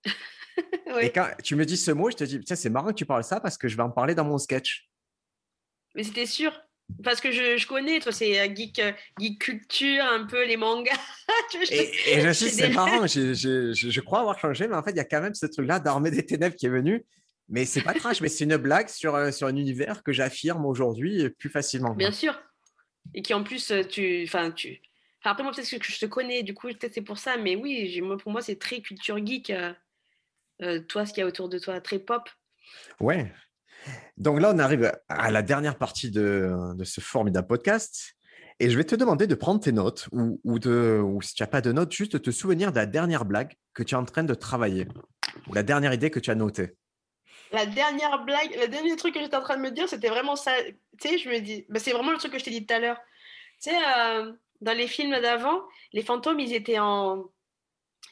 Et 1.01 1.11
quand 1.11 1.27
tu 1.43 1.55
me 1.55 1.65
dis 1.65 1.77
ce 1.77 1.91
mot, 1.91 2.09
je 2.09 2.15
te 2.15 2.23
dis, 2.23 2.39
tiens, 2.39 2.55
c'est 2.55 2.69
marrant 2.69 2.89
que 2.89 2.93
tu 2.93 3.05
parles 3.05 3.23
ça 3.23 3.39
parce 3.39 3.57
que 3.57 3.67
je 3.67 3.75
vais 3.75 3.83
en 3.83 3.91
parler 3.91 4.15
dans 4.15 4.23
mon 4.23 4.37
sketch. 4.37 4.89
Mais 5.95 6.03
c'était 6.03 6.25
sûr. 6.25 6.51
Parce 7.03 7.19
que 7.19 7.31
je, 7.31 7.57
je 7.57 7.67
connais, 7.67 7.99
toi, 7.99 8.11
c'est 8.11 8.39
euh, 8.39 8.53
geek, 8.53 8.79
euh, 8.79 8.91
geek 9.19 9.39
culture, 9.39 10.03
un 10.05 10.25
peu 10.25 10.45
les 10.45 10.57
mangas. 10.57 10.97
et, 11.69 12.21
je 12.21 12.31
suis, 12.31 12.49
c'est 12.49 12.69
marrant, 12.69 13.05
je, 13.07 13.33
je, 13.33 13.73
je, 13.73 14.01
crois 14.01 14.21
avoir 14.21 14.39
changé, 14.39 14.67
mais 14.67 14.75
en 14.75 14.83
fait, 14.83 14.91
il 14.91 14.97
y 14.97 15.01
a 15.01 15.05
quand 15.05 15.21
même 15.21 15.35
ce 15.35 15.45
truc-là 15.45 15.79
d'armée 15.79 16.11
des 16.11 16.25
ténèbres 16.25 16.55
qui 16.55 16.65
est 16.65 16.69
venu. 16.69 17.05
Mais 17.49 17.65
c'est 17.65 17.81
pas 17.81 17.93
trash, 17.93 18.19
mais 18.19 18.27
c'est 18.27 18.43
une 18.43 18.57
blague 18.57 18.89
sur, 18.89 19.15
euh, 19.15 19.31
sur 19.31 19.47
un 19.47 19.55
univers 19.55 20.03
que 20.03 20.11
j'affirme 20.11 20.65
aujourd'hui 20.65 21.29
plus 21.29 21.49
facilement. 21.49 21.93
Bien 21.93 22.11
sûr. 22.11 22.37
Et 23.13 23.21
qui 23.21 23.33
en 23.33 23.43
plus, 23.43 23.71
tu. 23.89 24.23
Enfin, 24.25 24.51
tu... 24.51 24.81
après, 25.23 25.43
moi, 25.43 25.53
peut-être 25.53 25.77
que 25.77 25.91
je 25.91 25.99
te 25.99 26.05
connais, 26.05 26.43
du 26.43 26.53
coup, 26.53 26.67
peut-être 26.67 26.93
c'est 26.93 27.01
pour 27.01 27.17
ça, 27.17 27.37
mais 27.37 27.55
oui, 27.55 28.01
pour 28.21 28.31
moi, 28.31 28.41
c'est 28.41 28.59
très 28.59 28.81
culture 28.81 29.25
geek. 29.25 29.53
toi, 30.89 31.05
ce 31.05 31.13
qu'il 31.13 31.21
y 31.21 31.23
a 31.23 31.27
autour 31.27 31.47
de 31.47 31.57
toi, 31.57 31.79
très 31.79 31.99
pop. 31.99 32.29
Ouais, 32.99 33.31
donc 34.17 34.39
là, 34.39 34.51
on 34.53 34.59
arrive 34.59 34.91
à 35.09 35.31
la 35.31 35.41
dernière 35.41 35.77
partie 35.77 36.11
de, 36.11 36.75
ce 36.83 37.01
formidable 37.01 37.47
podcast. 37.47 38.13
Et 38.59 38.71
je 38.71 38.77
vais 38.77 38.83
te 38.83 38.95
demander 38.95 39.27
de 39.27 39.35
prendre 39.35 39.59
tes 39.59 39.71
notes 39.71 40.09
ou, 40.11 40.57
de, 40.57 40.99
ou 41.03 41.21
si 41.21 41.35
tu 41.35 41.43
n'as 41.43 41.47
pas 41.47 41.61
de 41.61 41.71
notes, 41.71 41.91
juste 41.91 42.13
de 42.13 42.17
te 42.17 42.31
souvenir 42.31 42.71
de 42.71 42.77
la 42.77 42.87
dernière 42.87 43.23
blague 43.23 43.53
que 43.75 43.83
tu 43.83 43.93
es 43.93 43.97
en 43.97 44.05
train 44.05 44.23
de 44.23 44.33
travailler, 44.33 44.87
ou 45.47 45.53
la 45.53 45.61
dernière 45.61 45.93
idée 45.93 46.09
que 46.09 46.19
tu 46.19 46.31
as 46.31 46.35
notée. 46.35 46.73
La 47.51 47.67
dernière 47.67 48.25
blague, 48.25 48.57
le 48.59 48.67
dernier 48.67 48.95
truc 48.95 49.13
que 49.13 49.19
j'étais 49.19 49.37
en 49.37 49.41
train 49.41 49.57
de 49.57 49.61
me 49.61 49.69
dire, 49.69 49.87
c'était 49.87 50.09
vraiment 50.09 50.35
ça. 50.35 50.51
Tu 50.99 51.07
sais, 51.07 51.17
je 51.19 51.29
me 51.29 51.39
dis, 51.39 51.65
bah, 51.69 51.79
c'est 51.79 51.91
vraiment 51.91 52.11
le 52.11 52.17
truc 52.17 52.31
que 52.31 52.39
je 52.39 52.43
t'ai 52.43 52.51
dit 52.51 52.65
tout 52.65 52.73
à 52.73 52.79
l'heure. 52.79 52.97
Tu 53.61 53.69
sais, 53.69 53.75
euh, 53.75 54.33
dans 54.61 54.75
les 54.75 54.87
films 54.87 55.19
d'avant, 55.21 55.61
les 55.93 56.01
fantômes, 56.01 56.39
ils 56.39 56.53
étaient 56.53 56.79
en, 56.79 57.25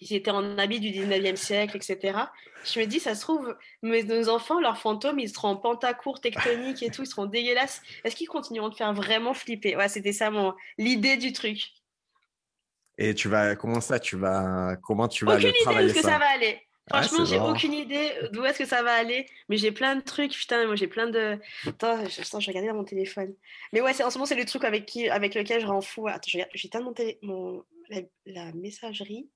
ils 0.02 0.14
étaient 0.14 0.32
en 0.32 0.58
habit 0.58 0.80
du 0.80 0.90
19e 0.90 1.36
siècle, 1.36 1.78
etc. 1.78 2.18
Je 2.66 2.80
me 2.80 2.86
dis, 2.86 3.00
ça 3.00 3.16
se 3.16 3.22
trouve, 3.22 3.56
nos 3.84 4.30
enfants, 4.30 4.60
leurs 4.60 4.78
fantômes, 4.78 5.20
ils 5.20 5.30
seront 5.30 5.50
en 5.50 5.56
pantacourt 5.56 6.20
tectonique 6.20 6.82
et 6.84 6.90
tout, 6.90 7.04
ils 7.04 7.08
seront 7.08 7.26
dégueulasses. 7.26 7.82
Est-ce 8.04 8.16
qu'ils 8.16 8.28
continueront 8.28 8.70
de 8.70 8.76
faire 8.76 8.94
vraiment 8.94 9.34
flipper? 9.34 9.76
Ouais, 9.76 9.90
c'était 9.90 10.14
ça 10.14 10.32
mon 10.32 10.54
l'idée 10.78 11.18
du 11.18 11.34
truc. 11.34 11.60
Et 12.98 13.14
tu 13.14 13.28
vas, 13.28 13.56
comment 13.56 13.82
ça, 13.82 14.00
tu 14.00 14.16
vas, 14.16 14.78
comment 14.82 15.08
tu 15.08 15.26
vas 15.26 15.36
aucune 15.36 15.48
le 15.48 15.54
travailler 15.62 15.90
idée 15.90 16.00
où 16.00 16.02
que 16.02 16.10
ça? 16.10 16.18
va 16.18 16.30
aller. 16.30 16.62
Ah, 16.92 17.02
Franchement, 17.02 17.26
j'ai 17.26 17.40
aucune 17.40 17.74
idée 17.74 18.12
d'où 18.32 18.46
est-ce 18.46 18.60
que 18.60 18.66
ça 18.66 18.84
va 18.84 18.94
aller, 18.94 19.28
mais 19.50 19.58
j'ai 19.58 19.72
plein 19.72 19.96
de 19.96 20.02
trucs. 20.02 20.34
Putain, 20.34 20.68
moi 20.68 20.76
j'ai 20.76 20.88
plein 20.88 21.08
de. 21.08 21.40
Attends, 21.66 22.06
je, 22.06 22.22
attends, 22.22 22.40
je 22.40 22.48
regardais 22.48 22.70
dans 22.70 22.76
mon 22.76 22.84
téléphone. 22.84 23.34
Mais 23.74 23.82
ouais, 23.82 24.02
en 24.04 24.10
ce 24.12 24.18
moment, 24.18 24.28
c'est 24.28 24.36
le 24.36 24.46
truc 24.46 24.64
avec, 24.64 24.86
qui, 24.86 25.10
avec 25.10 25.34
lequel 25.34 25.62
je 25.62 25.66
rends 25.66 25.82
fou. 25.82 26.08
Attends, 26.08 26.40
j'éteins 26.54 26.82
mon, 26.82 26.94
télé, 26.94 27.18
mon 27.24 27.64
la 28.28 28.52
messagerie 28.54 29.30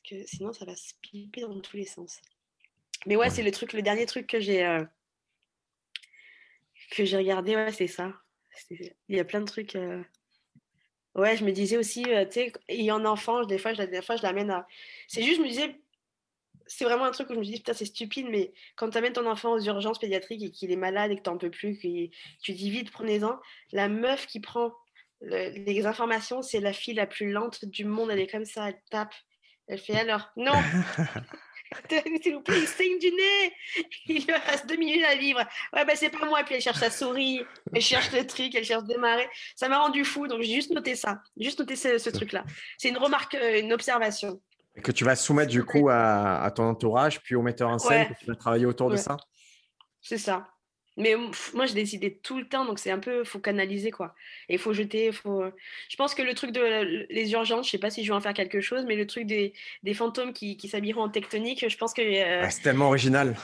que 0.00 0.26
sinon 0.26 0.52
ça 0.52 0.64
va 0.64 0.76
se 0.76 0.92
piper 1.00 1.42
dans 1.42 1.60
tous 1.60 1.76
les 1.76 1.86
sens. 1.86 2.20
Mais 3.06 3.16
ouais, 3.16 3.30
c'est 3.30 3.42
le 3.42 3.50
truc, 3.50 3.72
le 3.72 3.82
dernier 3.82 4.06
truc 4.06 4.26
que 4.26 4.40
j'ai 4.40 4.64
euh, 4.64 4.84
que 6.90 7.04
j'ai 7.04 7.16
regardé, 7.16 7.56
ouais, 7.56 7.72
c'est 7.72 7.86
ça. 7.86 8.12
Il 8.70 9.16
y 9.16 9.20
a 9.20 9.24
plein 9.24 9.40
de 9.40 9.46
trucs. 9.46 9.76
Euh. 9.76 10.02
Ouais, 11.14 11.36
je 11.36 11.44
me 11.44 11.52
disais 11.52 11.76
aussi, 11.76 12.04
euh, 12.08 12.24
tu 12.24 12.32
sais, 12.32 12.52
ayant 12.68 12.96
un 12.98 13.04
enfant, 13.04 13.44
des 13.44 13.58
fois, 13.58 13.72
je, 13.72 13.82
des 13.82 14.02
fois, 14.02 14.16
je 14.16 14.22
l'amène 14.22 14.50
à. 14.50 14.66
C'est 15.06 15.22
juste, 15.22 15.38
je 15.38 15.42
me 15.42 15.48
disais, 15.48 15.80
c'est 16.66 16.84
vraiment 16.84 17.04
un 17.04 17.10
truc 17.10 17.30
où 17.30 17.34
je 17.34 17.38
me 17.38 17.44
dis, 17.44 17.52
putain, 17.52 17.74
c'est 17.74 17.84
stupide, 17.84 18.26
mais 18.28 18.52
quand 18.76 18.90
tu 18.90 18.98
amènes 18.98 19.12
ton 19.12 19.26
enfant 19.26 19.52
aux 19.52 19.60
urgences 19.60 19.98
pédiatriques 19.98 20.42
et 20.42 20.50
qu'il 20.50 20.72
est 20.72 20.76
malade 20.76 21.12
et 21.12 21.16
que 21.16 21.22
tu 21.22 21.30
n'en 21.30 21.38
peux 21.38 21.50
plus, 21.50 21.78
que 21.78 22.08
tu 22.42 22.52
dis 22.52 22.70
vite, 22.70 22.90
prenez-en, 22.90 23.38
la 23.72 23.88
meuf 23.88 24.26
qui 24.26 24.40
prend 24.40 24.72
les 25.20 25.86
informations, 25.86 26.42
c'est 26.42 26.60
la 26.60 26.72
fille 26.72 26.94
la 26.94 27.06
plus 27.06 27.30
lente 27.30 27.64
du 27.64 27.84
monde, 27.84 28.10
elle 28.10 28.20
est 28.20 28.26
comme 28.26 28.44
ça, 28.44 28.68
elle 28.68 28.80
tape. 28.90 29.14
Elle 29.66 29.78
fait 29.78 29.96
alors, 29.96 30.30
non, 30.36 30.52
s'il 32.22 32.34
vous 32.34 32.40
plaît, 32.40 32.60
il 32.60 32.66
saigne 32.66 32.98
du 32.98 33.10
nez. 33.10 33.52
Il 34.06 34.24
lui 34.24 34.32
reste 34.32 34.66
deux 34.68 34.76
minutes 34.76 35.04
à 35.04 35.16
vivre. 35.16 35.40
Ouais, 35.72 35.84
ben 35.84 35.96
c'est 35.96 36.10
pas 36.10 36.26
moi. 36.26 36.42
Puis 36.44 36.56
elle 36.56 36.60
cherche 36.60 36.78
sa 36.78 36.90
souris, 36.90 37.42
elle 37.72 37.80
cherche 37.80 38.12
le 38.12 38.26
truc, 38.26 38.54
elle 38.54 38.64
cherche 38.64 38.84
démarrer. 38.84 39.28
Ça 39.56 39.68
m'a 39.68 39.78
rendu 39.78 40.04
fou. 40.04 40.26
Donc 40.26 40.42
j'ai 40.42 40.54
juste 40.54 40.70
noté 40.70 40.94
ça. 40.94 41.22
Juste 41.38 41.58
noté 41.58 41.76
ce, 41.76 42.10
truc-là. 42.10 42.44
C'est 42.78 42.88
une 42.88 42.98
remarque, 42.98 43.34
euh, 43.34 43.60
une 43.60 43.72
observation. 43.72 44.40
Que 44.82 44.92
tu 44.92 45.04
vas 45.04 45.16
soumettre 45.16 45.50
du 45.50 45.64
coup 45.64 45.88
à, 45.88 46.50
ton 46.54 46.64
entourage, 46.64 47.20
puis 47.20 47.36
au 47.36 47.42
metteur 47.42 47.70
en 47.70 47.78
scène, 47.78 48.08
que 48.08 48.14
tu 48.18 48.26
vas 48.26 48.34
travailler 48.34 48.66
autour 48.66 48.90
de 48.90 48.96
ça? 48.96 49.16
C'est 50.00 50.18
ça. 50.18 50.48
Mais 50.96 51.16
moi, 51.54 51.66
je 51.66 51.74
décidais 51.74 52.20
tout 52.22 52.38
le 52.38 52.48
temps, 52.48 52.64
donc 52.64 52.78
c'est 52.78 52.90
un 52.90 53.00
peu, 53.00 53.24
faut 53.24 53.40
canaliser 53.40 53.90
quoi. 53.90 54.14
Et 54.48 54.54
il 54.54 54.58
faut 54.60 54.72
jeter, 54.72 55.10
faut. 55.10 55.44
Je 55.88 55.96
pense 55.96 56.14
que 56.14 56.22
le 56.22 56.34
truc 56.34 56.52
de 56.52 57.06
les 57.10 57.32
urgences, 57.32 57.66
je 57.66 57.72
sais 57.72 57.78
pas 57.78 57.90
si 57.90 58.04
je 58.04 58.12
vais 58.12 58.16
en 58.16 58.20
faire 58.20 58.34
quelque 58.34 58.60
chose, 58.60 58.84
mais 58.86 58.94
le 58.94 59.06
truc 59.06 59.26
des, 59.26 59.54
des 59.82 59.94
fantômes 59.94 60.32
qui, 60.32 60.56
qui 60.56 60.68
s'habilleront 60.68 61.02
en 61.02 61.08
tectonique, 61.08 61.68
je 61.68 61.76
pense 61.76 61.94
que. 61.94 62.42
Ah, 62.44 62.48
c'est 62.50 62.62
tellement 62.62 62.86
original. 62.86 63.34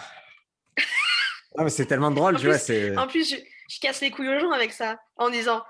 mais 1.59 1.71
c'est 1.71 1.87
tellement 1.87 2.13
drôle, 2.13 2.39
tu 2.39 2.47
vois. 2.47 2.57
En 3.03 3.09
plus, 3.09 3.29
je, 3.29 3.37
je, 3.69 3.81
casse 3.81 4.01
les 4.01 4.13
couilles 4.13 4.29
aux 4.29 4.39
gens 4.39 4.53
avec 4.53 4.73
ça, 4.73 5.01
en 5.17 5.29
disant. 5.29 5.63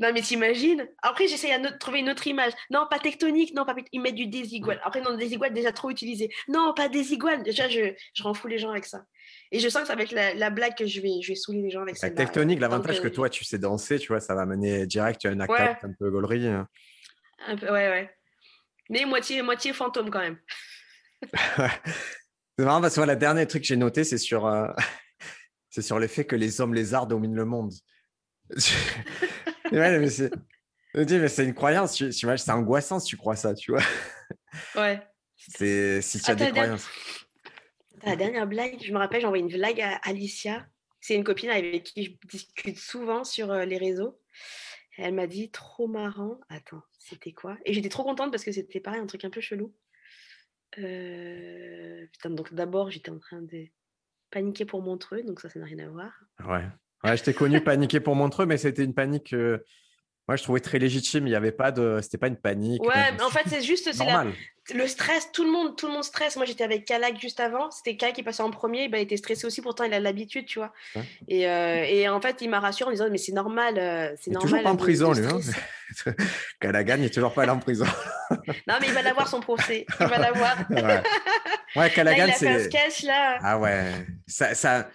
Non, 0.00 0.12
mais 0.14 0.22
t'imagines? 0.22 0.88
Après, 1.02 1.28
j'essaye 1.28 1.60
de 1.60 1.68
trouver 1.78 1.98
une 1.98 2.08
autre 2.08 2.26
image. 2.26 2.54
Non, 2.70 2.86
pas 2.90 2.98
tectonique, 2.98 3.54
non, 3.54 3.66
pas. 3.66 3.76
Ils 3.92 4.00
mettent 4.00 4.14
du 4.14 4.26
désigual. 4.26 4.80
Après, 4.82 5.02
non, 5.02 5.14
désigual 5.14 5.52
déjà 5.52 5.72
trop 5.72 5.90
utilisé. 5.90 6.30
Non, 6.48 6.72
pas 6.74 6.88
désigual. 6.88 7.42
Déjà, 7.42 7.68
je, 7.68 7.92
je 8.14 8.22
rends 8.22 8.32
fou 8.32 8.48
les 8.48 8.58
gens 8.58 8.70
avec 8.70 8.86
ça. 8.86 9.04
Et 9.52 9.58
je 9.58 9.68
sens 9.68 9.82
que 9.82 9.88
ça 9.88 9.96
va 9.96 10.02
être 10.02 10.12
la, 10.12 10.50
blague 10.50 10.76
que 10.76 10.86
je 10.86 11.00
vais, 11.00 11.20
je 11.22 11.28
vais 11.28 11.34
saouler 11.34 11.62
les 11.62 11.70
gens 11.70 11.82
avec 11.82 11.96
ça. 11.96 12.08
La 12.08 12.14
tectonique, 12.14 12.60
l'avantage 12.60 13.00
que 13.00 13.08
toi, 13.08 13.28
tu 13.28 13.44
sais 13.44 13.58
danser, 13.58 13.98
tu 13.98 14.08
vois, 14.08 14.20
ça 14.20 14.34
va 14.34 14.46
mener 14.46 14.86
direct 14.86 15.24
à 15.24 15.30
un 15.30 15.40
acte 15.40 15.84
un 15.84 15.92
peu 15.98 16.10
gaulerie. 16.10 16.46
Hein. 16.46 16.68
Un 17.46 17.56
peu, 17.56 17.66
ouais, 17.66 17.88
ouais. 17.88 18.10
Mais 18.90 19.04
moitié, 19.04 19.42
moitié 19.42 19.72
fantôme 19.72 20.10
quand 20.10 20.20
même. 20.20 20.38
c'est 22.58 22.64
marrant 22.64 22.80
parce 22.80 22.94
que 22.94 23.00
la 23.00 23.16
dernière 23.16 23.46
truc 23.46 23.62
que 23.62 23.68
j'ai 23.68 23.76
noté, 23.76 24.04
c'est 24.04 24.18
sur, 24.18 24.46
euh, 24.46 24.68
c'est 25.70 25.82
sur 25.82 25.98
le 25.98 26.06
fait 26.06 26.24
que 26.24 26.36
les 26.36 26.60
hommes 26.60 26.74
lézards 26.74 27.06
dominent 27.06 27.36
le 27.36 27.44
monde. 27.44 27.72
ouais, 29.72 29.98
mais 29.98 30.10
c'est... 30.10 30.30
mais 30.94 31.28
c'est 31.28 31.44
une 31.44 31.54
croyance, 31.54 32.02
c'est 32.10 32.50
angoissant 32.50 33.00
si 33.00 33.08
tu 33.08 33.16
crois 33.16 33.36
ça, 33.36 33.54
tu 33.54 33.72
vois. 33.72 33.82
Ouais. 34.76 35.00
C'est 35.36 36.02
si 36.02 36.20
tu 36.20 36.30
as 36.30 36.34
des 36.34 36.50
croyances. 36.50 36.88
La 38.04 38.16
dernière 38.16 38.46
blague, 38.46 38.82
je 38.82 38.92
me 38.92 38.98
rappelle, 38.98 39.20
j'ai 39.20 39.26
envoyé 39.26 39.44
une 39.44 39.50
blague 39.50 39.80
à 39.80 39.96
Alicia. 40.02 40.66
C'est 41.00 41.14
une 41.14 41.24
copine 41.24 41.50
avec 41.50 41.84
qui 41.84 42.04
je 42.04 42.28
discute 42.28 42.78
souvent 42.78 43.24
sur 43.24 43.50
euh, 43.50 43.64
les 43.64 43.78
réseaux. 43.78 44.18
Elle 44.98 45.14
m'a 45.14 45.26
dit 45.26 45.50
trop 45.50 45.86
marrant. 45.86 46.40
Attends, 46.48 46.82
c'était 46.98 47.32
quoi? 47.32 47.56
Et 47.64 47.72
j'étais 47.72 47.88
trop 47.88 48.04
contente 48.04 48.30
parce 48.30 48.44
que 48.44 48.52
c'était 48.52 48.80
pareil, 48.80 49.00
un 49.00 49.06
truc 49.06 49.24
un 49.24 49.30
peu 49.30 49.40
chelou. 49.40 49.74
Euh, 50.78 52.06
putain, 52.12 52.30
donc 52.30 52.54
d'abord, 52.54 52.90
j'étais 52.90 53.10
en 53.10 53.18
train 53.18 53.42
de 53.42 53.66
paniquer 54.30 54.64
pour 54.64 54.82
Montreux, 54.82 55.22
donc 55.22 55.40
ça, 55.40 55.48
ça 55.48 55.58
n'a 55.58 55.66
rien 55.66 55.80
à 55.80 55.88
voir. 55.88 56.12
Ouais. 56.46 56.66
Ouais, 57.02 57.16
je 57.16 57.24
t'ai 57.24 57.32
connu 57.32 57.62
paniquer 57.62 58.00
pour 58.00 58.14
Montreux, 58.14 58.46
mais 58.46 58.58
c'était 58.58 58.84
une 58.84 58.94
panique 58.94 59.32
euh, 59.32 59.58
moi, 60.30 60.36
je 60.36 60.44
trouvais 60.44 60.60
très 60.60 60.78
légitime. 60.78 61.26
Il 61.26 61.30
n'y 61.30 61.34
avait 61.34 61.50
pas 61.50 61.72
de, 61.72 61.98
c'était 62.00 62.16
pas 62.16 62.28
une 62.28 62.36
panique. 62.36 62.84
Ouais, 62.84 63.10
mais 63.16 63.22
en 63.24 63.30
fait, 63.30 63.42
c'est 63.48 63.62
juste, 63.62 63.92
c'est 63.92 64.04
le 64.72 64.86
stress. 64.86 65.32
Tout 65.32 65.42
le 65.42 65.50
monde, 65.50 65.76
tout 65.76 65.88
le 65.88 65.92
monde 65.92 66.04
stresse. 66.04 66.36
Moi, 66.36 66.44
j'étais 66.44 66.62
avec 66.62 66.84
Kalak 66.84 67.20
juste 67.20 67.40
avant. 67.40 67.68
C'était 67.72 67.96
Kalak 67.96 68.14
qui 68.14 68.22
passait 68.22 68.44
en 68.44 68.52
premier. 68.52 68.88
Ben, 68.88 68.98
il 68.98 69.02
était 69.02 69.16
stressé 69.16 69.44
aussi. 69.44 69.60
Pourtant, 69.60 69.82
il 69.82 69.92
a 69.92 69.98
l'habitude, 69.98 70.46
tu 70.46 70.60
vois. 70.60 70.72
Et, 71.26 71.48
euh, 71.48 71.84
et, 71.84 72.08
en 72.08 72.20
fait, 72.20 72.42
il 72.42 72.48
m'a 72.48 72.60
rassuré 72.60 72.90
en 72.90 72.92
disant, 72.92 73.08
mais 73.10 73.18
c'est 73.18 73.32
normal, 73.32 73.74
euh, 73.76 74.14
c'est 74.20 74.30
normal. 74.30 74.48
Toujours 74.48 74.62
pas 74.62 74.70
en 74.70 74.76
prison, 74.76 75.12
lui. 75.12 75.26
Hein 75.26 75.40
Callaghan 76.60 76.96
n'est 76.98 77.10
toujours 77.10 77.34
pas 77.34 77.42
allé 77.42 77.50
en 77.50 77.58
prison. 77.58 77.86
non, 78.68 78.74
mais 78.80 78.86
il 78.86 78.92
va 78.92 79.02
l'avoir 79.02 79.26
son 79.26 79.40
procès. 79.40 79.84
Il 79.98 80.06
va 80.06 80.18
l'avoir. 80.18 80.58
ouais. 80.70 81.02
ouais, 81.74 81.90
Callaghan, 81.90 82.32
c'est. 82.36 82.70
là. 83.02 83.38
Ah 83.42 83.58
ouais. 83.58 84.06
Ça, 84.28 84.54
ça, 84.54 84.88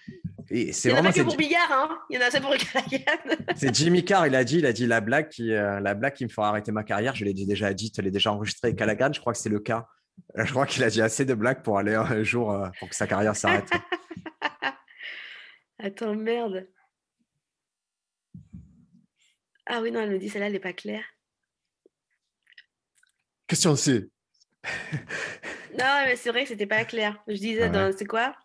il 0.51 0.67
n'y 0.67 0.91
en 0.91 0.97
a 0.97 1.03
pas 1.03 1.13
que 1.13 1.21
pour 1.21 1.37
Bigard, 1.37 1.71
hein 1.71 1.99
il 2.09 2.15
y 2.15 2.23
en 2.23 2.27
a 2.27 2.29
ça 2.29 2.39
pour 2.39 2.53
c'est 3.55 3.73
Jimmy 3.73 4.05
Carr, 4.05 4.27
il 4.27 4.35
a 4.35 4.43
dit, 4.43 4.59
il 4.59 4.65
a 4.65 4.73
dit 4.73 4.85
la 4.85 5.01
blague 5.01 5.29
qui, 5.29 5.51
euh, 5.51 5.79
la 5.79 5.95
blague 5.95 6.13
qui 6.13 6.23
me 6.23 6.29
fera 6.29 6.49
arrêter 6.49 6.71
ma 6.71 6.83
carrière. 6.83 7.15
Je 7.15 7.25
l'ai 7.25 7.33
déjà 7.33 7.73
dit, 7.73 7.91
je 7.95 8.01
l'ai 8.01 8.11
déjà 8.11 8.31
enregistré 8.31 8.67
avec 8.67 8.77
Callaghan. 8.77 9.11
Je 9.11 9.19
crois 9.19 9.33
que 9.33 9.39
c'est 9.39 9.49
le 9.49 9.59
cas. 9.59 9.87
Je 10.35 10.49
crois 10.51 10.65
qu'il 10.65 10.83
a 10.83 10.89
dit 10.89 11.01
assez 11.01 11.25
de 11.25 11.33
blagues 11.33 11.63
pour 11.63 11.77
aller 11.77 11.95
un 11.95 12.23
jour 12.23 12.51
euh, 12.51 12.69
pour 12.79 12.89
que 12.89 12.95
sa 12.95 13.07
carrière 13.07 13.35
s'arrête. 13.35 13.69
Attends, 15.79 16.15
merde. 16.15 16.67
Ah 19.65 19.81
oui, 19.81 19.91
non, 19.91 20.01
elle 20.01 20.11
me 20.11 20.19
dit 20.19 20.29
celle-là, 20.29 20.47
elle 20.47 20.53
n'est 20.53 20.59
pas 20.59 20.73
claire. 20.73 21.03
Question 23.47 23.75
C. 23.75 24.09
non, 25.77 26.03
mais 26.05 26.15
c'est 26.15 26.29
vrai 26.29 26.43
que 26.43 26.49
c'était 26.49 26.67
pas 26.67 26.85
clair. 26.85 27.21
Je 27.27 27.33
disais, 27.33 27.69
ah 27.73 27.91
c'est 27.91 28.05
quoi? 28.05 28.35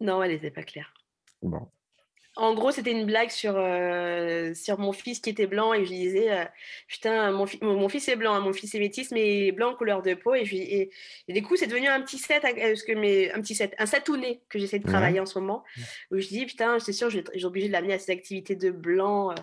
Non, 0.00 0.22
elle 0.22 0.32
n'était 0.32 0.50
pas 0.50 0.62
claire. 0.62 0.92
Bon. 1.42 1.68
En 2.38 2.52
gros, 2.52 2.70
c'était 2.70 2.92
une 2.92 3.06
blague 3.06 3.30
sur, 3.30 3.54
euh, 3.56 4.52
sur 4.52 4.78
mon 4.78 4.92
fils 4.92 5.20
qui 5.20 5.30
était 5.30 5.46
blanc 5.46 5.72
et 5.72 5.86
je 5.86 5.90
lui 5.90 5.98
disais 6.00 6.30
euh, 6.30 6.44
Putain, 6.86 7.30
mon, 7.30 7.46
mon, 7.62 7.88
fils 7.88 8.08
est 8.08 8.16
blanc, 8.16 8.34
hein, 8.34 8.40
mon 8.40 8.52
fils 8.52 8.74
est 8.74 8.78
métis, 8.78 9.10
mais 9.10 9.52
blanc 9.52 9.74
couleur 9.74 10.02
de 10.02 10.12
peau. 10.12 10.34
Et, 10.34 10.44
je, 10.44 10.54
et, 10.54 10.90
et 11.28 11.32
du 11.32 11.42
coup, 11.42 11.56
c'est 11.56 11.66
devenu 11.66 11.88
un 11.88 12.02
petit 12.02 12.18
set, 12.18 12.42
parce 12.42 12.82
que 12.82 12.92
mes, 12.92 13.32
un 13.32 13.40
petit 13.40 13.54
set, 13.54 13.74
un 13.78 13.86
satouné 13.86 14.42
que 14.50 14.58
j'essaie 14.58 14.78
de 14.78 14.86
travailler 14.86 15.18
en 15.18 15.24
ce 15.24 15.38
moment. 15.38 15.64
Où 16.10 16.18
je 16.18 16.28
dis 16.28 16.44
Putain, 16.44 16.78
c'est 16.78 16.92
sûr, 16.92 17.08
j'ai 17.08 17.24
obligé 17.44 17.68
de 17.68 17.72
l'amener 17.72 17.94
à 17.94 17.98
ses 17.98 18.12
activités 18.12 18.54
de 18.54 18.70
blanc. 18.70 19.30
Euh, 19.30 19.34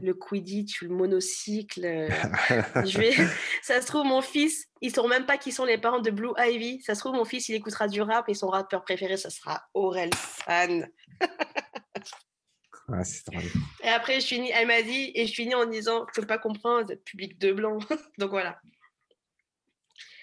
le 0.00 0.14
quidditch 0.14 0.82
le 0.82 0.88
monocycle. 0.88 1.84
Euh, 1.84 2.08
je 2.86 2.98
vais... 2.98 3.12
Ça 3.62 3.80
se 3.80 3.86
trouve, 3.86 4.04
mon 4.04 4.22
fils, 4.22 4.68
ils 4.80 4.88
ne 4.88 4.94
sauront 4.94 5.08
même 5.08 5.26
pas 5.26 5.38
qui 5.38 5.52
sont 5.52 5.64
les 5.64 5.78
parents 5.78 6.00
de 6.00 6.10
Blue 6.10 6.32
Ivy. 6.38 6.82
Ça 6.82 6.94
se 6.94 7.00
trouve, 7.00 7.14
mon 7.14 7.24
fils, 7.24 7.48
il 7.48 7.54
écoutera 7.54 7.88
du 7.88 8.00
rap 8.00 8.28
et 8.28 8.34
son 8.34 8.48
rappeur 8.48 8.82
préféré, 8.82 9.16
ça 9.16 9.30
sera 9.30 9.62
Aurel 9.74 10.10
San. 10.46 10.88
et 13.82 13.88
après, 13.88 14.20
je 14.20 14.26
finis, 14.26 14.50
elle 14.54 14.66
m'a 14.66 14.82
dit, 14.82 15.12
et 15.14 15.26
je 15.26 15.32
finis 15.32 15.54
en 15.54 15.66
disant, 15.66 16.06
je 16.14 16.20
ne 16.20 16.22
peux 16.22 16.26
pas 16.26 16.38
comprendre, 16.38 16.94
public 17.04 17.38
de 17.38 17.52
blanc. 17.52 17.78
Donc 18.18 18.30
voilà. 18.30 18.60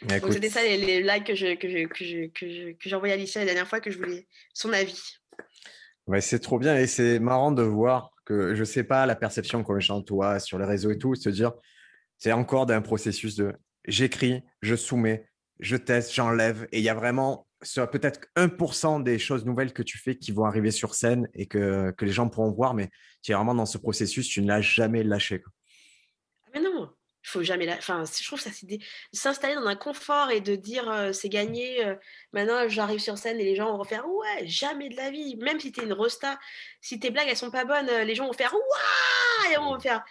Donc 0.02 0.32
c'était 0.32 0.50
ça 0.50 0.64
les, 0.64 0.78
les 0.78 1.02
likes 1.02 1.26
que 1.26 1.36
j'ai 1.36 1.58
que 1.58 1.68
que 1.88 2.28
que 2.28 2.72
que 2.72 2.96
envoyé 2.96 3.14
à 3.14 3.18
Alicia 3.18 3.42
la 3.42 3.46
dernière 3.46 3.68
fois 3.68 3.82
que 3.82 3.92
je 3.92 3.98
voulais 3.98 4.28
son 4.54 4.72
avis. 4.72 5.18
Ouais, 6.08 6.22
c'est 6.22 6.40
trop 6.40 6.58
bien 6.58 6.78
et 6.78 6.88
c'est 6.88 7.20
marrant 7.20 7.52
de 7.52 7.64
voir 7.64 8.12
que 8.30 8.54
je 8.54 8.64
sais 8.64 8.84
pas 8.84 9.08
la 9.08 9.16
perception 9.16 9.64
qu'on 9.64 9.74
les 9.74 10.04
toi 10.06 10.40
sur 10.40 10.60
les 10.60 10.66
réseaux 10.66 10.92
et 10.92 10.98
tout, 11.00 11.16
se 11.16 11.30
dire 11.30 11.52
c'est 12.20 12.32
encore 12.32 12.68
d'un 12.68 12.82
processus 12.82 13.36
de 13.36 13.54
j'écris, 13.86 14.44
je 14.62 14.76
soumets, 14.76 15.28
je 15.60 15.76
teste, 15.76 16.14
j'enlève 16.14 16.68
et 16.72 16.78
il 16.78 16.84
y 16.84 16.90
a 16.90 16.94
vraiment 16.94 17.48
peut-être 17.92 18.22
1% 18.38 19.04
des 19.04 19.18
choses 19.18 19.46
nouvelles 19.46 19.74
que 19.74 19.84
tu 19.84 19.98
fais 19.98 20.16
qui 20.16 20.32
vont 20.32 20.46
arriver 20.46 20.72
sur 20.72 20.94
scène 20.94 21.28
et 21.34 21.48
que, 21.48 21.92
que 21.98 22.06
les 22.06 22.12
gens 22.12 22.30
pourront 22.30 22.52
voir, 22.52 22.74
mais 22.74 22.90
tu 23.24 23.32
es 23.32 23.36
vraiment 23.36 23.56
dans 23.56 23.66
ce 23.66 23.78
processus, 23.78 24.28
tu 24.28 24.42
ne 24.42 24.48
l'as 24.48 24.62
jamais 24.62 25.04
lâché. 25.04 25.42
Quoi. 25.42 25.52
Ah, 26.46 26.50
mais 26.54 26.62
non, 26.62 26.90
faut 27.30 27.44
jamais. 27.44 27.66
La... 27.66 27.76
Enfin, 27.76 28.04
je 28.06 28.26
trouve 28.26 28.40
ça, 28.40 28.50
c'est 28.52 28.80
s'installer 29.14 29.56
dans 29.56 29.66
un 29.66 29.76
confort 29.76 30.32
et 30.32 30.42
de 30.42 30.56
dire 30.56 30.90
euh, 30.90 31.14
c'est 31.14 31.30
gagné. 31.30 31.86
Euh, 31.86 31.96
maintenant, 32.34 32.68
j'arrive 32.68 33.00
sur 33.00 33.18
scène 33.18 33.40
et 33.40 33.44
les 33.44 33.56
gens 33.56 33.78
vont 33.78 33.84
faire 33.84 34.08
ouais, 34.08 34.48
jamais 34.48 34.90
de 34.90 34.96
la 34.96 35.12
vie. 35.12 35.36
Même 35.38 35.60
si 35.60 35.72
tu 35.72 35.82
es 35.82 35.84
une 35.84 35.94
rosta, 35.94 36.40
si 36.82 37.00
tes 37.00 37.12
blagues 37.12 37.28
elles 37.30 37.38
sont 37.38 37.52
pas 37.52 37.66
bonnes, 37.66 37.90
euh, 37.90 38.04
les 38.04 38.16
gens 38.16 38.26
vont 38.26 38.34
faire 38.34 38.54
waouh 38.54 39.52
et 39.52 39.58
on 39.58 39.74
va 39.74 39.80
faire 39.80 40.04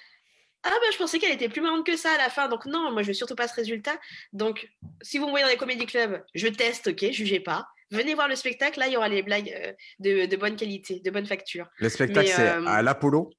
ah 0.64 0.70
ben 0.82 0.92
je 0.92 0.98
pensais 0.98 1.20
qu'elle 1.20 1.32
était 1.32 1.48
plus 1.48 1.60
marrante 1.60 1.86
que 1.86 1.96
ça 1.96 2.10
à 2.10 2.18
la 2.18 2.30
fin. 2.30 2.48
Donc 2.48 2.66
non, 2.66 2.90
moi 2.90 3.02
je 3.02 3.08
veux 3.08 3.14
surtout 3.14 3.36
pas 3.36 3.46
ce 3.46 3.54
résultat. 3.54 3.98
Donc 4.32 4.68
si 5.02 5.18
vous 5.18 5.26
me 5.26 5.30
voyez 5.30 5.44
dans 5.44 5.50
les 5.50 5.56
comédie 5.56 5.86
clubs, 5.86 6.22
je 6.34 6.48
teste, 6.48 6.88
ok, 6.88 7.12
jugez 7.12 7.40
pas. 7.40 7.68
Venez 7.90 8.14
voir 8.14 8.28
le 8.28 8.34
spectacle, 8.34 8.80
là 8.80 8.88
il 8.88 8.92
y 8.92 8.96
aura 8.96 9.08
les 9.08 9.22
blagues 9.22 9.76
de, 10.00 10.26
de 10.26 10.36
bonne 10.36 10.56
qualité, 10.56 11.00
de 11.00 11.10
bonne 11.10 11.26
facture. 11.26 11.68
Le 11.76 11.88
spectacle 11.88 12.28
c'est 12.28 12.48
à 12.48 12.82
l'Apollo? 12.82 13.30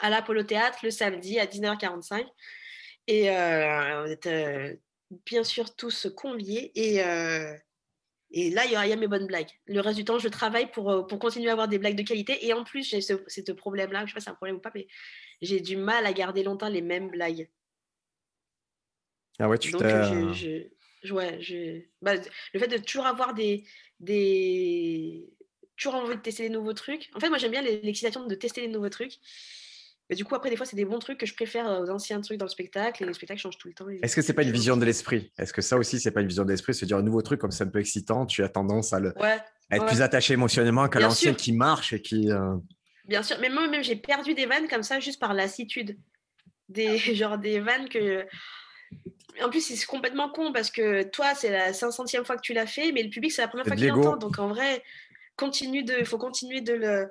À 0.00 0.10
l'Apollo 0.10 0.44
Théâtre 0.44 0.78
le 0.84 0.90
samedi 0.90 1.40
à 1.40 1.46
19h45. 1.46 2.24
Et 3.08 3.30
euh, 3.30 4.04
on 4.04 4.06
est 4.06 4.80
bien 5.26 5.42
sûr 5.42 5.74
tous 5.74 6.06
conviés. 6.14 6.70
Et, 6.76 7.00
et 8.30 8.50
là, 8.50 8.64
il 8.66 8.72
y, 8.72 8.76
a, 8.76 8.96
mes 8.96 9.08
bonnes 9.08 9.26
blagues. 9.26 9.50
Le 9.66 9.80
reste 9.80 9.96
du 9.96 10.04
temps, 10.04 10.18
je 10.18 10.28
travaille 10.28 10.70
pour, 10.70 11.06
pour 11.06 11.18
continuer 11.18 11.48
à 11.48 11.52
avoir 11.52 11.66
des 11.66 11.78
blagues 11.78 11.96
de 11.96 12.02
qualité. 12.02 12.46
Et 12.46 12.52
en 12.52 12.62
plus, 12.62 12.88
j'ai 12.88 13.00
ce, 13.00 13.14
ce 13.26 13.52
problème-là, 13.52 14.00
je 14.00 14.04
ne 14.04 14.08
sais 14.08 14.14
pas 14.14 14.20
si 14.20 14.24
c'est 14.24 14.30
un 14.30 14.34
problème 14.34 14.56
ou 14.56 14.60
pas, 14.60 14.70
mais 14.74 14.86
j'ai 15.40 15.60
du 15.60 15.76
mal 15.76 16.04
à 16.04 16.12
garder 16.12 16.42
longtemps 16.42 16.68
les 16.68 16.82
mêmes 16.82 17.08
blagues. 17.08 17.48
Ah 19.38 19.48
ouais, 19.48 19.58
tu 19.58 19.70
Donc, 19.70 19.82
je, 19.82 20.66
je, 21.02 21.12
ouais, 21.12 21.88
bah, 22.02 22.14
le 22.52 22.60
fait 22.60 22.68
de 22.68 22.76
toujours 22.78 23.06
avoir 23.06 23.34
des, 23.34 23.64
des. 24.00 25.32
toujours 25.76 25.94
envie 25.94 26.16
de 26.16 26.20
tester 26.20 26.42
des 26.44 26.54
nouveaux 26.54 26.72
trucs. 26.72 27.08
En 27.14 27.20
fait, 27.20 27.28
moi, 27.28 27.38
j'aime 27.38 27.52
bien 27.52 27.62
l'excitation 27.62 28.26
de 28.26 28.34
tester 28.34 28.60
des 28.60 28.68
nouveaux 28.68 28.88
trucs. 28.88 29.14
Mais 30.10 30.16
du 30.16 30.24
coup, 30.24 30.34
après, 30.34 30.48
des 30.48 30.56
fois, 30.56 30.64
c'est 30.64 30.76
des 30.76 30.86
bons 30.86 30.98
trucs 30.98 31.18
que 31.18 31.26
je 31.26 31.34
préfère 31.34 31.66
aux 31.66 31.90
anciens 31.90 32.20
trucs 32.20 32.38
dans 32.38 32.46
le 32.46 32.50
spectacle 32.50 33.02
et 33.02 33.06
les 33.06 33.12
spectacles 33.12 33.40
changent 33.40 33.58
tout 33.58 33.68
le 33.68 33.74
temps. 33.74 33.86
Est-ce 34.02 34.16
que 34.16 34.22
c'est 34.22 34.32
pas 34.32 34.42
une 34.42 34.52
vision 34.52 34.76
de 34.76 34.84
l'esprit? 34.84 35.32
Est-ce 35.38 35.52
que 35.52 35.60
ça 35.60 35.76
aussi, 35.76 36.00
c'est 36.00 36.10
pas 36.10 36.22
une 36.22 36.28
vision 36.28 36.44
de 36.44 36.50
l'esprit 36.50 36.74
Se 36.74 36.86
dire 36.86 36.96
un 36.96 37.02
nouveau 37.02 37.20
truc 37.20 37.40
comme 37.40 37.50
c'est 37.50 37.64
un 37.64 37.68
peu 37.68 37.80
excitant, 37.80 38.24
tu 38.24 38.42
as 38.42 38.48
tendance 38.48 38.92
à, 38.92 39.00
le... 39.00 39.12
être 39.70 39.86
plus 39.86 40.00
attaché 40.00 40.32
émotionnellement 40.34 40.88
qu'à 40.88 41.00
l'ancien 41.00 41.34
qui 41.34 41.52
marche 41.52 41.92
et 41.92 42.00
qui. 42.00 42.30
Euh 42.30 42.56
Bien 43.08 43.22
sûr, 43.22 43.38
mais 43.40 43.48
moi-même, 43.48 43.82
j'ai 43.82 43.96
perdu 43.96 44.34
des 44.34 44.44
vannes 44.44 44.68
comme 44.68 44.82
ça 44.82 45.00
juste 45.00 45.18
par 45.18 45.32
lassitude. 45.32 45.96
Des, 46.68 46.98
genre 47.14 47.38
des 47.38 47.58
vannes 47.58 47.88
que. 47.88 48.24
En 49.42 49.50
plus, 49.50 49.60
c'est 49.60 49.86
complètement 49.86 50.30
con 50.30 50.52
parce 50.52 50.70
que 50.70 51.02
toi, 51.04 51.34
c'est 51.34 51.50
la 51.50 51.72
500e 51.72 52.24
fois 52.24 52.36
que 52.36 52.42
tu 52.42 52.54
l'as 52.54 52.66
fait, 52.66 52.92
mais 52.92 53.02
le 53.02 53.10
public, 53.10 53.30
c'est 53.30 53.42
la 53.42 53.48
première 53.48 53.66
fois 53.66 53.76
qu'il 53.76 53.88
l'entend. 53.88 54.16
Donc 54.16 54.38
en 54.38 54.48
vrai, 54.48 54.82
continue 55.38 55.84
de, 55.84 56.04
faut 56.04 56.18
continuer 56.18 56.60
de 56.60 56.74
le, 56.74 57.08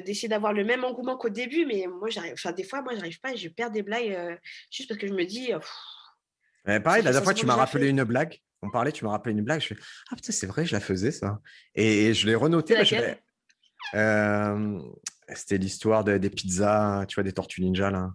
d'essayer 0.00 0.28
d'avoir 0.28 0.52
le 0.52 0.64
même 0.64 0.82
engouement 0.82 1.16
qu'au 1.16 1.28
début. 1.28 1.66
Mais 1.66 1.86
moi, 1.86 2.08
j'arrive, 2.10 2.32
enfin, 2.32 2.52
des 2.52 2.64
fois, 2.64 2.82
moi, 2.82 2.94
j'arrive 2.96 3.20
pas 3.20 3.32
et 3.32 3.36
je 3.36 3.48
perds 3.48 3.70
des 3.70 3.82
blagues 3.82 4.10
euh, 4.10 4.34
juste 4.70 4.88
parce 4.88 4.98
que 4.98 5.06
je 5.06 5.12
me 5.12 5.24
dis. 5.24 5.52
pareil, 6.64 7.02
la 7.02 7.12
dernière 7.12 7.22
fois, 7.22 7.34
tu 7.34 7.46
m'as 7.46 7.54
rappelé 7.54 7.88
une 7.88 8.02
blague. 8.02 8.40
on 8.62 8.70
parlait, 8.70 8.90
tu 8.90 9.04
m'as 9.04 9.12
rappelé 9.12 9.34
une 9.34 9.44
blague. 9.44 9.60
Je 9.60 9.68
fais 9.68 9.76
Ah 10.10 10.16
putain, 10.16 10.32
c'est 10.32 10.46
vrai, 10.46 10.64
je 10.64 10.72
la 10.72 10.80
faisais 10.80 11.12
ça. 11.12 11.38
Et, 11.74 12.14
je 12.14 12.26
l'ai 12.26 12.34
renoté. 12.34 12.74
Euh, 13.94 14.80
c'était 15.34 15.58
l'histoire 15.58 16.02
des 16.02 16.30
pizzas, 16.30 17.04
tu 17.06 17.14
vois, 17.14 17.22
des 17.22 17.32
tortues 17.32 17.60
ninja 17.60 17.90
là. 17.90 18.10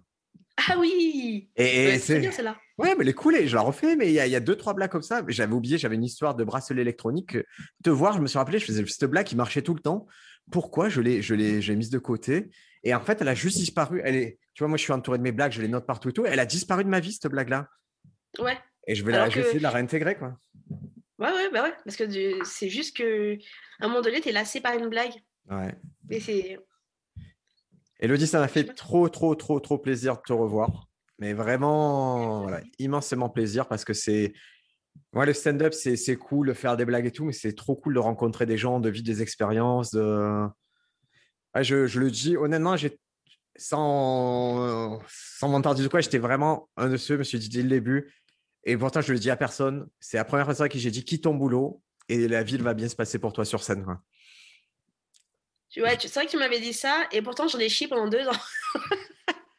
Ah 0.68 0.76
oui 0.78 1.48
Et, 1.56 1.98
c'est 1.98 2.20
bien 2.20 2.30
celle-là. 2.30 2.56
Ouais, 2.78 2.94
mais 2.94 3.02
elle 3.02 3.08
est 3.10 3.14
cool, 3.14 3.46
je 3.46 3.54
la 3.54 3.60
refais, 3.60 3.94
mais 3.94 4.08
il 4.08 4.14
y, 4.14 4.36
a, 4.36 4.40
deux, 4.40 4.56
trois 4.56 4.72
blagues 4.72 4.90
comme 4.90 5.02
ça. 5.02 5.22
J'avais 5.28 5.52
oublié, 5.52 5.76
j'avais 5.76 5.96
une 5.96 6.04
histoire 6.04 6.34
de 6.34 6.44
bracelet 6.44 6.80
électronique. 6.80 7.36
Te 7.84 7.90
voir, 7.90 8.14
je 8.14 8.20
me 8.20 8.26
suis 8.26 8.38
rappelé, 8.38 8.58
je 8.58 8.64
faisais 8.64 8.84
cette 8.86 9.10
blague 9.10 9.26
qui 9.26 9.36
marchait 9.36 9.62
tout 9.62 9.74
le 9.74 9.80
temps. 9.80 10.06
Pourquoi 10.50 10.88
je 10.88 11.00
l'ai, 11.00 11.20
je 11.22 11.34
l'ai, 11.34 11.60
j'ai 11.60 11.76
mise 11.76 11.90
de 11.90 11.98
côté 11.98 12.50
Et 12.82 12.94
en 12.94 13.00
fait, 13.00 13.20
elle 13.20 13.28
a 13.28 13.34
juste 13.34 13.58
disparu. 13.58 14.00
Elle 14.02 14.16
est, 14.16 14.38
tu 14.54 14.62
vois, 14.62 14.68
moi, 14.68 14.78
je 14.78 14.82
suis 14.82 14.92
entouré 14.92 15.18
de 15.18 15.22
mes 15.22 15.32
blagues, 15.32 15.52
je 15.52 15.60
les 15.60 15.68
note 15.68 15.86
partout 15.86 16.08
et 16.08 16.12
tout. 16.12 16.24
Elle 16.24 16.40
a 16.40 16.46
disparu 16.46 16.84
de 16.84 16.88
ma 16.88 17.00
vie, 17.00 17.12
cette 17.12 17.30
blague-là. 17.30 17.68
Ouais. 18.38 18.58
Et 18.86 18.94
je 18.94 19.04
vais, 19.04 19.12
la, 19.12 19.28
essayer 19.28 19.58
de 19.58 19.62
la 19.62 19.70
réintégrer, 19.70 20.16
quoi. 20.16 20.38
Ouais, 21.18 21.30
ouais, 21.32 21.50
bah 21.52 21.62
ouais. 21.64 21.74
Parce 21.84 21.96
que 21.96 22.04
c'est 22.44 22.70
juste 22.70 22.96
que 22.96 23.36
un 23.80 23.88
moment 23.88 24.00
donné, 24.00 24.20
t'es 24.20 24.32
lassé 24.32 24.60
par 24.60 24.74
une 24.74 24.88
blague. 24.88 25.12
Ouais. 25.50 25.74
Mais 26.08 26.18
c'est. 26.18 26.58
Elodie, 28.00 28.26
ça 28.26 28.40
m'a 28.40 28.48
fait 28.48 28.64
trop, 28.64 29.08
trop, 29.08 29.34
trop, 29.34 29.60
trop 29.60 29.78
plaisir 29.78 30.16
de 30.16 30.22
te 30.22 30.32
revoir. 30.32 30.88
Mais 31.18 31.34
vraiment, 31.34 32.48
immensément 32.78 33.28
plaisir 33.28 33.68
parce 33.68 33.84
que 33.84 33.92
c'est. 33.92 34.32
Moi, 35.12 35.26
le 35.26 35.34
stand-up, 35.34 35.74
c'est 35.74 36.16
cool 36.16 36.48
de 36.48 36.52
faire 36.54 36.76
des 36.76 36.84
blagues 36.84 37.06
et 37.06 37.10
tout, 37.10 37.24
mais 37.24 37.32
c'est 37.32 37.54
trop 37.54 37.76
cool 37.76 37.94
de 37.94 37.98
rencontrer 37.98 38.46
des 38.46 38.56
gens, 38.56 38.80
de 38.80 38.88
vivre 38.88 39.04
des 39.04 39.22
expériences. 39.22 39.90
De... 39.90 40.46
je, 41.60 41.86
je, 41.86 42.00
le 42.00 42.10
dis 42.10 42.36
honnêtement, 42.36 42.76
sans, 43.56 44.98
sans 45.08 45.48
m'entendre 45.48 45.80
du 45.80 45.88
quoi, 45.88 46.00
j'étais 46.00 46.18
vraiment 46.18 46.68
un 46.76 46.88
de 46.88 46.96
ceux, 46.96 47.14
je 47.14 47.18
me 47.18 47.24
suis 47.24 47.38
dit 47.38 47.50
dès 47.50 47.62
le 47.62 47.68
début, 47.68 48.12
et 48.64 48.76
pourtant 48.76 49.00
je 49.00 49.12
le 49.12 49.18
dis 49.18 49.30
à 49.30 49.36
personne, 49.36 49.86
c'est 50.00 50.16
la 50.16 50.24
première 50.24 50.46
personne 50.46 50.66
à 50.66 50.68
qui 50.68 50.80
j'ai 50.80 50.90
dit 50.90 51.04
quitte 51.04 51.24
ton 51.24 51.34
boulot 51.34 51.82
et 52.08 52.26
la 52.26 52.42
ville 52.42 52.62
va 52.62 52.74
bien 52.74 52.88
se 52.88 52.96
passer 52.96 53.18
pour 53.18 53.32
toi 53.32 53.44
sur 53.44 53.62
scène. 53.62 53.84
Quoi. 53.84 54.00
Ouais, 55.76 55.96
c'est 56.00 56.12
vrai 56.12 56.26
que 56.26 56.30
tu 56.30 56.36
m'avais 56.36 56.60
dit 56.60 56.72
ça, 56.72 57.06
et 57.12 57.22
pourtant 57.22 57.46
j'en 57.46 57.58
ai 57.58 57.68
chié 57.68 57.86
pendant 57.86 58.08
deux 58.08 58.26
ans. 58.26 58.40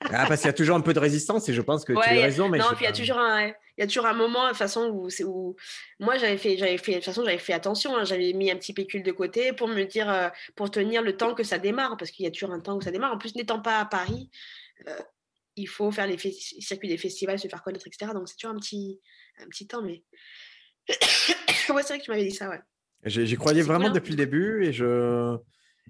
ah, 0.02 0.26
parce 0.28 0.42
qu'il 0.42 0.48
y 0.48 0.50
a 0.50 0.54
toujours 0.54 0.76
un 0.76 0.82
peu 0.82 0.94
de 0.94 1.00
résistance, 1.00 1.48
et 1.48 1.54
je 1.54 1.62
pense 1.62 1.86
que 1.86 1.94
tu 1.94 2.00
as 2.00 2.22
raison. 2.22 2.50
Mais 2.50 2.58
non, 2.58 2.66
puis 2.76 2.82
il 2.82 2.84
y 2.84 2.88
a 2.88 2.92
toujours 2.92 3.18
un, 3.18 3.48
il 3.48 3.56
y 3.80 3.84
a 3.84 3.88
toujours 3.88 4.06
un 4.06 4.14
moment, 4.14 4.50
de 4.50 4.56
façon 4.56 4.90
où, 4.90 5.08
où 5.26 5.56
moi 6.00 6.18
j'avais 6.18 6.38
fait, 6.38 6.58
j'avais 6.58 6.78
fait, 6.78 6.92
de 6.92 6.98
toute 6.98 7.06
façon 7.06 7.24
j'avais 7.24 7.38
fait 7.38 7.54
attention, 7.54 7.96
hein, 7.96 8.04
j'avais 8.04 8.34
mis 8.34 8.52
un 8.52 8.58
petit 8.58 8.74
pécule 8.74 9.04
de 9.04 9.12
côté 9.12 9.54
pour 9.54 9.70
me 9.70 9.84
dire, 9.86 10.10
euh, 10.10 10.28
pour 10.56 10.70
tenir 10.70 11.02
le 11.02 11.16
temps 11.16 11.34
que 11.34 11.44
ça 11.44 11.60
démarre, 11.60 11.96
parce 11.96 12.12
qu'il 12.12 12.26
y 12.26 12.28
a 12.28 12.32
toujours 12.32 12.52
un 12.52 12.60
temps 12.60 12.76
où 12.76 12.82
ça 12.82 12.92
démarre. 12.92 13.14
En 13.14 13.18
plus, 13.18 13.36
n'étant 13.36 13.62
pas 13.62 13.80
à 13.80 13.86
Paris, 13.86 14.30
euh, 14.88 15.00
il 15.56 15.68
faut 15.68 15.92
faire 15.92 16.08
les 16.08 16.18
circuits 16.18 16.90
des 16.90 16.98
festivals, 16.98 17.40
se 17.40 17.48
faire 17.48 17.64
connaître, 17.64 17.88
etc. 17.88 18.12
Donc 18.14 18.28
c'est 18.28 18.36
toujours 18.36 18.56
un 18.56 18.60
petit, 18.60 19.00
un 19.40 19.48
petit 19.48 19.66
temps, 19.66 19.82
mais 19.82 20.04
ouais, 20.90 20.96
c'est 21.68 21.70
vrai 21.70 22.00
que 22.00 22.04
tu 22.04 22.12
m'avais 22.12 22.26
dit 22.26 22.36
ça, 22.36 22.50
ouais. 22.50 22.60
J'y 23.06 23.36
croyais 23.36 23.64
vraiment 23.64 23.90
depuis 23.90 24.12
le 24.12 24.18
début 24.18 24.64
et 24.64 24.74
je 24.74 25.38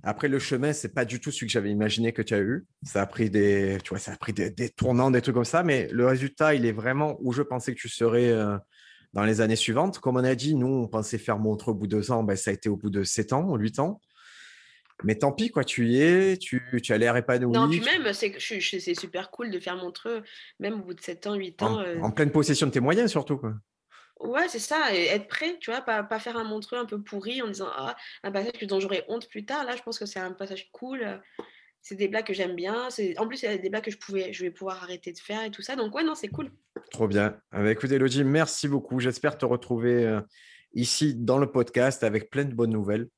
après, 0.03 0.27
le 0.27 0.39
chemin, 0.39 0.73
c'est 0.73 0.93
pas 0.93 1.05
du 1.05 1.19
tout 1.19 1.31
celui 1.31 1.47
que 1.47 1.53
j'avais 1.53 1.69
imaginé 1.69 2.11
que 2.11 2.21
tu 2.21 2.33
as 2.33 2.39
eu. 2.39 2.65
Ça 2.83 3.01
a 3.01 3.05
pris 3.05 3.29
des, 3.29 3.77
tu 3.83 3.89
vois, 3.89 3.99
ça 3.99 4.13
a 4.13 4.15
pris 4.15 4.33
des, 4.33 4.69
tournants, 4.69 5.11
des 5.11 5.21
trucs 5.21 5.35
comme 5.35 5.45
ça, 5.45 5.61
mais 5.61 5.87
le 5.91 6.07
résultat, 6.07 6.55
il 6.55 6.65
est 6.65 6.71
vraiment 6.71 7.17
où 7.21 7.33
je 7.33 7.43
pensais 7.43 7.73
que 7.75 7.79
tu 7.79 7.89
serais 7.89 8.29
euh, 8.29 8.57
dans 9.13 9.23
les 9.23 9.41
années 9.41 9.55
suivantes. 9.55 9.99
Comme 9.99 10.17
on 10.17 10.23
a 10.23 10.33
dit, 10.33 10.55
nous, 10.55 10.67
on 10.67 10.87
pensait 10.87 11.19
faire 11.19 11.37
montre 11.37 11.69
au 11.69 11.75
bout 11.75 11.85
de 11.85 11.97
deux 11.97 12.11
ans, 12.11 12.23
ben, 12.23 12.35
ça 12.35 12.49
a 12.49 12.53
été 12.53 12.67
au 12.67 12.77
bout 12.77 12.89
de 12.89 13.03
sept 13.03 13.31
ans, 13.31 13.55
huit 13.55 13.77
ans. 13.77 14.01
Mais 15.03 15.15
tant 15.15 15.31
pis, 15.31 15.49
quoi, 15.49 15.63
tu 15.63 15.87
y 15.87 16.01
es, 16.01 16.37
tu, 16.37 16.61
tu 16.83 16.93
as 16.93 16.97
l'air 16.97 17.15
épanoui. 17.17 17.53
Non, 17.53 17.67
puis 17.67 17.81
même, 17.81 18.11
c'est 18.13 18.95
super 18.95 19.31
cool 19.31 19.51
de 19.51 19.59
faire 19.59 19.75
montreux, 19.75 20.23
même 20.59 20.81
au 20.81 20.83
bout 20.83 20.93
de 20.93 21.01
sept 21.01 21.27
ans, 21.27 21.35
huit 21.35 21.61
ans. 21.61 21.79
En, 21.79 22.03
en, 22.05 22.11
pleine 22.11 22.31
possession 22.31 22.67
de 22.67 22.71
tes 22.71 22.79
moyens, 22.79 23.09
surtout. 23.09 23.37
Quoi. 23.37 23.53
Ouais, 24.23 24.47
c'est 24.47 24.59
ça, 24.59 24.93
et 24.93 25.05
être 25.05 25.27
prêt, 25.27 25.57
tu 25.59 25.71
vois, 25.71 25.81
pas, 25.81 26.03
pas 26.03 26.19
faire 26.19 26.37
un 26.37 26.43
montreux 26.43 26.77
un 26.77 26.85
peu 26.85 27.01
pourri 27.01 27.41
en 27.41 27.47
disant 27.47 27.69
ah, 27.75 27.95
un 28.23 28.31
passage 28.31 28.53
dont 28.67 28.79
j'aurais 28.79 29.03
honte 29.07 29.27
plus 29.27 29.45
tard. 29.45 29.63
Là, 29.63 29.75
je 29.75 29.81
pense 29.81 29.97
que 29.97 30.05
c'est 30.05 30.19
un 30.19 30.31
passage 30.31 30.71
cool. 30.71 31.21
C'est 31.81 31.95
des 31.95 32.07
blagues 32.07 32.25
que 32.25 32.33
j'aime 32.33 32.55
bien. 32.55 32.89
En 33.17 33.27
plus, 33.27 33.37
c'est 33.37 33.57
des 33.57 33.69
blagues 33.69 33.83
que 33.83 33.91
je, 33.91 33.97
pouvais, 33.97 34.31
je 34.31 34.43
vais 34.43 34.51
pouvoir 34.51 34.83
arrêter 34.83 35.11
de 35.11 35.17
faire 35.17 35.43
et 35.43 35.49
tout 35.49 35.63
ça. 35.63 35.75
Donc, 35.75 35.95
ouais, 35.95 36.03
non, 36.03 36.13
c'est 36.13 36.27
cool. 36.27 36.51
Trop 36.91 37.07
bien. 37.07 37.41
Ah 37.51 37.63
bah, 37.63 37.71
écoute, 37.71 37.91
Elodie, 37.91 38.23
merci 38.23 38.67
beaucoup. 38.67 38.99
J'espère 38.99 39.39
te 39.39 39.45
retrouver 39.45 40.05
euh, 40.05 40.21
ici 40.73 41.15
dans 41.15 41.39
le 41.39 41.51
podcast 41.51 42.03
avec 42.03 42.29
plein 42.29 42.45
de 42.45 42.53
bonnes 42.53 42.71
nouvelles. 42.71 43.09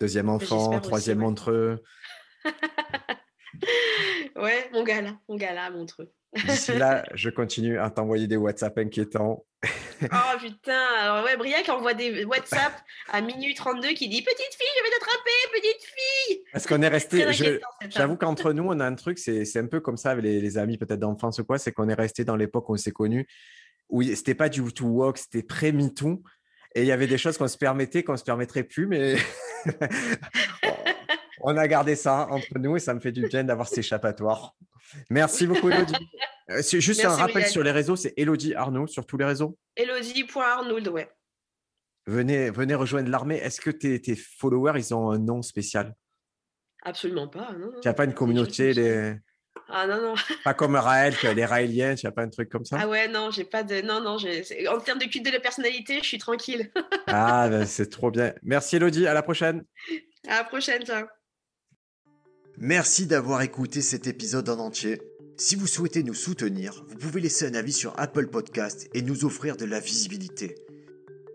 Deuxième 0.00 0.28
enfant, 0.28 0.78
troisième 0.80 1.18
ouais, 1.18 1.24
mon 1.24 1.34
gars 4.34 5.02
là, 5.02 5.16
mon 5.28 5.36
gars 5.36 5.52
là, 5.52 5.70
montreux. 5.70 6.12
D'ici 6.32 6.72
là, 6.76 7.04
je 7.14 7.28
continue 7.28 7.78
à 7.78 7.90
t'envoyer 7.90 8.28
des 8.28 8.36
WhatsApp 8.36 8.78
inquiétants. 8.78 9.44
oh 10.02 10.38
putain, 10.38 10.80
alors 11.00 11.24
ouais, 11.24 11.36
Briac 11.36 11.68
envoie 11.68 11.92
des 11.92 12.24
WhatsApp 12.24 12.72
à 13.08 13.20
minuit 13.20 13.54
32 13.54 13.88
qui 13.88 14.08
dit 14.08 14.22
Petite 14.22 14.54
fille, 14.54 14.68
je 14.78 14.84
vais 14.84 14.90
t'attraper, 14.90 15.30
petite 15.52 15.84
fille 15.84 16.42
Parce 16.52 16.66
qu'on 16.66 16.80
est 16.82 16.88
resté, 16.88 17.26
j'avoue 17.90 18.16
qu'entre 18.16 18.52
nous, 18.52 18.64
on 18.66 18.78
a 18.80 18.86
un 18.86 18.94
truc, 18.94 19.18
c'est 19.18 19.58
un 19.58 19.66
peu 19.66 19.80
comme 19.80 19.96
ça 19.96 20.12
avec 20.12 20.24
les, 20.24 20.56
amis 20.56 20.78
peut-être 20.78 21.00
d'enfance 21.00 21.40
ou 21.40 21.44
quoi, 21.44 21.58
c'est 21.58 21.72
qu'on 21.72 21.88
est 21.88 21.94
resté 21.94 22.24
dans 22.24 22.36
l'époque 22.36 22.68
où 22.68 22.74
on 22.74 22.76
s'est 22.76 22.92
connus, 22.92 23.26
où 23.88 24.02
c'était 24.02 24.34
pas 24.34 24.48
du 24.48 24.62
tout 24.72 24.86
walk, 24.86 25.18
c'était 25.18 25.42
pré-MeToo, 25.42 26.22
et 26.76 26.82
il 26.82 26.86
y 26.86 26.92
avait 26.92 27.08
des 27.08 27.18
choses 27.18 27.36
qu'on 27.36 27.48
se 27.48 27.58
permettait, 27.58 28.04
qu'on 28.04 28.16
se 28.16 28.24
permettrait 28.24 28.62
plus, 28.62 28.86
mais 28.86 29.16
on 31.42 31.56
a 31.56 31.68
gardé 31.68 31.96
ça 31.96 32.26
entre 32.30 32.58
nous 32.58 32.76
et 32.76 32.80
ça 32.80 32.94
me 32.94 33.00
fait 33.00 33.12
du 33.12 33.26
bien 33.26 33.44
d'avoir 33.44 33.68
cet 33.68 33.78
échappatoire. 33.78 34.54
Merci 35.10 35.46
beaucoup, 35.46 35.70
Elodie. 35.70 35.94
Euh, 36.50 36.62
c'est 36.62 36.80
juste 36.80 37.04
un 37.04 37.14
rappel 37.14 37.46
sur 37.46 37.62
les 37.62 37.70
réseaux, 37.70 37.94
c'est 37.94 38.12
Elodie 38.16 38.54
Arnaud 38.54 38.88
sur 38.88 39.06
tous 39.06 39.16
les 39.16 39.24
réseaux. 39.24 39.56
Elodie.arnould, 39.76 40.88
ouais. 40.88 41.08
Venez, 42.06 42.50
venez 42.50 42.74
rejoindre 42.74 43.08
l'armée. 43.08 43.36
Est-ce 43.36 43.60
que 43.60 43.70
tes, 43.70 44.00
tes, 44.00 44.16
followers, 44.16 44.72
ils 44.80 44.92
ont 44.92 45.12
un 45.12 45.18
nom 45.20 45.42
spécial? 45.42 45.94
Absolument 46.82 47.28
pas. 47.28 47.54
Tu 47.80 47.86
n'as 47.86 47.94
pas 47.94 48.04
une 48.04 48.14
communauté 48.14 48.72
les... 48.72 49.14
Ah 49.68 49.86
non, 49.86 50.00
non. 50.00 50.14
Pas 50.44 50.54
comme 50.54 50.74
Raël, 50.74 51.14
les 51.22 51.44
Raéliens, 51.44 51.94
tu 51.94 52.06
n'as 52.06 52.12
pas 52.12 52.22
un 52.22 52.28
truc 52.28 52.48
comme 52.48 52.64
ça? 52.64 52.78
Ah 52.80 52.88
ouais, 52.88 53.06
non, 53.06 53.30
j'ai 53.30 53.44
pas 53.44 53.62
de. 53.62 53.80
Non, 53.82 54.00
non, 54.00 54.16
en 54.16 54.80
termes 54.80 54.98
de 54.98 55.04
culte 55.04 55.24
de 55.24 55.30
la 55.30 55.40
personnalité, 55.40 55.98
je 55.98 56.06
suis 56.06 56.18
tranquille. 56.18 56.70
ah, 57.06 57.48
ben, 57.48 57.64
c'est 57.66 57.88
trop 57.88 58.10
bien. 58.10 58.32
Merci 58.42 58.76
Elodie, 58.76 59.06
à 59.06 59.14
la 59.14 59.22
prochaine. 59.22 59.64
À 60.26 60.38
la 60.38 60.44
prochaine, 60.44 60.84
ciao. 60.84 61.06
Merci 62.62 63.06
d'avoir 63.06 63.40
écouté 63.40 63.80
cet 63.80 64.06
épisode 64.06 64.50
en 64.50 64.58
entier. 64.58 65.00
Si 65.38 65.56
vous 65.56 65.66
souhaitez 65.66 66.02
nous 66.02 66.12
soutenir, 66.12 66.84
vous 66.90 66.96
pouvez 66.96 67.22
laisser 67.22 67.46
un 67.46 67.54
avis 67.54 67.72
sur 67.72 67.98
Apple 67.98 68.26
Podcast 68.26 68.86
et 68.92 69.00
nous 69.00 69.24
offrir 69.24 69.56
de 69.56 69.64
la 69.64 69.80
visibilité. 69.80 70.56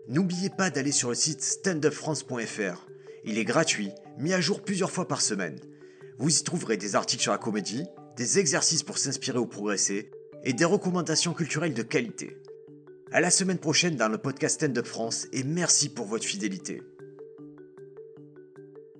N'oubliez 0.06 0.50
pas 0.50 0.70
d'aller 0.70 0.92
sur 0.92 1.08
le 1.08 1.16
site 1.16 1.42
standupfrance.fr. 1.42 2.86
Il 3.24 3.38
est 3.38 3.44
gratuit, 3.44 3.90
mis 4.18 4.34
à 4.34 4.40
jour 4.40 4.62
plusieurs 4.62 4.92
fois 4.92 5.08
par 5.08 5.20
semaine. 5.20 5.58
Vous 6.20 6.38
y 6.38 6.44
trouverez 6.44 6.76
des 6.76 6.94
articles 6.94 7.24
sur 7.24 7.32
la 7.32 7.38
comédie, 7.38 7.82
des 8.16 8.38
exercices 8.38 8.84
pour 8.84 8.98
s'inspirer 8.98 9.40
ou 9.40 9.46
progresser, 9.46 10.12
et 10.44 10.52
des 10.52 10.64
recommandations 10.64 11.34
culturelles 11.34 11.74
de 11.74 11.82
qualité. 11.82 12.36
À 13.10 13.20
la 13.20 13.32
semaine 13.32 13.58
prochaine 13.58 13.96
dans 13.96 14.08
le 14.08 14.18
podcast 14.18 14.60
Stand 14.60 14.78
Up 14.78 14.86
France 14.86 15.26
et 15.32 15.42
merci 15.42 15.88
pour 15.88 16.06
votre 16.06 16.24
fidélité. 16.24 16.82